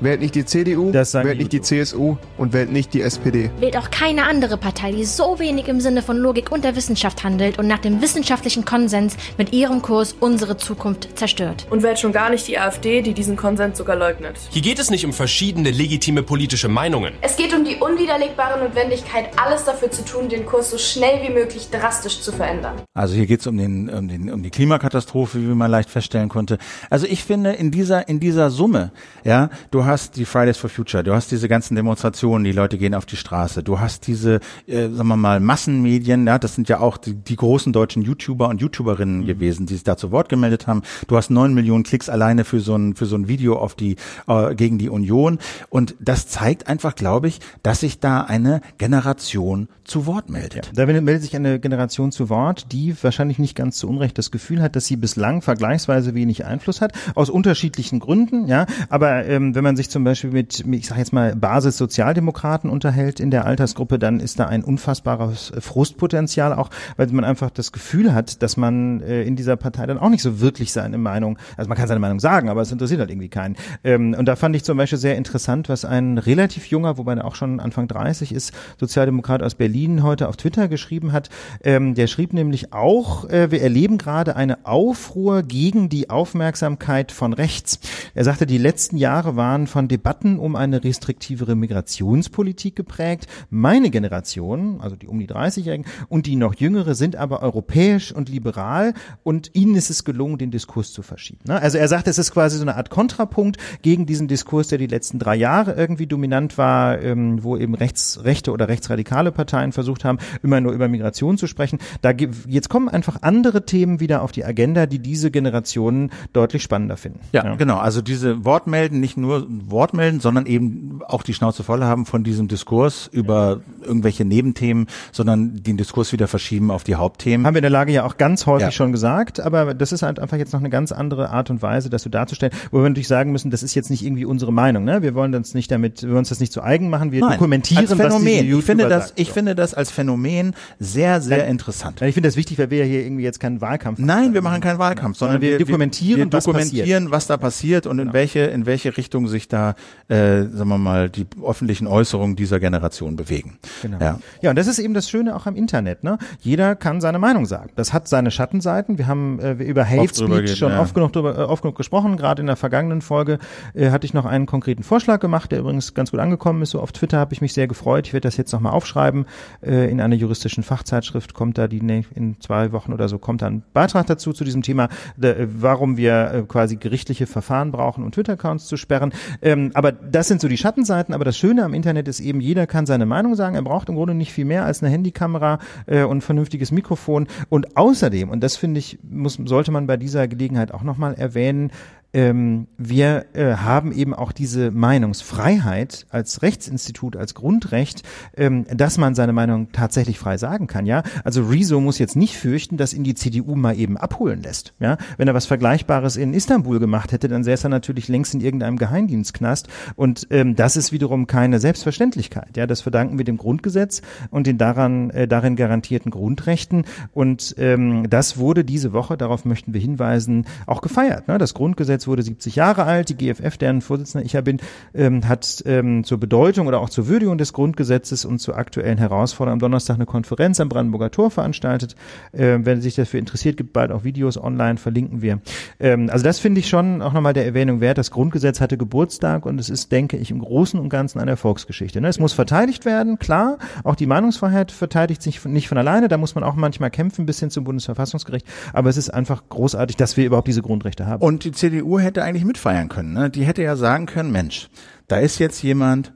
wählt 0.00 0.20
nicht 0.20 0.34
die 0.34 0.44
CDU, 0.44 0.92
wählt 0.92 1.38
nicht 1.38 1.52
die 1.52 1.60
CSU 1.60 2.16
und 2.38 2.52
wählt 2.52 2.72
nicht 2.72 2.94
die 2.94 3.02
SPD. 3.02 3.50
Wählt 3.58 3.76
auch 3.76 3.90
keine 3.90 4.24
andere 4.24 4.56
Partei, 4.56 4.92
die 4.92 5.04
so 5.04 5.38
wenig 5.38 5.68
im 5.68 5.80
Sinne 5.80 6.02
von 6.02 6.16
Logik 6.16 6.50
und 6.50 6.64
der 6.64 6.76
Wissenschaft 6.76 7.22
handelt 7.22 7.58
und 7.58 7.66
nach 7.66 7.78
dem 7.78 8.00
wissenschaftlichen 8.00 8.64
Konsens 8.64 9.16
mit 9.36 9.52
ihrem 9.52 9.82
Kurs 9.82 10.14
unsere 10.18 10.56
Zukunft 10.56 11.18
zerstört. 11.18 11.66
Und 11.70 11.82
wählt 11.82 11.98
schon 11.98 12.12
gar 12.12 12.30
nicht 12.30 12.48
die 12.48 12.58
AfD, 12.58 13.02
die 13.02 13.14
diesen 13.14 13.36
Konsens 13.36 13.78
sogar 13.78 13.96
leugnet. 13.96 14.36
Hier 14.50 14.62
geht 14.62 14.78
es 14.78 14.90
nicht 14.90 15.04
um 15.04 15.12
verschiedene 15.12 15.70
legitime 15.70 16.22
politische 16.22 16.68
Meinungen. 16.68 17.14
Es 17.20 17.36
geht 17.36 17.54
um 17.54 17.64
die 17.64 17.76
unwiderlegbare 17.76 18.58
Notwendigkeit, 18.60 19.30
alles 19.36 19.64
dafür 19.64 19.90
zu 19.90 20.04
tun, 20.04 20.28
den 20.28 20.46
Kurs 20.46 20.70
so 20.70 20.78
schnell 20.78 21.26
wie 21.26 21.32
möglich 21.32 21.68
drastisch 21.70 22.20
zu 22.20 22.32
verändern. 22.32 22.76
Also 22.94 23.14
hier 23.14 23.26
geht's 23.26 23.46
um 23.46 23.56
den, 23.56 23.88
um 23.88 24.08
den, 24.08 24.32
um 24.32 24.42
die 24.42 24.50
Klimakatastrophe, 24.50 25.38
wie 25.38 25.54
man 25.54 25.70
leicht 25.70 25.90
feststellen 25.90 26.28
konnte. 26.28 26.58
Also 26.88 27.06
ich 27.06 27.24
finde 27.24 27.52
in 27.52 27.70
dieser, 27.70 28.08
in 28.08 28.20
dieser 28.20 28.50
Summe, 28.50 28.92
ja, 29.24 29.50
du 29.70 29.84
hast 29.84 29.89
hast 29.90 30.16
die 30.16 30.24
Fridays 30.24 30.56
for 30.56 30.70
Future, 30.70 31.02
du 31.02 31.12
hast 31.12 31.30
diese 31.30 31.48
ganzen 31.48 31.74
Demonstrationen, 31.74 32.44
die 32.44 32.52
Leute 32.52 32.78
gehen 32.78 32.94
auf 32.94 33.06
die 33.06 33.16
Straße, 33.16 33.62
du 33.62 33.80
hast 33.80 34.06
diese, 34.06 34.40
äh, 34.66 34.88
sagen 34.88 35.08
wir 35.08 35.16
mal, 35.16 35.40
Massenmedien, 35.40 36.26
ja, 36.26 36.38
das 36.38 36.54
sind 36.54 36.68
ja 36.68 36.80
auch 36.80 36.96
die, 36.96 37.14
die 37.14 37.36
großen 37.36 37.72
deutschen 37.72 38.02
YouTuber 38.02 38.48
und 38.48 38.60
YouTuberinnen 38.60 39.22
mhm. 39.22 39.26
gewesen, 39.26 39.66
die 39.66 39.74
sich 39.74 39.84
da 39.84 39.96
zu 39.96 40.12
Wort 40.12 40.28
gemeldet 40.28 40.66
haben. 40.66 40.82
Du 41.08 41.16
hast 41.16 41.30
neun 41.30 41.52
Millionen 41.52 41.82
Klicks 41.82 42.08
alleine 42.08 42.44
für 42.44 42.60
so 42.60 42.76
ein, 42.76 42.94
für 42.94 43.06
so 43.06 43.16
ein 43.16 43.28
Video 43.28 43.58
auf 43.58 43.74
die, 43.74 43.96
äh, 44.28 44.54
gegen 44.54 44.78
die 44.78 44.88
Union. 44.88 45.38
Und 45.68 45.96
das 46.00 46.28
zeigt 46.28 46.68
einfach, 46.68 46.94
glaube 46.94 47.28
ich, 47.28 47.40
dass 47.62 47.80
sich 47.80 47.98
da 47.98 48.22
eine 48.22 48.60
Generation 48.78 49.68
zu 49.84 50.06
Wort 50.06 50.30
meldet. 50.30 50.66
Ja, 50.76 50.86
da 50.86 50.86
meldet 50.86 51.22
sich 51.22 51.34
eine 51.34 51.58
Generation 51.58 52.12
zu 52.12 52.28
Wort, 52.28 52.70
die 52.70 52.94
wahrscheinlich 53.02 53.40
nicht 53.40 53.56
ganz 53.56 53.76
zu 53.76 53.88
Unrecht 53.88 54.16
das 54.18 54.30
Gefühl 54.30 54.62
hat, 54.62 54.76
dass 54.76 54.86
sie 54.86 54.96
bislang 54.96 55.42
vergleichsweise 55.42 56.14
wenig 56.14 56.44
Einfluss 56.44 56.80
hat, 56.80 56.92
aus 57.16 57.28
unterschiedlichen 57.28 57.98
Gründen, 57.98 58.46
ja. 58.46 58.66
Aber 58.88 59.26
ähm, 59.26 59.54
wenn 59.56 59.64
man 59.64 59.76
sich 59.80 59.90
zum 59.90 60.04
Beispiel 60.04 60.30
mit, 60.30 60.64
ich 60.70 60.86
sage 60.86 61.00
jetzt 61.00 61.12
mal, 61.12 61.34
Basis-Sozialdemokraten 61.34 62.68
unterhält 62.68 63.18
in 63.18 63.30
der 63.30 63.46
Altersgruppe, 63.46 63.98
dann 63.98 64.20
ist 64.20 64.38
da 64.38 64.46
ein 64.46 64.62
unfassbares 64.62 65.52
Frustpotenzial 65.58 66.52
auch, 66.52 66.68
weil 66.96 67.06
man 67.08 67.24
einfach 67.24 67.50
das 67.50 67.72
Gefühl 67.72 68.12
hat, 68.12 68.42
dass 68.42 68.56
man 68.56 69.00
äh, 69.00 69.22
in 69.22 69.36
dieser 69.36 69.56
Partei 69.56 69.86
dann 69.86 69.98
auch 69.98 70.10
nicht 70.10 70.22
so 70.22 70.40
wirklich 70.40 70.72
seine 70.72 70.98
Meinung, 70.98 71.38
also 71.56 71.68
man 71.68 71.78
kann 71.78 71.88
seine 71.88 72.00
Meinung 72.00 72.20
sagen, 72.20 72.50
aber 72.50 72.60
es 72.60 72.70
interessiert 72.70 73.00
halt 73.00 73.10
irgendwie 73.10 73.30
keinen. 73.30 73.56
Ähm, 73.82 74.14
und 74.18 74.26
da 74.26 74.36
fand 74.36 74.54
ich 74.54 74.64
zum 74.64 74.76
Beispiel 74.76 74.98
sehr 74.98 75.16
interessant, 75.16 75.68
was 75.68 75.84
ein 75.84 76.18
relativ 76.18 76.66
junger, 76.66 76.98
wobei 76.98 77.14
er 77.14 77.24
auch 77.24 77.34
schon 77.34 77.58
Anfang 77.58 77.88
30 77.88 78.32
ist, 78.32 78.52
Sozialdemokrat 78.78 79.42
aus 79.42 79.54
Berlin 79.54 80.02
heute 80.02 80.28
auf 80.28 80.36
Twitter 80.36 80.68
geschrieben 80.68 81.12
hat. 81.12 81.30
Ähm, 81.64 81.94
der 81.94 82.06
schrieb 82.06 82.34
nämlich 82.34 82.74
auch, 82.74 83.28
äh, 83.30 83.50
wir 83.50 83.62
erleben 83.62 83.96
gerade 83.96 84.36
eine 84.36 84.66
Aufruhr 84.66 85.42
gegen 85.42 85.88
die 85.88 86.10
Aufmerksamkeit 86.10 87.12
von 87.12 87.32
rechts. 87.32 87.80
Er 88.14 88.24
sagte, 88.24 88.46
die 88.46 88.58
letzten 88.58 88.98
Jahre 88.98 89.36
waren 89.36 89.66
von 89.70 89.88
Debatten 89.88 90.38
um 90.38 90.56
eine 90.56 90.84
restriktivere 90.84 91.54
Migrationspolitik 91.54 92.76
geprägt. 92.76 93.26
Meine 93.48 93.90
Generation, 93.90 94.80
also 94.80 94.96
die 94.96 95.08
um 95.08 95.18
die 95.18 95.28
30-Jährigen 95.28 95.86
und 96.08 96.26
die 96.26 96.36
noch 96.36 96.54
jüngere 96.54 96.94
sind 96.94 97.16
aber 97.16 97.42
europäisch 97.42 98.12
und 98.12 98.28
liberal 98.28 98.94
und 99.22 99.50
ihnen 99.54 99.74
ist 99.74 99.90
es 99.90 100.04
gelungen, 100.04 100.38
den 100.38 100.50
Diskurs 100.50 100.92
zu 100.92 101.02
verschieben. 101.02 101.40
Ne? 101.46 101.60
Also 101.60 101.78
er 101.78 101.88
sagt, 101.88 102.08
es 102.08 102.18
ist 102.18 102.32
quasi 102.32 102.56
so 102.56 102.62
eine 102.62 102.76
Art 102.76 102.90
Kontrapunkt 102.90 103.58
gegen 103.82 104.06
diesen 104.06 104.28
Diskurs, 104.28 104.68
der 104.68 104.78
die 104.78 104.86
letzten 104.86 105.18
drei 105.18 105.36
Jahre 105.36 105.74
irgendwie 105.74 106.06
dominant 106.06 106.58
war, 106.58 107.00
ähm, 107.00 107.42
wo 107.42 107.56
eben 107.56 107.74
rechts, 107.74 108.24
rechte 108.24 108.52
oder 108.52 108.68
rechtsradikale 108.68 109.32
Parteien 109.32 109.72
versucht 109.72 110.04
haben, 110.04 110.18
immer 110.42 110.60
nur 110.60 110.72
über 110.72 110.88
Migration 110.88 111.38
zu 111.38 111.46
sprechen. 111.46 111.78
Da 112.02 112.10
jetzt 112.46 112.68
kommen 112.68 112.88
einfach 112.88 113.22
andere 113.22 113.64
Themen 113.64 114.00
wieder 114.00 114.22
auf 114.22 114.32
die 114.32 114.44
Agenda, 114.44 114.86
die 114.86 114.98
diese 114.98 115.30
Generationen 115.30 116.10
deutlich 116.32 116.62
spannender 116.62 116.96
finden. 116.96 117.20
Ja, 117.32 117.44
ja. 117.44 117.54
genau. 117.56 117.78
Also 117.78 118.02
diese 118.02 118.44
Wortmelden, 118.44 119.00
nicht 119.00 119.16
nur 119.16 119.46
Wortmelden, 119.66 120.20
sondern 120.20 120.46
eben 120.46 121.00
auch 121.06 121.22
die 121.22 121.34
Schnauze 121.34 121.62
voll 121.62 121.82
haben 121.82 122.06
von 122.06 122.24
diesem 122.24 122.48
Diskurs 122.48 123.08
über 123.12 123.60
irgendwelche 123.82 124.24
Nebenthemen, 124.24 124.86
sondern 125.12 125.62
den 125.62 125.76
Diskurs 125.76 126.12
wieder 126.12 126.28
verschieben 126.28 126.70
auf 126.70 126.84
die 126.84 126.94
Hauptthemen. 126.94 127.46
Haben 127.46 127.54
wir 127.54 127.58
in 127.58 127.62
der 127.62 127.70
Lage 127.70 127.92
ja 127.92 128.04
auch 128.04 128.16
ganz 128.16 128.46
häufig 128.46 128.66
ja. 128.66 128.70
schon 128.70 128.92
gesagt, 128.92 129.40
aber 129.40 129.74
das 129.74 129.92
ist 129.92 130.02
halt 130.02 130.18
einfach 130.18 130.36
jetzt 130.36 130.52
noch 130.52 130.60
eine 130.60 130.70
ganz 130.70 130.92
andere 130.92 131.30
Art 131.30 131.50
und 131.50 131.62
Weise, 131.62 131.90
das 131.90 132.02
so 132.02 132.10
darzustellen, 132.10 132.52
wo 132.70 132.78
wir 132.78 132.88
natürlich 132.88 133.08
sagen 133.08 133.32
müssen, 133.32 133.50
das 133.50 133.62
ist 133.62 133.74
jetzt 133.74 133.90
nicht 133.90 134.04
irgendwie 134.04 134.24
unsere 134.24 134.52
Meinung, 134.52 134.84
ne? 134.84 135.02
Wir 135.02 135.14
wollen 135.14 135.34
uns 135.34 135.54
nicht 135.54 135.70
damit, 135.70 136.02
wir 136.02 136.10
wollen 136.10 136.18
uns 136.18 136.28
das 136.28 136.40
nicht 136.40 136.52
zu 136.52 136.62
eigen 136.62 136.90
machen, 136.90 137.12
wir 137.12 137.20
Nein, 137.20 137.32
dokumentieren, 137.32 137.86
als 137.86 137.94
Phänomen. 137.94 138.58
ich 138.58 138.64
finde 138.64 138.88
das, 138.88 139.12
ich 139.16 139.32
finde 139.32 139.54
das 139.54 139.74
als 139.74 139.90
Phänomen 139.90 140.54
sehr, 140.78 141.20
sehr 141.20 141.38
ja, 141.38 141.44
interessant. 141.44 142.00
Ich 142.02 142.14
finde 142.14 142.28
das 142.28 142.36
wichtig, 142.36 142.58
weil 142.58 142.70
wir 142.70 142.78
ja 142.78 142.84
hier 142.84 143.04
irgendwie 143.04 143.24
jetzt 143.24 143.40
keinen 143.40 143.60
Wahlkampf 143.60 143.98
machen. 143.98 144.06
Nein, 144.06 144.34
wir 144.34 144.42
machen 144.42 144.60
keinen 144.60 144.78
Wahlkampf, 144.78 145.18
sondern 145.18 145.40
wir, 145.40 145.58
dokumentieren, 145.58 146.18
wir 146.18 146.26
dokumentieren, 146.26 147.06
was, 147.06 147.12
was 147.12 147.26
da 147.28 147.36
passiert 147.36 147.86
und 147.86 147.98
in 147.98 148.06
genau. 148.06 148.14
welche, 148.14 148.40
in 148.40 148.66
welche 148.66 148.96
Richtung 148.96 149.28
sich 149.28 149.39
da, 149.48 149.74
äh, 150.08 150.42
sagen 150.44 150.68
wir 150.68 150.78
mal, 150.78 151.08
die 151.08 151.26
öffentlichen 151.44 151.86
Äußerungen 151.86 152.36
dieser 152.36 152.60
Generation 152.60 153.16
bewegen. 153.16 153.58
Genau. 153.82 153.98
Ja. 154.00 154.18
ja, 154.42 154.50
und 154.50 154.56
das 154.56 154.66
ist 154.66 154.78
eben 154.78 154.94
das 154.94 155.08
Schöne 155.08 155.36
auch 155.36 155.46
am 155.46 155.56
Internet, 155.56 156.04
ne? 156.04 156.18
Jeder 156.40 156.76
kann 156.76 157.00
seine 157.00 157.18
Meinung 157.18 157.46
sagen. 157.46 157.70
Das 157.76 157.92
hat 157.92 158.08
seine 158.08 158.30
Schattenseiten. 158.30 158.98
Wir 158.98 159.06
haben 159.06 159.40
äh, 159.40 159.52
über 159.52 159.88
Hate 159.88 160.14
Speech 160.14 160.56
schon 160.56 160.72
ja. 160.72 160.80
oft 160.80 160.94
genug 160.94 161.12
drüber, 161.12 161.38
äh, 161.38 161.42
oft 161.42 161.62
genug 161.62 161.76
gesprochen. 161.76 162.16
Gerade 162.16 162.40
in 162.40 162.46
der 162.46 162.56
vergangenen 162.56 163.02
Folge 163.02 163.38
äh, 163.74 163.90
hatte 163.90 164.04
ich 164.04 164.14
noch 164.14 164.26
einen 164.26 164.46
konkreten 164.46 164.82
Vorschlag 164.82 165.20
gemacht, 165.20 165.52
der 165.52 165.60
übrigens 165.60 165.94
ganz 165.94 166.10
gut 166.10 166.20
angekommen 166.20 166.62
ist. 166.62 166.70
So 166.70 166.80
auf 166.80 166.92
Twitter 166.92 167.18
habe 167.18 167.34
ich 167.34 167.40
mich 167.40 167.52
sehr 167.52 167.66
gefreut. 167.66 168.06
Ich 168.06 168.12
werde 168.12 168.26
das 168.28 168.36
jetzt 168.36 168.52
nochmal 168.52 168.72
aufschreiben. 168.72 169.26
Äh, 169.62 169.90
in 169.90 170.00
einer 170.00 170.16
juristischen 170.16 170.62
Fachzeitschrift 170.62 171.34
kommt 171.34 171.58
da 171.58 171.68
die 171.68 171.82
ne, 171.82 172.04
in 172.14 172.40
zwei 172.40 172.72
Wochen 172.72 172.92
oder 172.92 173.08
so 173.08 173.18
kommt 173.18 173.42
da 173.42 173.46
ein 173.46 173.62
Beitrag 173.72 174.06
dazu 174.06 174.32
zu 174.32 174.44
diesem 174.44 174.62
Thema, 174.62 174.88
äh, 175.20 175.46
warum 175.46 175.96
wir 175.96 176.32
äh, 176.32 176.42
quasi 176.42 176.76
gerichtliche 176.76 177.26
Verfahren 177.26 177.72
brauchen, 177.72 178.04
um 178.04 178.12
Twitter-Accounts 178.12 178.66
zu 178.66 178.76
sperren. 178.76 179.12
Ähm, 179.42 179.70
aber 179.74 179.92
das 179.92 180.28
sind 180.28 180.40
so 180.40 180.48
die 180.48 180.56
Schattenseiten. 180.56 181.14
Aber 181.14 181.24
das 181.24 181.36
Schöne 181.36 181.64
am 181.64 181.74
Internet 181.74 182.08
ist 182.08 182.20
eben, 182.20 182.40
jeder 182.40 182.66
kann 182.66 182.86
seine 182.86 183.06
Meinung 183.06 183.34
sagen. 183.34 183.54
Er 183.54 183.62
braucht 183.62 183.88
im 183.88 183.96
Grunde 183.96 184.14
nicht 184.14 184.32
viel 184.32 184.44
mehr 184.44 184.64
als 184.64 184.82
eine 184.82 184.90
Handykamera 184.90 185.58
äh, 185.86 186.04
und 186.04 186.18
ein 186.18 186.20
vernünftiges 186.22 186.72
Mikrofon. 186.72 187.26
Und 187.48 187.76
außerdem, 187.76 188.30
und 188.30 188.40
das 188.40 188.56
finde 188.56 188.78
ich, 188.78 188.98
muss, 189.02 189.38
sollte 189.44 189.70
man 189.70 189.86
bei 189.86 189.96
dieser 189.96 190.28
Gelegenheit 190.28 190.72
auch 190.72 190.82
nochmal 190.82 191.14
erwähnen, 191.14 191.70
ähm, 192.12 192.66
wir 192.76 193.26
äh, 193.34 193.54
haben 193.54 193.92
eben 193.92 194.14
auch 194.14 194.32
diese 194.32 194.70
Meinungsfreiheit 194.70 196.06
als 196.10 196.42
Rechtsinstitut, 196.42 197.16
als 197.16 197.34
Grundrecht, 197.34 198.02
ähm, 198.36 198.66
dass 198.74 198.98
man 198.98 199.14
seine 199.14 199.32
Meinung 199.32 199.70
tatsächlich 199.72 200.18
frei 200.18 200.36
sagen 200.36 200.66
kann. 200.66 200.86
Ja, 200.86 201.02
also 201.24 201.44
Rezo 201.44 201.80
muss 201.80 201.98
jetzt 201.98 202.16
nicht 202.16 202.36
fürchten, 202.36 202.76
dass 202.76 202.94
ihn 202.94 203.04
die 203.04 203.14
CDU 203.14 203.54
mal 203.54 203.78
eben 203.78 203.96
abholen 203.96 204.42
lässt. 204.42 204.74
Ja, 204.80 204.96
wenn 205.18 205.28
er 205.28 205.34
was 205.34 205.46
Vergleichbares 205.46 206.16
in 206.16 206.34
Istanbul 206.34 206.80
gemacht 206.80 207.12
hätte, 207.12 207.28
dann 207.28 207.44
säße 207.44 207.66
er 207.66 207.70
natürlich 207.70 208.08
längst 208.08 208.34
in 208.34 208.40
irgendeinem 208.40 208.76
Geheimdienstknast. 208.76 209.68
Und 209.94 210.26
ähm, 210.30 210.56
das 210.56 210.76
ist 210.76 210.92
wiederum 210.92 211.26
keine 211.26 211.60
Selbstverständlichkeit. 211.60 212.56
Ja, 212.56 212.66
das 212.66 212.80
verdanken 212.80 213.18
wir 213.18 213.24
dem 213.24 213.36
Grundgesetz 213.36 214.02
und 214.30 214.46
den 214.46 214.58
daran 214.58 215.10
äh, 215.10 215.28
darin 215.28 215.56
garantierten 215.56 216.10
Grundrechten. 216.10 216.84
Und 217.12 217.54
ähm, 217.58 218.10
das 218.10 218.38
wurde 218.38 218.64
diese 218.64 218.92
Woche, 218.92 219.16
darauf 219.16 219.44
möchten 219.44 219.74
wir 219.74 219.80
hinweisen, 219.80 220.46
auch 220.66 220.80
gefeiert. 220.80 221.28
Ne? 221.28 221.38
Das 221.38 221.54
Grundgesetz 221.54 221.99
Gesetz 222.00 222.06
wurde 222.06 222.22
70 222.22 222.56
Jahre 222.56 222.84
alt. 222.84 223.08
Die 223.10 223.16
GFF, 223.16 223.56
deren 223.58 223.80
Vorsitzender 223.82 224.24
ich 224.24 224.32
ja 224.32 224.40
bin, 224.40 224.58
ähm, 224.94 225.28
hat 225.28 225.62
ähm, 225.66 226.04
zur 226.04 226.18
Bedeutung 226.18 226.66
oder 226.66 226.80
auch 226.80 226.90
zur 226.90 227.08
Würdigung 227.08 227.38
des 227.38 227.52
Grundgesetzes 227.52 228.24
und 228.24 228.38
zur 228.38 228.56
aktuellen 228.56 228.98
Herausforderung 228.98 229.54
am 229.54 229.58
Donnerstag 229.58 229.96
eine 229.96 230.06
Konferenz 230.06 230.60
am 230.60 230.68
Brandenburger 230.68 231.10
Tor 231.10 231.30
veranstaltet. 231.30 231.94
Ähm, 232.32 232.64
wenn 232.64 232.80
sich 232.80 232.94
dafür 232.94 233.20
interessiert, 233.20 233.56
gibt 233.56 233.72
bald 233.72 233.92
auch 233.92 234.04
Videos 234.04 234.42
online, 234.42 234.78
verlinken 234.78 235.20
wir. 235.22 235.40
Ähm, 235.78 236.08
also 236.10 236.24
das 236.24 236.38
finde 236.38 236.60
ich 236.60 236.68
schon 236.68 237.02
auch 237.02 237.12
nochmal 237.12 237.34
der 237.34 237.44
Erwähnung 237.44 237.80
wert. 237.80 237.98
Das 237.98 238.10
Grundgesetz 238.10 238.60
hatte 238.60 238.78
Geburtstag 238.78 239.44
und 239.44 239.58
es 239.58 239.68
ist, 239.68 239.92
denke 239.92 240.16
ich, 240.16 240.30
im 240.30 240.38
Großen 240.38 240.80
und 240.80 240.88
Ganzen 240.88 241.20
eine 241.20 241.32
Erfolgsgeschichte. 241.32 242.00
Ne? 242.00 242.08
Es 242.08 242.18
muss 242.18 242.32
verteidigt 242.32 242.84
werden, 242.84 243.18
klar. 243.18 243.58
Auch 243.84 243.94
die 243.94 244.06
Meinungsfreiheit 244.06 244.72
verteidigt 244.72 245.22
sich 245.22 245.44
nicht 245.44 245.68
von 245.68 245.78
alleine. 245.78 246.08
Da 246.08 246.16
muss 246.16 246.34
man 246.34 246.44
auch 246.44 246.54
manchmal 246.54 246.90
kämpfen 246.90 247.26
bis 247.26 247.40
hin 247.40 247.50
zum 247.50 247.64
Bundesverfassungsgericht. 247.64 248.46
Aber 248.72 248.88
es 248.88 248.96
ist 248.96 249.10
einfach 249.10 249.42
großartig, 249.48 249.96
dass 249.96 250.16
wir 250.16 250.24
überhaupt 250.24 250.48
diese 250.48 250.62
Grundrechte 250.62 251.06
haben. 251.06 251.22
Und 251.22 251.44
die 251.44 251.52
CDU 251.52 251.89
CDU 251.90 251.98
hätte 251.98 252.22
eigentlich 252.22 252.44
mitfeiern 252.44 252.88
können. 252.88 253.12
Ne? 253.12 253.30
Die 253.30 253.44
hätte 253.44 253.62
ja 253.62 253.74
sagen 253.74 254.06
können, 254.06 254.30
Mensch, 254.30 254.68
da 255.08 255.16
ist 255.16 255.38
jetzt 255.38 255.62
jemand, 255.62 256.12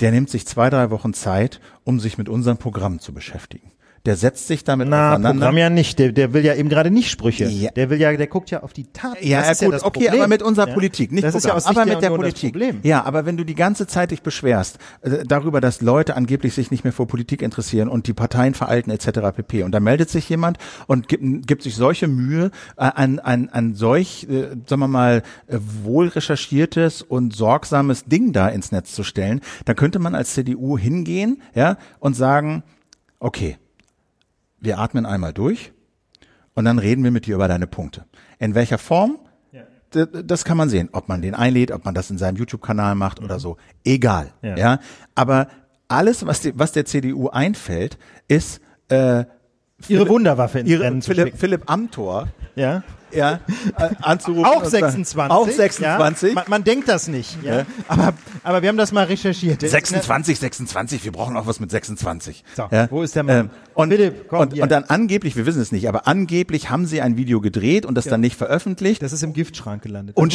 der 0.00 0.10
nimmt 0.10 0.28
sich 0.28 0.46
zwei, 0.46 0.70
drei 0.70 0.90
Wochen 0.90 1.14
Zeit, 1.14 1.60
um 1.84 2.00
sich 2.00 2.18
mit 2.18 2.28
unserem 2.28 2.58
Programm 2.58 2.98
zu 2.98 3.14
beschäftigen 3.14 3.70
der 4.06 4.16
setzt 4.16 4.48
sich 4.48 4.64
damit 4.64 4.88
Na, 4.88 5.12
auseinander. 5.12 5.46
Programm 5.46 5.56
ja 5.56 5.70
nicht, 5.70 5.98
der, 5.98 6.12
der 6.12 6.34
will 6.34 6.44
ja 6.44 6.54
eben 6.54 6.68
gerade 6.68 6.90
nicht 6.90 7.10
Sprüche. 7.10 7.46
Ja. 7.46 7.70
Der 7.70 7.88
will 7.88 7.98
ja, 7.98 8.14
der 8.14 8.26
guckt 8.26 8.50
ja 8.50 8.62
auf 8.62 8.74
die 8.74 8.84
Tat. 8.92 9.22
Ja, 9.22 9.40
das 9.40 9.60
ja 9.60 9.68
gut, 9.68 9.80
ja 9.80 9.86
okay, 9.86 10.08
aber 10.10 10.28
mit 10.28 10.42
unserer 10.42 10.68
ja. 10.68 10.74
Politik, 10.74 11.10
nicht 11.10 11.24
das 11.24 11.32
Programm, 11.32 11.56
ist 11.56 11.64
ja 11.64 11.70
aus 11.70 11.76
aber 11.76 11.86
mit 11.86 12.02
der 12.02 12.10
Politik. 12.10 12.54
Ja, 12.82 13.02
aber 13.04 13.24
wenn 13.24 13.38
du 13.38 13.44
die 13.44 13.54
ganze 13.54 13.86
Zeit 13.86 14.10
dich 14.10 14.22
beschwerst 14.22 14.78
äh, 15.00 15.24
darüber, 15.26 15.62
dass 15.62 15.80
Leute 15.80 16.16
angeblich 16.16 16.52
sich 16.52 16.70
nicht 16.70 16.84
mehr 16.84 16.92
für 16.92 17.06
Politik 17.06 17.40
interessieren 17.40 17.88
und 17.88 18.06
die 18.06 18.12
Parteien 18.12 18.52
veralten 18.52 18.90
etc. 18.90 19.34
pp. 19.34 19.62
Und 19.62 19.72
da 19.72 19.80
meldet 19.80 20.10
sich 20.10 20.28
jemand 20.28 20.58
und 20.86 21.08
gibt, 21.08 21.46
gibt 21.46 21.62
sich 21.62 21.74
solche 21.74 22.06
Mühe 22.06 22.50
äh, 22.76 22.82
an, 22.82 23.20
an, 23.20 23.48
an 23.48 23.74
solch, 23.74 24.26
äh, 24.28 24.48
sagen 24.66 24.80
wir 24.80 24.88
mal, 24.88 25.22
äh, 25.46 25.58
wohl 25.82 26.08
recherchiertes 26.08 27.00
und 27.00 27.34
sorgsames 27.34 28.04
Ding 28.04 28.34
da 28.34 28.48
ins 28.48 28.70
Netz 28.70 28.92
zu 28.92 29.02
stellen, 29.02 29.40
dann 29.64 29.76
könnte 29.76 29.98
man 29.98 30.14
als 30.14 30.34
CDU 30.34 30.76
hingehen, 30.76 31.40
ja, 31.54 31.78
und 32.00 32.14
sagen, 32.14 32.64
okay, 33.18 33.56
wir 34.64 34.78
atmen 34.78 35.06
einmal 35.06 35.32
durch 35.32 35.72
und 36.54 36.64
dann 36.64 36.78
reden 36.78 37.04
wir 37.04 37.10
mit 37.10 37.26
dir 37.26 37.34
über 37.34 37.48
deine 37.48 37.66
Punkte. 37.66 38.04
In 38.38 38.54
welcher 38.54 38.78
Form? 38.78 39.18
Ja. 39.52 40.06
Das 40.06 40.44
kann 40.44 40.56
man 40.56 40.68
sehen, 40.68 40.88
ob 40.92 41.08
man 41.08 41.22
den 41.22 41.34
einlädt, 41.34 41.70
ob 41.70 41.84
man 41.84 41.94
das 41.94 42.10
in 42.10 42.18
seinem 42.18 42.36
YouTube-Kanal 42.36 42.94
macht 42.94 43.20
mhm. 43.20 43.26
oder 43.26 43.38
so. 43.38 43.56
Egal. 43.84 44.32
Ja. 44.42 44.56
ja. 44.56 44.78
Aber 45.14 45.48
alles, 45.88 46.26
was, 46.26 46.40
die, 46.40 46.58
was 46.58 46.72
der 46.72 46.84
CDU 46.84 47.28
einfällt, 47.28 47.98
ist 48.28 48.60
äh, 48.88 49.24
ihre 49.90 50.08
Wunderwaffe 50.08 50.60
ins 50.60 50.68
ihre, 50.70 50.84
Rennen 50.84 51.02
zu 51.02 51.10
Philipp, 51.10 51.26
schicken. 51.26 51.38
Philipp 51.38 51.62
Amthor 51.70 52.28
Ja. 52.56 52.82
ja, 53.12 53.40
äh, 53.78 53.90
anzurufen. 54.02 54.44
Auch 54.44 54.62
und 54.64 54.70
sagen- 54.70 54.84
26. 54.90 55.30
Auch 55.36 55.48
26. 55.48 56.28
Ja? 56.30 56.34
Man, 56.34 56.44
man 56.48 56.64
denkt 56.64 56.88
das 56.88 57.08
nicht. 57.08 57.36
Ja? 57.42 57.58
Ja. 57.60 57.66
Aber, 57.88 58.12
aber 58.42 58.62
wir 58.62 58.68
haben 58.68 58.76
das 58.76 58.92
mal 58.92 59.04
recherchiert. 59.04 59.60
26, 59.60 60.38
26, 60.38 61.04
wir 61.04 61.12
brauchen 61.12 61.36
auch 61.36 61.46
was 61.46 61.60
mit 61.60 61.70
26. 61.70 62.44
So, 62.56 62.68
wo 62.90 63.02
ist 63.02 63.14
der 63.16 63.22
Mann? 63.22 63.36
Ähm, 63.36 63.50
und, 63.74 63.90
Philipp, 63.90 64.28
komm, 64.28 64.40
und, 64.40 64.60
und 64.60 64.70
dann 64.70 64.84
angeblich, 64.84 65.36
wir 65.36 65.46
wissen 65.46 65.60
es 65.62 65.72
nicht, 65.72 65.88
aber 65.88 66.06
angeblich 66.06 66.70
haben 66.70 66.86
sie 66.86 67.00
ein 67.00 67.16
Video 67.16 67.40
gedreht 67.40 67.86
und 67.86 67.94
das 67.96 68.04
dann 68.04 68.20
nicht 68.20 68.36
veröffentlicht. 68.36 69.02
Das 69.02 69.12
ist 69.12 69.22
im 69.22 69.32
Giftschrank 69.32 69.82
gelandet. 69.82 70.16
Und, 70.16 70.34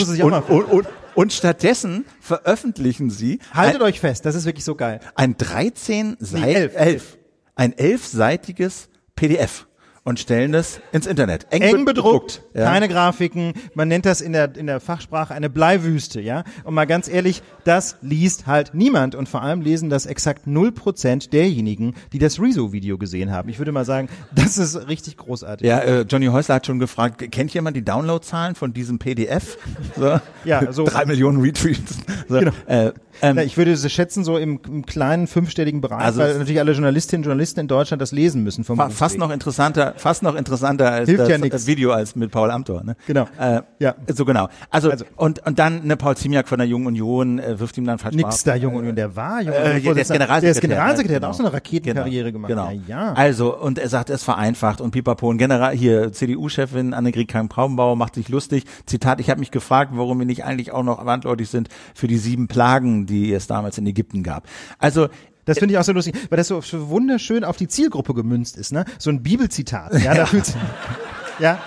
und, 0.49 0.87
und, 1.15 1.33
stattdessen 1.33 2.05
veröffentlichen 2.21 3.09
sie 3.09 3.39
Haltet 3.53 3.81
ein, 3.81 3.87
euch 3.87 3.99
fest, 3.99 4.25
das 4.25 4.35
ist 4.35 4.45
wirklich 4.45 4.65
so 4.65 4.75
geil. 4.75 4.99
ein 5.15 5.37
13 5.37 6.17
Seit, 6.19 6.41
Nee, 6.41 6.53
elf. 6.53 6.73
elf, 6.75 7.17
ein 7.55 7.77
elfseitiges 7.77 8.89
PDF 9.19 9.65
und 10.05 10.17
stellen 10.17 10.53
das 10.53 10.79
ins 10.93 11.05
Internet. 11.05 11.45
Eng 11.51 11.83
bedruckt, 11.83 12.41
Ja. 12.53 12.63
keine 12.63 12.87
Grafiken. 12.87 13.53
Man 13.75 13.89
nennt 13.89 14.05
das 14.05 14.21
in 14.21 14.31
der, 14.31 14.55
in 14.55 14.65
der 14.65 14.79
Fachsprache 14.79 15.33
eine 15.35 15.49
Bleiwüste, 15.49 16.21
ja. 16.21 16.45
Und 16.63 16.73
mal 16.73 16.85
ganz 16.87 17.09
ehrlich, 17.09 17.43
das 17.65 17.97
liest 18.01 18.47
halt 18.47 18.73
niemand. 18.73 19.13
Und 19.13 19.27
vor 19.27 19.41
allem 19.43 19.61
lesen 19.61 19.89
das 19.89 20.05
exakt 20.05 20.47
0% 20.47 21.29
derjenigen, 21.31 21.95
die 22.13 22.17
das 22.17 22.39
Rezo-Video 22.39 22.97
gesehen 22.97 23.29
haben. 23.31 23.49
Ich 23.49 23.59
würde 23.59 23.73
mal 23.73 23.83
sagen, 23.85 24.07
das 24.33 24.57
ist 24.57 24.87
richtig 24.87 25.17
großartig. 25.17 25.67
Ja, 25.67 25.79
äh, 25.79 26.01
Johnny 26.09 26.27
Häusler 26.27 26.55
hat 26.55 26.65
schon 26.65 26.79
gefragt, 26.79 27.29
kennt 27.31 27.53
jemand 27.53 27.75
die 27.75 27.83
Downloadzahlen 27.83 28.55
von 28.55 28.73
diesem 28.73 28.99
PDF? 28.99 29.57
So. 29.97 30.19
Ja, 30.45 30.71
so. 30.71 30.85
Drei 30.85 31.05
Millionen 31.05 31.41
Retweets. 31.41 31.97
So. 32.29 32.39
Genau. 32.39 32.51
Äh, 32.67 32.93
ähm, 33.21 33.37
Ja, 33.37 33.43
ich 33.43 33.57
würde 33.57 33.75
sie 33.77 33.89
schätzen, 33.89 34.23
so 34.23 34.37
im, 34.37 34.59
im 34.67 34.85
kleinen 34.85 35.27
fünfstelligen 35.27 35.81
Bereich, 35.81 35.99
Also 35.99 36.19
weil 36.21 36.31
es- 36.31 36.37
natürlich 36.37 36.59
alle 36.59 36.71
Journalistinnen 36.71 37.21
und 37.23 37.25
Journalisten 37.27 37.59
in 37.61 37.67
Deutschland 37.67 38.01
das 38.01 38.11
lesen 38.11 38.43
müssen 38.43 38.63
vom 38.63 38.77
fa 38.77 38.89
fast 38.89 39.17
noch 39.17 39.31
interessanter, 39.31 39.93
fast 39.97 40.23
noch 40.23 40.35
interessanter 40.35 40.91
als 40.91 41.07
Hilft 41.09 41.21
das 41.21 41.29
ja 41.29 41.37
nix. 41.37 41.63
äh, 41.63 41.67
Video 41.67 41.91
als 41.91 42.15
mit 42.15 42.31
Paul 42.31 42.51
Amthor. 42.51 42.83
Ne? 42.83 42.95
Genau. 43.07 43.27
Äh, 43.39 43.61
Ja. 43.79 43.95
So 44.13 44.25
genau. 44.25 44.49
Also, 44.69 44.91
Also- 44.91 45.05
und 45.15 45.45
und 45.45 45.59
dann 45.59 45.85
ne 45.85 45.97
Paul 45.97 46.15
Ziemiak 46.17 46.47
von 46.47 46.57
der 46.59 46.67
Jungen 46.67 46.87
Union 46.87 47.39
äh, 47.39 47.59
wirft 47.59 47.77
ihm 47.77 47.85
dann 47.85 47.97
falsch 47.99 48.15
Nix 48.15 48.43
da, 48.43 48.55
Junge 48.55 48.77
Union, 48.79 48.95
der 48.95 49.15
war 49.15 49.41
Junge 49.41 49.55
Äh, 49.55 49.75
Union, 49.77 49.93
der 49.95 50.01
ist. 50.03 50.11
Generalsekretär. 50.11 50.41
Der 50.41 50.51
ist 50.51 50.61
Generalsekretär, 50.61 51.19
Genau. 51.19 51.27
hat 51.27 51.33
auch 51.33 51.37
so 51.37 51.43
eine 51.43 51.53
Raketenkarriere 51.53 52.31
Genau. 52.31 52.47
gemacht. 52.47 52.73
Genau. 52.75 52.83
Ja, 52.87 53.05
ja. 53.07 53.13
Also, 53.13 53.55
und 53.57 53.77
er 53.79 53.89
sagt, 53.89 54.09
er 54.09 54.15
ist 54.15 54.23
vereinfacht 54.23 54.81
und 54.81 54.91
Pipapo. 54.91 55.27
Und 55.29 55.37
General, 55.37 55.73
hier, 55.75 56.11
CDU-Chefin 56.11 56.93
Annegret 56.93 57.27
Kramp-Kraubenbauer 57.27 57.95
macht 57.95 58.15
sich 58.15 58.29
lustig. 58.29 58.63
Zitat, 58.85 59.19
ich 59.19 59.29
habe 59.29 59.39
mich 59.39 59.51
gefragt, 59.51 59.91
warum 59.95 60.19
wir 60.19 60.25
nicht 60.25 60.43
eigentlich 60.45 60.71
auch 60.71 60.83
noch 60.83 61.01
verantwortlich 61.01 61.49
sind 61.49 61.69
für 61.93 62.07
die 62.07 62.17
sieben 62.17 62.47
Plagen, 62.47 63.05
die 63.09 63.33
es 63.33 63.47
damals 63.47 63.77
in 63.77 63.85
Ägypten 63.87 64.23
gab. 64.23 64.47
Also, 64.77 65.09
Das 65.45 65.57
finde 65.59 65.73
ich 65.73 65.77
auch 65.79 65.83
so 65.83 65.91
lustig, 65.93 66.15
weil 66.29 66.37
das 66.37 66.47
so, 66.47 66.61
wunderschön 66.89 67.43
auf 67.43 67.57
die 67.57 67.67
Zielgruppe 67.67 68.13
gemünzt 68.13 68.55
ist, 68.57 68.71
ne? 68.71 68.85
So 68.99 69.09
ein 69.09 69.23
Bibelzitat. 69.23 69.99
Ja, 70.01 70.13
da 70.13 70.25
fühlt's, 70.27 70.53
ja. 71.39 71.59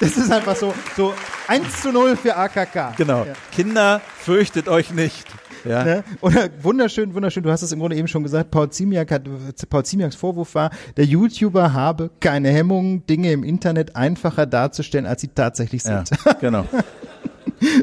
Das 0.00 0.16
ist 0.16 0.30
einfach 0.32 0.56
so, 0.56 0.74
so 0.96 1.14
1 1.48 1.82
zu 1.82 1.92
0 1.92 2.16
für 2.16 2.36
AKK. 2.36 2.94
genau. 2.96 3.24
Ja. 3.24 3.32
Kinder, 3.52 4.00
fürchtet 4.18 4.68
euch 4.68 4.92
nicht. 4.92 5.26
Ja. 5.64 5.84
Ne? 5.84 6.04
Oder 6.20 6.48
wunderschön, 6.60 7.14
wunderschön, 7.14 7.44
du 7.44 7.50
hast 7.52 7.62
es 7.62 7.70
im 7.70 7.78
Grunde 7.78 7.96
eben 7.96 8.08
schon 8.08 8.24
gesagt, 8.24 8.50
Paul 8.50 8.68
Ziemiak 8.70 9.12
hat, 9.12 9.22
Paul 9.70 9.84
Ziemiaks 9.84 10.16
Vorwurf 10.16 10.56
war, 10.56 10.70
der 10.96 11.04
YouTuber 11.04 11.72
habe 11.72 12.10
keine 12.18 12.50
Hemmungen, 12.50 13.06
Dinge 13.06 13.30
im 13.30 13.44
Internet 13.44 13.94
einfacher 13.94 14.44
darzustellen, 14.46 15.06
als 15.06 15.20
sie 15.20 15.28
tatsächlich 15.28 15.84
Ja, 15.84 16.04
sind. 16.04 16.40
genau. 16.40 16.66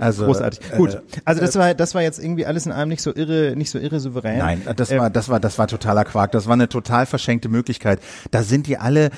Also, 0.10 0.26
Großartig. 0.26 0.60
äh, 0.74 0.78
Gut. 0.78 0.94
äh, 0.96 1.00
Also 1.26 1.42
das 1.42 1.56
war, 1.56 1.74
das 1.74 1.94
war 1.96 2.02
jetzt 2.02 2.20
irgendwie 2.20 2.46
alles 2.46 2.66
in 2.66 2.72
allem 2.72 2.90
nicht 2.90 3.02
so 3.02 3.14
irre, 3.16 3.54
nicht 3.56 3.70
so 3.70 3.80
irre 3.80 4.00
souverän. 4.00 4.38
Nein, 4.40 4.62
das 4.76 4.92
Ähm, 4.92 5.00
war, 5.00 5.10
das 5.10 5.30
war, 5.30 5.40
das 5.40 5.58
war 5.58 5.68
totaler 5.68 6.06
Quark. 6.06 6.32
Das 6.32 6.46
war 6.48 6.54
eine 6.54 6.70
total 6.70 7.06
verschenkte 7.06 7.50
Möglichkeit. 7.50 8.00
Da 8.32 8.44
sind 8.44 8.68
die 8.68 8.78
alle 8.78 9.10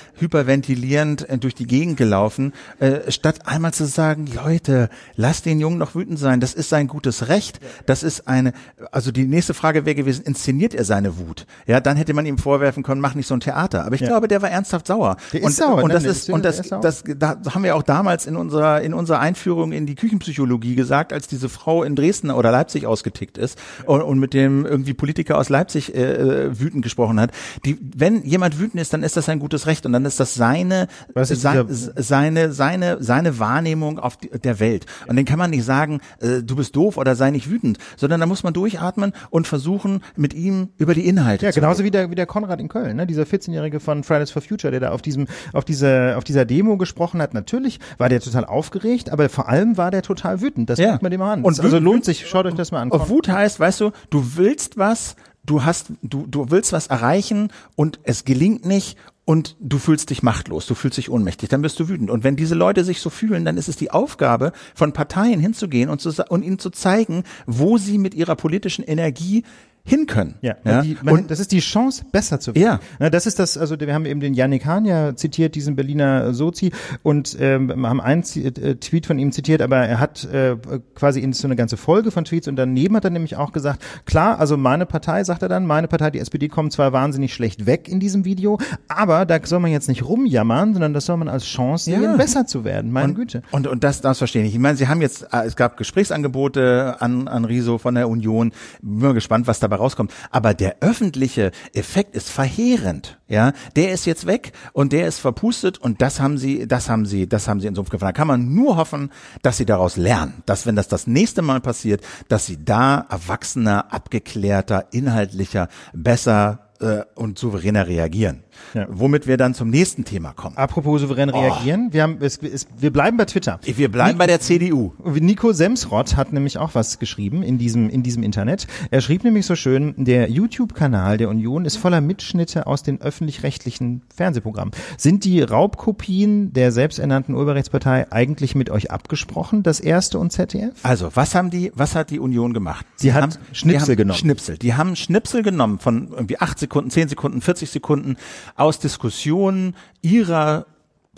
hyperventilierend 0.45 1.29
äh, 1.29 1.37
durch 1.37 1.55
die 1.55 1.67
Gegend 1.67 1.97
gelaufen, 1.97 2.53
äh, 2.79 3.11
statt 3.11 3.45
einmal 3.47 3.73
zu 3.73 3.85
sagen, 3.85 4.27
Leute, 4.33 4.89
lasst 5.15 5.45
den 5.45 5.59
Jungen 5.59 5.77
noch 5.77 5.95
wütend 5.95 6.19
sein. 6.19 6.39
Das 6.39 6.53
ist 6.53 6.69
sein 6.69 6.87
gutes 6.87 7.27
Recht. 7.27 7.59
Das 7.85 8.03
ist 8.03 8.27
eine, 8.27 8.53
also 8.91 9.11
die 9.11 9.25
nächste 9.25 9.53
Frage 9.53 9.85
wäre 9.85 9.95
gewesen, 9.95 10.23
inszeniert 10.25 10.73
er 10.73 10.83
seine 10.85 11.17
Wut? 11.17 11.45
Ja, 11.67 11.79
dann 11.79 11.97
hätte 11.97 12.13
man 12.13 12.25
ihm 12.25 12.37
vorwerfen 12.37 12.83
können, 12.83 13.01
mach 13.01 13.15
nicht 13.15 13.27
so 13.27 13.33
ein 13.35 13.39
Theater. 13.39 13.85
Aber 13.85 13.95
ich 13.95 14.01
Ja. 14.01 14.07
glaube, 14.07 14.27
der 14.27 14.41
war 14.41 14.49
ernsthaft 14.49 14.87
sauer. 14.87 15.17
Der 15.33 15.41
ist 15.41 15.45
und, 15.45 15.53
sauer, 15.53 15.83
Und 15.83 15.87
ne? 15.89 15.93
das 15.93 16.03
ist, 16.03 16.17
ist- 16.23 16.29
und 16.29 16.43
das, 16.45 16.59
ist 16.59 16.69
sauer. 16.69 16.81
das, 16.81 17.03
da 17.17 17.37
haben 17.53 17.63
wir 17.63 17.75
auch 17.75 17.83
damals 17.83 18.25
in 18.25 18.35
unserer, 18.35 18.81
in 18.81 18.93
unserer 18.93 19.19
Einführung 19.19 19.71
in 19.71 19.85
die 19.85 19.95
Küchenpsychologie 19.95 20.70
gesagt, 20.75 21.13
als 21.13 21.27
diese 21.27 21.49
Frau 21.49 21.83
in 21.83 21.95
Dresden 21.95 22.31
oder 22.31 22.51
Leipzig 22.51 22.85
ausgetickt 22.85 23.37
ist 23.37 23.57
und, 23.85 24.01
und 24.01 24.19
mit 24.19 24.33
dem 24.33 24.65
irgendwie 24.65 24.93
Politiker 24.93 25.37
aus 25.37 25.49
Leipzig 25.49 25.95
äh, 25.95 26.01
äh, 26.01 26.59
wütend 26.59 26.83
gesprochen 26.83 27.19
hat. 27.19 27.31
Die, 27.65 27.77
wenn 27.81 28.23
jemand 28.23 28.59
wütend 28.59 28.81
ist, 28.81 28.93
dann 28.93 29.03
ist 29.03 29.17
das 29.17 29.29
ein 29.29 29.39
gutes 29.39 29.67
Recht 29.67 29.85
und 29.85 29.93
dann 29.93 30.05
ist 30.05 30.19
das 30.19 30.33
seine, 30.33 30.87
ist 31.15 31.41
sein, 31.41 31.65
seine, 31.69 32.51
seine, 32.51 33.03
seine 33.03 33.39
Wahrnehmung 33.39 33.99
auf 33.99 34.17
die, 34.17 34.29
der 34.29 34.59
Welt. 34.59 34.85
Und 35.07 35.15
dann 35.15 35.25
kann 35.25 35.39
man 35.39 35.49
nicht 35.49 35.63
sagen, 35.63 36.01
äh, 36.19 36.41
du 36.43 36.55
bist 36.55 36.75
doof 36.75 36.97
oder 36.97 37.15
sei 37.15 37.31
nicht 37.31 37.49
wütend, 37.49 37.77
sondern 37.97 38.19
da 38.19 38.25
muss 38.25 38.43
man 38.43 38.53
durchatmen 38.53 39.13
und 39.29 39.47
versuchen, 39.47 40.03
mit 40.15 40.33
ihm 40.33 40.69
über 40.77 40.93
die 40.93 41.07
Inhalte 41.07 41.45
Ja, 41.45 41.51
zu 41.51 41.59
genauso 41.59 41.83
wie 41.83 41.91
der, 41.91 42.09
wie 42.11 42.15
der 42.15 42.25
Konrad 42.25 42.59
in 42.59 42.67
Köln, 42.67 42.97
ne? 42.97 43.07
dieser 43.07 43.23
14-Jährige 43.23 43.79
von 43.79 44.03
Fridays 44.03 44.31
for 44.31 44.41
Future, 44.41 44.71
der 44.71 44.79
da 44.79 44.91
auf 44.91 45.01
diesem, 45.01 45.27
auf 45.53 45.65
dieser, 45.65 46.17
auf 46.17 46.23
dieser 46.23 46.45
Demo 46.45 46.77
gesprochen 46.77 47.21
hat. 47.21 47.33
Natürlich 47.33 47.79
war 47.97 48.09
der 48.09 48.21
total 48.21 48.45
aufgeregt, 48.45 49.11
aber 49.11 49.29
vor 49.29 49.49
allem 49.49 49.77
war 49.77 49.91
der 49.91 50.01
total 50.01 50.41
wütend. 50.41 50.60
Das 50.65 50.79
Ja. 50.79 50.91
guckt 50.91 51.03
man 51.03 51.11
dem 51.11 51.21
an. 51.21 51.43
Und 51.43 51.57
Das 51.57 51.65
also 51.65 51.77
wütend- 51.77 51.83
lohnt 51.85 52.05
sich, 52.05 52.27
schaut 52.27 52.45
euch 52.45 52.53
das 52.55 52.71
mal 52.71 52.81
an. 52.81 52.91
Und 52.91 53.09
Wut 53.09 53.27
heißt, 53.27 53.59
weißt 53.59 53.81
du, 53.81 53.91
du 54.09 54.35
willst 54.35 54.77
was, 54.77 55.15
du 55.45 55.63
hast, 55.63 55.87
du, 56.01 56.25
du 56.27 56.51
willst 56.51 56.71
was 56.73 56.87
erreichen 56.87 57.49
und 57.75 57.99
es 58.03 58.25
gelingt 58.25 58.65
nicht 58.65 58.97
und 59.25 59.55
du 59.59 59.77
fühlst 59.77 60.09
dich 60.09 60.23
machtlos, 60.23 60.65
du 60.65 60.75
fühlst 60.75 60.97
dich 60.97 61.09
ohnmächtig, 61.09 61.49
dann 61.49 61.61
bist 61.61 61.79
du 61.79 61.87
wütend. 61.87 62.09
Und 62.09 62.23
wenn 62.23 62.35
diese 62.35 62.55
Leute 62.55 62.83
sich 62.83 62.99
so 63.01 63.09
fühlen, 63.09 63.45
dann 63.45 63.57
ist 63.57 63.69
es 63.69 63.75
die 63.75 63.91
Aufgabe 63.91 64.51
von 64.75 64.93
Parteien 64.93 65.39
hinzugehen 65.39 65.89
und, 65.89 66.01
zu, 66.01 66.11
und 66.29 66.43
ihnen 66.43 66.59
zu 66.59 66.69
zeigen, 66.71 67.23
wo 67.45 67.77
sie 67.77 67.97
mit 67.97 68.13
ihrer 68.13 68.35
politischen 68.35 68.83
Energie 68.83 69.43
hin 69.83 70.05
können. 70.05 70.35
Ja, 70.41 70.55
Die, 70.83 70.97
man, 71.01 71.27
das 71.27 71.39
ist 71.39 71.51
die 71.51 71.59
Chance, 71.59 72.03
besser 72.11 72.39
zu 72.39 72.53
werden. 72.53 72.63
Ja. 72.63 72.79
Na, 72.99 73.09
das 73.09 73.25
ist 73.25 73.39
das, 73.39 73.57
also 73.57 73.79
wir 73.79 73.93
haben 73.93 74.05
eben 74.05 74.19
den 74.19 74.33
Yannick 74.33 74.65
Hahn 74.65 74.85
ja 74.85 75.15
zitiert, 75.15 75.55
diesen 75.55 75.75
Berliner 75.75 76.33
Sozi, 76.33 76.71
und 77.03 77.35
ähm, 77.39 77.85
haben 77.87 77.99
einen 77.99 78.23
Z 78.23 78.57
äh, 78.59 78.75
Tweet 78.75 79.05
von 79.07 79.17
ihm 79.17 79.31
zitiert, 79.31 79.61
aber 79.61 79.77
er 79.77 79.99
hat 79.99 80.23
äh, 80.25 80.55
quasi 80.95 81.19
in 81.21 81.33
so 81.33 81.47
eine 81.47 81.55
ganze 81.55 81.77
Folge 81.77 82.11
von 82.11 82.25
Tweets 82.25 82.47
und 82.47 82.55
daneben 82.57 82.95
hat 82.95 83.05
er 83.05 83.09
nämlich 83.09 83.37
auch 83.37 83.51
gesagt, 83.51 83.83
klar, 84.05 84.39
also 84.39 84.55
meine 84.55 84.85
Partei, 84.85 85.23
sagt 85.23 85.41
er 85.41 85.49
dann, 85.49 85.65
meine 85.65 85.87
Partei, 85.87 86.11
die 86.11 86.19
SPD, 86.19 86.47
kommt 86.47 86.73
zwar 86.73 86.93
wahnsinnig 86.93 87.33
schlecht 87.33 87.65
weg 87.65 87.87
in 87.89 87.99
diesem 87.99 88.23
Video, 88.23 88.59
aber 88.87 89.25
da 89.25 89.39
soll 89.43 89.59
man 89.59 89.71
jetzt 89.71 89.87
nicht 89.89 90.05
rumjammern, 90.05 90.73
sondern 90.73 90.93
das 90.93 91.05
soll 91.07 91.17
man 91.17 91.27
als 91.27 91.45
Chance 91.45 91.89
Ja. 91.91 91.99
sehen, 91.99 92.17
besser 92.17 92.45
zu 92.45 92.63
werden. 92.63 92.91
Meine 92.91 93.09
und, 93.09 93.15
Güte. 93.15 93.41
Und, 93.51 93.65
und 93.67 93.83
das, 93.83 94.01
das 94.01 94.19
verstehe 94.19 94.43
ich. 94.43 94.53
Ich 94.53 94.59
meine, 94.59 94.77
Sie 94.77 94.87
haben 94.87 95.01
jetzt, 95.01 95.23
äh, 95.33 95.43
es 95.45 95.55
gab 95.55 95.77
Gesprächsangebote 95.77 96.97
an, 96.99 97.27
an 97.27 97.45
Riso 97.45 97.77
von 97.77 97.95
der 97.95 98.09
Union. 98.09 98.51
Bin 98.81 98.99
mal 98.99 99.13
gespannt, 99.13 99.47
was 99.47 99.59
dabei 99.71 99.81
rauskommt. 99.81 100.13
Aber 100.29 100.53
der 100.53 100.77
öffentliche 100.81 101.51
Effekt 101.73 102.15
ist 102.15 102.29
verheerend. 102.29 103.17
Ja, 103.27 103.53
der 103.77 103.93
ist 103.93 104.05
jetzt 104.05 104.27
weg 104.27 104.51
und 104.73 104.91
der 104.91 105.07
ist 105.07 105.19
verpustet 105.19 105.77
und 105.77 106.01
das 106.01 106.19
haben 106.19 106.37
Sie, 106.37 106.67
das 106.67 106.89
haben 106.89 107.05
Sie, 107.05 107.29
das 107.29 107.47
haben 107.47 107.61
Sie 107.61 107.67
in 107.67 107.75
Sumpf 107.75 107.89
gefahren. 107.89 108.09
Da 108.09 108.17
kann 108.17 108.27
man 108.27 108.53
nur 108.53 108.75
hoffen, 108.75 109.09
dass 109.41 109.55
Sie 109.57 109.65
daraus 109.65 109.95
lernen, 109.95 110.43
dass 110.45 110.65
wenn 110.65 110.75
das 110.75 110.89
das 110.89 111.07
nächste 111.07 111.41
Mal 111.41 111.61
passiert, 111.61 112.03
dass 112.27 112.45
Sie 112.45 112.63
da 112.63 113.05
erwachsener, 113.09 113.93
abgeklärter, 113.93 114.87
inhaltlicher, 114.91 115.69
besser 115.93 116.71
äh, 116.81 117.03
und 117.15 117.39
souveräner 117.39 117.87
reagieren. 117.87 118.43
Ja. 118.73 118.87
Womit 118.89 119.27
wir 119.27 119.37
dann 119.37 119.53
zum 119.53 119.69
nächsten 119.69 120.05
Thema 120.05 120.33
kommen. 120.33 120.57
Apropos 120.57 121.01
souverän 121.01 121.29
reagieren, 121.29 121.89
wir 121.91 122.03
haben, 122.03 122.17
es, 122.21 122.37
es, 122.37 122.67
wir 122.77 122.91
bleiben 122.91 123.17
bei 123.17 123.25
Twitter. 123.25 123.59
Wir 123.63 123.91
bleiben 123.91 124.17
bei 124.17 124.27
der 124.27 124.39
CDU. 124.39 124.93
Nico 125.03 125.53
Semsrott 125.53 126.15
hat 126.15 126.33
nämlich 126.33 126.57
auch 126.57 126.75
was 126.75 126.99
geschrieben 126.99 127.43
in 127.43 127.57
diesem, 127.57 127.89
in 127.89 128.03
diesem 128.03 128.23
Internet. 128.23 128.67
Er 128.89 129.01
schrieb 129.01 129.23
nämlich 129.23 129.45
so 129.45 129.55
schön, 129.55 129.93
der 129.97 130.29
YouTube-Kanal 130.29 131.17
der 131.17 131.29
Union 131.29 131.65
ist 131.65 131.77
voller 131.77 132.01
Mitschnitte 132.01 132.67
aus 132.67 132.83
den 132.83 133.01
öffentlich-rechtlichen 133.01 134.01
Fernsehprogrammen. 134.15 134.73
Sind 134.97 135.25
die 135.25 135.41
Raubkopien 135.41 136.53
der 136.53 136.71
selbsternannten 136.71 137.35
Urheberrechtspartei 137.35 138.11
eigentlich 138.11 138.55
mit 138.55 138.69
euch 138.69 138.91
abgesprochen, 138.91 139.63
das 139.63 139.79
erste 139.79 140.19
und 140.19 140.31
ZDF? 140.31 140.73
Also, 140.83 141.09
was 141.13 141.35
haben 141.35 141.49
die, 141.49 141.71
was 141.75 141.95
hat 141.95 142.09
die 142.09 142.19
Union 142.19 142.53
gemacht? 142.53 142.85
Sie 142.95 143.13
hat 143.13 143.23
haben, 143.23 143.33
Schnipsel 143.51 143.95
genommen. 143.95 144.17
Schnipsel. 144.17 144.57
Die 144.57 144.73
haben 144.73 144.95
Schnipsel 144.95 145.43
genommen 145.43 145.79
von 145.79 146.09
irgendwie 146.11 146.39
acht 146.39 146.59
Sekunden, 146.59 146.89
zehn 146.89 147.07
Sekunden, 147.07 147.41
40 147.41 147.69
Sekunden 147.69 148.17
aus 148.55 148.79
Diskussionen 148.79 149.75
ihrer 150.01 150.65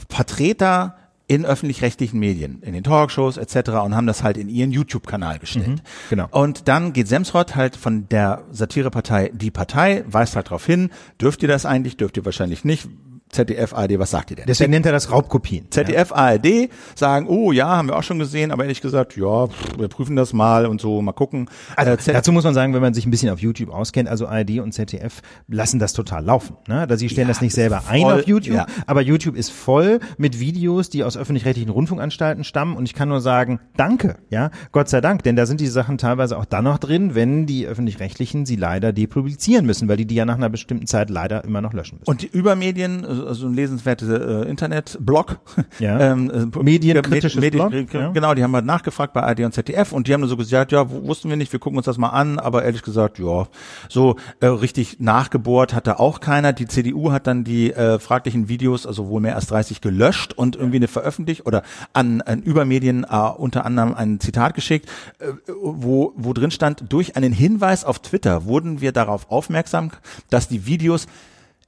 Vertreter 0.10 0.98
in 1.28 1.46
öffentlich-rechtlichen 1.46 2.20
Medien, 2.20 2.62
in 2.62 2.74
den 2.74 2.84
Talkshows 2.84 3.38
etc. 3.38 3.70
und 3.84 3.96
haben 3.96 4.08
das 4.08 4.24
halt 4.24 4.38
in 4.38 4.50
ihren 4.50 4.72
YouTube-Kanal 4.72 5.40
gestellt. 5.40 5.82
genau. 6.10 6.28
Und 6.32 6.68
dann 6.68 6.94
geht 6.94 7.08
Semsrott 7.08 7.56
halt 7.56 7.76
von 7.76 8.10
der 8.10 8.44
Satirepartei 8.52 9.32
Die 9.34 9.50
Partei, 9.50 10.04
weist 10.08 10.36
halt 10.36 10.48
darauf 10.48 10.66
hin, 10.66 10.90
dürft 11.22 11.42
ihr 11.42 11.48
das 11.48 11.66
eigentlich, 11.66 11.98
dürft 11.98 12.18
ihr 12.18 12.26
wahrscheinlich 12.26 12.66
nicht, 12.66 12.90
ZDF, 13.34 13.74
ARD, 13.74 14.00
was 14.00 14.12
sagt 14.12 14.32
ihr 14.32 14.38
denn? 14.38 14.46
Deswegen 14.48 14.72
nennt 14.72 14.86
er 14.86 14.92
das 14.92 15.12
Raubkopien. 15.12 15.68
ZDF, 15.72 16.12
ARD 16.12 16.70
sagen, 16.96 17.28
oh 17.28 17.52
ja, 17.52 17.68
haben 17.68 17.88
wir 17.90 17.98
auch 17.98 18.04
schon 18.04 18.20
gesehen, 18.20 18.52
aber 18.52 18.64
ehrlich 18.64 18.82
gesagt, 18.82 19.18
ja, 19.18 19.48
wir 19.78 19.88
prüfen 19.90 20.16
das 20.16 20.34
mal 20.34 20.66
und 20.66 20.80
so, 20.82 21.02
mal 21.02 21.12
gucken. 21.14 21.50
Also, 21.76 21.92
Äh, 21.92 21.98
Z- 21.98 22.16
dazu 22.16 22.32
muss 22.32 22.44
man 22.44 22.54
sagen, 22.54 22.74
wenn 22.74 22.82
man 22.82 22.94
sich 22.94 23.06
ein 23.06 23.12
bisschen 23.12 23.30
auf 23.30 23.40
YouTube 23.40 23.70
auskennt, 23.70 24.08
also 24.10 24.28
ARD 24.28 24.60
und 24.60 24.72
ZDF 24.74 25.22
lassen 25.48 25.80
das 25.80 25.94
total 25.94 26.24
laufen. 26.24 26.56
Ne? 26.68 26.88
Sie 26.98 27.10
stellen 27.10 27.28
Ja, 27.28 27.34
das 27.34 27.42
nicht 27.42 27.54
selber 27.54 27.84
ein 27.90 28.02
voll- 28.04 28.14
auf 28.22 28.28
YouTube, 28.28 28.56
ja. 28.56 28.66
aber 28.88 29.02
YouTube 29.02 29.36
ist 29.36 29.52
voll 29.52 30.00
mit 30.18 30.40
Videos, 30.40 30.90
die 30.90 31.04
aus 31.04 31.18
öffentlich-rechtlichen 31.18 31.70
Rundfunkanstalten 31.72 32.44
stammen 32.44 32.76
und 32.78 32.86
ich 32.86 32.94
kann 32.94 33.10
nur 33.10 33.20
sagen, 33.22 33.60
danke, 33.76 34.18
ja, 34.30 34.52
Gott 34.72 34.90
sei 34.90 35.02
Dank, 35.02 35.24
denn 35.24 35.36
da 35.36 35.46
sind 35.46 35.60
die 35.60 35.68
Sachen 35.68 35.98
teilweise 35.98 36.38
auch 36.38 36.46
dann 36.46 36.64
noch 36.66 36.78
drin, 36.78 37.16
wenn 37.16 37.46
die 37.46 37.66
öffentlich-rechtlichen 37.66 38.46
sie 38.46 38.56
leider 38.56 38.94
depublizieren 38.94 39.66
müssen, 39.66 39.88
weil 39.88 39.98
die 39.98 40.06
die 40.06 40.16
ja 40.16 40.26
nach 40.26 40.36
einer 40.36 40.50
bestimmten 40.50 40.86
Zeit 40.88 41.10
leider 41.10 41.44
immer 41.44 41.62
noch 41.62 41.74
löschen 41.74 41.98
müssen. 42.00 42.10
Und 42.10 42.22
die 42.22 42.28
Übermedien, 42.28 43.04
also 43.26 43.48
ein 43.48 43.54
lesenswerte 43.54 44.44
äh, 44.46 44.50
Internetblog, 44.50 45.40
Ja. 45.80 46.00
ähm, 46.12 46.30
äh, 46.54 46.64
Medienkritisches 46.64 47.42
Medi- 47.42 47.52
Blog, 47.58 47.72
Medi- 47.72 47.94
ja. 47.98 48.10
genau, 48.12 48.34
die 48.34 48.44
haben 48.44 48.54
halt 48.54 48.66
nachgefragt 48.66 49.14
bei 49.14 49.22
ARD 49.24 49.42
und 49.42 49.54
ZDF 49.54 49.92
und 49.92 50.08
die 50.08 50.14
haben 50.14 50.26
so 50.28 50.38
gesagt, 50.38 50.72
ja, 50.72 50.90
wussten 50.90 51.30
wir 51.30 51.38
nicht, 51.38 51.52
wir 51.52 51.60
gucken 51.60 51.78
uns 51.78 51.86
das 51.86 51.98
mal 51.98 52.10
an, 52.10 52.40
aber 52.40 52.64
ehrlich 52.64 52.82
gesagt, 52.82 53.20
ja, 53.20 53.48
so 53.90 54.16
äh, 54.40 54.48
richtig 54.48 55.00
nachgebohrt 55.00 55.74
hat 55.74 55.88
da 55.88 55.94
auch 55.96 56.20
keiner. 56.20 56.54
Die 56.54 56.68
CDU 56.68 57.12
hat 57.12 57.28
dann 57.28 57.44
die 57.44 57.72
äh, 57.74 58.00
fraglichen 58.00 58.50
Videos, 58.50 58.86
also 58.86 59.08
wohl 59.08 59.22
mehr 59.22 59.36
als 59.36 59.48
30 59.48 59.82
gelöscht 59.82 60.34
und 60.34 60.56
irgendwie 60.56 60.78
eine 60.78 60.88
veröffentlicht 60.88 61.46
oder 61.46 61.64
an, 61.94 62.22
an 62.22 62.42
Übermedien 62.42 63.04
äh, 63.10 63.16
unter 63.38 63.66
anderem 63.66 63.94
ein 63.94 64.20
Zitat 64.20 64.54
geschickt, 64.56 64.90
äh, 65.20 65.26
wo, 65.62 66.14
wo 66.16 66.34
drin 66.34 66.52
stand, 66.52 66.86
durch 66.90 67.16
einen 67.16 67.34
Hinweis 67.34 67.86
auf 67.86 68.00
Twitter 68.00 68.46
wurden 68.46 68.82
wir 68.82 68.92
darauf 68.92 69.30
aufmerksam, 69.32 69.92
dass 70.30 70.48
die 70.48 70.66
Videos 70.66 71.08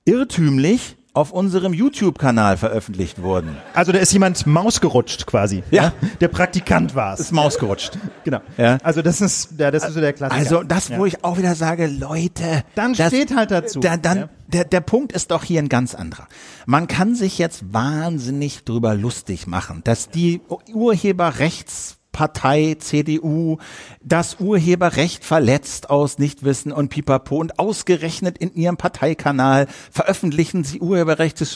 irrtümlich 0.06 0.96
auf 1.16 1.32
unserem 1.32 1.74
YouTube-Kanal 1.74 2.58
veröffentlicht 2.58 3.22
wurden. 3.22 3.58
Also 3.74 3.92
da 3.92 4.00
ist 4.00 4.12
jemand 4.14 4.46
mausgerutscht 4.46 5.26
quasi. 5.26 5.64
Ja. 5.72 5.94
Der 6.22 6.28
Praktikant 6.28 6.96
war 6.96 7.14
es. 7.14 7.20
Ist 7.22 7.32
mausgerutscht. 7.32 7.98
Genau. 8.24 8.40
Ja. 8.58 8.78
Also 8.84 9.02
das 9.02 9.22
ist, 9.22 9.50
ja, 9.58 9.72
das 9.72 9.86
ist 9.86 9.94
so 9.94 10.02
der 10.02 10.14
Klassiker. 10.14 10.40
Also 10.40 10.64
das, 10.64 10.90
ja. 10.90 10.98
wo 10.98 11.06
ich 11.06 11.24
auch 11.24 11.38
wieder 11.38 11.56
sage, 11.56 11.88
Leute, 11.88 12.64
Dann 12.76 12.94
das, 12.94 13.08
steht 13.08 13.36
halt 13.36 13.52
dazu. 13.52 13.80
Da, 13.80 13.98
dann, 13.98 14.18
Ja. 14.18 14.30
der, 14.48 14.66
der 14.66 14.82
Punkt 14.82 15.14
ist 15.14 15.32
doch 15.32 15.44
hier 15.44 15.62
ein 15.62 15.70
ganz 15.70 15.96
anderer. 15.96 16.28
Man 16.66 16.88
kann 16.88 17.16
sich 17.16 17.38
jetzt 17.38 17.74
wahnsinnig 17.74 18.64
drüber 18.64 18.94
lustig 18.96 19.48
machen, 19.48 19.82
dass 19.84 20.10
die 20.10 20.42
Urheberrechts 20.74 21.98
Partei 22.16 22.78
CDU 22.80 23.58
das 24.02 24.38
Urheberrecht 24.40 25.26
verletzt 25.26 25.90
aus 25.90 26.18
Nichtwissen 26.18 26.72
und 26.72 26.88
Pipapo 26.88 27.36
und 27.36 27.60
ausgerechnet 27.60 28.38
in 28.38 28.54
ihrem 28.56 28.78
Parteikanal 28.78 29.68
veröffentlichen 29.92 30.64
sie 30.64 30.80
urheberrechtlich 30.80 31.50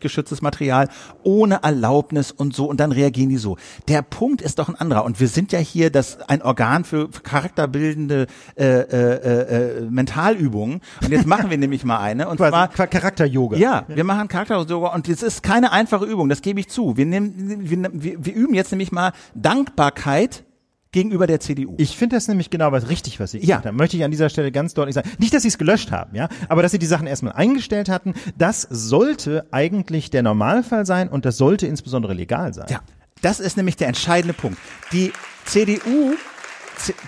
geschütztes, 0.00 0.42
Material 0.42 0.88
ohne 1.22 1.62
Erlaubnis 1.62 2.32
und 2.32 2.56
so 2.56 2.64
und 2.66 2.80
dann 2.80 2.90
reagieren 2.90 3.28
die 3.28 3.36
so. 3.36 3.56
Der 3.86 4.02
Punkt 4.02 4.42
ist 4.42 4.58
doch 4.58 4.68
ein 4.68 4.74
anderer 4.74 5.04
und 5.04 5.20
wir 5.20 5.28
sind 5.28 5.52
ja 5.52 5.60
hier 5.60 5.90
das 5.90 6.18
ein 6.28 6.42
Organ 6.42 6.82
für 6.84 7.08
charakterbildende 7.08 8.26
äh, 8.56 8.64
äh, 8.64 9.78
äh, 9.78 9.80
Mentalübungen 9.90 10.80
und 11.02 11.12
jetzt 11.12 11.26
machen 11.26 11.50
wir 11.50 11.58
nämlich 11.58 11.84
mal 11.84 11.98
eine 12.00 12.28
und 12.28 12.38
zwar 12.38 12.68
Qua- 12.68 12.86
Charakter-Yoga. 12.88 13.56
ja, 13.58 13.84
wir 13.86 14.02
machen 14.04 14.26
Charakter-Yoga 14.26 14.88
und 14.88 15.08
es 15.08 15.22
ist 15.22 15.42
keine 15.44 15.70
einfache 15.70 16.04
Übung, 16.04 16.28
das 16.28 16.42
gebe 16.42 16.58
ich 16.58 16.68
zu. 16.68 16.96
Wir, 16.96 17.06
nehmen, 17.06 17.32
wir, 17.92 18.24
wir 18.24 18.34
üben 18.34 18.54
jetzt 18.54 18.72
nämlich 18.72 18.90
mal 18.90 19.12
Dankbarkeit 19.34 20.44
gegenüber 20.92 21.26
der 21.28 21.38
CDU. 21.38 21.74
Ich 21.78 21.96
finde 21.96 22.16
das 22.16 22.26
nämlich 22.26 22.50
genau 22.50 22.72
was 22.72 22.88
richtig, 22.88 23.20
was 23.20 23.30
Sie 23.30 23.38
Ja. 23.38 23.42
gesagt 23.42 23.66
haben. 23.66 23.76
Möchte 23.76 23.96
ich 23.96 24.02
an 24.04 24.10
dieser 24.10 24.28
Stelle 24.28 24.50
ganz 24.50 24.74
deutlich 24.74 24.94
sagen. 24.94 25.08
Nicht, 25.18 25.32
dass 25.32 25.42
Sie 25.42 25.48
es 25.48 25.56
gelöscht 25.58 25.92
haben, 25.92 26.16
ja, 26.16 26.28
aber 26.48 26.62
dass 26.62 26.72
Sie 26.72 26.80
die 26.80 26.86
Sachen 26.86 27.06
erstmal 27.06 27.34
eingestellt 27.34 27.88
hatten. 27.88 28.14
Das 28.36 28.62
sollte 28.70 29.46
eigentlich 29.52 30.10
der 30.10 30.22
Normalfall 30.24 30.84
sein 30.86 31.08
und 31.08 31.24
das 31.24 31.36
sollte 31.36 31.66
insbesondere 31.68 32.12
legal 32.14 32.52
sein. 32.54 32.66
Ja, 32.70 32.80
das 33.22 33.38
ist 33.38 33.56
nämlich 33.56 33.76
der 33.76 33.86
entscheidende 33.88 34.34
Punkt. 34.34 34.58
Die 34.92 35.12
CDU, 35.44 36.14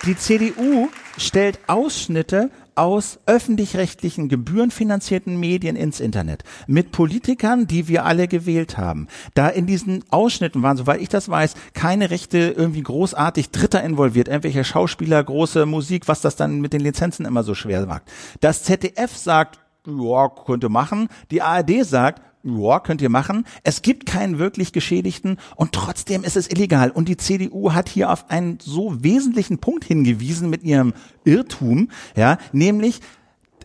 die 0.07 0.17
CDU 0.17 0.89
stellt 1.19 1.59
Ausschnitte 1.67 2.51
aus 2.75 3.19
öffentlich-rechtlichen 3.27 4.29
gebührenfinanzierten 4.29 5.39
Medien 5.39 5.77
ins 5.77 6.01
Internet 6.01 6.45
mit 6.67 6.93
Politikern, 6.93 7.67
die 7.67 7.89
wir 7.89 8.05
alle 8.05 8.29
gewählt 8.29 8.79
haben. 8.79 9.09
Da 9.35 9.49
in 9.49 9.67
diesen 9.67 10.05
Ausschnitten 10.11 10.63
waren, 10.63 10.77
soweit 10.77 11.01
ich 11.01 11.09
das 11.09 11.29
weiß, 11.29 11.55
keine 11.75 12.11
Rechte 12.11 12.39
irgendwie 12.39 12.83
großartig 12.83 13.51
Dritter 13.51 13.83
involviert, 13.83 14.29
irgendwelche 14.29 14.65
Schauspieler, 14.65 15.23
große 15.23 15.67
Musik, 15.67 16.09
was 16.09 16.21
das 16.21 16.37
dann 16.37 16.61
mit 16.61 16.73
den 16.73 16.81
Lizenzen 16.81 17.27
immer 17.27 17.43
so 17.43 17.55
schwer 17.55 17.87
macht. 17.87 18.03
Das 18.41 18.63
ZDF 18.63 19.17
sagt, 19.17 19.59
ja, 19.87 20.29
könnte 20.29 20.69
machen. 20.69 21.09
Die 21.31 21.43
ARD 21.43 21.85
sagt, 21.85 22.23
ja, 22.45 22.81
könnt 22.81 23.01
ihr 23.03 23.09
machen. 23.09 23.47
Es 23.63 23.83
gibt 23.83 24.07
keinen 24.07 24.39
wirklich 24.39 24.73
Geschädigten 24.73 25.39
und 25.57 25.73
trotzdem 25.73 26.25
ist 26.25 26.37
es 26.37 26.51
illegal. 26.51 26.91
Und 26.91 27.09
die 27.09 27.17
CDU 27.17 27.73
hat 27.73 27.89
hier 27.89 28.11
auf 28.11 28.31
einen 28.31 28.59
so 28.61 29.03
wesentlichen 29.03 29.59
Punkt 29.59 29.85
hingewiesen 29.85 30.51
mit 30.51 30.63
ihrem 30.63 30.93
Irrtum, 31.25 31.89
ja, 32.17 32.39
nämlich 32.53 33.01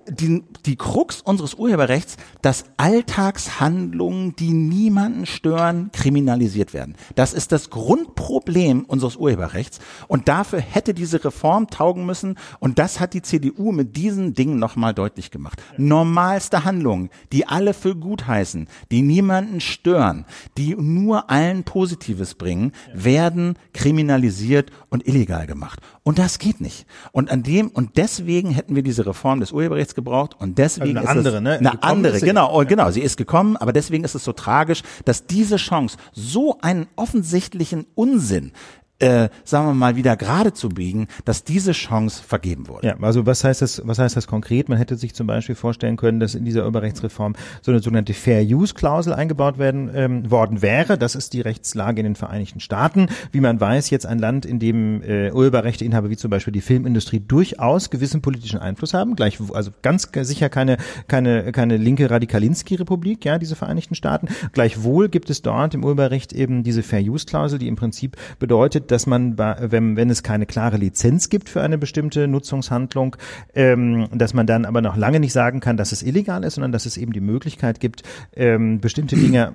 die, 0.10 0.44
die 0.66 0.76
Krux 0.76 1.22
unseres 1.22 1.54
Urheberrechts, 1.54 2.18
dass 2.42 2.66
Alltagshandlungen, 2.78 4.36
die 4.36 4.52
niemanden 4.52 5.26
stören, 5.26 5.90
kriminalisiert 5.92 6.74
werden. 6.74 6.96
Das 7.16 7.34
ist 7.34 7.52
das 7.52 7.70
Grundproblem 7.70 8.86
unseres 8.86 9.16
Urheberrechts. 9.16 9.80
Und 10.08 10.28
dafür 10.28 10.60
hätte 10.60 10.94
diese 10.94 11.24
Reform 11.24 11.68
taugen 11.68 12.06
müssen. 12.06 12.38
Und 12.60 12.80
das 12.80 13.00
hat 13.00 13.14
die 13.14 13.22
CDU 13.22 13.72
mit 13.72 13.96
diesen 13.96 14.34
Dingen 14.34 14.60
nochmal 14.60 14.94
deutlich 14.94 15.32
gemacht. 15.32 15.62
Normalste 15.78 16.64
Handlungen, 16.64 17.10
die 17.32 17.48
alle 17.48 17.74
für 17.74 17.96
gut 17.96 18.28
heißen, 18.28 18.68
die 18.92 19.02
niemanden 19.02 19.60
stören, 19.62 20.26
die 20.58 20.76
nur 20.76 21.30
allen 21.30 21.64
Positives 21.64 22.36
bringen, 22.36 22.72
werden 22.94 23.58
kriminalisiert 23.74 24.72
und 24.90 25.08
illegal 25.08 25.48
gemacht. 25.48 25.82
Und 26.04 26.20
das 26.20 26.40
geht 26.40 26.62
nicht. 26.62 26.86
Und 27.12 27.30
an 27.30 27.44
dem, 27.44 27.68
und 27.68 27.98
deswegen 27.98 28.52
hätten 28.52 28.76
wir 28.76 28.84
diese 28.84 29.06
Reform 29.06 29.42
des 29.42 29.52
Urheberrechts 29.52 29.94
gebraucht 29.98 30.38
und 30.40 30.58
deswegen 30.58 30.98
Also 30.98 31.10
eine 31.10 31.20
ist 31.22 31.28
andere, 31.28 31.38
es, 31.38 31.44
ne? 31.44 31.58
Eine 31.58 31.72
Gekommen 31.72 32.06
andere, 32.06 32.20
genau, 32.22 32.58
oh, 32.58 32.64
genau, 32.66 32.90
sie 32.92 33.02
ist 33.02 33.18
gekommen, 33.18 33.58
aber 33.58 33.74
deswegen 33.74 34.06
ist 34.06 34.16
es 34.16 34.24
so 34.24 34.32
tragisch, 34.32 34.84
dass 35.04 35.28
diese 35.28 35.58
Chance 35.58 35.98
so 36.14 36.58
einen 36.62 36.88
offensichtlichen 36.96 37.88
Unsinn 37.96 38.54
äh, 39.00 39.30
sagen 39.44 39.68
wir 39.68 39.74
mal, 39.74 39.96
wieder 39.96 40.16
gerade 40.18 40.54
zu 40.54 40.70
biegen, 40.70 41.08
dass 41.26 41.44
diese 41.44 41.72
Chance 41.72 42.24
vergeben 42.24 42.68
wurde. 42.68 42.88
Ja, 42.88 42.96
also 43.02 43.26
was 43.26 43.44
heißt 43.44 43.62
das, 43.62 43.82
was 43.86 44.00
heißt 44.00 44.16
das 44.16 44.28
konkret? 44.28 44.70
Man 44.70 44.78
hätte 44.78 44.96
sich 44.96 45.14
zum 45.14 45.28
Beispiel 45.28 45.56
vorstellen 45.56 45.98
können, 45.98 46.20
dass 46.20 46.36
in 46.36 46.46
dieser 46.46 46.62
Urheberrechtsreform 46.62 47.36
so 47.62 47.72
eine 47.72 47.82
sogenannte 47.82 48.14
Fair 48.14 48.42
Use 48.44 48.74
Klausel 48.74 49.14
eingebaut 49.14 49.58
werden 49.58 49.92
ähm, 49.94 50.32
worden 50.32 50.62
wäre. 50.62 50.98
Das 50.98 51.16
ist 51.16 51.34
die 51.34 51.42
Rechtslage 51.42 52.00
in 52.00 52.06
den 52.06 52.16
Vereinigten 52.16 52.60
Staaten. 52.60 53.08
Wie 53.32 53.40
man 53.40 53.60
weiß, 53.60 53.90
jetzt 53.90 54.06
ein 54.06 54.20
Land, 54.20 54.46
in 54.46 54.60
dem 54.60 55.02
äh, 55.04 55.32
Urheberrechteinhaber 55.32 56.10
wie 56.10 56.18
zum 56.18 56.32
Beispiel 56.32 56.54
die 56.54 56.62
Filmindustrie 56.62 57.20
durchaus 57.20 57.90
gewissen 57.90 58.22
politischen 58.22 58.60
Einfluss 58.60 58.94
haben. 58.94 59.16
Gleich, 59.16 59.38
also 59.54 59.72
ganz 59.82 60.10
sicher 60.22 60.50
keine, 60.50 60.78
keine, 61.08 61.52
keine 61.52 61.78
linke 61.78 62.10
Radikalinski-Republik, 62.10 63.26
ja, 63.26 63.38
diese 63.38 63.56
Vereinigten 63.56 63.96
Staaten. 63.96 64.28
Gleichwohl 64.54 65.10
gibt 65.10 65.30
es 65.30 65.42
dort 65.42 65.74
im 65.74 65.84
Urheberrecht 65.84 66.34
eben 66.34 66.64
diese 66.64 66.82
Fair 66.84 67.02
Use 67.02 67.26
Klausel, 67.26 67.60
die 67.60 67.68
im 67.68 67.76
Prinzip 67.76 68.18
bedeutet, 68.40 68.87
dass 68.92 69.06
man, 69.08 69.38
wenn, 69.38 69.96
wenn 69.96 70.10
es 70.10 70.24
keine 70.24 70.46
klare 70.46 70.78
Lizenz 70.78 71.30
gibt 71.30 71.50
für 71.50 71.62
eine 71.62 71.78
bestimmte 71.78 72.28
Nutzungshandlung, 72.28 73.16
ähm, 73.56 74.08
dass 74.14 74.34
man 74.34 74.48
dann 74.48 74.66
aber 74.66 74.82
noch 74.82 74.96
lange 74.98 75.20
nicht 75.20 75.34
sagen 75.34 75.60
kann, 75.60 75.78
dass 75.78 75.92
es 75.92 76.04
illegal 76.04 76.44
ist, 76.44 76.56
sondern 76.56 76.72
dass 76.72 76.86
es 76.86 76.98
eben 76.98 77.14
die 77.14 77.22
Möglichkeit 77.22 77.80
gibt, 77.80 78.04
ähm, 78.36 78.80
bestimmte 78.80 79.16
Dinge 79.16 79.54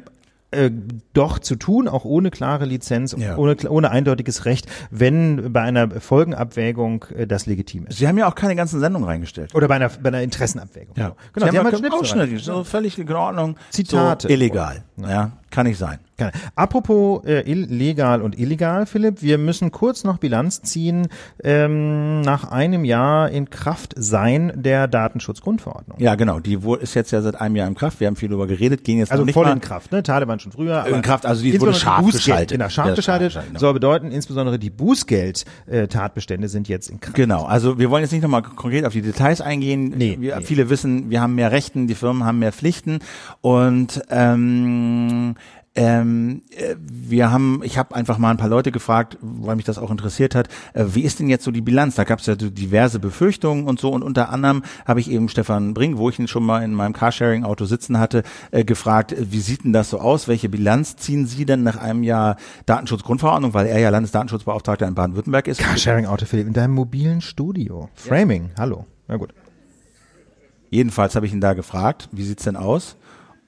äh, 0.55 0.71
doch 1.15 1.39
zu 1.39 1.57
tun, 1.57 1.89
auch 1.89 2.05
ohne 2.05 2.31
klare 2.31 2.67
Lizenz, 2.67 3.17
Ja. 3.19 3.37
ohne, 3.39 3.57
ohne 3.71 3.91
eindeutiges 3.91 4.45
Recht, 4.45 4.67
wenn 4.91 5.51
bei 5.53 5.63
einer 5.63 5.91
Folgenabwägung 6.01 7.07
äh, 7.17 7.27
das 7.27 7.47
legitim 7.47 7.87
ist. 7.87 7.99
Sie 7.99 8.07
haben 8.07 8.19
ja 8.19 8.29
auch 8.29 8.35
keine 8.35 8.55
ganzen 8.55 8.79
Sendungen 8.81 9.09
reingestellt. 9.09 9.55
Oder 9.55 9.69
bei 9.69 9.77
einer, 9.77 9.89
bei 9.89 10.09
einer 10.09 10.23
Interessenabwägung. 10.23 10.95
Ja. 10.97 11.15
Genau, 11.33 11.51
Sie 11.51 11.59
haben, 11.59 11.65
halt 11.65 11.73
ja 11.75 11.79
Schnipsel 11.79 12.01
Ausschnitte, 12.01 12.33
rein. 12.33 12.39
so 12.39 12.65
völlig 12.65 12.99
in 12.99 13.11
Ordnung. 13.13 13.57
Zitate. 13.71 14.29
So 14.29 14.35
illegal. 14.35 14.85
Ja, 14.99 15.33
kann 15.53 15.67
nicht 15.67 15.79
sein. 15.79 15.99
Gerne. 16.17 16.33
Apropos 16.57 17.25
äh, 17.25 17.49
illegal 17.51 18.21
und 18.23 18.39
illegal, 18.39 18.87
Philipp, 18.87 19.23
wir 19.23 19.39
müssen 19.39 19.71
kurz 19.71 20.05
noch 20.05 20.19
Bilanz 20.19 20.63
ziehen 20.63 21.09
ähm, 21.43 22.21
nach 22.23 22.51
einem 22.51 22.85
Jahr 22.85 23.31
in 23.31 23.51
Kraft 23.51 23.95
sein 23.97 24.53
der 24.55 24.89
Datenschutzgrundverordnung. 24.89 25.99
Ja, 26.01 26.15
genau. 26.17 26.41
Die 26.41 26.59
ist 26.81 26.95
jetzt 26.95 27.13
ja 27.13 27.23
seit 27.23 27.41
einem 27.41 27.57
Jahr 27.57 27.69
in 27.69 27.75
Kraft. 27.75 28.01
Wir 28.01 28.09
haben 28.09 28.17
viel 28.17 28.29
darüber 28.29 28.47
geredet, 28.47 28.85
ging 28.85 28.99
jetzt 28.99 29.13
Also 29.13 29.25
nicht 29.25 29.35
voll 29.35 29.49
in 29.49 29.61
Kraft, 29.61 29.93
ne? 29.93 30.03
Taliban 30.03 30.39
schon 30.41 30.53
früher. 30.53 30.87
In 30.87 31.03
Kraft, 31.03 31.25
also 31.27 31.43
die 31.43 31.61
wurde 31.61 31.75
scharf 31.75 32.03
Bußgeld, 32.03 32.25
geschaltet. 32.25 32.51
Genau, 32.51 32.69
scharf 32.69 32.89
Ja, 32.89 32.95
geschaltet. 32.95 33.33
scharf 33.33 33.45
geschaltet, 33.45 33.49
genau. 33.51 33.61
Soll 33.61 33.75
bedeuten, 33.75 34.11
insbesondere 34.11 34.59
die 34.59 34.71
Bußgeld-Tatbestände 34.71 36.49
sind 36.49 36.69
jetzt 36.69 36.91
in 36.91 37.01
Kraft. 37.01 37.15
Genau, 37.15 37.45
also 37.45 37.79
wir 37.79 37.91
wollen 37.91 38.03
jetzt 38.03 38.13
nicht 38.13 38.23
nochmal 38.23 38.43
konkret 38.43 38.85
auf 38.85 38.93
die 38.93 39.03
Details 39.03 39.41
eingehen. 39.41 39.95
Nee, 39.97 40.17
wir, 40.21 40.37
nee. 40.37 40.43
Viele 40.45 40.71
wissen, 40.71 41.11
wir 41.11 41.21
haben 41.21 41.35
mehr 41.35 41.53
Rechten, 41.53 41.87
die 41.87 41.95
Firmen 41.95 42.25
haben 42.25 42.39
mehr 42.39 42.53
Pflichten 42.53 43.01
und 43.41 44.03
ähm, 44.11 45.35
Ähm, 45.75 46.43
äh, 46.51 46.77
wir 46.79 47.31
haben, 47.31 47.63
ich 47.65 47.79
habe 47.79 47.95
einfach 47.95 48.19
mal 48.19 48.31
ein 48.31 48.37
paar 48.37 48.49
Leute 48.49 48.71
gefragt, 48.73 49.17
weil 49.23 49.57
mich 49.57 49.65
das 49.65 49.79
auch 49.79 49.91
interessiert 49.91 50.35
hat, 50.35 50.49
äh, 50.75 50.85
wie 50.89 51.01
ist 51.01 51.19
denn 51.19 51.31
jetzt 51.31 51.45
so 51.45 51.51
die 51.51 51.63
Bilanz? 51.63 51.95
Da 51.95 52.05
gab 52.05 52.19
es 52.19 52.27
ja 52.27 52.35
so 52.39 52.51
diverse 52.51 52.99
Befürchtungen 52.99 53.67
und 53.67 53.81
so 53.81 53.91
und 53.91 54.03
unter 54.03 54.29
anderem 54.29 54.63
habe 54.87 55.01
ich 55.01 55.11
eben 55.11 55.31
Stefan 55.31 55.73
Brink, 55.73 55.97
wo 55.97 56.11
ich 56.11 56.19
ihn 56.19 56.29
schon 56.29 56.45
mal 56.45 56.63
in 56.63 56.75
meinem 56.75 56.93
Carsharing-Auto 56.93 57.65
sitzen 57.65 57.99
hatte, 57.99 58.23
äh, 58.51 58.65
gefragt, 58.65 59.15
wie 59.19 59.41
sieht 59.41 59.65
denn 59.65 59.73
das 59.73 59.89
so 59.89 59.99
aus? 59.99 60.29
Welche 60.29 60.51
Bilanz 60.51 60.97
ziehen 60.97 61.27
Sie 61.27 61.47
denn 61.47 61.63
nach 61.63 61.79
einem 61.79 62.03
Jahr 62.03 62.37
Datenschutzgrundverordnung, 62.67 63.55
weil 63.55 63.67
er 63.67 63.79
ja 63.79 63.89
Landesdatenschutzbeauftragter 63.89 64.87
in 64.87 64.95
Baden-Württemberg 64.95 65.49
ist? 65.49 65.59
Carsharing-Auto, 65.59 66.27
Philipp, 66.27 66.49
in 66.49 66.53
deinem 66.53 66.75
mobilen 66.75 67.23
Studio. 67.23 67.89
Framing, 67.95 68.51
ja. 68.51 68.59
hallo. 68.59 68.85
Na 69.09 69.17
gut. 69.17 69.33
Jedenfalls 70.69 71.17
habe 71.17 71.25
ich 71.25 71.33
ihn 71.33 71.41
da 71.41 71.55
gefragt, 71.55 72.11
wie 72.13 72.25
sieht's 72.25 72.45
denn 72.45 72.57
aus? 72.57 72.97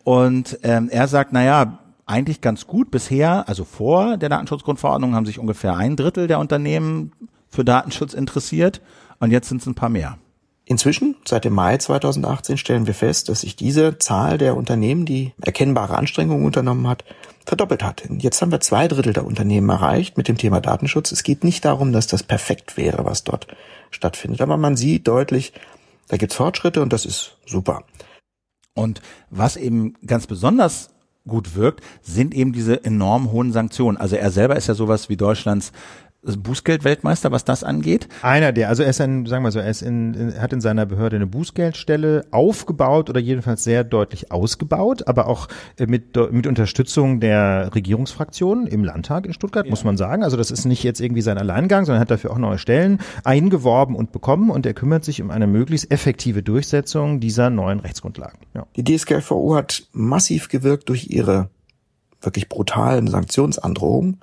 Und 0.04 0.58
ähm, 0.62 0.88
er 0.90 1.08
sagt, 1.08 1.32
na 1.32 1.42
ja, 1.42 1.83
eigentlich 2.06 2.40
ganz 2.40 2.66
gut. 2.66 2.90
Bisher, 2.90 3.48
also 3.48 3.64
vor 3.64 4.16
der 4.16 4.28
Datenschutzgrundverordnung, 4.28 5.14
haben 5.14 5.26
sich 5.26 5.38
ungefähr 5.38 5.76
ein 5.76 5.96
Drittel 5.96 6.26
der 6.26 6.38
Unternehmen 6.38 7.12
für 7.48 7.64
Datenschutz 7.64 8.14
interessiert 8.14 8.80
und 9.20 9.30
jetzt 9.30 9.48
sind 9.48 9.60
es 9.60 9.66
ein 9.66 9.74
paar 9.74 9.88
mehr. 9.88 10.18
Inzwischen, 10.66 11.16
seit 11.26 11.44
dem 11.44 11.52
Mai 11.52 11.76
2018, 11.76 12.56
stellen 12.56 12.86
wir 12.86 12.94
fest, 12.94 13.28
dass 13.28 13.42
sich 13.42 13.54
diese 13.54 13.98
Zahl 13.98 14.38
der 14.38 14.56
Unternehmen, 14.56 15.04
die 15.04 15.34
erkennbare 15.42 15.96
Anstrengungen 15.96 16.46
unternommen 16.46 16.88
hat, 16.88 17.04
verdoppelt 17.44 17.82
hat. 17.82 18.02
Jetzt 18.18 18.40
haben 18.40 18.50
wir 18.50 18.60
zwei 18.60 18.88
Drittel 18.88 19.12
der 19.12 19.26
Unternehmen 19.26 19.68
erreicht 19.68 20.16
mit 20.16 20.26
dem 20.26 20.38
Thema 20.38 20.62
Datenschutz. 20.62 21.12
Es 21.12 21.22
geht 21.22 21.44
nicht 21.44 21.66
darum, 21.66 21.92
dass 21.92 22.06
das 22.06 22.22
perfekt 22.22 22.78
wäre, 22.78 23.04
was 23.04 23.24
dort 23.24 23.46
stattfindet, 23.90 24.40
aber 24.40 24.56
man 24.56 24.76
sieht 24.76 25.06
deutlich, 25.06 25.52
da 26.08 26.16
gibt's 26.16 26.36
Fortschritte 26.36 26.80
und 26.80 26.92
das 26.92 27.04
ist 27.04 27.36
super. 27.44 27.84
Und 28.74 29.02
was 29.30 29.56
eben 29.56 29.94
ganz 30.06 30.26
besonders 30.26 30.93
gut 31.26 31.54
wirkt, 31.54 31.82
sind 32.02 32.34
eben 32.34 32.52
diese 32.52 32.84
enorm 32.84 33.32
hohen 33.32 33.52
Sanktionen. 33.52 33.96
Also 33.96 34.16
er 34.16 34.30
selber 34.30 34.56
ist 34.56 34.66
ja 34.66 34.74
sowas 34.74 35.08
wie 35.08 35.16
Deutschlands 35.16 35.72
Bußgeldweltmeister, 36.24 37.32
was 37.32 37.44
das 37.44 37.64
angeht? 37.64 38.08
Einer 38.22 38.52
der, 38.52 38.68
also 38.68 38.82
er 38.82 38.90
ist 38.90 39.00
ein, 39.00 39.26
sagen 39.26 39.44
wir 39.44 39.50
so, 39.50 39.58
er 39.58 39.70
ist 39.70 39.82
in, 39.82 40.14
in, 40.14 40.40
hat 40.40 40.52
in 40.52 40.60
seiner 40.60 40.86
Behörde 40.86 41.16
eine 41.16 41.26
Bußgeldstelle 41.26 42.26
aufgebaut 42.30 43.10
oder 43.10 43.20
jedenfalls 43.20 43.64
sehr 43.64 43.84
deutlich 43.84 44.32
ausgebaut, 44.32 45.06
aber 45.06 45.26
auch 45.28 45.48
äh, 45.78 45.86
mit, 45.86 46.16
mit 46.32 46.46
Unterstützung 46.46 47.20
der 47.20 47.74
Regierungsfraktionen 47.74 48.66
im 48.66 48.84
Landtag 48.84 49.26
in 49.26 49.32
Stuttgart, 49.32 49.66
ja. 49.66 49.70
muss 49.70 49.84
man 49.84 49.96
sagen. 49.96 50.24
Also 50.24 50.36
das 50.36 50.50
ist 50.50 50.64
nicht 50.64 50.82
jetzt 50.82 51.00
irgendwie 51.00 51.22
sein 51.22 51.38
Alleingang, 51.38 51.84
sondern 51.84 51.98
er 51.98 52.02
hat 52.02 52.10
dafür 52.10 52.32
auch 52.32 52.38
neue 52.38 52.58
Stellen 52.58 53.00
eingeworben 53.24 53.94
und 53.94 54.12
bekommen 54.12 54.50
und 54.50 54.66
er 54.66 54.74
kümmert 54.74 55.04
sich 55.04 55.20
um 55.20 55.30
eine 55.30 55.46
möglichst 55.46 55.90
effektive 55.90 56.42
Durchsetzung 56.42 57.20
dieser 57.20 57.50
neuen 57.50 57.80
Rechtsgrundlagen. 57.80 58.38
Ja. 58.54 58.66
Die 58.76 58.84
DSGVO 58.84 59.54
hat 59.54 59.84
massiv 59.92 60.48
gewirkt 60.48 60.88
durch 60.88 61.08
ihre 61.10 61.50
wirklich 62.20 62.48
brutalen 62.48 63.06
Sanktionsandrohungen. 63.06 64.20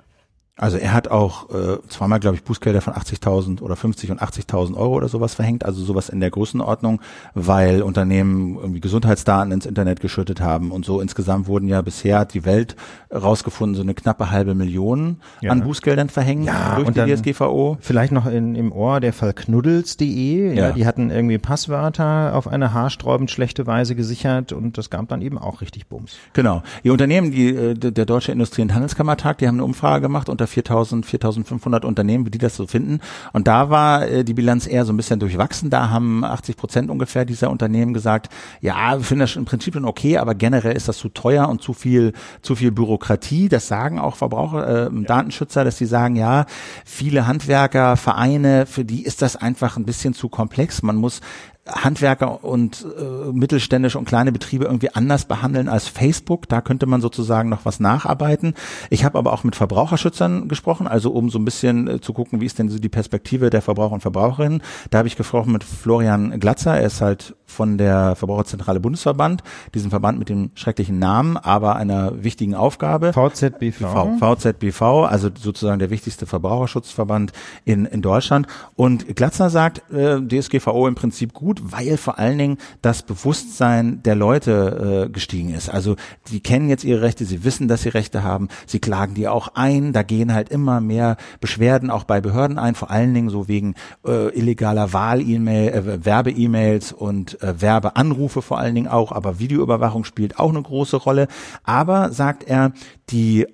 Also 0.62 0.76
er 0.76 0.92
hat 0.92 1.08
auch 1.08 1.50
äh, 1.50 1.78
zweimal, 1.88 2.20
glaube 2.20 2.36
ich, 2.36 2.44
Bußgelder 2.44 2.80
von 2.80 2.92
80.000 2.92 3.62
oder 3.62 3.74
50 3.74 4.12
und 4.12 4.22
80.000 4.22 4.76
Euro 4.76 4.94
oder 4.94 5.08
sowas 5.08 5.34
verhängt, 5.34 5.64
also 5.64 5.82
sowas 5.82 6.08
in 6.08 6.20
der 6.20 6.30
Größenordnung, 6.30 7.00
weil 7.34 7.82
Unternehmen 7.82 8.54
irgendwie 8.54 8.78
Gesundheitsdaten 8.78 9.50
ins 9.50 9.66
Internet 9.66 9.98
geschüttet 9.98 10.40
haben 10.40 10.70
und 10.70 10.84
so. 10.84 11.00
Insgesamt 11.00 11.48
wurden 11.48 11.66
ja 11.66 11.82
bisher, 11.82 12.20
hat 12.20 12.32
die 12.32 12.44
Welt 12.44 12.76
rausgefunden, 13.12 13.74
so 13.74 13.82
eine 13.82 13.94
knappe 13.94 14.30
halbe 14.30 14.54
Million 14.54 15.16
ja. 15.40 15.50
an 15.50 15.64
Bußgeldern 15.64 16.08
verhängt 16.10 16.46
ja, 16.46 16.76
durch 16.76 16.86
und 16.86 16.96
die 16.96 17.12
DSGVO. 17.12 17.78
Vielleicht 17.80 18.12
noch 18.12 18.26
in, 18.26 18.54
im 18.54 18.70
Ohr 18.70 19.00
der 19.00 19.12
Fall 19.12 19.32
knuddels.de, 19.32 20.54
ja. 20.54 20.68
ja, 20.68 20.70
die 20.70 20.86
hatten 20.86 21.10
irgendwie 21.10 21.38
Passwörter 21.38 22.36
auf 22.36 22.46
eine 22.46 22.72
haarsträubend 22.72 23.32
schlechte 23.32 23.66
Weise 23.66 23.96
gesichert 23.96 24.52
und 24.52 24.78
das 24.78 24.90
gab 24.90 25.08
dann 25.08 25.22
eben 25.22 25.38
auch 25.38 25.60
richtig 25.60 25.88
Bums. 25.88 26.18
Genau. 26.34 26.62
Die 26.84 26.90
Unternehmen, 26.90 27.32
die 27.32 27.48
äh, 27.48 27.74
der 27.74 28.06
Deutsche 28.06 28.30
Industrie- 28.30 28.62
und 28.62 28.72
Handelskammertag, 28.72 29.38
die 29.38 29.48
haben 29.48 29.56
eine 29.56 29.64
Umfrage 29.64 30.02
gemacht 30.02 30.28
unter 30.28 30.51
4000, 30.52 31.04
4500 31.04 31.84
Unternehmen, 31.84 32.26
wie 32.26 32.30
die 32.30 32.38
das 32.38 32.56
so 32.56 32.66
finden. 32.66 33.00
Und 33.32 33.48
da 33.48 33.70
war 33.70 34.06
äh, 34.06 34.24
die 34.24 34.34
Bilanz 34.34 34.66
eher 34.66 34.84
so 34.84 34.92
ein 34.92 34.96
bisschen 34.96 35.20
durchwachsen. 35.20 35.70
Da 35.70 35.90
haben 35.90 36.24
80 36.24 36.56
Prozent 36.56 36.90
ungefähr 36.90 37.24
dieser 37.24 37.50
Unternehmen 37.50 37.94
gesagt, 37.94 38.28
ja, 38.60 38.96
wir 38.96 39.04
finden 39.04 39.20
das 39.20 39.36
im 39.36 39.44
Prinzip 39.44 39.74
schon 39.74 39.84
okay, 39.84 40.18
aber 40.18 40.34
generell 40.34 40.76
ist 40.76 40.88
das 40.88 40.98
zu 40.98 41.08
teuer 41.08 41.48
und 41.48 41.62
zu 41.62 41.72
viel, 41.72 42.12
zu 42.42 42.54
viel 42.54 42.70
Bürokratie. 42.70 43.48
Das 43.48 43.68
sagen 43.68 43.98
auch 43.98 44.16
Verbraucher, 44.16 44.86
äh, 44.86 45.04
Datenschützer, 45.04 45.64
dass 45.64 45.78
sie 45.78 45.86
sagen, 45.86 46.16
ja, 46.16 46.46
viele 46.84 47.26
Handwerker, 47.26 47.96
Vereine, 47.96 48.66
für 48.66 48.84
die 48.84 49.04
ist 49.04 49.22
das 49.22 49.36
einfach 49.36 49.76
ein 49.76 49.84
bisschen 49.84 50.14
zu 50.14 50.28
komplex. 50.28 50.82
Man 50.82 50.96
muss 50.96 51.20
Handwerker 51.66 52.44
und 52.44 52.84
äh, 52.98 53.32
mittelständische 53.32 53.96
und 53.96 54.04
kleine 54.04 54.32
Betriebe 54.32 54.64
irgendwie 54.64 54.90
anders 54.90 55.26
behandeln 55.26 55.68
als 55.68 55.86
Facebook. 55.86 56.48
Da 56.48 56.60
könnte 56.60 56.86
man 56.86 57.00
sozusagen 57.00 57.48
noch 57.48 57.64
was 57.64 57.78
nacharbeiten. 57.78 58.54
Ich 58.90 59.04
habe 59.04 59.16
aber 59.16 59.32
auch 59.32 59.44
mit 59.44 59.54
Verbraucherschützern 59.54 60.48
gesprochen, 60.48 60.88
also 60.88 61.12
um 61.12 61.30
so 61.30 61.38
ein 61.38 61.44
bisschen 61.44 61.86
äh, 61.86 62.00
zu 62.00 62.12
gucken, 62.12 62.40
wie 62.40 62.46
ist 62.46 62.58
denn 62.58 62.68
so 62.68 62.80
die 62.80 62.88
Perspektive 62.88 63.48
der 63.48 63.62
Verbraucher 63.62 63.94
und 63.94 64.00
Verbraucherinnen. 64.00 64.60
Da 64.90 64.98
habe 64.98 65.08
ich 65.08 65.16
gesprochen 65.16 65.52
mit 65.52 65.62
Florian 65.62 66.40
Glatzer. 66.40 66.78
Er 66.78 66.86
ist 66.86 67.00
halt 67.00 67.36
von 67.52 67.78
der 67.78 68.16
Verbraucherzentrale 68.16 68.80
Bundesverband, 68.80 69.42
diesem 69.74 69.90
Verband 69.90 70.18
mit 70.18 70.28
dem 70.28 70.50
schrecklichen 70.54 70.98
Namen, 70.98 71.36
aber 71.36 71.76
einer 71.76 72.24
wichtigen 72.24 72.54
Aufgabe. 72.54 73.12
VZBV. 73.12 74.18
VZBV, 74.18 74.82
also 75.04 75.28
sozusagen 75.38 75.78
der 75.78 75.90
wichtigste 75.90 76.26
Verbraucherschutzverband 76.26 77.32
in, 77.64 77.84
in 77.84 78.02
Deutschland. 78.02 78.46
Und 78.74 79.14
Glatzer 79.14 79.50
sagt, 79.50 79.82
äh, 79.92 80.20
DSGVO 80.20 80.88
im 80.88 80.94
Prinzip 80.94 81.34
gut, 81.52 81.72
weil 81.72 81.96
vor 81.96 82.18
allen 82.18 82.38
Dingen 82.38 82.58
das 82.80 83.02
Bewusstsein 83.02 84.02
der 84.02 84.14
Leute 84.14 85.06
äh, 85.06 85.10
gestiegen 85.10 85.52
ist. 85.54 85.68
Also 85.68 85.96
die 86.30 86.40
kennen 86.40 86.68
jetzt 86.68 86.84
ihre 86.84 87.02
Rechte, 87.02 87.24
sie 87.24 87.44
wissen, 87.44 87.68
dass 87.68 87.82
sie 87.82 87.90
Rechte 87.90 88.22
haben, 88.22 88.48
sie 88.66 88.78
klagen 88.78 89.14
die 89.14 89.28
auch 89.28 89.48
ein, 89.54 89.92
da 89.92 90.02
gehen 90.02 90.32
halt 90.32 90.48
immer 90.48 90.80
mehr 90.80 91.16
Beschwerden 91.40 91.90
auch 91.90 92.04
bei 92.04 92.20
Behörden 92.20 92.58
ein, 92.58 92.74
vor 92.74 92.90
allen 92.90 93.12
Dingen 93.12 93.28
so 93.28 93.48
wegen 93.48 93.74
äh, 94.06 94.28
illegaler 94.36 94.92
Wahl-E-Mail, 94.92 95.72
äh, 95.72 96.04
Werbe-E-Mails 96.04 96.92
und 96.92 97.42
äh, 97.42 97.60
Werbeanrufe 97.60 98.40
vor 98.42 98.58
allen 98.58 98.74
Dingen 98.74 98.88
auch, 98.88 99.12
aber 99.12 99.38
Videoüberwachung 99.38 100.04
spielt 100.04 100.38
auch 100.38 100.50
eine 100.50 100.62
große 100.62 100.96
Rolle. 100.96 101.28
Aber, 101.64 102.12
sagt 102.12 102.44
er, 102.44 102.72
die 103.10 103.46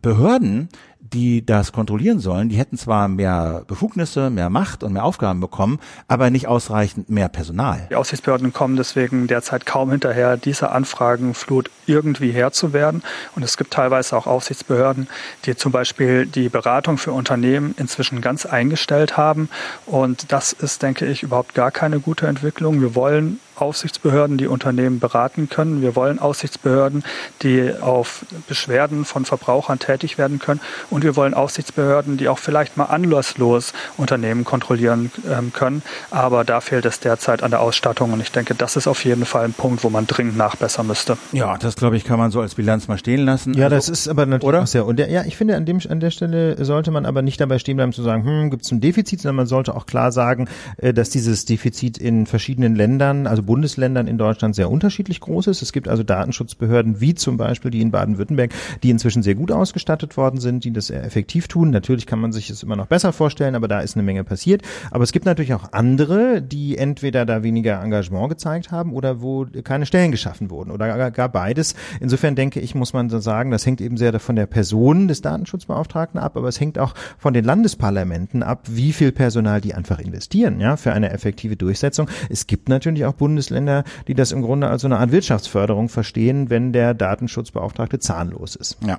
Behörden 0.00 0.68
die 1.12 1.44
das 1.44 1.72
kontrollieren 1.72 2.20
sollen, 2.20 2.48
die 2.48 2.56
hätten 2.56 2.76
zwar 2.76 3.08
mehr 3.08 3.64
Befugnisse, 3.66 4.30
mehr 4.30 4.50
Macht 4.50 4.82
und 4.82 4.92
mehr 4.92 5.04
Aufgaben 5.04 5.40
bekommen, 5.40 5.78
aber 6.08 6.30
nicht 6.30 6.46
ausreichend 6.48 7.10
mehr 7.10 7.28
Personal. 7.28 7.86
Die 7.90 7.96
Aufsichtsbehörden 7.96 8.52
kommen 8.52 8.76
deswegen 8.76 9.26
derzeit 9.26 9.66
kaum 9.66 9.90
hinterher, 9.90 10.36
diese 10.36 10.70
Anfragenflut 10.70 11.70
irgendwie 11.86 12.32
Herr 12.32 12.52
zu 12.52 12.72
werden. 12.72 13.02
Und 13.34 13.42
es 13.42 13.56
gibt 13.56 13.72
teilweise 13.72 14.16
auch 14.16 14.26
Aufsichtsbehörden, 14.26 15.08
die 15.44 15.56
zum 15.56 15.72
Beispiel 15.72 16.26
die 16.26 16.48
Beratung 16.48 16.98
für 16.98 17.12
Unternehmen 17.12 17.74
inzwischen 17.78 18.20
ganz 18.20 18.46
eingestellt 18.46 19.16
haben. 19.16 19.48
Und 19.86 20.32
das 20.32 20.52
ist, 20.52 20.82
denke 20.82 21.06
ich, 21.06 21.22
überhaupt 21.22 21.54
gar 21.54 21.70
keine 21.70 22.00
gute 22.00 22.26
Entwicklung. 22.26 22.80
Wir 22.80 22.94
wollen 22.94 23.40
Aufsichtsbehörden, 23.56 24.38
die 24.38 24.46
Unternehmen 24.46 25.00
beraten 25.00 25.48
können. 25.48 25.82
Wir 25.82 25.96
wollen 25.96 26.18
Aufsichtsbehörden, 26.18 27.04
die 27.42 27.72
auf 27.80 28.24
Beschwerden 28.48 29.04
von 29.04 29.24
Verbrauchern 29.24 29.78
tätig 29.78 30.18
werden 30.18 30.38
können. 30.38 30.60
Und 30.90 31.04
wir 31.04 31.16
wollen 31.16 31.34
Aufsichtsbehörden, 31.34 32.16
die 32.16 32.28
auch 32.28 32.38
vielleicht 32.38 32.76
mal 32.76 32.84
anlasslos 32.84 33.72
Unternehmen 33.96 34.44
kontrollieren 34.44 35.10
ähm, 35.30 35.52
können. 35.52 35.82
Aber 36.10 36.44
da 36.44 36.60
fehlt 36.60 36.84
es 36.84 37.00
derzeit 37.00 37.42
an 37.42 37.50
der 37.50 37.60
Ausstattung. 37.60 38.12
Und 38.12 38.20
ich 38.20 38.32
denke, 38.32 38.54
das 38.54 38.76
ist 38.76 38.86
auf 38.86 39.04
jeden 39.04 39.24
Fall 39.24 39.44
ein 39.44 39.52
Punkt, 39.52 39.84
wo 39.84 39.90
man 39.90 40.06
dringend 40.06 40.36
nachbessern 40.36 40.86
müsste. 40.86 41.16
Ja, 41.32 41.56
das 41.58 41.76
glaube 41.76 41.96
ich, 41.96 42.04
kann 42.04 42.18
man 42.18 42.30
so 42.30 42.40
als 42.40 42.54
Bilanz 42.54 42.88
mal 42.88 42.98
stehen 42.98 43.20
lassen. 43.20 43.54
Ja, 43.54 43.64
also, 43.64 43.76
das 43.76 43.88
ist 43.88 44.08
aber 44.08 44.26
natürlich 44.26 44.48
oder? 44.48 44.62
auch 44.62 44.66
sehr. 44.66 44.86
Und 44.86 44.98
der, 44.98 45.10
ja, 45.10 45.24
ich 45.24 45.36
finde, 45.36 45.56
an, 45.56 45.64
dem, 45.64 45.80
an 45.88 46.00
der 46.00 46.10
Stelle 46.10 46.62
sollte 46.64 46.90
man 46.90 47.06
aber 47.06 47.22
nicht 47.22 47.40
dabei 47.40 47.58
stehen 47.58 47.76
bleiben 47.76 47.92
zu 47.92 48.02
sagen, 48.02 48.24
hm, 48.24 48.50
gibt 48.50 48.64
es 48.64 48.72
ein 48.72 48.80
Defizit, 48.80 49.20
sondern 49.20 49.36
man 49.36 49.46
sollte 49.46 49.74
auch 49.74 49.86
klar 49.86 50.12
sagen, 50.12 50.48
äh, 50.78 50.92
dass 50.92 51.10
dieses 51.10 51.44
Defizit 51.44 51.98
in 51.98 52.26
verschiedenen 52.26 52.74
Ländern, 52.74 53.26
also 53.26 53.42
Bundesländern 53.46 54.08
in 54.08 54.18
Deutschland 54.18 54.54
sehr 54.54 54.70
unterschiedlich 54.70 55.20
groß 55.20 55.46
ist. 55.46 55.62
Es 55.62 55.72
gibt 55.72 55.88
also 55.88 56.02
Datenschutzbehörden 56.02 57.00
wie 57.00 57.14
zum 57.14 57.36
Beispiel 57.36 57.70
die 57.70 57.80
in 57.80 57.90
Baden-Württemberg, 57.90 58.52
die 58.82 58.90
inzwischen 58.90 59.22
sehr 59.22 59.36
gut 59.36 59.52
ausgestattet 59.52 60.16
worden 60.16 60.40
sind, 60.40 60.64
die 60.64 60.72
das 60.72 60.88
sehr 60.88 61.04
effektiv 61.04 61.48
tun. 61.48 61.70
Natürlich 61.70 62.06
kann 62.06 62.18
man 62.18 62.32
sich 62.32 62.50
es 62.50 62.62
immer 62.62 62.76
noch 62.76 62.86
besser 62.86 63.12
vorstellen, 63.12 63.54
aber 63.54 63.68
da 63.68 63.80
ist 63.80 63.96
eine 63.96 64.02
Menge 64.02 64.24
passiert. 64.24 64.62
Aber 64.90 65.04
es 65.04 65.12
gibt 65.12 65.24
natürlich 65.24 65.54
auch 65.54 65.72
andere, 65.72 66.42
die 66.42 66.76
entweder 66.76 67.24
da 67.24 67.42
weniger 67.42 67.80
Engagement 67.80 68.28
gezeigt 68.28 68.70
haben 68.70 68.92
oder 68.92 69.22
wo 69.22 69.46
keine 69.62 69.86
Stellen 69.86 70.10
geschaffen 70.10 70.50
wurden 70.50 70.70
oder 70.70 71.10
gar 71.10 71.28
beides. 71.28 71.74
Insofern 72.00 72.34
denke 72.34 72.58
ich, 72.58 72.74
muss 72.74 72.92
man 72.92 73.08
so 73.08 73.18
sagen, 73.20 73.50
das 73.52 73.64
hängt 73.64 73.80
eben 73.80 73.96
sehr 73.96 74.16
von 74.18 74.36
der 74.36 74.46
Person 74.46 75.08
des 75.08 75.20
Datenschutzbeauftragten 75.20 76.18
ab, 76.18 76.36
aber 76.36 76.48
es 76.48 76.58
hängt 76.58 76.78
auch 76.78 76.94
von 77.18 77.34
den 77.34 77.44
Landesparlamenten 77.44 78.42
ab, 78.42 78.62
wie 78.66 78.92
viel 78.92 79.12
Personal 79.12 79.60
die 79.60 79.74
einfach 79.74 79.98
investieren, 79.98 80.58
ja, 80.58 80.76
für 80.76 80.92
eine 80.92 81.10
effektive 81.10 81.56
Durchsetzung. 81.56 82.08
Es 82.30 82.46
gibt 82.46 82.70
natürlich 82.70 83.04
auch 83.04 83.12
Bundes 83.12 83.35
Bundesländer, 83.36 83.84
die 84.08 84.14
das 84.14 84.32
im 84.32 84.40
Grunde 84.40 84.68
als 84.68 84.80
so 84.80 84.88
eine 84.88 84.98
Art 84.98 85.12
Wirtschaftsförderung 85.12 85.90
verstehen, 85.90 86.48
wenn 86.48 86.72
der 86.72 86.94
Datenschutzbeauftragte 86.94 87.98
zahnlos 87.98 88.56
ist. 88.56 88.78
Ja. 88.82 88.98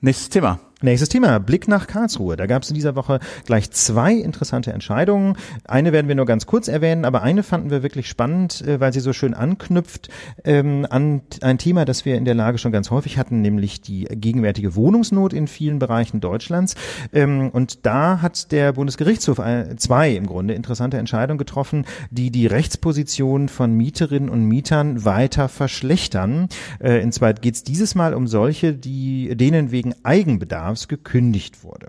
Nächstes 0.00 0.30
Thema. 0.30 0.58
Nächstes 0.84 1.10
Thema, 1.10 1.38
Blick 1.38 1.68
nach 1.68 1.86
Karlsruhe. 1.86 2.34
Da 2.34 2.46
gab 2.46 2.64
es 2.64 2.70
in 2.70 2.74
dieser 2.74 2.96
Woche 2.96 3.20
gleich 3.46 3.70
zwei 3.70 4.14
interessante 4.14 4.72
Entscheidungen. 4.72 5.36
Eine 5.64 5.92
werden 5.92 6.08
wir 6.08 6.16
nur 6.16 6.26
ganz 6.26 6.44
kurz 6.44 6.66
erwähnen, 6.66 7.04
aber 7.04 7.22
eine 7.22 7.44
fanden 7.44 7.70
wir 7.70 7.84
wirklich 7.84 8.08
spannend, 8.08 8.62
äh, 8.66 8.80
weil 8.80 8.92
sie 8.92 8.98
so 8.98 9.12
schön 9.12 9.32
anknüpft 9.32 10.08
ähm, 10.42 10.84
an 10.90 11.22
ein 11.40 11.58
Thema, 11.58 11.84
das 11.84 12.04
wir 12.04 12.16
in 12.16 12.24
der 12.24 12.34
Lage 12.34 12.58
schon 12.58 12.72
ganz 12.72 12.90
häufig 12.90 13.16
hatten, 13.16 13.42
nämlich 13.42 13.80
die 13.80 14.06
gegenwärtige 14.10 14.74
Wohnungsnot 14.74 15.32
in 15.32 15.46
vielen 15.46 15.78
Bereichen 15.78 16.20
Deutschlands. 16.20 16.74
Ähm, 17.12 17.50
und 17.50 17.86
da 17.86 18.20
hat 18.20 18.50
der 18.50 18.72
Bundesgerichtshof 18.72 19.38
äh, 19.38 19.76
zwei 19.76 20.10
im 20.10 20.26
Grunde 20.26 20.54
interessante 20.54 20.98
Entscheidungen 20.98 21.38
getroffen, 21.38 21.86
die 22.10 22.32
die 22.32 22.48
Rechtsposition 22.48 23.48
von 23.48 23.72
Mieterinnen 23.72 24.28
und 24.28 24.46
Mietern 24.46 25.04
weiter 25.04 25.48
verschlechtern. 25.48 26.48
Äh, 26.80 27.00
in 27.02 27.12
zweit 27.12 27.40
geht 27.40 27.54
es 27.54 27.62
dieses 27.62 27.94
Mal 27.94 28.14
um 28.14 28.26
solche, 28.26 28.72
die 28.72 29.36
denen 29.36 29.70
wegen 29.70 29.94
Eigenbedarf 30.02 30.71
Bedarfs 30.72 30.88
gekündigt 30.88 31.64
wurde. 31.64 31.88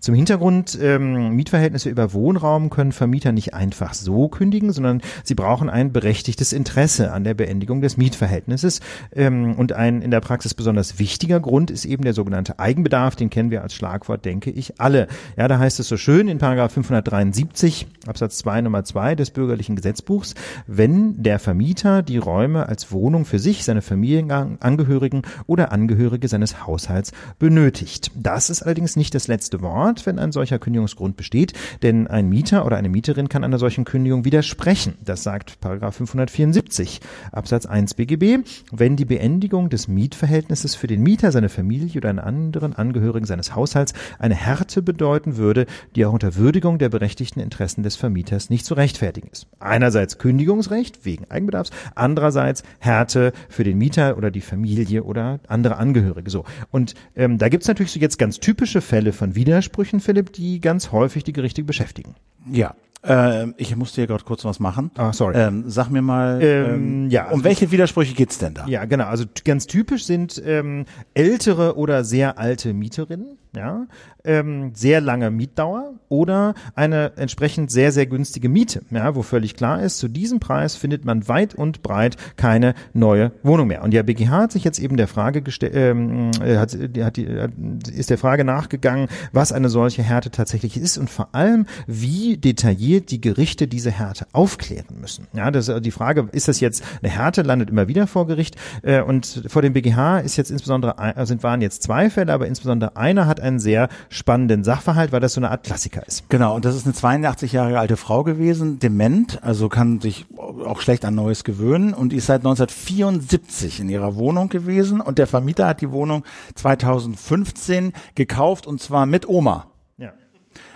Zum 0.00 0.14
Hintergrund, 0.14 0.78
ähm, 0.80 1.34
Mietverhältnisse 1.34 1.88
über 1.88 2.12
Wohnraum 2.12 2.70
können 2.70 2.92
Vermieter 2.92 3.32
nicht 3.32 3.54
einfach 3.54 3.94
so 3.94 4.28
kündigen, 4.28 4.72
sondern 4.72 5.02
sie 5.24 5.34
brauchen 5.34 5.68
ein 5.68 5.92
berechtigtes 5.92 6.52
Interesse 6.52 7.12
an 7.12 7.24
der 7.24 7.34
Beendigung 7.34 7.80
des 7.80 7.96
Mietverhältnisses. 7.96 8.80
Ähm, 9.14 9.54
und 9.54 9.72
ein 9.72 10.02
in 10.02 10.10
der 10.10 10.20
Praxis 10.20 10.54
besonders 10.54 10.98
wichtiger 10.98 11.40
Grund 11.40 11.70
ist 11.70 11.84
eben 11.84 12.04
der 12.04 12.14
sogenannte 12.14 12.58
Eigenbedarf, 12.58 13.16
den 13.16 13.30
kennen 13.30 13.50
wir 13.50 13.62
als 13.62 13.74
Schlagwort, 13.74 14.24
denke 14.24 14.50
ich, 14.50 14.80
alle. 14.80 15.08
Ja, 15.36 15.48
da 15.48 15.58
heißt 15.58 15.80
es 15.80 15.88
so 15.88 15.96
schön 15.96 16.28
in 16.28 16.38
Paragraph 16.38 16.72
573 16.72 17.86
Absatz 18.06 18.38
2 18.38 18.62
Nummer 18.62 18.84
2 18.84 19.14
des 19.14 19.30
bürgerlichen 19.30 19.76
Gesetzbuchs, 19.76 20.34
wenn 20.66 21.22
der 21.22 21.38
Vermieter 21.38 22.02
die 22.02 22.18
Räume 22.18 22.68
als 22.68 22.90
Wohnung 22.92 23.24
für 23.24 23.38
sich, 23.38 23.64
seine 23.64 23.82
Familienangehörigen 23.82 25.22
oder 25.46 25.72
Angehörige 25.72 26.28
seines 26.28 26.66
Haushalts 26.66 27.12
benötigt. 27.38 28.11
Das 28.14 28.50
ist 28.50 28.62
allerdings 28.62 28.96
nicht 28.96 29.14
das 29.14 29.28
letzte 29.28 29.62
Wort, 29.62 30.04
wenn 30.06 30.18
ein 30.18 30.32
solcher 30.32 30.58
Kündigungsgrund 30.58 31.16
besteht, 31.16 31.54
denn 31.82 32.06
ein 32.06 32.28
Mieter 32.28 32.66
oder 32.66 32.76
eine 32.76 32.88
Mieterin 32.88 33.28
kann 33.28 33.44
einer 33.44 33.58
solchen 33.58 33.84
Kündigung 33.84 34.24
widersprechen. 34.24 34.94
Das 35.04 35.22
sagt 35.22 35.60
Paragraph 35.60 35.96
574 35.96 37.00
Absatz 37.32 37.66
1 37.66 37.94
BGB, 37.94 38.46
wenn 38.70 38.96
die 38.96 39.04
Beendigung 39.04 39.70
des 39.70 39.88
Mietverhältnisses 39.88 40.74
für 40.74 40.86
den 40.86 41.02
Mieter, 41.02 41.32
seine 41.32 41.48
Familie 41.48 41.98
oder 41.98 42.10
einen 42.10 42.18
anderen 42.18 42.74
Angehörigen 42.74 43.26
seines 43.26 43.54
Haushalts 43.54 43.94
eine 44.18 44.34
Härte 44.34 44.82
bedeuten 44.82 45.36
würde, 45.36 45.66
die 45.96 46.04
auch 46.04 46.12
unter 46.12 46.36
Würdigung 46.36 46.78
der 46.78 46.90
berechtigten 46.90 47.40
Interessen 47.40 47.82
des 47.82 47.96
Vermieters 47.96 48.50
nicht 48.50 48.66
zu 48.66 48.74
rechtfertigen 48.74 49.28
ist. 49.32 49.46
Einerseits 49.58 50.18
Kündigungsrecht 50.18 51.04
wegen 51.04 51.30
Eigenbedarfs, 51.30 51.70
andererseits 51.94 52.62
Härte 52.78 53.32
für 53.48 53.64
den 53.64 53.78
Mieter 53.78 54.16
oder 54.18 54.30
die 54.30 54.40
Familie 54.40 55.04
oder 55.04 55.40
andere 55.48 55.76
Angehörige. 55.76 56.30
So 56.30 56.44
und 56.70 56.94
ähm, 57.16 57.38
da 57.38 57.48
gibt's 57.48 57.68
natürlich 57.68 57.92
so 57.92 58.01
jetzt 58.02 58.18
ganz 58.18 58.38
typische 58.40 58.80
Fälle 58.82 59.12
von 59.12 59.34
Widersprüchen, 59.34 60.00
Philipp, 60.00 60.32
die 60.34 60.60
ganz 60.60 60.92
häufig 60.92 61.24
die 61.24 61.32
Gerichte 61.32 61.62
beschäftigen. 61.64 62.14
Ja. 62.50 62.74
Äh, 63.04 63.48
ich 63.56 63.74
musste 63.74 63.96
hier 64.02 64.06
gerade 64.06 64.22
kurz 64.22 64.44
was 64.44 64.60
machen. 64.60 64.92
Ah, 64.96 65.12
sorry. 65.12 65.36
Ähm, 65.36 65.64
sag 65.66 65.88
mir 65.90 66.02
mal, 66.02 66.40
Ähm, 66.40 66.74
ähm, 67.04 67.10
ja, 67.10 67.24
um 67.24 67.30
also- 67.32 67.44
welche 67.44 67.70
Widersprüche 67.72 68.14
geht's 68.14 68.38
denn 68.38 68.54
da? 68.54 68.64
Ja, 68.66 68.84
genau. 68.84 69.06
Also 69.06 69.24
ganz 69.44 69.66
typisch 69.66 70.04
sind 70.04 70.40
ähm, 70.46 70.84
ältere 71.14 71.76
oder 71.76 72.04
sehr 72.04 72.38
alte 72.38 72.72
Mieterinnen, 72.74 73.38
ja, 73.56 73.86
ähm, 74.24 74.72
sehr 74.74 75.00
lange 75.00 75.30
Mietdauer 75.30 75.94
oder 76.08 76.54
eine 76.74 77.12
entsprechend 77.16 77.70
sehr, 77.70 77.92
sehr 77.92 78.06
günstige 78.06 78.48
Miete, 78.48 78.82
ja, 78.90 79.14
wo 79.14 79.22
völlig 79.22 79.56
klar 79.56 79.82
ist, 79.82 79.98
zu 79.98 80.08
diesem 80.08 80.40
Preis 80.40 80.76
findet 80.76 81.04
man 81.04 81.26
weit 81.28 81.54
und 81.54 81.82
breit 81.82 82.16
keine 82.36 82.74
neue 82.92 83.32
Wohnung 83.42 83.68
mehr. 83.68 83.82
Und 83.82 83.92
der 83.92 84.02
BGH 84.02 84.30
hat 84.30 84.52
sich 84.52 84.64
jetzt 84.64 84.78
eben 84.78 84.96
der 84.96 85.08
Frage 85.08 85.42
gestellt, 85.42 85.72
ähm, 85.74 86.30
äh, 86.42 86.56
hat, 86.56 86.76
hat, 87.00 87.18
ist 87.18 88.10
der 88.10 88.18
Frage 88.18 88.44
nachgegangen, 88.44 89.08
was 89.32 89.52
eine 89.52 89.68
solche 89.68 90.02
Härte 90.02 90.30
tatsächlich 90.30 90.76
ist 90.76 90.98
und 90.98 91.08
vor 91.08 91.34
allem, 91.34 91.66
wie 91.86 92.36
detailliert 92.36 93.10
die 93.10 93.20
Gerichte 93.20 93.66
diese 93.66 93.90
Härte 93.90 94.26
aufklären 94.32 95.00
müssen. 95.00 95.26
Ja, 95.32 95.50
das 95.50 95.68
ist 95.68 95.80
die 95.80 95.90
Frage, 95.90 96.28
ist 96.32 96.48
das 96.48 96.60
jetzt 96.60 96.84
eine 97.02 97.10
Härte, 97.10 97.42
landet 97.42 97.70
immer 97.70 97.88
wieder 97.88 98.06
vor 98.06 98.26
Gericht 98.26 98.56
äh, 98.82 99.00
und 99.00 99.44
vor 99.46 99.62
dem 99.62 99.72
BGH 99.72 100.18
ist 100.18 100.36
jetzt 100.36 100.50
insbesondere, 100.50 100.98
also 100.98 101.30
sind, 101.30 101.42
waren 101.42 101.62
jetzt 101.62 101.82
zwei 101.82 102.10
Fälle, 102.10 102.32
aber 102.32 102.46
insbesondere 102.46 102.96
einer 102.96 103.26
hat 103.26 103.40
einen 103.40 103.58
sehr 103.58 103.88
spannenden 104.12 104.62
Sachverhalt, 104.62 105.10
weil 105.10 105.20
das 105.20 105.34
so 105.34 105.40
eine 105.40 105.50
Art 105.50 105.64
Klassiker 105.64 106.06
ist. 106.06 106.28
Genau, 106.28 106.54
und 106.54 106.64
das 106.64 106.76
ist 106.76 106.84
eine 106.84 106.94
82 106.94 107.52
Jahre 107.52 107.78
alte 107.78 107.96
Frau 107.96 108.22
gewesen, 108.22 108.78
dement, 108.78 109.42
also 109.42 109.68
kann 109.68 110.00
sich 110.00 110.26
auch 110.38 110.80
schlecht 110.80 111.04
an 111.04 111.14
Neues 111.14 111.44
gewöhnen. 111.44 111.94
Und 111.94 112.10
die 112.12 112.16
ist 112.16 112.26
seit 112.26 112.40
1974 112.40 113.80
in 113.80 113.88
ihrer 113.88 114.16
Wohnung 114.16 114.48
gewesen. 114.48 115.00
Und 115.00 115.18
der 115.18 115.26
Vermieter 115.26 115.66
hat 115.66 115.80
die 115.80 115.90
Wohnung 115.90 116.24
2015 116.54 117.92
gekauft 118.14 118.66
und 118.66 118.80
zwar 118.80 119.06
mit 119.06 119.28
Oma. 119.28 119.66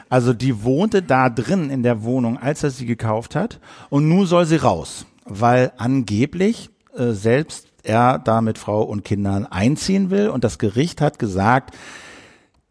Also 0.09 0.33
die 0.33 0.63
wohnte 0.63 1.03
da 1.03 1.29
drin 1.29 1.71
in 1.71 1.83
der 1.83 2.05
Wohnung, 2.05 2.39
als 2.39 2.63
er 2.63 2.71
sie 2.71 2.87
gekauft 2.87 3.35
hat. 3.35 3.61
Und 3.91 4.09
nun 4.09 4.27
soll 4.27 4.47
sie 4.47 4.57
raus, 4.57 5.07
weil 5.25 5.73
angeblich 5.79 6.71
äh, 6.97 7.11
selbst 7.11 7.67
er 7.83 8.19
da 8.19 8.41
mit 8.41 8.59
Frau 8.59 8.83
und 8.83 9.05
Kindern 9.05 9.47
einziehen 9.47 10.11
will. 10.11 10.29
Und 10.29 10.45
das 10.45 10.59
Gericht 10.59 11.01
hat 11.01 11.19
gesagt, 11.19 11.75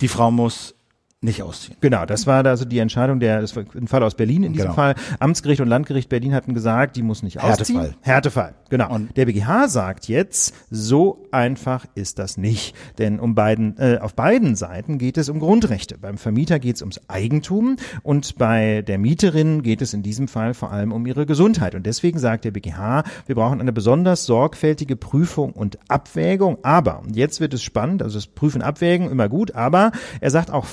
die 0.01 0.07
Frau 0.07 0.31
muss 0.31 0.75
nicht 1.25 1.43
ausziehen. 1.43 1.77
Genau, 1.81 2.05
das 2.05 2.25
war 2.27 2.45
also 2.45 2.63
die 2.65 2.79
Entscheidung 2.79 3.19
der, 3.19 3.41
das 3.41 3.55
war 3.55 3.63
ein 3.75 3.87
Fall 3.87 4.03
aus 4.03 4.15
Berlin 4.15 4.43
in 4.43 4.53
diesem 4.53 4.67
Genau. 4.67 4.75
Fall. 4.75 4.95
Amtsgericht 5.19 5.61
und 5.61 5.67
Landgericht 5.67 6.09
Berlin 6.09 6.33
hatten 6.33 6.53
gesagt, 6.53 6.95
die 6.95 7.01
muss 7.01 7.21
nicht 7.23 7.41
ausziehen. 7.41 7.79
Härtefall. 7.79 8.01
Härtefall, 8.01 8.55
genau. 8.69 8.93
Und 8.93 9.17
der 9.17 9.25
BGH 9.25 9.67
sagt 9.67 10.07
jetzt, 10.07 10.53
so 10.69 11.25
einfach 11.31 11.85
ist 11.95 12.19
das 12.19 12.37
nicht. 12.37 12.75
Denn 12.97 13.19
um 13.19 13.35
beiden, 13.35 13.77
äh, 13.77 13.99
auf 14.01 14.13
beiden 14.15 14.55
Seiten 14.55 14.97
geht 14.97 15.17
es 15.17 15.27
um 15.29 15.39
Grundrechte. 15.39 15.97
Beim 15.97 16.17
Vermieter 16.17 16.59
geht 16.59 16.77
es 16.77 16.81
ums 16.81 17.01
Eigentum 17.07 17.75
und 18.03 18.37
bei 18.37 18.81
der 18.83 18.97
Mieterin 18.97 19.63
geht 19.63 19.81
es 19.81 19.93
in 19.93 20.03
diesem 20.03 20.27
Fall 20.27 20.53
vor 20.53 20.71
allem 20.71 20.91
um 20.91 21.05
ihre 21.05 21.25
Gesundheit. 21.25 21.75
Und 21.75 21.85
deswegen 21.85 22.19
sagt 22.19 22.45
der 22.45 22.51
BGH, 22.51 23.03
wir 23.25 23.35
brauchen 23.35 23.59
eine 23.59 23.73
besonders 23.73 24.25
sorgfältige 24.25 24.95
Prüfung 24.95 25.51
und 25.51 25.77
Abwägung. 25.87 26.59
Aber, 26.63 26.99
und 26.99 27.15
jetzt 27.15 27.39
wird 27.39 27.53
es 27.53 27.63
spannend, 27.63 28.01
also 28.03 28.17
das 28.17 28.27
Prüfen, 28.27 28.61
Abwägen, 28.61 29.09
immer 29.09 29.27
gut, 29.29 29.55
aber 29.55 29.91
er 30.21 30.31
sagt 30.31 30.51
auch, 30.51 30.65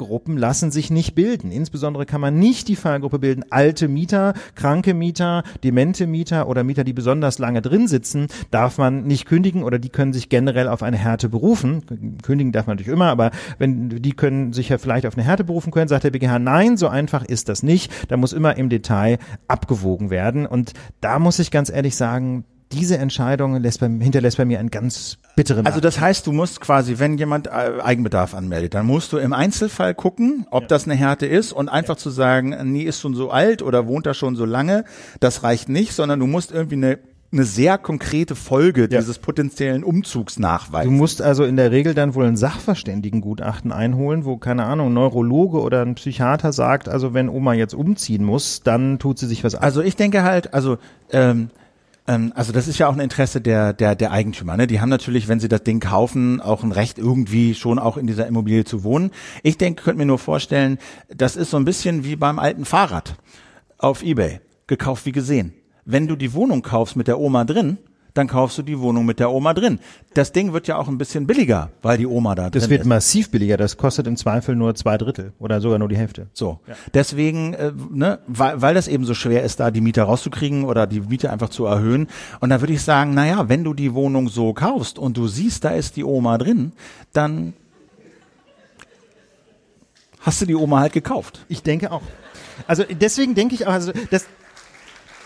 Fallgruppen 0.00 0.38
lassen 0.38 0.70
sich 0.70 0.90
nicht 0.90 1.14
bilden. 1.14 1.52
Insbesondere 1.52 2.06
kann 2.06 2.22
man 2.22 2.38
nicht 2.38 2.68
die 2.68 2.76
Fallgruppe 2.76 3.18
bilden, 3.18 3.44
alte 3.50 3.86
Mieter, 3.86 4.32
kranke 4.54 4.94
Mieter, 4.94 5.42
demente 5.62 6.06
Mieter 6.06 6.48
oder 6.48 6.64
Mieter, 6.64 6.84
die 6.84 6.94
besonders 6.94 7.38
lange 7.38 7.60
drin 7.60 7.86
sitzen, 7.86 8.28
darf 8.50 8.78
man 8.78 9.04
nicht 9.04 9.26
kündigen 9.26 9.62
oder 9.62 9.78
die 9.78 9.90
können 9.90 10.14
sich 10.14 10.30
generell 10.30 10.68
auf 10.68 10.82
eine 10.82 10.96
Härte 10.96 11.28
berufen. 11.28 11.82
Kündigen 12.22 12.50
darf 12.50 12.66
man 12.66 12.76
natürlich 12.76 12.94
immer, 12.94 13.08
aber 13.08 13.30
wenn 13.58 13.90
die 13.90 14.12
können 14.12 14.54
sich 14.54 14.70
ja 14.70 14.78
vielleicht 14.78 15.04
auf 15.04 15.18
eine 15.18 15.26
Härte 15.26 15.44
berufen 15.44 15.70
können, 15.70 15.88
sagt 15.88 16.04
der 16.04 16.10
BGH, 16.10 16.38
nein, 16.38 16.78
so 16.78 16.88
einfach 16.88 17.22
ist 17.22 17.50
das 17.50 17.62
nicht. 17.62 17.92
Da 18.08 18.16
muss 18.16 18.32
immer 18.32 18.56
im 18.56 18.70
Detail 18.70 19.18
abgewogen 19.48 20.08
werden. 20.08 20.46
Und 20.46 20.72
da 21.02 21.18
muss 21.18 21.38
ich 21.38 21.50
ganz 21.50 21.68
ehrlich 21.68 21.94
sagen, 21.94 22.44
diese 22.72 22.98
Entscheidung 22.98 23.56
lässt 23.60 23.80
bei, 23.80 23.88
hinterlässt 23.88 24.36
bei 24.36 24.44
mir 24.44 24.60
einen 24.60 24.70
ganz 24.70 25.18
bitteren 25.36 25.66
Also 25.66 25.80
das 25.80 26.00
heißt, 26.00 26.26
du 26.26 26.32
musst 26.32 26.60
quasi, 26.60 26.98
wenn 26.98 27.18
jemand 27.18 27.48
äh, 27.48 27.80
Eigenbedarf 27.82 28.34
anmeldet, 28.34 28.74
dann 28.74 28.86
musst 28.86 29.12
du 29.12 29.18
im 29.18 29.32
Einzelfall 29.32 29.94
gucken, 29.94 30.46
ob 30.50 30.68
das 30.68 30.84
eine 30.84 30.94
Härte 30.94 31.26
ist 31.26 31.52
und 31.52 31.68
einfach 31.68 31.96
zu 31.96 32.10
sagen, 32.10 32.56
nee, 32.72 32.82
ist 32.82 33.00
schon 33.00 33.14
so 33.14 33.30
alt 33.30 33.62
oder 33.62 33.86
wohnt 33.86 34.06
da 34.06 34.14
schon 34.14 34.36
so 34.36 34.44
lange, 34.44 34.84
das 35.18 35.42
reicht 35.42 35.68
nicht, 35.68 35.92
sondern 35.92 36.20
du 36.20 36.26
musst 36.26 36.52
irgendwie 36.52 36.76
eine 36.76 36.98
eine 37.32 37.44
sehr 37.44 37.78
konkrete 37.78 38.34
Folge 38.34 38.88
dieses 38.88 39.18
potenziellen 39.18 39.84
Umzugs 39.84 40.38
nachweisen. 40.38 40.90
Du 40.90 40.96
musst 40.96 41.22
also 41.22 41.44
in 41.44 41.56
der 41.56 41.70
Regel 41.70 41.94
dann 41.94 42.14
wohl 42.14 42.24
ein 42.24 42.36
Sachverständigengutachten 42.36 43.70
einholen, 43.70 44.24
wo, 44.24 44.36
keine 44.36 44.64
Ahnung, 44.64 44.88
ein 44.88 44.94
Neurologe 44.94 45.60
oder 45.60 45.82
ein 45.82 45.94
Psychiater 45.94 46.52
sagt, 46.52 46.88
also 46.88 47.14
wenn 47.14 47.28
Oma 47.28 47.54
jetzt 47.54 47.74
umziehen 47.74 48.24
muss, 48.24 48.62
dann 48.62 48.98
tut 48.98 49.18
sie 49.20 49.26
sich 49.26 49.44
was 49.44 49.54
an. 49.54 49.62
Also 49.62 49.80
ich 49.80 49.94
denke 49.94 50.24
halt, 50.24 50.52
also 50.54 50.78
ähm, 51.12 51.50
also 52.34 52.52
das 52.52 52.66
ist 52.66 52.78
ja 52.78 52.88
auch 52.88 52.94
ein 52.94 53.00
Interesse 53.00 53.40
der 53.40 53.72
der 53.72 53.94
der 53.94 54.10
Eigentümer. 54.10 54.56
Ne? 54.56 54.66
Die 54.66 54.80
haben 54.80 54.88
natürlich, 54.88 55.28
wenn 55.28 55.40
sie 55.40 55.48
das 55.48 55.62
Ding 55.62 55.80
kaufen, 55.80 56.40
auch 56.40 56.62
ein 56.62 56.72
Recht 56.72 56.98
irgendwie 56.98 57.54
schon 57.54 57.78
auch 57.78 57.96
in 57.96 58.06
dieser 58.06 58.26
Immobilie 58.26 58.64
zu 58.64 58.82
wohnen. 58.84 59.10
Ich 59.42 59.58
denke, 59.58 59.84
könnte 59.84 59.98
mir 59.98 60.06
nur 60.06 60.18
vorstellen, 60.18 60.78
das 61.08 61.36
ist 61.36 61.50
so 61.50 61.56
ein 61.56 61.64
bisschen 61.64 62.04
wie 62.04 62.16
beim 62.16 62.38
alten 62.38 62.64
Fahrrad 62.64 63.16
auf 63.78 64.02
eBay 64.02 64.40
gekauft 64.66 65.06
wie 65.06 65.12
gesehen. 65.12 65.52
Wenn 65.84 66.06
du 66.06 66.16
die 66.16 66.32
Wohnung 66.34 66.62
kaufst 66.62 66.96
mit 66.96 67.08
der 67.08 67.18
Oma 67.18 67.44
drin, 67.44 67.78
dann 68.14 68.26
kaufst 68.26 68.58
du 68.58 68.62
die 68.62 68.78
Wohnung 68.80 69.06
mit 69.06 69.18
der 69.20 69.30
Oma 69.30 69.54
drin. 69.54 69.78
Das 70.14 70.32
Ding 70.32 70.52
wird 70.52 70.66
ja 70.68 70.76
auch 70.76 70.88
ein 70.88 70.98
bisschen 70.98 71.26
billiger, 71.26 71.70
weil 71.82 71.98
die 71.98 72.06
Oma 72.06 72.34
da 72.34 72.50
Das 72.50 72.62
drin 72.64 72.70
wird 72.70 72.80
ist. 72.82 72.86
massiv 72.86 73.30
billiger. 73.30 73.56
Das 73.56 73.76
kostet 73.76 74.06
im 74.06 74.16
Zweifel 74.16 74.56
nur 74.56 74.74
zwei 74.74 74.98
Drittel 74.98 75.32
oder 75.38 75.60
sogar 75.60 75.78
nur 75.78 75.88
die 75.88 75.96
Hälfte. 75.96 76.28
So. 76.32 76.60
Deswegen, 76.94 77.54
äh, 77.54 77.72
ne, 77.90 78.18
weil, 78.26 78.60
weil 78.60 78.74
das 78.74 78.88
eben 78.88 79.04
so 79.04 79.14
schwer 79.14 79.42
ist, 79.44 79.60
da 79.60 79.70
die 79.70 79.80
Mieter 79.80 80.04
rauszukriegen 80.04 80.64
oder 80.64 80.86
die 80.86 81.00
Miete 81.00 81.30
einfach 81.30 81.48
zu 81.50 81.66
erhöhen. 81.66 82.08
Und 82.40 82.50
da 82.50 82.60
würde 82.60 82.72
ich 82.72 82.82
sagen, 82.82 83.14
naja, 83.14 83.48
wenn 83.48 83.64
du 83.64 83.74
die 83.74 83.94
Wohnung 83.94 84.28
so 84.28 84.52
kaufst 84.52 84.98
und 84.98 85.16
du 85.16 85.28
siehst, 85.28 85.64
da 85.64 85.70
ist 85.70 85.96
die 85.96 86.04
Oma 86.04 86.38
drin, 86.38 86.72
dann 87.12 87.52
hast 90.20 90.40
du 90.42 90.46
die 90.46 90.54
Oma 90.54 90.80
halt 90.80 90.92
gekauft. 90.92 91.44
Ich 91.48 91.62
denke 91.62 91.92
auch. 91.92 92.02
Also 92.66 92.84
deswegen 92.88 93.34
denke 93.34 93.54
ich 93.54 93.66
auch, 93.66 93.72
also 93.72 93.92
das, 94.10 94.26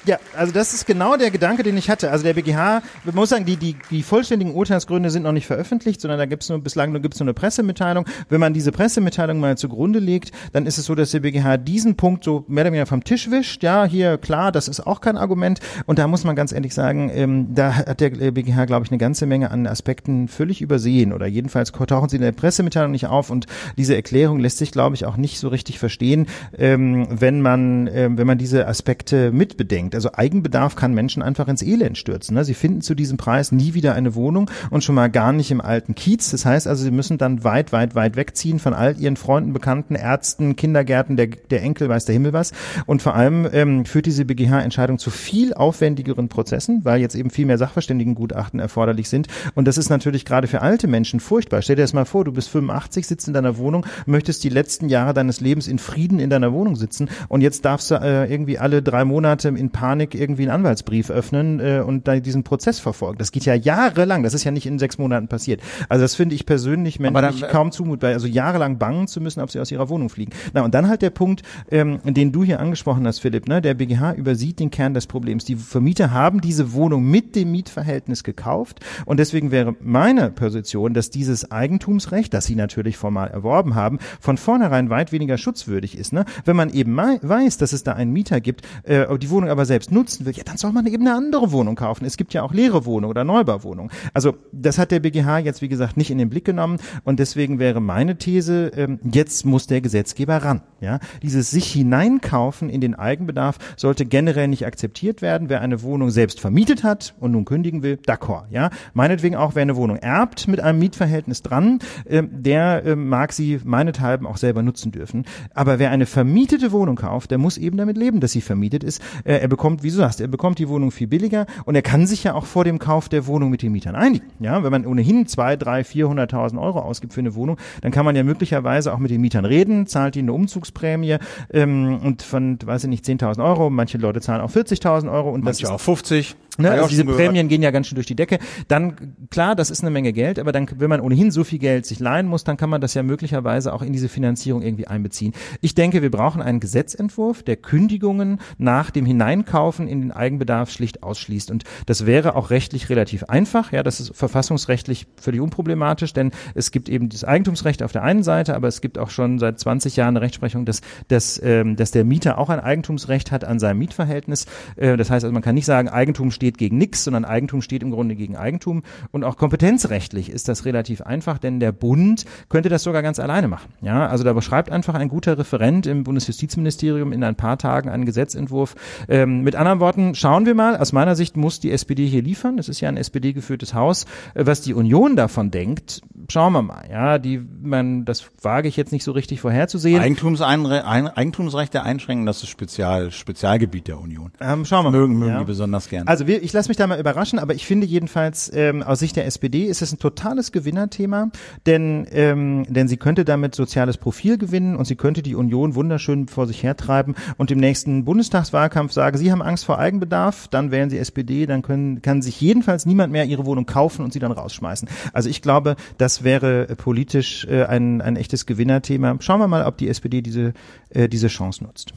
Ja, 0.06 0.18
also 0.36 0.52
das 0.52 0.74
ist 0.74 0.86
genau 0.86 1.16
der 1.16 1.31
Gedanke, 1.31 1.62
den 1.62 1.78
ich 1.78 1.89
hatte. 1.89 2.10
Also 2.10 2.24
der 2.24 2.35
BGH, 2.35 2.82
man 3.05 3.14
muss 3.14 3.31
sagen, 3.31 3.47
die, 3.47 3.56
die, 3.56 3.74
die 3.90 4.02
vollständigen 4.02 4.52
Urteilsgründe 4.52 5.09
sind 5.09 5.22
noch 5.22 5.32
nicht 5.32 5.47
veröffentlicht, 5.47 5.98
sondern 6.01 6.18
da 6.18 6.26
gibt 6.26 6.43
es 6.43 6.51
nur 6.51 6.59
bislang 6.60 6.93
nur, 6.93 7.01
gibt's 7.01 7.20
nur 7.20 7.24
eine 7.24 7.32
Pressemitteilung. 7.32 8.05
Wenn 8.28 8.39
man 8.39 8.52
diese 8.52 8.70
Pressemitteilung 8.70 9.40
mal 9.40 9.56
zugrunde 9.56 10.01
legt, 10.01 10.32
dann 10.52 10.66
ist 10.66 10.76
es 10.76 10.85
so, 10.85 10.94
dass 10.94 11.12
der 11.12 11.20
BGH 11.20 11.56
diesen 11.56 11.97
Punkt 11.97 12.22
so 12.22 12.44
mehr 12.48 12.64
oder 12.64 12.72
weniger 12.72 12.86
vom 12.86 13.02
Tisch 13.02 13.31
wischt. 13.31 13.62
Ja, 13.62 13.86
hier 13.86 14.18
klar, 14.18 14.52
das 14.52 14.68
ist 14.68 14.86
auch 14.86 15.01
kein 15.01 15.16
Argument. 15.16 15.60
Und 15.86 15.98
da 15.98 16.06
muss 16.06 16.24
man 16.24 16.36
ganz 16.36 16.52
ehrlich 16.52 16.74
sagen, 16.74 17.10
ähm, 17.14 17.55
da 17.55 17.74
hat 17.74 18.01
der 18.01 18.10
BGH, 18.10 18.66
glaube 18.66 18.85
ich, 18.85 18.90
eine 18.90 18.98
ganze 18.98 19.24
Menge 19.24 19.51
an 19.51 19.66
Aspekten 19.66 20.28
völlig 20.28 20.60
übersehen 20.60 21.14
oder 21.14 21.26
jedenfalls 21.26 21.72
tauchen 21.72 22.09
sie 22.10 22.16
in 22.16 22.22
der 22.22 22.32
Pressemitteilung 22.32 22.93
nicht 22.93 23.06
auf 23.06 23.31
und 23.31 23.47
diese 23.78 23.94
Erklärung 23.94 24.39
lässt 24.39 24.59
sich, 24.59 24.70
glaube 24.70 24.97
ich, 24.97 25.06
auch 25.06 25.16
nicht 25.16 25.39
so 25.39 25.48
richtig 25.48 25.78
verstehen, 25.78 26.26
ähm, 26.59 27.06
wenn 27.10 27.40
man 27.40 27.89
ähm, 27.93 28.18
wenn 28.18 28.26
man 28.26 28.39
diese 28.39 28.66
Aspekte 28.66 29.32
mitbedenkt. 29.32 29.94
Also 29.95 30.11
Eigenbedarf 30.15 30.77
kann 30.77 30.95
Menschen 30.95 31.23
einfach 31.23 31.49
ins 31.49 31.62
Elend 31.62 31.99
stürzen. 31.99 32.35
Ne? 32.35 32.45
Sie 32.45 32.55
finden 32.55 32.81
zu 32.81 32.95
diesem 32.95 33.16
Preis 33.16 33.53
nie 33.53 33.75
wieder 33.75 33.95
eine 33.95 34.15
Wohnung 34.15 34.51
und 34.71 34.85
schon 34.85 34.95
mal 34.95 35.09
gar 35.09 35.33
nicht 35.33 35.51
im 35.51 35.61
alten 35.61 35.95
Kiez. 35.95 36.31
Das 36.31 36.45
heißt 36.45 36.66
also, 36.66 36.85
sie 36.85 36.91
müssen 36.91 37.19
dann 37.19 37.45
weit, 37.45 37.73
weit, 37.73 37.95
weit 37.95 38.16
wegziehen 38.16 38.59
von 38.59 38.75
all 38.75 38.99
ihren 38.99 39.16
Freunden, 39.16 39.53
Bekannten, 39.53 39.95
Ärzten, 39.95 40.57
Kindergärten, 40.57 41.16
der, 41.16 41.29
der 41.29 41.62
Enkel 41.62 41.89
weiß 41.89 42.05
der 42.05 42.15
Himmel 42.15 42.33
was. 42.33 42.53
Und 42.87 43.03
vor 43.03 43.15
allem 43.15 43.49
ähm, 43.53 43.85
führt 43.85 44.07
diese 44.07 44.25
BGH-Entscheidung 44.25 44.99
zu 44.99 45.11
viel 45.11 45.55
aufwendigeren 45.55 46.29
Prozessen, 46.29 46.85
weil 46.85 47.01
jetzt 47.01 47.15
eben 47.15 47.31
viel 47.31 47.47
mehr 47.47 47.59
Sachverständigengutachten 47.59 48.61
erforderlich 48.61 49.09
sind. 49.09 49.29
Und 49.55 49.66
das 49.69 49.79
ist 49.79 49.91
natürlich 49.91 50.25
gerade 50.25 50.47
für 50.47 50.62
alte 50.62 50.87
Menschen 50.87 51.21
furchtbar. 51.21 51.62
Stell 51.62 51.77
dir 51.77 51.83
das 51.83 51.93
mal 51.93 52.05
vor, 52.05 52.25
du 52.25 52.33
bist 52.33 52.49
85, 52.49 53.07
sitzt 53.07 53.29
in 53.29 53.35
deiner 53.35 53.57
Wohnung, 53.57 53.87
möchtest 54.07 54.45
die 54.45 54.49
letzten 54.49 54.89
Jahre 54.89 55.15
deines 55.15 55.41
Lebens 55.41 55.69
in 55.69 55.79
Frieden 55.79 56.19
in 56.19 56.31
deiner 56.31 56.53
Wohnung 56.53 56.77
sitzen 56.77 57.09
und 57.29 57.41
jetzt 57.41 57.65
darfst 57.65 57.91
du 57.91 57.97
äh, 57.97 58.31
irgendwie 58.31 58.59
alle 58.59 58.83
drei 58.83 59.05
Monate 59.05 59.49
in 59.49 59.71
Panik 59.85 60.15
irgendwie 60.15 60.44
einen 60.44 60.51
Anwaltsbrief 60.52 61.11
öffnen 61.11 61.61
äh, 61.61 61.82
und 61.86 62.09
da 62.09 62.19
diesen 62.19 62.43
Prozess 62.43 62.81
verfolgen. 62.81 63.19
Das 63.19 63.32
geht 63.32 63.44
ja 63.44 63.52
jahrelang. 63.52 64.23
Das 64.23 64.32
ist 64.32 64.43
ja 64.43 64.51
nicht 64.51 64.65
in 64.65 64.78
sechs 64.78 64.97
Monaten 64.97 65.28
passiert. 65.28 65.61
Also 65.90 66.01
das 66.01 66.15
finde 66.15 66.35
ich 66.35 66.47
persönlich 66.47 67.01
menschlich 67.01 67.40
dann, 67.43 67.51
äh, 67.51 67.52
kaum 67.52 67.70
zumutbar. 67.70 68.12
Also 68.12 68.27
jahrelang 68.27 68.78
bangen 68.78 69.09
zu 69.09 69.20
müssen, 69.20 69.43
ob 69.43 69.51
sie 69.51 69.61
aus 69.61 69.70
ihrer 69.70 69.90
Wohnung 69.90 70.09
fliegen. 70.09 70.32
Na 70.55 70.65
und 70.65 70.74
dann 70.74 70.89
halt 70.89 71.02
der 71.02 71.11
Punkt, 71.11 71.43
ähm, 71.70 71.98
den 72.02 72.32
du 72.32 72.44
hier 72.44 72.61
angesprochen 72.61 73.06
hast, 73.06 73.19
Philipp. 73.19 73.47
Ne? 73.47 73.61
Der 73.61 73.74
BGH 73.74 74.15
übersieht 74.15 74.59
den 74.59 74.70
Kern 74.70 74.94
des 74.94 75.06
Problems. 75.06 75.44
Die 75.44 75.56
Vermieter 75.56 76.12
haben 76.12 76.40
diese 76.40 76.73
Wohnung 76.73 77.05
mit 77.05 77.36
dem 77.36 77.52
Mietverhältnis 77.52 78.24
gekauft 78.24 78.81
und 79.05 79.20
deswegen 79.20 79.51
wäre 79.51 79.77
meine 79.81 80.31
Position, 80.31 80.94
dass 80.94 81.11
dieses 81.11 81.51
Eigentumsrecht, 81.51 82.32
das 82.32 82.47
sie 82.47 82.55
natürlich 82.55 82.97
formal 82.97 83.28
erworben 83.28 83.74
haben, 83.74 83.98
von 84.19 84.39
vornherein 84.39 84.89
weit 84.89 85.12
weniger 85.12 85.36
schutzwürdig 85.36 85.98
ist. 85.98 86.15
Ne? 86.15 86.24
Wenn 86.47 86.56
man 86.56 86.70
eben 86.70 86.97
weiß, 86.97 87.59
dass 87.59 87.74
es 87.74 87.85
da 87.85 87.93
einen 87.93 88.15
Mieter 88.15 88.40
gibt, 88.40 88.62
äh, 88.85 89.05
die 89.19 89.28
Wohnung 89.28 89.51
aber 89.51 89.66
selbst 89.66 89.73
nutzen 89.90 90.26
will, 90.26 90.34
ja, 90.34 90.44
dann 90.44 90.56
soll 90.56 90.72
man 90.72 90.86
eben 90.86 91.06
eine 91.06 91.16
andere 91.16 91.52
Wohnung 91.52 91.76
kaufen. 91.76 92.05
Es 92.05 92.16
gibt 92.16 92.34
ja 92.34 92.42
auch 92.42 92.52
leere 92.52 92.84
Wohnungen 92.86 93.10
oder 93.10 93.24
Neubauwohnungen. 93.24 93.90
Also 94.12 94.34
das 94.52 94.78
hat 94.78 94.90
der 94.90 95.01
BGH 95.01 95.38
jetzt, 95.38 95.62
wie 95.62 95.68
gesagt, 95.68 95.96
nicht 95.96 96.10
in 96.10 96.18
den 96.18 96.30
Blick 96.30 96.44
genommen 96.44 96.78
und 97.05 97.18
deswegen 97.18 97.59
wäre 97.59 97.80
meine 97.80 98.16
These, 98.16 98.72
ähm, 98.76 98.98
jetzt 99.10 99.44
muss 99.46 99.66
der 99.66 99.80
Gesetzgeber 99.80 100.38
ran. 100.38 100.62
Ja, 100.80 100.98
Dieses 101.22 101.51
sich 101.51 101.72
hineinkaufen 101.72 102.68
in 102.68 102.80
den 102.80 102.94
Eigenbedarf 102.94 103.59
sollte 103.76 104.05
generell 104.05 104.48
nicht 104.48 104.66
akzeptiert 104.66 105.22
werden. 105.22 105.48
Wer 105.48 105.62
eine 105.62 105.82
Wohnung 105.82 106.10
selbst 106.10 106.40
vermietet 106.40 106.84
hat 106.84 107.14
und 107.20 107.32
nun 107.32 107.44
kündigen 107.44 107.82
will, 107.82 107.98
d'accord. 108.06 108.44
Ja, 108.51 108.70
Meinetwegen 108.92 109.36
auch, 109.36 109.55
wer 109.55 109.62
eine 109.62 109.76
Wohnung 109.76 109.96
erbt 109.96 110.48
mit 110.48 110.60
einem 110.60 110.78
Mietverhältnis 110.78 111.42
dran, 111.42 111.78
äh, 112.05 112.22
der 112.30 112.84
äh, 112.84 112.96
mag 112.96 113.32
sie 113.32 113.60
meinethalben 113.64 114.26
auch 114.26 114.36
selber 114.36 114.62
nutzen 114.62 114.92
dürfen. 114.92 115.24
Aber 115.55 115.78
wer 115.78 115.90
eine 115.90 116.06
vermietete 116.06 116.72
Wohnung 116.72 116.96
kauft, 116.96 117.30
der 117.30 117.38
muss 117.38 117.59
eben 117.59 117.76
damit 117.76 117.96
leben, 117.96 118.20
dass 118.20 118.32
sie 118.32 118.40
vermietet 118.40 118.84
ist. 118.84 119.02
Äh, 119.24 119.38
er 119.38 119.48
bekommt, 119.48 119.64
wie 119.65 119.89
du 119.89 119.95
sagst, 119.95 120.20
er 120.20 120.28
bekommt 120.28 120.59
die 120.59 120.69
Wohnung 120.69 120.91
viel 120.91 121.07
billiger 121.07 121.47
und 121.65 121.74
er 121.74 121.82
kann 121.82 122.07
sich 122.07 122.24
ja 122.24 122.35
auch 122.35 122.45
vor 122.45 122.65
dem 122.65 122.78
Kauf 122.78 123.09
der 123.09 123.27
Wohnung 123.27 123.51
mit 123.51 123.62
den 123.62 123.73
Mietern 123.73 123.95
einigen. 123.95 124.27
Ja, 124.41 124.62
wenn 124.62 124.70
man 124.70 124.86
ohnehin 124.86 125.27
zwei, 125.27 125.57
drei, 125.57 125.85
vierhunderttausend 125.85 126.61
Euro 126.61 126.81
ausgibt 126.81 127.12
für 127.12 127.20
eine 127.20 127.35
Wohnung, 127.35 127.57
dann 127.81 127.93
kann 127.93 128.05
man 128.05 128.16
ja 128.16 128.23
möglicherweise 128.23 128.93
auch 128.93 128.99
mit 128.99 129.11
den 129.11 129.20
Mietern 129.20 129.45
reden, 129.45 129.86
zahlt 129.86 130.16
ihnen 130.16 130.28
eine 130.28 130.35
Umzugsprämie 130.35 131.16
ähm, 131.53 131.99
und 132.03 132.23
von, 132.23 132.59
weiß 132.65 132.85
ich 132.85 132.91
nicht, 132.91 133.05
10.000 133.05 133.45
Euro. 133.45 133.70
Manche 133.70 133.99
Leute 133.99 134.20
zahlen 134.20 134.41
auch 134.41 134.51
40.000 134.51 135.11
Euro 135.11 135.31
und 135.31 135.45
manche 135.45 135.62
das 135.62 135.70
auch 135.70 135.81
50. 135.81 136.36
Ne, 136.56 136.70
also 136.70 136.89
diese 136.89 137.05
Prämien 137.05 137.48
gehen 137.48 137.62
ja 137.62 137.72
ganz 137.72 137.89
schön 137.89 137.97
durch 137.97 138.06
die 138.06 138.14
Decke. 138.14 138.39
Dann, 138.68 139.16
klar, 139.31 139.56
das 139.56 139.70
ist 139.70 139.81
eine 139.81 139.90
Menge 139.90 140.12
Geld, 140.12 140.39
aber 140.39 140.52
dann, 140.52 140.68
wenn 140.76 140.89
man 140.89 141.01
ohnehin 141.01 141.32
so 141.32 141.43
viel 141.43 141.59
Geld 141.59 141.85
sich 141.85 141.98
leihen 141.98 142.28
muss, 142.28 142.44
dann 142.44 142.56
kann 142.56 142.70
man 142.70 142.81
das 142.81 142.94
ja 142.94 143.02
möglicherweise 143.02 143.72
auch 143.72 143.82
in 143.82 143.93
diese 143.93 144.09
Finanzierung 144.09 144.62
irgendwie 144.62 144.86
einbeziehen. 144.86 145.32
Ich 145.60 145.74
denke, 145.74 146.01
wir 146.02 146.10
brauchen 146.12 146.40
einen 146.40 146.60
Gesetzentwurf, 146.60 147.43
der 147.43 147.56
Kündigungen 147.56 148.40
nach 148.56 148.90
dem 148.90 149.05
Hineinkaufen 149.05 149.89
in 149.89 150.01
den 150.01 150.12
Eigenbedarf 150.12 150.70
schlicht 150.70 151.02
ausschließt. 151.02 151.51
Und 151.51 151.64
das 151.86 152.06
wäre 152.06 152.36
auch 152.36 152.51
rechtlich 152.51 152.89
relativ 152.89 153.24
einfach. 153.24 153.72
Ja, 153.72 153.82
das 153.82 153.98
ist 153.98 154.14
verfassungsrechtlich 154.14 155.06
völlig 155.20 155.40
unproblematisch, 155.40 156.12
denn 156.12 156.31
es 156.55 156.70
gibt 156.70 156.89
eben 156.89 157.09
das 157.09 157.24
Eigentumsrecht 157.24 157.82
auf 157.82 157.90
der 157.90 158.05
einen 158.05 158.22
Seite, 158.22 158.55
aber 158.55 158.68
es 158.68 158.81
gibt 158.81 158.98
auch 158.98 159.10
schon 159.10 159.40
seit 159.40 159.59
20 159.59 159.97
Jahren 159.97 160.16
eine 160.16 160.20
Rechtsprechung, 160.20 160.66
dass, 160.66 160.82
dass, 161.09 161.40
ähm, 161.43 161.74
dass 161.74 161.90
der 161.90 162.05
Mieter 162.05 162.39
auch 162.39 162.48
ein 162.48 162.60
Eigentumsrecht 162.60 163.32
hat 163.32 163.44
an 163.44 163.59
seinem 163.59 163.78
Mietverhältnis. 163.78 164.47
Äh, 164.76 164.97
das 164.97 165.10
heißt 165.10 165.24
also, 165.24 165.32
man 165.32 165.43
kann 165.43 165.56
nicht 165.56 165.66
sagen, 165.66 165.89
Eigentum 165.89 166.31
steht 166.31 166.44
steht 166.45 166.59
gegen 166.59 166.77
nichts, 166.77 167.05
sondern 167.05 167.25
Eigentum 167.25 167.62
steht 167.62 167.83
im 167.83 167.91
Grunde 167.91 168.15
gegen 168.16 168.37
Eigentum. 168.37 168.83
Und 169.12 169.25
auch 169.25 169.39
kompetenzrechtlich 169.39 170.29
ist 170.29 170.47
das 170.47 170.66
relativ 170.66 171.01
einfach, 171.01 171.39
denn 171.39 171.59
der 171.59 171.73
Bund 171.73 172.27
könnte 172.51 172.69
das 172.69 172.83
sogar 172.83 173.01
ganz 173.01 173.19
alleine 173.19 173.49
machen. 173.49 173.73
Ja, 173.81 174.07
also 174.09 174.25
da 174.25 174.35
beschreibt 174.35 174.71
einfach 174.71 174.95
ein 174.95 175.09
guter 175.09 175.39
Referent 175.39 175.87
im 175.87 176.05
Bundesjustizministerium 176.05 177.12
in 177.12 177.25
ein 177.25 177.35
paar 177.35 177.57
Tagen 177.57 177.89
einen 177.89 178.05
Gesetzentwurf. 178.05 178.75
Ähm, 179.09 179.41
mit 179.41 179.57
anderen 179.57 179.81
Worten, 179.81 180.15
schauen 180.15 180.45
wir 180.45 180.55
mal. 180.55 180.77
Aus 180.77 180.93
meiner 180.93 181.16
Sicht 181.16 181.39
muss 181.39 181.61
die 181.61 181.71
SPD 181.71 182.07
hier 182.07 182.23
liefern. 182.23 182.59
Es 182.59 182.69
ist 182.69 182.83
ja 182.83 182.91
ein 182.91 182.99
SPD-geführtes 182.99 183.73
Haus. 183.73 184.05
Äh, 184.35 184.45
was 184.45 184.61
die 184.61 184.75
Union 184.75 185.16
davon 185.16 185.51
denkt, 185.51 186.03
schauen 186.29 186.53
wir 186.53 186.61
mal. 186.61 186.85
Ja, 186.91 187.19
die, 187.19 187.41
man, 187.62 188.05
das 188.05 188.31
wage 188.43 188.69
ich 188.69 188.77
jetzt 188.77 188.93
nicht 188.93 189.05
so 189.05 189.12
richtig 189.12 189.41
vorherzusehen. 189.41 190.03
Eigentumseinre 190.03 190.87
ein, 190.87 191.09
Eigentumsrechte 191.09 191.83
einschränken, 191.83 192.27
das 192.27 192.43
ist 192.43 192.51
Spezial, 192.51 193.12
Spezialgebiet 193.12 193.89
der 193.89 193.99
Union. 193.99 194.31
Ähm, 194.43 194.66
schauen 194.66 194.85
wir 194.85 194.91
mal. 194.91 194.99
Mögen, 194.99 195.19
mögen 195.19 195.33
ja. 195.33 195.39
die 195.39 195.47
besonders 195.47 195.89
gern. 195.89 196.07
Also 196.07 196.27
wir, 196.27 196.34
ich 196.36 196.52
lasse 196.52 196.69
mich 196.69 196.77
da 196.77 196.86
mal 196.86 196.98
überraschen, 196.98 197.39
aber 197.39 197.55
ich 197.55 197.66
finde 197.66 197.86
jedenfalls 197.86 198.51
ähm, 198.55 198.82
aus 198.82 198.98
Sicht 198.98 199.16
der 199.16 199.27
SPD 199.27 199.65
ist 199.65 199.82
es 199.82 199.93
ein 199.93 199.98
totales 199.98 200.52
Gewinnerthema, 200.52 201.31
denn 201.66 202.06
ähm, 202.12 202.65
denn 202.69 202.89
sie 202.89 202.97
könnte 202.97 203.24
damit 203.24 203.55
soziales 203.55 203.97
Profil 203.97 204.39
gewinnen 204.39 204.77
und 204.77 204.85
sie 204.86 204.97
könnte 204.97 205.23
die 205.23 205.35
Union 205.35 205.74
wunderschön 205.74 206.28
vor 206.28 206.47
sich 206.47 206.62
hertreiben 206.62 207.15
und 207.36 207.51
im 207.51 207.59
nächsten 207.59 208.05
Bundestagswahlkampf 208.05 208.93
sagen, 208.93 209.19
sie 209.19 209.32
haben 209.32 209.43
Angst 209.43 209.65
vor 209.65 209.78
Eigenbedarf, 209.78 210.48
dann 210.48 210.70
wählen 210.70 210.90
sie 210.90 210.98
SPD, 210.98 211.47
dann 211.47 211.62
können 211.62 212.02
kann 212.02 212.23
sich 212.23 212.40
jedenfalls 212.40 212.86
niemand 212.86 213.12
mehr 213.12 213.24
ihre 213.24 213.47
Wohnung 213.47 213.66
kaufen 213.66 214.05
und 214.05 214.12
sie 214.12 214.19
dann 214.19 214.32
rausschmeißen. 214.32 214.89
Also 215.12 215.28
ich 215.28 215.43
glaube, 215.43 215.77
das 215.98 216.24
wäre 216.24 216.66
politisch 216.77 217.47
äh, 217.47 217.65
ein 217.65 218.01
ein 218.01 218.16
echtes 218.16 218.47
Gewinnerthema. 218.47 219.16
Schauen 219.20 219.40
wir 219.40 219.48
mal, 219.48 219.65
ob 219.65 219.78
die 219.78 219.89
SPD 219.89 220.23
diese 220.23 220.55
äh, 220.90 221.09
diese 221.09 221.28
Chance 221.28 221.65
nutzt. 221.65 221.93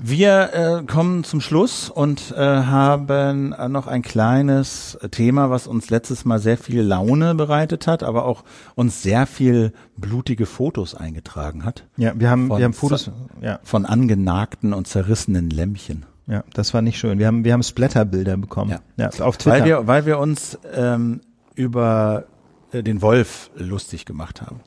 Wir 0.00 0.50
äh, 0.52 0.84
kommen 0.84 1.24
zum 1.24 1.40
Schluss 1.40 1.90
und 1.90 2.32
äh, 2.36 2.40
haben 2.40 3.52
äh, 3.52 3.68
noch 3.68 3.88
ein 3.88 4.02
kleines 4.02 4.96
Thema, 5.10 5.50
was 5.50 5.66
uns 5.66 5.90
letztes 5.90 6.24
Mal 6.24 6.38
sehr 6.38 6.56
viel 6.56 6.82
Laune 6.82 7.34
bereitet 7.34 7.88
hat, 7.88 8.04
aber 8.04 8.24
auch 8.24 8.44
uns 8.76 9.02
sehr 9.02 9.26
viel 9.26 9.72
blutige 9.96 10.46
Fotos 10.46 10.94
eingetragen 10.94 11.64
hat. 11.64 11.84
Ja, 11.96 12.12
wir 12.14 12.30
haben 12.30 12.48
wir 12.48 12.64
haben 12.64 12.74
Fotos 12.74 13.10
ja. 13.40 13.58
von 13.64 13.86
angenagten 13.86 14.72
und 14.72 14.86
zerrissenen 14.86 15.50
Lämmchen. 15.50 16.06
Ja, 16.28 16.44
das 16.54 16.74
war 16.74 16.82
nicht 16.82 16.98
schön. 16.98 17.18
Wir 17.18 17.26
haben 17.26 17.44
wir 17.44 17.52
haben 17.52 17.64
Splatterbilder 17.64 18.36
bekommen. 18.36 18.70
Ja. 18.70 18.80
ja, 18.96 19.24
auf 19.24 19.36
Twitter. 19.36 19.56
Weil 19.56 19.64
wir 19.64 19.86
weil 19.88 20.06
wir 20.06 20.18
uns 20.20 20.58
ähm, 20.74 21.22
über 21.56 22.24
äh, 22.70 22.82
den 22.82 23.02
Wolf 23.02 23.50
lustig 23.56 24.04
gemacht 24.04 24.42
haben. 24.42 24.60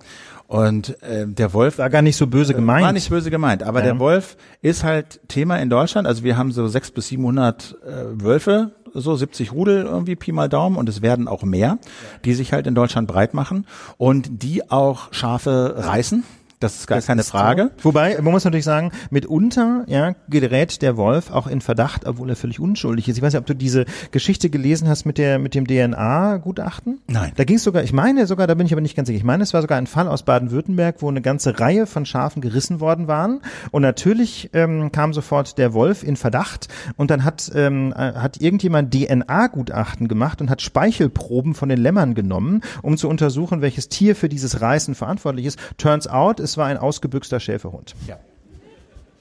Und 0.52 1.02
äh, 1.02 1.26
der 1.26 1.53
Wolf 1.53 1.78
war 1.78 1.90
gar 1.90 2.02
nicht 2.02 2.18
so 2.18 2.28
böse 2.28 2.53
gemeint. 2.53 2.84
War 2.84 2.91
nicht 2.91 3.10
böse 3.10 3.32
gemeint, 3.32 3.64
aber 3.64 3.80
ja. 3.80 3.86
der 3.86 3.99
Wolf 3.99 4.36
ist 4.61 4.84
halt 4.84 5.22
Thema 5.30 5.56
in 5.56 5.69
Deutschland. 5.69 6.06
Also 6.06 6.26
wir 6.26 6.38
haben 6.38 6.52
so 6.52 6.68
sechs 6.68 6.91
bis 6.91 7.07
700 7.07 7.78
äh, 7.86 8.22
Wölfe, 8.22 8.72
so 8.94 9.15
70 9.15 9.53
Rudel 9.53 9.86
irgendwie 9.86 10.18
Pi 10.18 10.34
mal 10.34 10.49
Daumen 10.49 10.76
und 10.76 10.90
es 10.90 11.02
werden 11.02 11.30
auch 11.30 11.44
mehr, 11.44 11.78
die 12.26 12.34
sich 12.34 12.52
halt 12.52 12.68
in 12.68 12.76
Deutschland 12.76 13.07
breit 13.07 13.34
machen 13.34 13.65
und 13.95 14.44
die 14.44 14.69
auch 14.69 15.14
Schafe 15.14 15.76
reißen. 15.78 16.26
Das 16.62 16.76
ist 16.78 16.88
gar 16.88 16.98
das 16.98 17.08
keine 17.08 17.22
ist 17.22 17.30
Frage. 17.30 17.72
So. 17.78 17.86
Wobei, 17.86 18.16
man 18.22 18.32
muss 18.32 18.46
natürlich 18.46 18.66
sagen, 18.66 18.92
mitunter 19.10 19.84
ja, 19.88 20.16
gerät 20.30 20.82
der 20.82 20.96
Wolf 20.96 21.32
auch 21.32 21.48
in 21.48 21.60
Verdacht, 21.60 22.06
obwohl 22.06 22.30
er 22.30 22.36
völlig 22.36 22.60
unschuldig 22.60 23.10
ist. 23.10 23.18
Ich 23.18 23.22
weiß 23.22 23.34
nicht, 23.34 23.40
ob 23.40 23.46
du 23.46 23.56
diese 23.56 23.86
Geschichte 24.12 24.50
gelesen 24.50 24.88
hast 24.88 25.06
mit 25.06 25.18
der 25.18 25.40
mit 25.40 25.56
dem 25.56 25.68
DNA-Gutachten. 25.68 27.02
Nein. 27.08 27.34
Da 27.36 27.44
ging 27.44 27.58
es 27.58 27.64
sogar, 27.64 27.84
ich 27.84 27.94
meine 27.94 28.28
sogar, 28.28 28.48
da 28.48 28.54
bin 28.54 28.66
ich 28.66 28.72
aber 28.72 28.82
nicht 28.82 28.96
ganz 28.96 29.08
sicher. 29.08 29.18
Ich 29.18 29.24
meine, 29.24 29.44
es 29.44 29.54
war 29.54 29.62
sogar 29.62 29.78
ein 29.78 29.88
Fall 29.88 30.08
aus 30.08 30.24
Baden-Württemberg, 30.24 31.02
wo 31.02 31.10
eine 31.10 31.22
ganze 31.22 31.60
Reihe 31.60 31.86
von 31.88 32.06
Schafen 32.06 32.42
gerissen 32.42 32.80
worden 32.80 33.08
waren. 33.08 33.42
Und 33.72 33.82
natürlich 33.82 34.50
ähm, 34.54 34.92
kam 34.92 35.14
sofort 35.14 35.58
der 35.58 35.74
Wolf 35.74 36.04
in 36.04 36.16
Verdacht. 36.16 36.68
Und 36.96 37.12
dann 37.12 37.24
hat 37.24 37.52
ähm, 37.56 37.94
hat 37.96 38.40
irgendjemand 38.40 38.94
DNA-Gutachten 38.94 40.08
gemacht 40.08 40.42
und 40.42 40.50
hat 40.50 40.62
Speichelproben 40.62 41.56
von 41.56 41.70
den 41.70 41.80
Lämmern 41.80 42.14
genommen, 42.14 42.62
um 42.82 42.98
zu 42.98 43.10
untersuchen, 43.10 43.62
welches 43.62 43.90
Tier 43.90 44.16
für 44.16 44.30
dieses 44.30 44.62
Reißen 44.62 44.96
verantwortlich 44.96 45.46
ist. 45.46 45.60
Turns 45.78 46.08
out, 46.08 46.40
es 46.40 46.51
war 46.57 46.68
ein 46.68 46.78
ausgebüxter 46.78 47.40
Schäferhund. 47.40 47.95
Ja. 48.07 48.19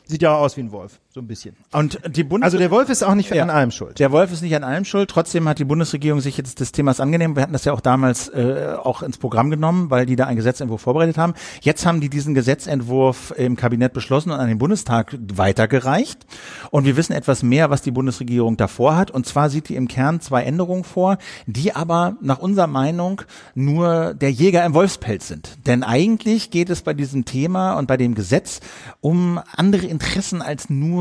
Sieht 0.05 0.23
ja 0.23 0.35
auch 0.35 0.41
aus 0.41 0.57
wie 0.57 0.63
ein 0.63 0.73
Wolf, 0.73 1.01
so 1.13 1.21
ein 1.21 1.27
bisschen. 1.27 1.57
Und 1.73 1.99
die 2.07 2.23
Bundes 2.23 2.45
Also 2.45 2.59
der 2.59 2.71
Wolf 2.71 2.89
ist 2.89 3.03
auch 3.03 3.17
nicht 3.17 3.31
Ja. 3.31 3.43
an 3.43 3.51
allem 3.51 3.73
schuld. 3.73 3.99
Der 3.99 4.13
Wolf 4.13 4.31
ist 4.33 4.43
nicht 4.43 4.55
an 4.55 4.63
allem 4.63 4.85
schuld. 4.85 5.11
Trotzdem 5.11 5.49
hat 5.49 5.59
die 5.59 5.65
Bundesregierung 5.65 6.21
sich 6.21 6.37
jetzt 6.37 6.61
des 6.61 6.71
Themas 6.71 7.01
angenehm. 7.01 7.35
Wir 7.35 7.43
hatten 7.43 7.53
das 7.53 7.65
ja 7.65 7.73
auch 7.73 7.81
damals 7.81 8.29
äh, 8.29 8.77
auch 8.81 9.03
ins 9.03 9.19
Programm 9.19 9.51
genommen, 9.51 9.91
weil 9.91 10.07
die 10.07 10.15
da 10.15 10.27
einen 10.27 10.37
Gesetzentwurf 10.37 10.83
vorbereitet 10.83 11.19
haben. 11.19 11.35
Jetzt 11.63 11.85
haben 11.85 12.01
die 12.01 12.11
diesen 12.11 12.35
Gesetzentwurf 12.35 13.35
im 13.37 13.57
Kabinett 13.57 13.93
beschlossen 13.93 14.31
und 14.31 14.39
an 14.39 14.47
den 14.47 14.59
Bundestag 14.59 15.17
weitergereicht. 15.35 16.25
Und 16.71 16.85
wir 16.85 16.97
wissen 16.97 17.13
etwas 17.13 17.43
mehr, 17.43 17.71
was 17.71 17.83
die 17.83 17.91
Bundesregierung 17.91 18.57
davor 18.57 18.97
hat. 18.97 19.11
Und 19.11 19.27
zwar 19.27 19.51
sieht 19.51 19.69
die 19.69 19.75
im 19.75 19.89
Kern 19.89 20.21
zwei 20.21 20.45
Änderungen 20.45 20.85
vor, 20.85 21.19
die 21.47 21.75
aber 21.75 22.15
nach 22.21 22.39
unserer 22.39 22.69
Meinung 22.69 23.23
nur 23.57 24.15
der 24.15 24.31
Jäger 24.31 24.65
im 24.65 24.75
Wolfspelz 24.75 25.27
sind. 25.27 25.59
Denn 25.67 25.83
eigentlich 25.83 26.53
geht 26.53 26.71
es 26.71 26.83
bei 26.83 26.95
diesem 26.95 27.25
Thema 27.25 27.73
und 27.73 27.89
bei 27.89 27.97
dem 27.97 28.15
Gesetz 28.15 28.61
um 29.01 29.41
andere 29.57 29.87
Interessen 29.87 30.41
als 30.41 30.71
nur 30.71 31.00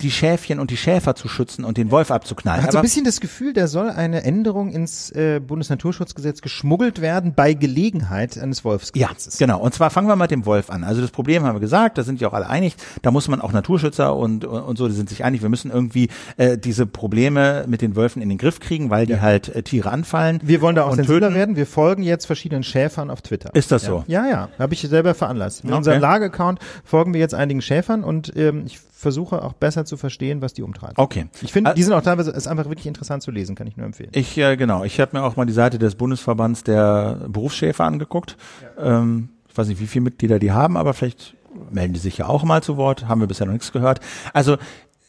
die 0.00 0.10
Schäfchen 0.10 0.58
und 0.58 0.70
die 0.70 0.76
Schäfer 0.76 1.14
zu 1.14 1.28
schützen 1.28 1.64
und 1.64 1.76
den 1.76 1.90
Wolf 1.90 2.10
abzuknallen. 2.10 2.60
Man 2.60 2.66
hat 2.66 2.72
so 2.72 2.78
ein 2.78 2.82
bisschen 2.82 3.04
das 3.04 3.20
Gefühl, 3.20 3.52
da 3.52 3.66
soll 3.66 3.90
eine 3.90 4.22
Änderung 4.24 4.70
ins 4.70 5.10
äh, 5.10 5.40
Bundesnaturschutzgesetz 5.40 6.40
geschmuggelt 6.42 7.00
werden 7.00 7.34
bei 7.34 7.54
Gelegenheit 7.54 8.36
eines 8.38 8.58
Ja, 8.58 8.64
Wolfsgesetzes. 8.64 9.38
genau. 9.38 9.60
Und 9.60 9.74
zwar 9.74 9.90
fangen 9.90 10.08
wir 10.08 10.16
mit 10.16 10.30
dem 10.30 10.46
Wolf 10.46 10.70
an. 10.70 10.84
Also 10.84 11.00
das 11.00 11.10
Problem 11.10 11.44
haben 11.44 11.54
wir 11.56 11.60
gesagt, 11.60 11.98
da 11.98 12.02
sind 12.02 12.20
ja 12.20 12.28
auch 12.28 12.32
alle 12.32 12.48
einig, 12.48 12.74
da 13.02 13.10
muss 13.10 13.28
man 13.28 13.40
auch 13.40 13.52
Naturschützer 13.52 14.14
und, 14.16 14.44
und, 14.44 14.60
und 14.62 14.76
so, 14.76 14.88
die 14.88 14.94
sind 14.94 15.08
sich 15.08 15.24
einig, 15.24 15.42
wir 15.42 15.48
müssen 15.48 15.70
irgendwie 15.70 16.08
äh, 16.36 16.58
diese 16.58 16.86
Probleme 16.86 17.64
mit 17.68 17.82
den 17.82 17.96
Wölfen 17.96 18.22
in 18.22 18.28
den 18.28 18.38
Griff 18.38 18.60
kriegen, 18.60 18.90
weil 18.90 19.06
die 19.06 19.20
halt 19.20 19.54
äh, 19.54 19.62
Tiere 19.62 19.90
anfallen. 19.90 20.40
Wir 20.42 20.60
wollen 20.60 20.76
da 20.76 20.84
auch 20.84 20.94
sensibler 20.94 21.20
töten. 21.28 21.34
werden. 21.34 21.56
Wir 21.56 21.66
folgen 21.66 22.02
jetzt 22.02 22.26
verschiedenen 22.26 22.62
Schäfern 22.62 23.10
auf 23.10 23.22
Twitter. 23.22 23.54
Ist 23.54 23.70
das 23.72 23.84
so? 23.84 24.04
Ja, 24.06 24.26
ja. 24.28 24.48
Habe 24.58 24.74
ich 24.74 24.80
selber 24.82 25.14
veranlasst. 25.14 25.64
Mit 25.64 25.70
Okay. 25.72 25.78
unserem 25.78 26.00
Lage-Account 26.00 26.58
folgen 26.84 27.12
wir 27.14 27.20
jetzt 27.20 27.34
einigen 27.34 27.62
Schäfern 27.62 28.04
und 28.04 28.32
ähm, 28.36 28.64
ich 28.66 28.78
versuche 29.00 29.42
auch 29.42 29.54
besser 29.54 29.84
zu 29.84 29.96
verstehen, 29.96 30.42
was 30.42 30.52
die 30.52 30.62
umtreiben. 30.62 30.94
Okay. 30.98 31.26
Ich 31.40 31.52
finde, 31.52 31.70
Ä- 31.70 31.74
die 31.74 31.82
sind 31.82 31.92
auch 31.94 32.02
teilweise, 32.02 32.30
ist 32.32 32.46
einfach 32.46 32.66
wirklich 32.66 32.86
interessant 32.86 33.22
zu 33.22 33.30
lesen, 33.30 33.54
kann 33.54 33.66
ich 33.66 33.76
nur 33.76 33.86
empfehlen. 33.86 34.10
Ich, 34.14 34.36
äh, 34.36 34.56
genau, 34.56 34.84
ich 34.84 35.00
habe 35.00 35.16
mir 35.16 35.24
auch 35.24 35.36
mal 35.36 35.46
die 35.46 35.52
Seite 35.52 35.78
des 35.78 35.94
Bundesverbands 35.94 36.64
der 36.64 37.20
Berufsschäfer 37.28 37.84
angeguckt. 37.84 38.36
Ähm, 38.78 39.30
ich 39.48 39.56
weiß 39.56 39.68
nicht, 39.68 39.80
wie 39.80 39.86
viele 39.86 40.02
Mitglieder 40.04 40.38
die 40.38 40.52
haben, 40.52 40.76
aber 40.76 40.92
vielleicht 40.94 41.34
melden 41.72 41.94
die 41.94 41.98
sich 42.00 42.18
ja 42.18 42.26
auch 42.28 42.44
mal 42.44 42.62
zu 42.62 42.76
Wort. 42.76 43.08
Haben 43.08 43.20
wir 43.20 43.26
bisher 43.26 43.46
noch 43.46 43.54
nichts 43.54 43.72
gehört. 43.72 44.00
Also 44.32 44.58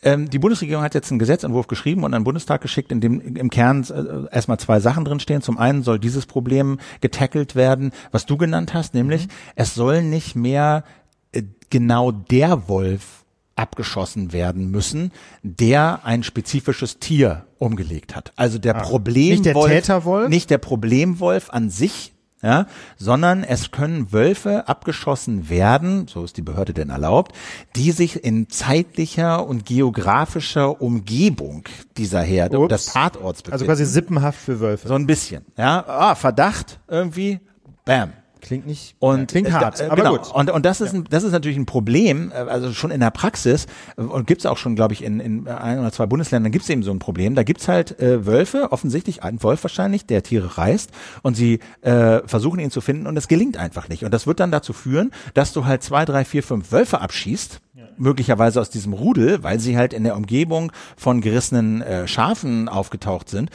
ähm, 0.04 0.30
die 0.30 0.40
Bundesregierung 0.40 0.84
hat 0.84 0.96
jetzt 0.96 1.12
einen 1.12 1.20
Gesetzentwurf 1.20 1.68
geschrieben 1.68 2.04
und 2.04 2.14
an 2.14 2.22
den 2.22 2.24
Bundestag 2.26 2.62
geschickt, 2.62 2.92
in 2.92 3.02
dem 3.02 3.20
im 3.36 3.50
Kern 3.52 3.84
äh, 3.84 4.34
erstmal 4.34 4.58
zwei 4.58 4.80
Sachen 4.80 5.06
drinstehen. 5.06 5.42
Zum 5.44 5.58
einen 5.60 5.84
soll 5.84 6.00
dieses 6.00 6.26
Problem 6.26 6.80
getackelt 7.02 7.56
werden, 7.56 7.92
was 8.12 8.26
du 8.26 8.38
genannt 8.38 8.74
hast, 8.74 8.94
nämlich 8.96 9.28
es 9.56 9.76
soll 9.76 10.02
nicht 10.02 10.36
mehr 10.36 10.86
äh, 11.34 11.44
genau 11.70 12.12
der 12.12 12.68
Wolf 12.68 13.21
abgeschossen 13.56 14.34
werden 14.34 14.72
müssen, 14.72 15.12
der 15.44 16.02
ein 16.04 16.24
spezifisches 16.24 17.00
Tier 17.00 17.46
umgelegt 17.58 18.16
hat. 18.16 18.32
Also 18.36 18.58
der 18.58 18.74
Problemwolf, 18.74 19.44
Nicht 19.44 19.46
der 19.46 19.54
Täterwolf? 19.82 20.30
nicht 20.30 20.50
der 20.50 20.58
Problemwolf 20.58 21.50
an 21.52 21.70
sich, 21.70 22.14
ja, 22.44 22.66
sondern 22.98 23.44
es 23.44 23.70
können 23.70 24.12
Wölfe 24.12 24.68
abgeschossen 24.68 25.48
werden, 25.50 26.08
so 26.08 26.24
ist 26.24 26.38
die 26.38 26.42
Behörde 26.42 26.74
denn 26.74 26.90
erlaubt, 26.90 27.36
die 27.76 27.92
sich 27.92 28.24
in 28.24 28.50
zeitlicher 28.50 29.46
und 29.46 29.64
geografischer 29.68 30.82
Umgebung 30.82 31.64
dieser 31.98 32.22
Herde 32.24 32.58
und 32.58 32.72
des 32.72 32.86
Ups. 32.88 32.94
Tatorts 32.94 33.40
Also 33.42 33.44
befinden. 33.52 33.66
quasi 33.66 33.86
sippenhaft 33.86 34.40
für 34.40 34.60
Wölfe. 34.60 34.88
so 34.88 34.96
ein 34.96 35.06
bisschen, 35.06 35.46
ja, 35.56 35.86
ah, 35.88 36.16
Verdacht 36.16 36.80
irgendwie, 36.88 37.40
bam. 37.86 38.14
Klingt 38.42 38.66
nicht, 38.66 38.96
Und 39.00 39.30
klingt 39.30 39.48
äh, 39.48 39.52
hart, 39.52 39.80
äh, 39.80 39.86
aber 39.86 39.96
genau. 39.96 40.18
gut. 40.18 40.34
Und, 40.34 40.50
und 40.50 40.66
das 40.66 40.82
ist 40.82 40.94
ein, 40.94 41.06
das 41.10 41.24
ist 41.24 41.32
natürlich 41.32 41.58
ein 41.58 41.68
Problem, 41.68 42.32
äh, 42.32 42.36
also 42.36 42.74
schon 42.74 42.90
in 42.90 43.00
der 43.00 43.12
Praxis 43.12 43.68
und 43.96 44.26
gibt's 44.26 44.46
auch 44.46 44.58
schon, 44.58 44.76
glaube 44.76 44.94
ich, 44.94 45.04
in, 45.04 45.20
in 45.20 45.48
ein 45.48 45.80
oder 45.80 45.92
zwei 45.92 46.08
Bundesländern 46.08 46.52
gibt's 46.52 46.70
eben 46.70 46.82
so 46.84 46.92
ein 46.92 47.00
Problem. 47.00 47.36
Da 47.36 47.44
gibt's 47.44 47.68
halt 47.68 48.00
äh, 48.00 48.26
Wölfe, 48.26 48.72
offensichtlich 48.72 49.24
ein 49.24 49.42
Wolf 49.44 49.64
wahrscheinlich, 49.64 50.06
der 50.06 50.24
Tiere 50.24 50.58
reißt 50.58 50.90
und 51.22 51.36
sie 51.36 51.60
äh, 51.82 52.20
versuchen 52.26 52.60
ihn 52.60 52.72
zu 52.72 52.82
finden 52.82 53.06
und 53.08 53.16
es 53.16 53.28
gelingt 53.28 53.58
einfach 53.58 53.88
nicht. 53.90 54.04
Und 54.04 54.14
das 54.14 54.26
wird 54.26 54.40
dann 54.40 54.52
dazu 54.52 54.74
führen, 54.74 55.12
dass 55.36 55.54
du 55.54 55.66
halt 55.66 55.84
zwei, 55.84 56.06
drei, 56.06 56.26
vier, 56.26 56.44
fünf 56.44 56.72
Wölfe 56.72 57.00
abschießt. 57.00 57.62
Möglicherweise 57.98 58.60
aus 58.60 58.70
diesem 58.70 58.94
Rudel, 58.94 59.44
weil 59.44 59.60
sie 59.60 59.78
halt 59.78 59.94
in 59.94 60.04
der 60.04 60.16
Umgebung 60.16 60.72
von 60.98 61.22
gerissenen 61.22 61.82
äh, 61.82 62.08
Schafen 62.08 62.68
aufgetaucht 62.68 63.30
sind. 63.30 63.50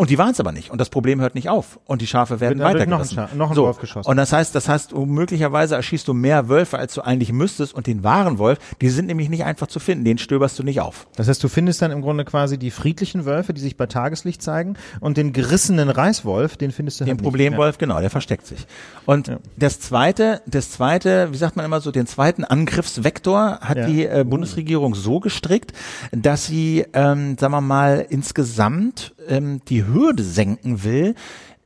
Und 0.00 0.08
die 0.08 0.16
waren 0.16 0.30
es 0.30 0.40
aber 0.40 0.50
nicht. 0.50 0.70
Und 0.70 0.80
das 0.80 0.88
Problem 0.88 1.20
hört 1.20 1.34
nicht 1.34 1.50
auf. 1.50 1.78
Und 1.84 2.00
die 2.00 2.06
Schafe 2.06 2.40
werden 2.40 2.58
dadurch 2.58 2.86
noch 2.86 3.00
ein 3.00 3.36
noch 3.36 3.50
ein 3.50 3.54
so. 3.54 3.64
Wolf 3.64 3.80
geschossen. 3.80 4.08
Und 4.08 4.16
das 4.16 4.32
heißt, 4.32 4.54
das 4.54 4.66
heißt, 4.66 4.94
möglicherweise 4.96 5.74
erschießt 5.74 6.08
du 6.08 6.14
mehr 6.14 6.48
Wölfe, 6.48 6.78
als 6.78 6.94
du 6.94 7.02
eigentlich 7.02 7.34
müsstest. 7.34 7.74
Und 7.74 7.86
den 7.86 8.02
wahren 8.02 8.38
Wolf, 8.38 8.58
die 8.80 8.88
sind 8.88 9.08
nämlich 9.08 9.28
nicht 9.28 9.44
einfach 9.44 9.66
zu 9.66 9.78
finden. 9.78 10.06
Den 10.06 10.16
stöberst 10.16 10.58
du 10.58 10.62
nicht 10.62 10.80
auf. 10.80 11.06
Das 11.16 11.28
heißt, 11.28 11.44
du 11.44 11.48
findest 11.48 11.82
dann 11.82 11.90
im 11.90 12.00
Grunde 12.00 12.24
quasi 12.24 12.56
die 12.56 12.70
friedlichen 12.70 13.26
Wölfe, 13.26 13.52
die 13.52 13.60
sich 13.60 13.76
bei 13.76 13.84
Tageslicht 13.84 14.40
zeigen, 14.40 14.76
und 15.00 15.18
den 15.18 15.34
gerissenen 15.34 15.90
Reißwolf, 15.90 16.56
den 16.56 16.72
findest 16.72 17.00
du 17.00 17.04
Den 17.04 17.10
halt 17.10 17.20
nicht. 17.20 17.24
Problemwolf, 17.30 17.76
genau, 17.76 18.00
der 18.00 18.08
versteckt 18.08 18.46
sich. 18.46 18.66
Und 19.04 19.30
das 19.58 19.80
zweite, 19.80 20.40
das 20.46 20.70
zweite, 20.70 21.28
wie 21.32 21.36
sagt 21.36 21.56
man 21.56 21.66
immer 21.66 21.82
so, 21.82 21.90
den 21.90 22.06
zweiten 22.06 22.44
Angriffsvektor 22.44 23.58
hat 23.60 23.76
Ja. 23.76 23.86
die 23.86 24.06
äh, 24.06 24.24
Bundesregierung 24.26 24.94
so 24.94 25.20
gestrickt, 25.20 25.74
dass 26.10 26.46
sie, 26.46 26.86
ähm, 26.94 27.36
sagen 27.38 27.52
wir 27.52 27.60
mal, 27.60 28.06
insgesamt 28.08 29.12
ähm, 29.30 29.62
die 29.68 29.86
Hürde 29.86 30.22
senken 30.22 30.84
will, 30.84 31.14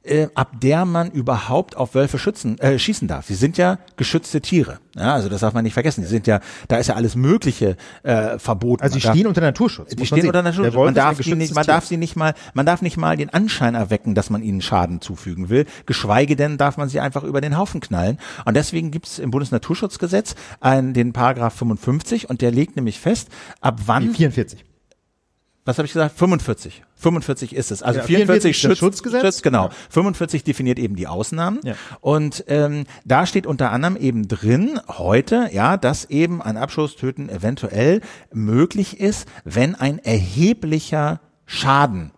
äh, 0.07 0.29
ab 0.35 0.61
der 0.61 0.85
man 0.85 1.11
überhaupt 1.11 1.79
auf 1.79 1.95
Wölfe 1.95 2.19
schützen, 2.19 2.59
äh, 2.59 2.79
schießen 2.79 3.09
darf. 3.09 3.25
Sie 3.27 3.35
sind 3.35 3.57
ja 3.57 3.79
geschützte 3.97 4.43
Tiere. 4.43 4.79
Ja, 4.95 5.15
also 5.15 5.31
das 5.31 5.41
darf 5.41 5.55
man 5.55 5.65
nicht 5.65 5.73
vergessen. 5.73 6.03
Die 6.03 6.07
sind 6.07 6.27
ja, 6.27 6.41
da 6.69 6.77
ist 6.77 6.89
ja 6.89 6.95
alles 6.95 7.17
Mögliche 7.17 7.79
äh, 8.03 8.39
verboten. 8.39 8.83
Also 8.83 8.97
die 8.99 9.03
darf- 9.03 9.15
stehen 9.15 9.27
unter 9.27 9.41
Naturschutz. 9.41 9.97
die 9.97 10.05
stehen 10.05 10.27
unter 10.27 10.43
Naturschutz. 10.43 10.75
Man 10.75 10.93
darf, 10.95 11.23
sie 11.23 11.35
nicht, 11.35 11.55
man 11.55 11.65
Tier. 11.65 11.73
darf 11.73 11.87
sie 11.87 11.97
nicht 11.97 12.17
mal, 12.17 12.35
man 12.53 12.67
darf 12.67 12.83
nicht 12.83 12.99
mal 12.99 13.17
den 13.17 13.31
Anschein 13.31 13.75
erwecken, 13.75 14.15
dass 14.15 14.29
man 14.29 14.43
ihnen 14.43 14.61
Schaden 14.61 15.01
zufügen 15.01 15.49
will. 15.49 15.65
Geschweige 15.87 16.37
denn 16.37 16.59
darf 16.59 16.77
man 16.77 16.91
sie 16.91 17.01
einfach 17.01 17.23
über 17.25 17.41
den 17.41 17.57
Haufen 17.57 17.81
knallen. 17.81 18.19
Und 18.45 18.59
deswegen 18.59 18.91
gibt 18.91 19.07
es 19.07 19.19
im 19.19 19.31
Bundesnaturschutzgesetz 19.31 20.35
einen, 20.61 20.93
den 20.93 21.15
Paragraph 21.15 21.55
55 21.55 22.29
und 22.29 22.43
der 22.43 22.51
legt 22.51 22.77
nämlich 22.77 23.01
fest, 23.01 23.29
ab 23.63 23.81
wann. 23.87 24.09
Nee, 24.09 24.13
44. 24.13 24.67
Was 25.65 25.79
habe 25.79 25.87
ich 25.87 25.95
gesagt? 25.95 26.19
45. 26.19 26.83
45 27.05 27.55
ist 27.55 27.71
es. 27.71 27.83
Also 27.83 28.01
Ja, 28.01 28.05
44, 28.07 28.27
44 28.27 28.51
ist 28.51 28.65
das 28.65 28.71
schützt, 28.71 28.79
Schutzgesetz. 28.81 29.23
Schützt, 29.23 29.43
genau. 29.45 29.67
Ja. 29.67 29.71
45 29.91 30.43
definiert 30.45 30.79
eben 30.79 30.97
die 30.97 31.07
Ausnahmen. 31.07 31.61
Ja. 31.63 31.75
Und 32.01 32.45
ähm, 32.49 32.85
da 33.05 33.27
steht 33.27 33.47
unter 33.47 33.71
anderem 33.71 33.97
eben 33.97 34.27
drin 34.27 34.81
heute, 34.89 35.49
ja, 35.53 35.77
dass 35.77 36.07
eben 36.07 36.43
ein 36.43 36.57
Abschusstöten 36.57 37.29
eventuell 37.29 38.01
möglich 38.33 38.99
ist, 39.01 39.29
wenn 39.45 39.75
ein 39.77 39.99
erheblicher 39.99 41.21
Schaden 41.47 42.11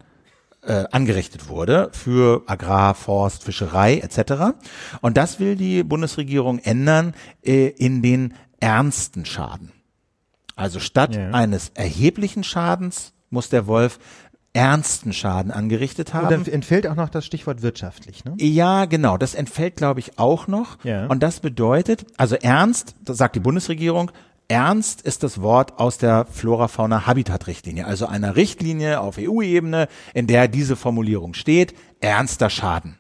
äh, 0.63 0.85
angerichtet 0.91 1.49
wurde 1.49 1.91
für 1.93 2.43
Agrar, 2.47 2.95
Forst, 2.95 3.45
Fischerei 3.45 3.99
etc. 3.99 4.57
Und 5.01 5.17
das 5.17 5.39
will 5.39 5.55
die 5.57 5.83
Bundesregierung 5.85 6.59
ändern 6.59 7.15
äh, 7.45 7.69
in 7.69 8.03
den 8.03 8.35
ernsten 8.61 9.25
Schaden. 9.25 9.73
Also 10.57 10.81
statt 10.81 11.15
Ja. 11.15 11.31
eines 11.33 11.71
erheblichen 11.75 12.43
Schadens 12.43 13.13
muss 13.29 13.49
der 13.51 13.67
Wolf 13.67 13.99
ernsten 14.57 15.13
Schaden 15.13 15.53
angerichtet 15.53 16.09
Und 16.09 16.15
haben. 16.15 16.45
dann 16.45 16.47
entfällt 16.47 16.87
auch 16.87 16.95
noch 16.95 17.11
das 17.11 17.27
Stichwort 17.27 17.61
wirtschaftlich, 17.61 18.25
ne? 18.25 18.35
Ja, 18.39 18.87
genau. 18.87 19.19
Das 19.19 19.35
entfällt, 19.35 19.77
glaube 19.77 20.01
ich, 20.01 20.19
auch 20.19 20.49
noch. 20.49 20.83
Ja. 20.83 21.07
Und 21.07 21.23
das 21.23 21.41
bedeutet, 21.41 22.07
also 22.17 22.37
ernst, 22.37 22.95
das 23.05 23.19
sagt 23.19 23.37
die 23.37 23.41
Bundesregierung, 23.41 24.11
ernst 24.49 25.03
ist 25.03 25.23
das 25.23 25.43
Wort 25.43 25.79
aus 25.79 25.99
der 25.99 26.25
Flora-Fauna-Habitat-Richtlinie, 26.25 27.87
also 27.87 28.07
einer 28.07 28.35
Richtlinie 28.37 29.01
auf 29.01 29.19
EU-Ebene, 29.19 29.89
in 30.15 30.27
der 30.27 30.49
diese 30.49 30.75
Formulierung 30.75 31.35
steht, 31.35 31.75
ernster 32.01 32.49
Schaden. 32.49 32.97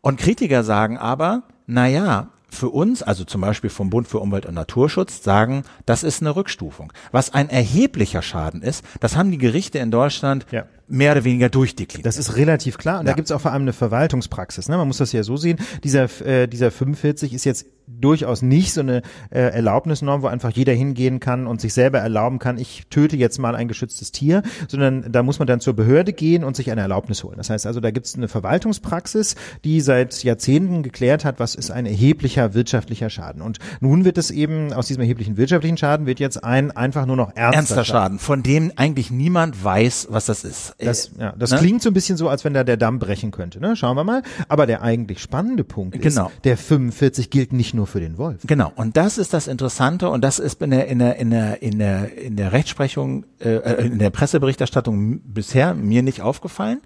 Und 0.00 0.18
Kritiker 0.18 0.64
sagen 0.64 0.96
aber, 0.96 1.42
na 1.66 1.86
ja, 1.88 2.28
für 2.50 2.68
uns, 2.70 3.02
also 3.02 3.24
zum 3.24 3.40
Beispiel 3.40 3.70
vom 3.70 3.90
Bund 3.90 4.08
für 4.08 4.18
Umwelt 4.18 4.46
und 4.46 4.54
Naturschutz, 4.54 5.22
sagen, 5.22 5.62
das 5.86 6.02
ist 6.02 6.20
eine 6.22 6.34
Rückstufung. 6.36 6.92
Was 7.12 7.32
ein 7.34 7.48
erheblicher 7.48 8.22
Schaden 8.22 8.62
ist, 8.62 8.84
das 9.00 9.16
haben 9.16 9.30
die 9.30 9.38
Gerichte 9.38 9.78
in 9.78 9.90
Deutschland 9.90 10.46
Ja. 10.50 10.64
mehr 10.88 11.12
oder 11.12 11.24
weniger 11.24 11.48
durchdekliniert. 11.48 12.06
Das 12.06 12.16
ist 12.16 12.36
relativ 12.36 12.78
klar. 12.78 13.00
Und 13.00 13.06
da 13.06 13.12
Ja. 13.12 13.16
gibt's 13.16 13.30
auch 13.32 13.40
vor 13.40 13.52
allem 13.52 13.62
eine 13.62 13.72
Verwaltungspraxis. 13.72 14.68
Ne? 14.68 14.76
Man 14.76 14.86
muss 14.88 14.98
das 14.98 15.12
ja 15.12 15.22
so 15.22 15.36
sehen. 15.36 15.58
Dieser, 15.84 16.04
äh, 16.26 16.46
dieser 16.48 16.70
45 16.70 17.32
ist 17.32 17.44
jetzt 17.44 17.66
durchaus 17.86 18.42
nicht 18.42 18.72
so 18.72 18.80
eine 18.80 19.02
äh, 19.30 19.40
Erlaubnisnorm, 19.40 20.22
wo 20.22 20.26
einfach 20.26 20.50
jeder 20.50 20.72
hingehen 20.72 21.20
kann 21.20 21.46
und 21.46 21.60
sich 21.60 21.74
selber 21.74 21.98
erlauben 21.98 22.38
kann, 22.38 22.58
ich 22.58 22.86
töte 22.90 23.16
jetzt 23.16 23.38
mal 23.38 23.54
ein 23.54 23.68
geschütztes 23.68 24.12
Tier, 24.12 24.42
sondern 24.68 25.10
da 25.10 25.22
muss 25.22 25.38
man 25.38 25.48
dann 25.48 25.60
zur 25.60 25.74
Behörde 25.74 26.12
gehen 26.12 26.44
und 26.44 26.56
sich 26.56 26.70
eine 26.70 26.80
Erlaubnis 26.80 27.24
holen. 27.24 27.36
Das 27.36 27.50
heißt 27.50 27.66
also, 27.66 27.80
da 27.80 27.90
gibt's 27.90 28.14
eine 28.14 28.28
Verwaltungspraxis, 28.28 29.34
die 29.64 29.80
seit 29.80 30.22
Jahrzehnten 30.22 30.82
geklärt 30.82 31.24
hat, 31.24 31.40
was 31.40 31.54
ist 31.54 31.70
ein 31.70 31.86
erheblicher 31.86 32.54
wirtschaftlicher 32.54 33.10
Schaden. 33.10 33.42
Und 33.42 33.58
nun 33.80 34.04
wird 34.04 34.18
es 34.18 34.30
eben, 34.30 34.72
aus 34.72 34.86
diesem 34.86 35.02
erheblichen 35.02 35.36
wirtschaftlichen 35.36 35.76
Schaden 35.76 36.06
wird 36.06 36.20
jetzt 36.20 36.42
ein 36.44 36.70
einfach 36.70 37.06
nur 37.06 37.16
noch 37.16 37.34
ernster, 37.34 37.56
ernster 37.56 37.84
Schaden, 37.84 38.18
von 38.18 38.42
dem 38.42 38.72
eigentlich 38.76 39.10
niemand 39.10 39.62
weiß, 39.62 40.08
was 40.10 40.26
das 40.26 40.44
ist. 40.44 40.74
Das, 40.78 41.10
ja, 41.18 41.34
das 41.38 41.50
ne? 41.50 41.58
klingt 41.58 41.82
so 41.82 41.90
ein 41.90 41.94
bisschen 41.94 42.16
so, 42.16 42.28
als 42.28 42.44
wenn 42.44 42.54
da 42.54 42.64
der 42.64 42.76
Damm 42.76 42.98
brechen 42.98 43.30
könnte. 43.30 43.60
Ne? 43.60 43.76
Schauen 43.76 43.96
wir 43.96 44.04
mal. 44.04 44.22
Aber 44.48 44.66
der 44.66 44.82
eigentlich 44.82 45.20
spannende 45.20 45.64
Punkt 45.64 45.96
ist, 45.96 46.16
Genau. 46.16 46.30
der 46.44 46.56
45 46.56 47.30
gilt 47.30 47.52
nicht 47.52 47.69
nur 47.74 47.86
für 47.86 48.00
den 48.00 48.18
Wolf. 48.18 48.42
Genau, 48.46 48.72
und 48.74 48.96
das 48.96 49.18
ist 49.18 49.32
das 49.32 49.46
Interessante 49.46 50.08
und 50.08 50.22
das 50.22 50.38
ist 50.38 50.60
in 50.62 50.70
der 50.70 50.86
in 50.88 50.98
der 50.98 51.16
in 51.18 51.30
der 51.30 51.62
in 51.62 51.78
der 51.78 52.18
in 52.18 52.36
der 52.36 52.52
Rechtsprechung 52.52 53.24
äh, 53.40 53.56
äh, 53.56 53.86
in 53.86 53.98
der 53.98 54.10
Presseberichterstattung 54.10 55.20
bisher 55.20 55.74
mir 55.74 56.02
nicht 56.02 56.22
aufgefallen, 56.22 56.80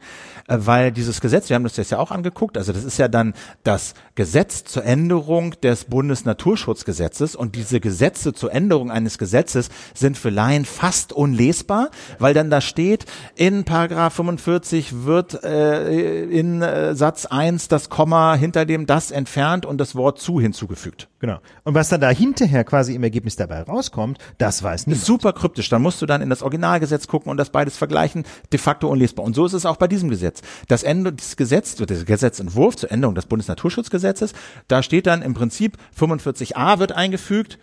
weil 0.47 0.93
dieses 0.93 1.21
Gesetz, 1.21 1.49
wir 1.49 1.57
haben 1.57 1.65
das 1.65 1.77
jetzt 1.77 1.91
ja 1.91 1.99
auch 1.99 2.11
angeguckt, 2.11 2.59
also 2.59 2.73
das 2.73 2.85
ist 2.85 2.99
ja 2.99 3.09
dann 3.09 3.35
das 3.63 3.95
Gesetz 4.15 4.65
zur 4.65 4.85
Änderung 4.85 5.53
des 5.63 5.85
Bundesnaturschutzgesetzes 5.87 7.35
und 7.35 7.57
diese 7.57 7.81
Gesetze 7.81 8.33
zur 8.33 8.53
Änderung 8.53 8.91
eines 8.91 9.19
Gesetzes 9.19 9.71
sind 9.95 10.19
für 10.19 10.31
Laien 10.31 10.65
fast 10.65 11.13
unlesbar, 11.13 11.91
weil 12.19 12.35
dann 12.35 12.51
da 12.51 12.61
steht 12.61 13.07
in 13.35 13.65
Paragraph 13.65 14.15
45 14.15 15.05
wird 15.05 15.43
äh, 15.45 16.25
in 16.25 16.63
äh, 16.63 16.95
Satz 16.95 17.27
1 17.27 17.69
das 17.69 17.89
Komma 17.89 18.35
hinter 18.35 18.67
dem 18.67 18.87
das 18.87 19.11
entfernt 19.11 19.67
und 19.67 19.79
das 19.79 19.95
Wort 19.95 20.21
zu 20.21 20.41
hinzugefügt. 20.41 21.09
Genau. 21.25 21.39
Und 21.63 21.73
was 21.73 21.89
dann 21.89 22.03
da 22.03 22.11
hinterher 22.11 22.65
quasi 22.65 22.95
im 22.95 23.03
Ergebnis 23.03 23.35
dabei 23.35 23.63
rauskommt, 23.63 24.19
das 24.37 24.63
weiß 24.63 24.87
niemand. 24.87 25.07
Super 25.07 25.33
kryptisch. 25.33 25.71
Dann 25.71 25.81
musst 25.81 26.03
du 26.03 26.05
dann 26.05 26.21
in 26.21 26.29
das 26.29 26.43
Originalgesetz 26.43 27.07
gucken 27.07 27.31
und 27.31 27.39
das 27.39 27.49
beides 27.49 27.79
vergleichen. 27.79 28.25
De 28.53 28.61
facto 28.61 28.89
unlesbar. 28.91 29.25
Und 29.25 29.35
so 29.35 29.47
ist 29.47 29.55
es 29.55 29.65
auch 29.65 29.77
bei 29.77 29.89
diesem 29.89 30.11
Gesetz. 30.11 30.43
Das 30.69 30.83
Ende, 30.83 31.15
dieses 31.15 31.39
Gesetz, 31.39 31.77
der 31.77 31.87
Gesetzentwurf 31.87 32.77
zur 32.77 32.93
Änderung 32.93 33.15
des 33.15 33.25
Bundesnaturschutzgesetzes, 33.25 34.35
da 34.69 34.83
steht 34.83 35.07
dann 35.07 35.23
im 35.23 35.33
Prinzip 35.33 35.79
45a 35.99 36.79
wird 36.79 36.93
eingefügt, 36.93 37.59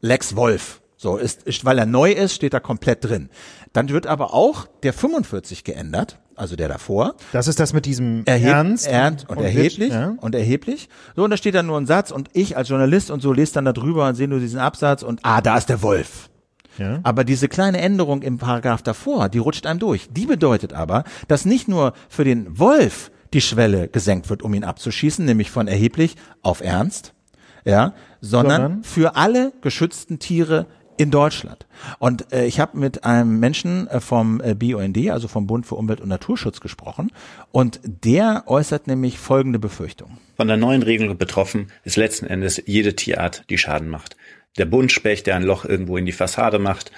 Lex 0.00 0.34
Wolf. 0.34 0.80
So 0.96 1.18
ist, 1.18 1.42
ist, 1.42 1.66
weil 1.66 1.78
er 1.78 1.84
neu 1.84 2.12
ist, 2.12 2.34
steht 2.34 2.54
da 2.54 2.60
komplett 2.60 3.04
drin. 3.04 3.28
Dann 3.74 3.90
wird 3.90 4.06
aber 4.06 4.32
auch 4.32 4.66
der 4.84 4.94
45 4.94 5.64
geändert, 5.64 6.18
also 6.36 6.56
der 6.56 6.68
davor. 6.68 7.14
Das 7.32 7.48
ist 7.48 7.60
das 7.60 7.72
mit 7.72 7.86
diesem 7.86 8.22
Erheb 8.24 8.48
Ernst, 8.48 8.86
ernst 8.86 9.28
und, 9.28 9.38
erheblich 9.38 9.90
ja. 9.92 10.14
und 10.20 10.34
erheblich. 10.34 10.88
So, 11.16 11.24
und 11.24 11.30
da 11.30 11.36
steht 11.36 11.54
dann 11.54 11.66
nur 11.66 11.78
ein 11.78 11.86
Satz 11.86 12.10
und 12.10 12.30
ich 12.32 12.56
als 12.56 12.68
Journalist 12.68 13.10
und 13.10 13.20
so 13.20 13.32
lese 13.32 13.54
dann 13.54 13.64
da 13.64 13.72
drüber 13.72 14.08
und 14.08 14.14
sehe 14.14 14.28
nur 14.28 14.40
diesen 14.40 14.58
Absatz 14.58 15.02
und 15.02 15.20
ah, 15.22 15.40
da 15.40 15.56
ist 15.56 15.68
der 15.68 15.82
Wolf. 15.82 16.30
Ja. 16.78 17.00
Aber 17.02 17.24
diese 17.24 17.48
kleine 17.48 17.80
Änderung 17.80 18.22
im 18.22 18.38
Paragraph 18.38 18.82
davor, 18.82 19.28
die 19.28 19.38
rutscht 19.38 19.66
einem 19.66 19.78
durch. 19.78 20.08
Die 20.10 20.26
bedeutet 20.26 20.72
aber, 20.72 21.04
dass 21.28 21.44
nicht 21.44 21.68
nur 21.68 21.92
für 22.08 22.24
den 22.24 22.58
Wolf 22.58 23.10
die 23.34 23.40
Schwelle 23.40 23.88
gesenkt 23.88 24.30
wird, 24.30 24.42
um 24.42 24.54
ihn 24.54 24.64
abzuschießen, 24.64 25.24
nämlich 25.24 25.50
von 25.50 25.68
erheblich 25.68 26.16
auf 26.42 26.62
ernst, 26.62 27.14
ja, 27.64 27.94
sondern, 28.20 28.62
Sondern? 28.62 28.84
für 28.84 29.16
alle 29.16 29.52
geschützten 29.60 30.18
Tiere 30.18 30.66
in 30.96 31.10
Deutschland. 31.10 31.66
Und 31.98 32.32
äh, 32.32 32.46
ich 32.46 32.60
habe 32.60 32.78
mit 32.78 33.04
einem 33.04 33.40
Menschen 33.40 33.88
äh, 33.88 34.00
vom 34.00 34.40
äh, 34.40 34.54
BUND, 34.54 35.10
also 35.10 35.28
vom 35.28 35.46
Bund 35.46 35.66
für 35.66 35.74
Umwelt 35.74 36.00
und 36.00 36.08
Naturschutz 36.08 36.60
gesprochen, 36.60 37.10
und 37.50 37.80
der 37.84 38.44
äußert 38.46 38.86
nämlich 38.86 39.18
folgende 39.18 39.58
Befürchtung. 39.58 40.18
Von 40.36 40.48
der 40.48 40.56
neuen 40.56 40.82
Regelung 40.82 41.18
betroffen 41.18 41.68
ist 41.84 41.96
letzten 41.96 42.26
Endes 42.26 42.62
jede 42.66 42.94
Tierart, 42.94 43.44
die 43.50 43.58
Schaden 43.58 43.88
macht. 43.88 44.16
Der 44.58 44.66
Buntspecht, 44.66 45.26
der 45.26 45.36
ein 45.36 45.42
Loch 45.42 45.64
irgendwo 45.64 45.96
in 45.96 46.06
die 46.06 46.12
Fassade 46.12 46.58
macht, 46.58 46.92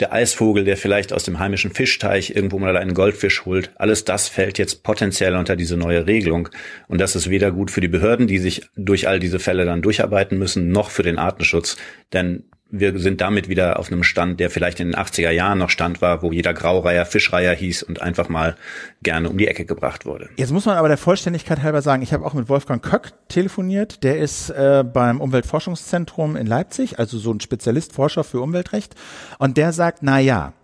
der 0.00 0.12
Eisvogel, 0.12 0.64
der 0.64 0.76
vielleicht 0.76 1.12
aus 1.12 1.22
dem 1.24 1.38
heimischen 1.38 1.72
Fischteich 1.72 2.30
irgendwo 2.30 2.58
mal 2.58 2.76
einen 2.76 2.94
Goldfisch 2.94 3.44
holt, 3.44 3.70
alles 3.76 4.04
das 4.04 4.28
fällt 4.28 4.58
jetzt 4.58 4.82
potenziell 4.82 5.36
unter 5.36 5.54
diese 5.54 5.76
neue 5.76 6.06
Regelung. 6.06 6.48
Und 6.88 7.00
das 7.00 7.14
ist 7.14 7.30
weder 7.30 7.52
gut 7.52 7.70
für 7.70 7.80
die 7.80 7.88
Behörden, 7.88 8.26
die 8.26 8.38
sich 8.38 8.62
durch 8.74 9.06
all 9.06 9.20
diese 9.20 9.38
Fälle 9.38 9.64
dann 9.64 9.82
durcharbeiten 9.82 10.38
müssen, 10.38 10.70
noch 10.70 10.90
für 10.90 11.04
den 11.04 11.18
Artenschutz. 11.18 11.76
Denn 12.12 12.44
wir 12.72 12.98
sind 12.98 13.20
damit 13.20 13.50
wieder 13.50 13.78
auf 13.78 13.92
einem 13.92 14.02
Stand, 14.02 14.40
der 14.40 14.48
vielleicht 14.48 14.80
in 14.80 14.88
den 14.88 14.96
80er 14.96 15.30
Jahren 15.30 15.58
noch 15.58 15.68
Stand 15.68 16.00
war, 16.00 16.22
wo 16.22 16.32
jeder 16.32 16.54
Graureiher 16.54 17.04
Fischreiher 17.04 17.54
hieß 17.54 17.82
und 17.82 18.00
einfach 18.00 18.30
mal 18.30 18.56
gerne 19.02 19.28
um 19.28 19.36
die 19.36 19.46
Ecke 19.46 19.66
gebracht 19.66 20.06
wurde. 20.06 20.30
Jetzt 20.36 20.52
muss 20.52 20.64
man 20.64 20.78
aber 20.78 20.88
der 20.88 20.96
Vollständigkeit 20.96 21.62
halber 21.62 21.82
sagen, 21.82 22.02
ich 22.02 22.14
habe 22.14 22.24
auch 22.24 22.32
mit 22.32 22.48
Wolfgang 22.48 22.82
Köck 22.82 23.12
telefoniert. 23.28 24.02
Der 24.02 24.18
ist 24.18 24.48
äh, 24.48 24.84
beim 24.90 25.20
Umweltforschungszentrum 25.20 26.34
in 26.34 26.46
Leipzig, 26.46 26.98
also 26.98 27.18
so 27.18 27.30
ein 27.30 27.40
Spezialist, 27.40 27.92
Forscher 27.92 28.24
für 28.24 28.40
Umweltrecht. 28.40 28.94
Und 29.38 29.58
der 29.58 29.74
sagt, 29.74 29.98
na 30.00 30.18
ja, 30.18 30.54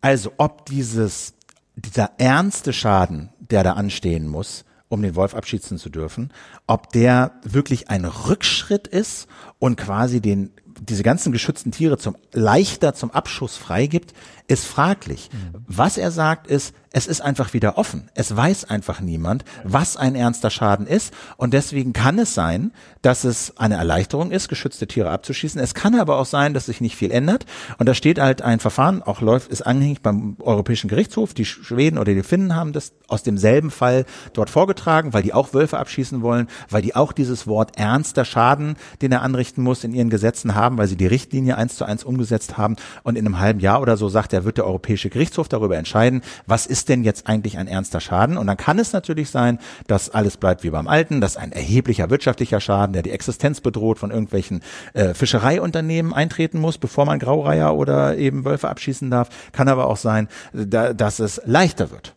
also 0.00 0.32
ob 0.36 0.66
dieses, 0.66 1.34
dieser 1.74 2.12
ernste 2.18 2.72
Schaden, 2.72 3.30
der 3.40 3.64
da 3.64 3.72
anstehen 3.72 4.28
muss, 4.28 4.64
um 4.88 5.02
den 5.02 5.16
Wolf 5.16 5.34
abschießen 5.34 5.78
zu 5.78 5.90
dürfen, 5.90 6.32
ob 6.68 6.92
der 6.92 7.32
wirklich 7.42 7.90
ein 7.90 8.04
Rückschritt 8.04 8.86
ist 8.86 9.28
und 9.58 9.76
quasi 9.76 10.20
den 10.20 10.52
diese 10.80 11.02
ganzen 11.02 11.32
geschützten 11.32 11.70
Tiere 11.70 11.98
zum 11.98 12.16
leichter 12.32 12.94
zum 12.94 13.10
Abschuss 13.10 13.56
freigibt, 13.56 14.14
ist 14.48 14.66
fraglich. 14.66 15.30
Was 15.66 15.98
er 15.98 16.10
sagt 16.10 16.46
ist, 16.46 16.74
es 16.92 17.06
ist 17.06 17.20
einfach 17.20 17.52
wieder 17.52 17.78
offen. 17.78 18.10
Es 18.14 18.36
weiß 18.36 18.64
einfach 18.64 19.00
niemand, 19.00 19.44
was 19.62 19.96
ein 19.96 20.16
ernster 20.16 20.50
Schaden 20.50 20.88
ist. 20.88 21.14
Und 21.36 21.54
deswegen 21.54 21.92
kann 21.92 22.18
es 22.18 22.34
sein, 22.34 22.72
dass 23.00 23.22
es 23.22 23.56
eine 23.56 23.76
Erleichterung 23.76 24.32
ist, 24.32 24.48
geschützte 24.48 24.88
Tiere 24.88 25.10
abzuschießen. 25.10 25.60
Es 25.60 25.74
kann 25.74 25.94
aber 25.94 26.18
auch 26.18 26.26
sein, 26.26 26.52
dass 26.52 26.66
sich 26.66 26.80
nicht 26.80 26.96
viel 26.96 27.12
ändert. 27.12 27.46
Und 27.78 27.88
da 27.88 27.94
steht 27.94 28.18
halt 28.18 28.42
ein 28.42 28.58
Verfahren, 28.58 29.02
auch 29.04 29.20
läuft, 29.20 29.52
ist 29.52 29.62
anhängig 29.62 30.02
beim 30.02 30.36
Europäischen 30.40 30.88
Gerichtshof. 30.88 31.32
Die 31.32 31.44
Schweden 31.44 31.96
oder 31.96 32.12
die 32.12 32.24
Finnen 32.24 32.56
haben 32.56 32.72
das 32.72 32.92
aus 33.06 33.22
demselben 33.22 33.70
Fall 33.70 34.04
dort 34.32 34.50
vorgetragen, 34.50 35.12
weil 35.12 35.22
die 35.22 35.32
auch 35.32 35.54
Wölfe 35.54 35.78
abschießen 35.78 36.22
wollen, 36.22 36.48
weil 36.70 36.82
die 36.82 36.96
auch 36.96 37.12
dieses 37.12 37.46
Wort 37.46 37.78
ernster 37.78 38.24
Schaden, 38.24 38.74
den 39.00 39.12
er 39.12 39.22
anrichten 39.22 39.62
muss, 39.62 39.84
in 39.84 39.92
ihren 39.92 40.10
Gesetzen 40.10 40.56
haben, 40.56 40.76
weil 40.76 40.88
sie 40.88 40.96
die 40.96 41.06
Richtlinie 41.06 41.56
eins 41.56 41.76
zu 41.76 41.84
eins 41.84 42.02
umgesetzt 42.02 42.58
haben. 42.58 42.74
Und 43.04 43.16
in 43.16 43.26
einem 43.26 43.38
halben 43.38 43.60
Jahr 43.60 43.80
oder 43.80 43.96
so 43.96 44.08
sagt 44.08 44.32
er, 44.32 44.44
wird 44.44 44.58
der 44.58 44.66
Europäische 44.66 45.08
Gerichtshof 45.08 45.48
darüber 45.48 45.76
entscheiden, 45.76 46.22
was 46.46 46.66
ist 46.66 46.79
denn 46.84 47.04
jetzt 47.04 47.26
eigentlich 47.26 47.58
ein 47.58 47.66
ernster 47.66 48.00
Schaden? 48.00 48.36
Und 48.36 48.46
dann 48.46 48.56
kann 48.56 48.78
es 48.78 48.92
natürlich 48.92 49.30
sein, 49.30 49.58
dass 49.86 50.10
alles 50.10 50.36
bleibt 50.36 50.62
wie 50.64 50.70
beim 50.70 50.88
Alten, 50.88 51.20
dass 51.20 51.36
ein 51.36 51.52
erheblicher 51.52 52.10
wirtschaftlicher 52.10 52.60
Schaden, 52.60 52.92
der 52.92 53.02
die 53.02 53.10
Existenz 53.10 53.60
bedroht, 53.60 53.98
von 53.98 54.10
irgendwelchen 54.10 54.62
äh, 54.94 55.14
Fischereiunternehmen 55.14 56.12
eintreten 56.12 56.58
muss, 56.58 56.78
bevor 56.78 57.06
man 57.06 57.18
Graureiher 57.18 57.74
oder 57.74 58.16
eben 58.16 58.44
Wölfe 58.44 58.68
abschießen 58.68 59.10
darf. 59.10 59.28
Kann 59.52 59.68
aber 59.68 59.86
auch 59.86 59.96
sein, 59.96 60.28
da, 60.52 60.92
dass 60.92 61.18
es 61.18 61.40
leichter 61.44 61.90
wird. 61.90 62.14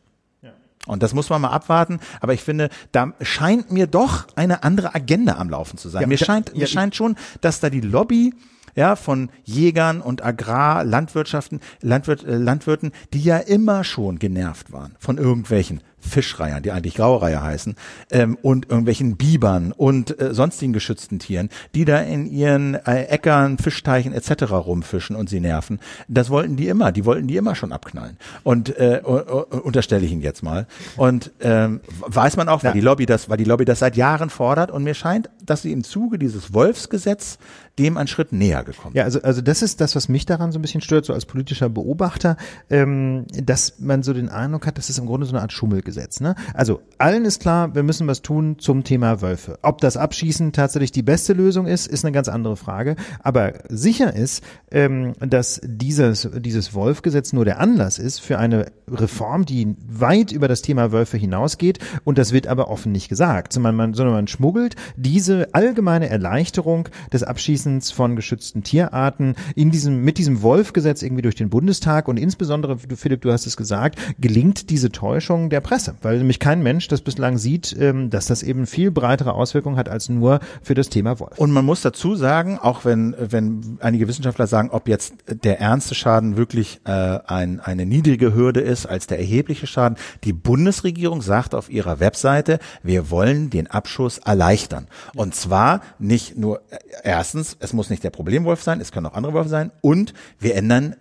Und 0.85 1.01
das 1.01 1.13
muss 1.13 1.29
man 1.29 1.41
mal 1.41 1.49
abwarten. 1.49 1.99
Aber 2.19 2.33
ich 2.33 2.41
finde, 2.41 2.69
da 2.91 3.13
scheint 3.21 3.71
mir 3.71 3.87
doch 3.87 4.27
eine 4.35 4.63
andere 4.63 4.93
Agenda 4.93 5.37
am 5.37 5.49
Laufen 5.49 5.77
zu 5.77 5.89
sein. 5.89 6.01
Ja, 6.01 6.07
mir 6.07 6.17
scheint, 6.17 6.49
ja, 6.49 6.59
mir 6.59 6.67
scheint 6.67 6.95
schon, 6.95 7.15
dass 7.41 7.59
da 7.59 7.69
die 7.69 7.81
Lobby 7.81 8.33
ja, 8.75 8.95
von 8.95 9.29
Jägern 9.43 10.01
und 10.01 10.23
Agrar, 10.23 10.83
Landwirtschaften, 10.83 11.59
Landwirt, 11.81 12.23
äh, 12.23 12.37
Landwirten, 12.37 12.91
die 13.13 13.21
ja 13.21 13.37
immer 13.37 13.83
schon 13.83 14.19
genervt 14.19 14.71
waren 14.71 14.95
von 14.99 15.17
irgendwelchen 15.17 15.81
Fischreihern, 16.03 16.63
die 16.63 16.71
eigentlich 16.71 16.95
Graureiher 16.95 17.41
heißen, 17.41 17.75
ähm, 18.11 18.37
und 18.41 18.69
irgendwelchen 18.69 19.15
Bibern 19.17 19.71
und 19.71 20.19
äh, 20.19 20.33
sonstigen 20.33 20.73
geschützten 20.73 21.19
Tieren, 21.19 21.49
die 21.75 21.85
da 21.85 21.99
in 21.99 22.25
ihren 22.25 22.75
äh, 22.75 23.05
Äckern, 23.05 23.57
Fischteichen 23.57 24.13
etc. 24.13 24.51
rumfischen 24.51 25.15
und 25.15 25.29
sie 25.29 25.39
nerven. 25.39 25.79
Das 26.07 26.29
wollten 26.29 26.55
die 26.55 26.67
immer, 26.67 26.91
die 26.91 27.05
wollten 27.05 27.27
die 27.27 27.37
immer 27.37 27.55
schon 27.55 27.71
abknallen. 27.71 28.17
Und 28.43 28.77
äh, 28.77 29.01
unterstelle 29.03 30.05
ich 30.05 30.11
Ihnen 30.11 30.21
jetzt 30.21 30.43
mal. 30.43 30.67
Und 30.97 31.31
ähm, 31.41 31.81
weiß 31.99 32.37
man 32.37 32.49
auch, 32.49 32.63
weil 32.63 32.73
die 32.73 32.81
Lobby 32.81 33.05
das, 33.05 33.29
weil 33.29 33.37
die 33.37 33.43
Lobby 33.43 33.65
das 33.65 33.79
seit 33.79 33.95
Jahren 33.95 34.29
fordert. 34.29 34.71
Und 34.71 34.83
mir 34.83 34.93
scheint, 34.93 35.29
dass 35.45 35.61
sie 35.61 35.71
im 35.71 35.83
Zuge 35.83 36.19
dieses 36.19 36.53
Wolfsgesetz 36.53 37.37
dem 37.79 37.97
einen 37.97 38.07
Schritt 38.07 38.31
näher 38.31 38.63
gekommen. 38.63 38.95
Ja, 38.95 39.03
also, 39.03 39.21
also 39.21 39.41
das 39.41 39.63
ist 39.63 39.81
das, 39.81 39.95
was 39.95 40.07
mich 40.07 40.25
daran 40.25 40.51
so 40.51 40.59
ein 40.59 40.61
bisschen 40.61 40.81
stört, 40.81 41.05
so 41.05 41.13
als 41.13 41.25
politischer 41.25 41.69
Beobachter, 41.69 42.37
ähm, 42.69 43.25
dass 43.31 43.79
man 43.79 44.03
so 44.03 44.13
den 44.13 44.29
Eindruck 44.29 44.67
hat, 44.67 44.77
das 44.77 44.89
ist 44.89 44.99
im 44.99 45.07
Grunde 45.07 45.25
so 45.25 45.33
eine 45.33 45.41
Art 45.41 45.51
Schummelgesetz. 45.51 45.92
Ne? 46.21 46.35
Also 46.53 46.81
allen 46.97 47.25
ist 47.25 47.41
klar, 47.41 47.75
wir 47.75 47.83
müssen 47.83 48.07
was 48.07 48.21
tun 48.21 48.57
zum 48.59 48.83
Thema 48.83 49.21
Wölfe. 49.21 49.59
Ob 49.61 49.81
das 49.81 49.97
Abschießen 49.97 50.51
tatsächlich 50.51 50.91
die 50.91 51.03
beste 51.03 51.33
Lösung 51.33 51.67
ist, 51.67 51.87
ist 51.87 52.05
eine 52.05 52.11
ganz 52.11 52.27
andere 52.27 52.57
Frage. 52.57 52.95
Aber 53.21 53.53
sicher 53.69 54.15
ist, 54.15 54.43
ähm, 54.71 55.13
dass 55.19 55.61
dieses, 55.63 56.29
dieses 56.35 56.73
Wolfgesetz 56.73 57.33
nur 57.33 57.45
der 57.45 57.59
Anlass 57.59 57.99
ist 57.99 58.19
für 58.19 58.37
eine 58.37 58.67
Reform, 58.89 59.45
die 59.45 59.75
weit 59.87 60.31
über 60.31 60.47
das 60.47 60.61
Thema 60.61 60.91
Wölfe 60.91 61.17
hinausgeht. 61.17 61.79
Und 62.03 62.17
das 62.17 62.33
wird 62.33 62.47
aber 62.47 62.69
offen 62.69 62.91
nicht 62.91 63.09
gesagt, 63.09 63.53
sondern 63.53 63.75
man, 63.75 63.93
sondern 63.93 64.15
man 64.15 64.27
schmuggelt 64.27 64.75
diese 64.95 65.53
allgemeine 65.53 66.09
Erleichterung 66.09 66.89
des 67.11 67.23
Abschießens 67.23 67.91
von 67.91 68.15
geschützten 68.15 68.63
Tierarten 68.63 69.35
in 69.55 69.71
diesem, 69.71 70.03
mit 70.03 70.17
diesem 70.17 70.41
Wolfgesetz 70.41 71.01
irgendwie 71.01 71.21
durch 71.21 71.35
den 71.35 71.49
Bundestag 71.49 72.07
und 72.07 72.17
insbesondere, 72.17 72.77
Philipp, 72.77 73.21
du 73.21 73.31
hast 73.31 73.45
es 73.45 73.57
gesagt, 73.57 73.99
gelingt 74.19 74.69
diese 74.69 74.91
Täuschung 74.91 75.49
der 75.49 75.61
Presse, 75.61 75.82
weil 76.01 76.17
nämlich 76.17 76.39
kein 76.39 76.61
Mensch 76.61 76.87
das 76.87 77.01
bislang 77.01 77.37
sieht, 77.37 77.75
ähm, 77.79 78.09
dass 78.09 78.27
das 78.27 78.43
eben 78.43 78.65
viel 78.65 78.91
breitere 78.91 79.33
Auswirkungen 79.33 79.77
hat 79.77 79.89
als 79.89 80.09
nur 80.09 80.39
für 80.61 80.73
das 80.73 80.89
Thema 80.89 81.19
Wolf. 81.19 81.37
Und 81.37 81.51
man 81.51 81.65
muss 81.65 81.81
dazu 81.81 82.15
sagen, 82.15 82.59
auch 82.59 82.85
wenn, 82.85 83.15
wenn 83.17 83.77
einige 83.81 84.07
Wissenschaftler 84.07 84.47
sagen, 84.47 84.69
ob 84.71 84.87
jetzt 84.87 85.13
der 85.27 85.59
ernste 85.59 85.95
Schaden 85.95 86.37
wirklich 86.37 86.81
äh, 86.85 86.91
ein, 86.91 87.59
eine 87.59 87.85
niedrige 87.85 88.33
Hürde 88.33 88.61
ist 88.61 88.85
als 88.85 89.07
der 89.07 89.19
erhebliche 89.19 89.67
Schaden, 89.67 89.97
die 90.23 90.33
Bundesregierung 90.33 91.21
sagt 91.21 91.55
auf 91.55 91.69
ihrer 91.69 91.99
Webseite, 91.99 92.59
wir 92.81 93.09
wollen 93.09 93.49
den 93.49 93.67
Abschuss 93.67 94.17
erleichtern. 94.19 94.87
Und 95.15 95.35
zwar 95.35 95.81
nicht 95.99 96.37
nur, 96.37 96.61
äh, 96.69 96.77
erstens, 97.03 97.57
es 97.59 97.73
muss 97.73 97.89
nicht 97.89 98.03
der 98.03 98.09
Problemwolf 98.09 98.61
sein, 98.61 98.81
es 98.81 98.91
können 98.91 99.05
auch 99.05 99.13
andere 99.13 99.33
Wölfe 99.33 99.49
sein 99.49 99.71
und 99.81 100.13
wir 100.39 100.55
ändern 100.55 100.95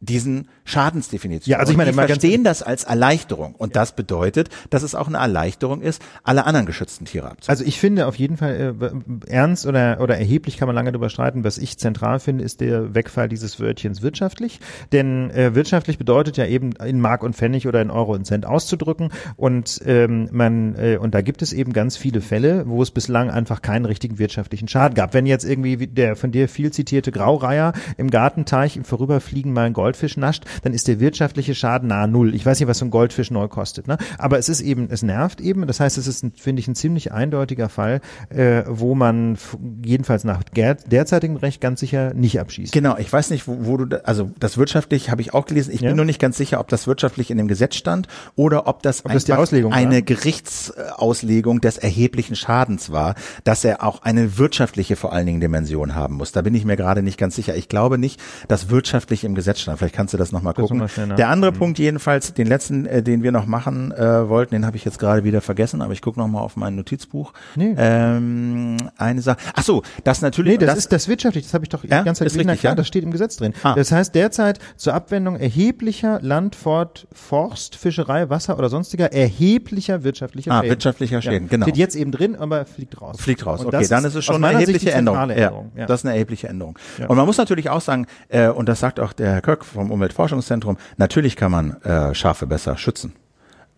diesen 0.00 0.48
Schadensdefinition. 0.68 1.50
Ja, 1.50 1.58
also 1.58 1.72
ich 1.72 1.78
meine, 1.78 1.92
ganz- 1.92 2.06
verstehen 2.06 2.44
das 2.44 2.62
als 2.62 2.84
Erleichterung. 2.84 3.54
Und 3.56 3.76
das 3.76 3.92
bedeutet, 3.92 4.48
dass 4.70 4.82
es 4.82 4.94
auch 4.94 5.08
eine 5.08 5.18
Erleichterung 5.18 5.80
ist, 5.80 6.02
alle 6.22 6.44
anderen 6.46 6.66
geschützten 6.66 7.04
Tiere 7.06 7.26
abzuhalten. 7.30 7.50
Also 7.50 7.64
ich 7.64 7.80
finde 7.80 8.06
auf 8.06 8.16
jeden 8.16 8.36
Fall 8.36 8.76
äh, 8.80 9.30
ernst 9.30 9.66
oder 9.66 9.98
oder 10.00 10.18
erheblich 10.18 10.56
kann 10.58 10.66
man 10.66 10.74
lange 10.74 10.92
darüber 10.92 11.08
streiten. 11.08 11.44
Was 11.44 11.58
ich 11.58 11.78
zentral 11.78 12.20
finde, 12.20 12.44
ist 12.44 12.60
der 12.60 12.94
Wegfall 12.94 13.28
dieses 13.28 13.58
Wörtchens 13.60 14.02
wirtschaftlich. 14.02 14.60
Denn 14.92 15.30
äh, 15.30 15.54
wirtschaftlich 15.54 15.98
bedeutet 15.98 16.36
ja 16.36 16.46
eben 16.46 16.72
in 16.72 17.00
Mark 17.00 17.22
und 17.22 17.34
Pfennig 17.34 17.66
oder 17.66 17.80
in 17.80 17.90
Euro 17.90 18.12
und 18.12 18.26
Cent 18.26 18.46
auszudrücken. 18.46 19.10
Und 19.36 19.80
ähm, 19.86 20.28
man 20.32 20.74
äh, 20.76 20.98
und 20.98 21.14
da 21.14 21.22
gibt 21.22 21.42
es 21.42 21.52
eben 21.52 21.72
ganz 21.72 21.96
viele 21.96 22.20
Fälle, 22.20 22.64
wo 22.66 22.82
es 22.82 22.90
bislang 22.90 23.30
einfach 23.30 23.62
keinen 23.62 23.86
richtigen 23.86 24.18
wirtschaftlichen 24.18 24.68
Schaden 24.68 24.94
gab. 24.94 25.14
Wenn 25.14 25.26
jetzt 25.26 25.44
irgendwie 25.44 25.80
wie 25.80 25.86
der 25.86 26.16
von 26.16 26.30
dir 26.30 26.48
viel 26.48 26.70
zitierte 26.72 27.10
Graureiher 27.12 27.72
im 27.96 28.10
Gartenteich 28.10 28.76
im 28.76 28.84
Vorüberfliegen 28.84 29.52
mal 29.52 29.64
einen 29.64 29.74
Goldfisch 29.74 30.16
nascht, 30.16 30.44
dann 30.62 30.72
ist 30.72 30.88
der 30.88 31.00
wirtschaftliche 31.00 31.54
Schaden 31.54 31.88
nahe 31.88 32.08
null. 32.08 32.34
Ich 32.34 32.44
weiß 32.44 32.58
nicht, 32.60 32.68
was 32.68 32.78
so 32.78 32.84
ein 32.84 32.90
Goldfisch 32.90 33.30
neu 33.30 33.48
kostet, 33.48 33.86
ne? 33.88 33.98
Aber 34.18 34.38
es 34.38 34.48
ist 34.48 34.60
eben, 34.60 34.88
es 34.90 35.02
nervt 35.02 35.40
eben. 35.40 35.66
Das 35.66 35.80
heißt, 35.80 35.98
es 35.98 36.06
ist, 36.06 36.24
finde 36.36 36.60
ich, 36.60 36.68
ein 36.68 36.74
ziemlich 36.74 37.12
eindeutiger 37.12 37.68
Fall, 37.68 38.00
äh, 38.30 38.62
wo 38.66 38.94
man 38.94 39.36
jedenfalls 39.84 40.24
nach 40.24 40.42
derzeitigem 40.42 41.36
Recht 41.36 41.60
ganz 41.60 41.80
sicher 41.80 42.14
nicht 42.14 42.40
abschießt. 42.40 42.72
Genau, 42.72 42.96
ich 42.98 43.12
weiß 43.12 43.30
nicht, 43.30 43.46
wo, 43.48 43.56
wo 43.60 43.76
du, 43.76 43.84
da, 43.86 43.98
also 44.04 44.30
das 44.38 44.58
wirtschaftlich 44.58 45.10
habe 45.10 45.20
ich 45.22 45.34
auch 45.34 45.46
gelesen. 45.46 45.72
Ich 45.72 45.80
Ja. 45.80 45.88
bin 45.90 45.96
nur 45.96 46.04
nicht 46.04 46.20
ganz 46.20 46.36
sicher, 46.36 46.60
ob 46.60 46.68
das 46.68 46.86
wirtschaftlich 46.86 47.30
in 47.30 47.38
dem 47.38 47.48
Gesetz 47.48 47.76
stand 47.76 48.08
oder 48.36 48.66
ob 48.66 48.82
das 48.82 49.04
Ob 49.04 49.12
das 49.12 49.28
Auslegung 49.30 49.72
war? 49.72 49.78
eine 49.78 50.02
Gerichtsauslegung 50.02 51.60
des 51.60 51.78
erheblichen 51.78 52.36
Schadens 52.36 52.90
war, 52.90 53.14
dass 53.44 53.64
er 53.64 53.82
auch 53.82 54.02
eine 54.02 54.38
wirtschaftliche 54.38 54.96
vor 54.96 55.12
allen 55.12 55.26
Dingen 55.26 55.40
Dimension 55.40 55.94
haben 55.94 56.14
muss. 56.14 56.32
Da 56.32 56.42
bin 56.42 56.54
ich 56.54 56.64
mir 56.64 56.76
gerade 56.76 57.02
nicht 57.02 57.18
ganz 57.18 57.36
sicher. 57.36 57.54
Ich 57.56 57.68
glaube 57.68 57.98
nicht, 57.98 58.20
dass 58.48 58.70
wirtschaftlich 58.70 59.24
im 59.24 59.34
Gesetz 59.34 59.60
stand. 59.60 59.78
Vielleicht 59.78 59.94
kannst 59.94 60.14
du 60.14 60.18
das 60.18 60.32
nochmal 60.32 60.47
Das 60.52 60.62
gucken. 60.62 60.78
noch 60.78 60.96
mal. 60.96 61.16
Der 61.16 61.28
andere 61.28 61.52
Punkt 61.52 61.78
jedenfalls, 61.78 62.34
den 62.34 62.46
letzten, 62.46 62.86
äh, 62.86 63.02
den 63.02 63.22
wir 63.22 63.32
noch 63.32 63.46
machen 63.46 63.92
äh, 63.92 64.28
wollten, 64.28 64.54
den 64.54 64.66
habe 64.66 64.76
ich 64.76 64.84
jetzt 64.84 64.98
gerade 64.98 65.24
wieder 65.24 65.40
vergessen, 65.40 65.82
aber 65.82 65.92
ich 65.92 66.02
gucke 66.02 66.18
nochmal 66.18 66.42
auf 66.42 66.56
mein 66.56 66.74
Notizbuch. 66.76 67.32
Nee. 67.56 67.74
Ähm, 67.78 68.76
eine 68.96 69.20
Sache. 69.22 69.38
Ach 69.54 69.62
so, 69.62 69.82
das 70.04 70.20
natürlich. 70.22 70.58
Nee, 70.58 70.66
das, 70.66 70.78
ist 70.78 70.92
das 70.92 71.08
wirtschaftlich, 71.08 71.44
das 71.44 71.54
habe 71.54 71.64
ich 71.64 71.68
doch 71.68 71.82
die 71.82 71.88
Ja? 71.88 72.02
ganze 72.02 72.20
Zeit 72.20 72.26
Ist 72.28 72.38
richtig, 72.38 72.60
klar, 72.60 72.72
ja? 72.72 72.76
das 72.76 72.86
steht 72.86 73.02
im 73.04 73.10
Gesetz 73.10 73.36
drin. 73.36 73.52
Ah. 73.62 73.74
Das 73.74 73.92
heißt 73.92 74.14
derzeit 74.14 74.58
zur 74.76 74.94
Abwendung 74.94 75.36
erheblicher 75.36 76.20
Land, 76.22 76.54
Fort, 76.54 77.06
Forst, 77.12 77.76
Fischerei, 77.76 78.28
Wasser 78.30 78.58
oder 78.58 78.68
sonstiger 78.68 79.12
erheblicher 79.12 80.04
wirtschaftlicher 80.04 80.52
Ah, 80.52 80.58
Schäden. 80.60 80.70
wirtschaftlicher 80.70 81.22
Schäden, 81.22 81.48
genau. 81.48 81.64
Steht 81.64 81.76
jetzt 81.76 81.96
eben 81.96 82.12
drin, 82.12 82.36
aber 82.36 82.64
fliegt 82.64 83.00
raus. 83.00 83.16
Fliegt 83.20 83.44
raus. 83.46 83.60
Und 83.60 83.66
okay, 83.68 83.78
das 83.80 83.88
dann 83.88 84.04
ist 84.04 84.14
es 84.14 84.24
schon 84.24 84.42
eine 84.44 84.54
erhebliche 84.54 84.86
die 84.86 84.92
Änderung. 84.92 85.30
Änderung. 85.30 85.72
Ja, 85.76 85.86
das 85.86 86.00
ist 86.00 86.06
eine 86.06 86.14
erhebliche 86.14 86.48
Änderung. 86.48 86.78
Ja. 86.98 87.06
Und 87.06 87.16
man 87.16 87.26
muss 87.26 87.36
natürlich 87.38 87.70
auch 87.70 87.80
sagen, 87.80 88.06
äh, 88.28 88.48
und 88.48 88.68
das 88.68 88.80
sagt 88.80 89.00
auch 89.00 89.12
der 89.12 89.32
Herr 89.34 89.40
Köck 89.40 89.64
vom 89.64 89.90
Umweltforschungszentrum, 90.38 90.78
natürlich 90.96 91.36
kann 91.36 91.50
man 91.50 91.82
äh, 91.82 92.14
Schafe 92.14 92.46
besser 92.46 92.76
schützen. 92.76 93.14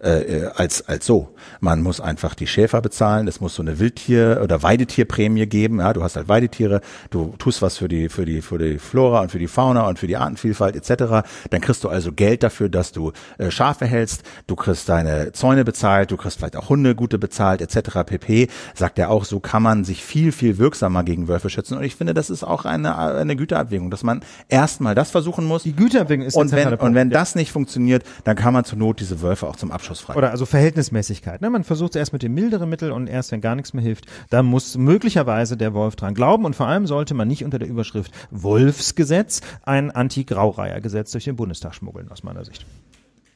Äh, 0.03 0.45
äh, 0.45 0.51
als 0.55 0.89
als 0.89 1.05
so. 1.05 1.35
Man 1.61 1.83
muss 1.83 2.01
einfach 2.01 2.35
die 2.35 2.47
Schäfer 2.47 2.81
bezahlen, 2.81 3.29
es 3.29 3.43
muss 3.43 3.55
so 3.55 3.61
eine 3.61 3.79
Wildtier- 3.79 4.41
oder 4.43 4.63
Weidetierprämie 4.63 5.45
geben. 5.45 5.81
Ja, 5.81 5.93
du 5.93 6.03
hast 6.03 6.17
halt 6.17 6.27
Weidetiere, 6.27 6.81
du 7.11 7.35
tust 7.37 7.61
was 7.61 7.77
für 7.77 7.87
die 7.87 8.09
für 8.09 8.25
die 8.25 8.41
für 8.41 8.57
die 8.57 8.79
Flora 8.79 9.21
und 9.21 9.31
für 9.31 9.39
die 9.39 9.47
Fauna 9.47 9.87
und 9.89 9.99
für 9.99 10.07
die 10.07 10.17
Artenvielfalt 10.17 10.75
etc. 10.75 11.29
Dann 11.51 11.61
kriegst 11.61 11.85
du 11.85 11.91
also 11.91 12.13
Geld 12.13 12.43
dafür, 12.43 12.71
dass 12.71 12.93
du 12.93 13.13
äh, 13.37 13.51
Schafe 13.51 13.85
hältst, 13.85 14.23
du 14.47 14.57
kriegst 14.57 14.89
deine 14.89 15.33
Zäune 15.33 15.67
bezahlt, 15.67 16.11
du 16.11 16.17
kriegst 16.17 16.39
vielleicht 16.39 16.57
auch 16.57 16.71
Hunde 16.71 16.95
gute 16.95 17.19
bezahlt 17.19 17.61
etc. 17.61 17.99
pp. 18.07 18.49
Sagt 18.75 18.99
er 18.99 19.11
auch, 19.11 19.27
so 19.27 19.39
kann 19.39 19.63
man 19.63 19.85
sich 19.85 20.03
viel 20.03 20.33
viel 20.33 20.57
wirksamer 20.57 21.05
gegen 21.05 21.29
Wölfe 21.29 21.51
schützen. 21.51 21.77
Und 21.77 21.85
ich 21.85 21.97
finde, 21.97 22.15
das 22.15 22.31
ist 22.31 22.43
auch 22.43 22.65
eine 22.65 22.97
eine 22.97 23.37
Güterabwägung, 23.37 23.91
dass 23.91 24.03
man 24.03 24.23
erstmal 24.49 24.95
das 24.95 25.11
versuchen 25.11 25.45
muss. 25.45 25.65
Die 25.65 25.77
Güterabwägung 25.77 26.25
ist 26.25 26.37
und 26.37 26.45
wenn 26.45 26.49
zentrale 26.49 26.77
und 26.77 26.81
Punkt, 26.81 26.95
wenn 26.95 27.11
ja. 27.11 27.19
das 27.19 27.35
nicht 27.35 27.53
funktioniert, 27.53 28.03
dann 28.25 28.35
kann 28.35 28.55
man 28.55 28.65
zur 28.65 28.79
Not 28.79 29.01
diese 29.01 29.21
Wölfe 29.21 29.47
auch 29.47 29.57
zum 29.57 29.71
Abschuss 29.71 29.90
frei. 29.99 30.15
Oder 30.15 30.31
also 30.31 30.47
Verhältnismäßigkeit. 30.47 31.41
Ne? 31.41 31.51
Man 31.51 31.65
versucht 31.65 31.91
es 31.91 31.97
erst 31.99 32.13
mit 32.13 32.23
dem 32.23 32.33
milderen 32.35 32.69
Mittel 32.71 32.93
und 32.93 33.09
erst 33.09 33.33
wenn 33.33 33.41
gar 33.41 33.57
nichts 33.57 33.75
mehr 33.75 33.83
hilft, 33.83 34.07
dann 34.31 34.47
muss 34.47 34.77
möglicherweise 34.77 35.57
der 35.57 35.75
Wolf 35.75 35.97
dran 35.97 36.15
glauben 36.15 36.45
und 36.45 36.55
vor 36.55 36.69
allem 36.69 36.87
sollte 36.87 37.15
man 37.15 37.27
nicht 37.27 37.45
unter 37.45 37.59
der 37.59 37.67
Überschrift 37.67 38.13
Wolfsgesetz 38.31 39.41
ein 39.65 39.91
Anti-Graureiher-Gesetz 39.91 41.11
durch 41.11 41.25
den 41.25 41.35
Bundestag 41.35 41.75
schmuggeln, 41.75 42.09
aus 42.13 42.23
meiner 42.23 42.45
Sicht. 42.45 42.65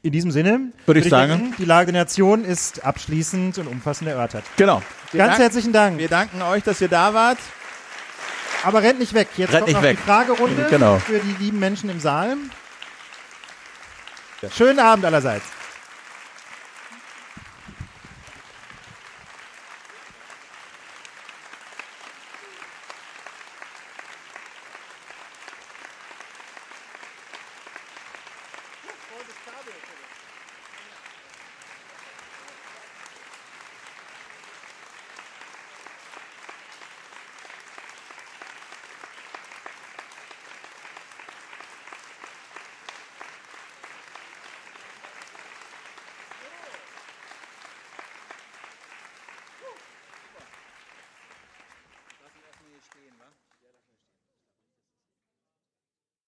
In 0.02 0.12
diesem 0.12 0.30
Sinne 0.30 0.60
Würde 0.86 1.00
ich 1.00 1.08
sagen. 1.08 1.32
denken, 1.32 1.54
die 1.58 1.64
Lage 1.64 1.90
der 1.90 2.02
Nation 2.02 2.44
ist 2.44 2.84
abschließend 2.84 3.56
und 3.58 3.66
umfassend 3.66 4.08
erörtert. 4.08 4.44
Genau. 4.58 4.82
Wir 5.10 5.18
Ganz 5.18 5.30
danken- 5.30 5.42
herzlichen 5.42 5.72
Dank. 5.72 5.98
Wir 5.98 6.08
danken 6.08 6.42
euch, 6.42 6.62
dass 6.62 6.80
ihr 6.82 6.88
da 6.88 7.14
wart. 7.14 7.38
Aber 8.64 8.82
rennt 8.82 8.98
nicht 8.98 9.14
weg. 9.14 9.28
Jetzt 9.36 9.52
Rennt 9.52 9.64
kommt 9.64 9.76
noch 9.76 9.82
weg. 9.82 9.96
die 9.98 10.02
Fragerunde 10.06 10.66
Genau. 10.70 10.98
für 10.98 11.18
die 11.18 11.42
lieben 11.42 11.58
Menschen 11.58 11.88
im 11.90 12.00
Saal. 12.00 12.36
Schönen 14.54 14.78
Abend 14.78 15.04
allerseits. 15.06 15.44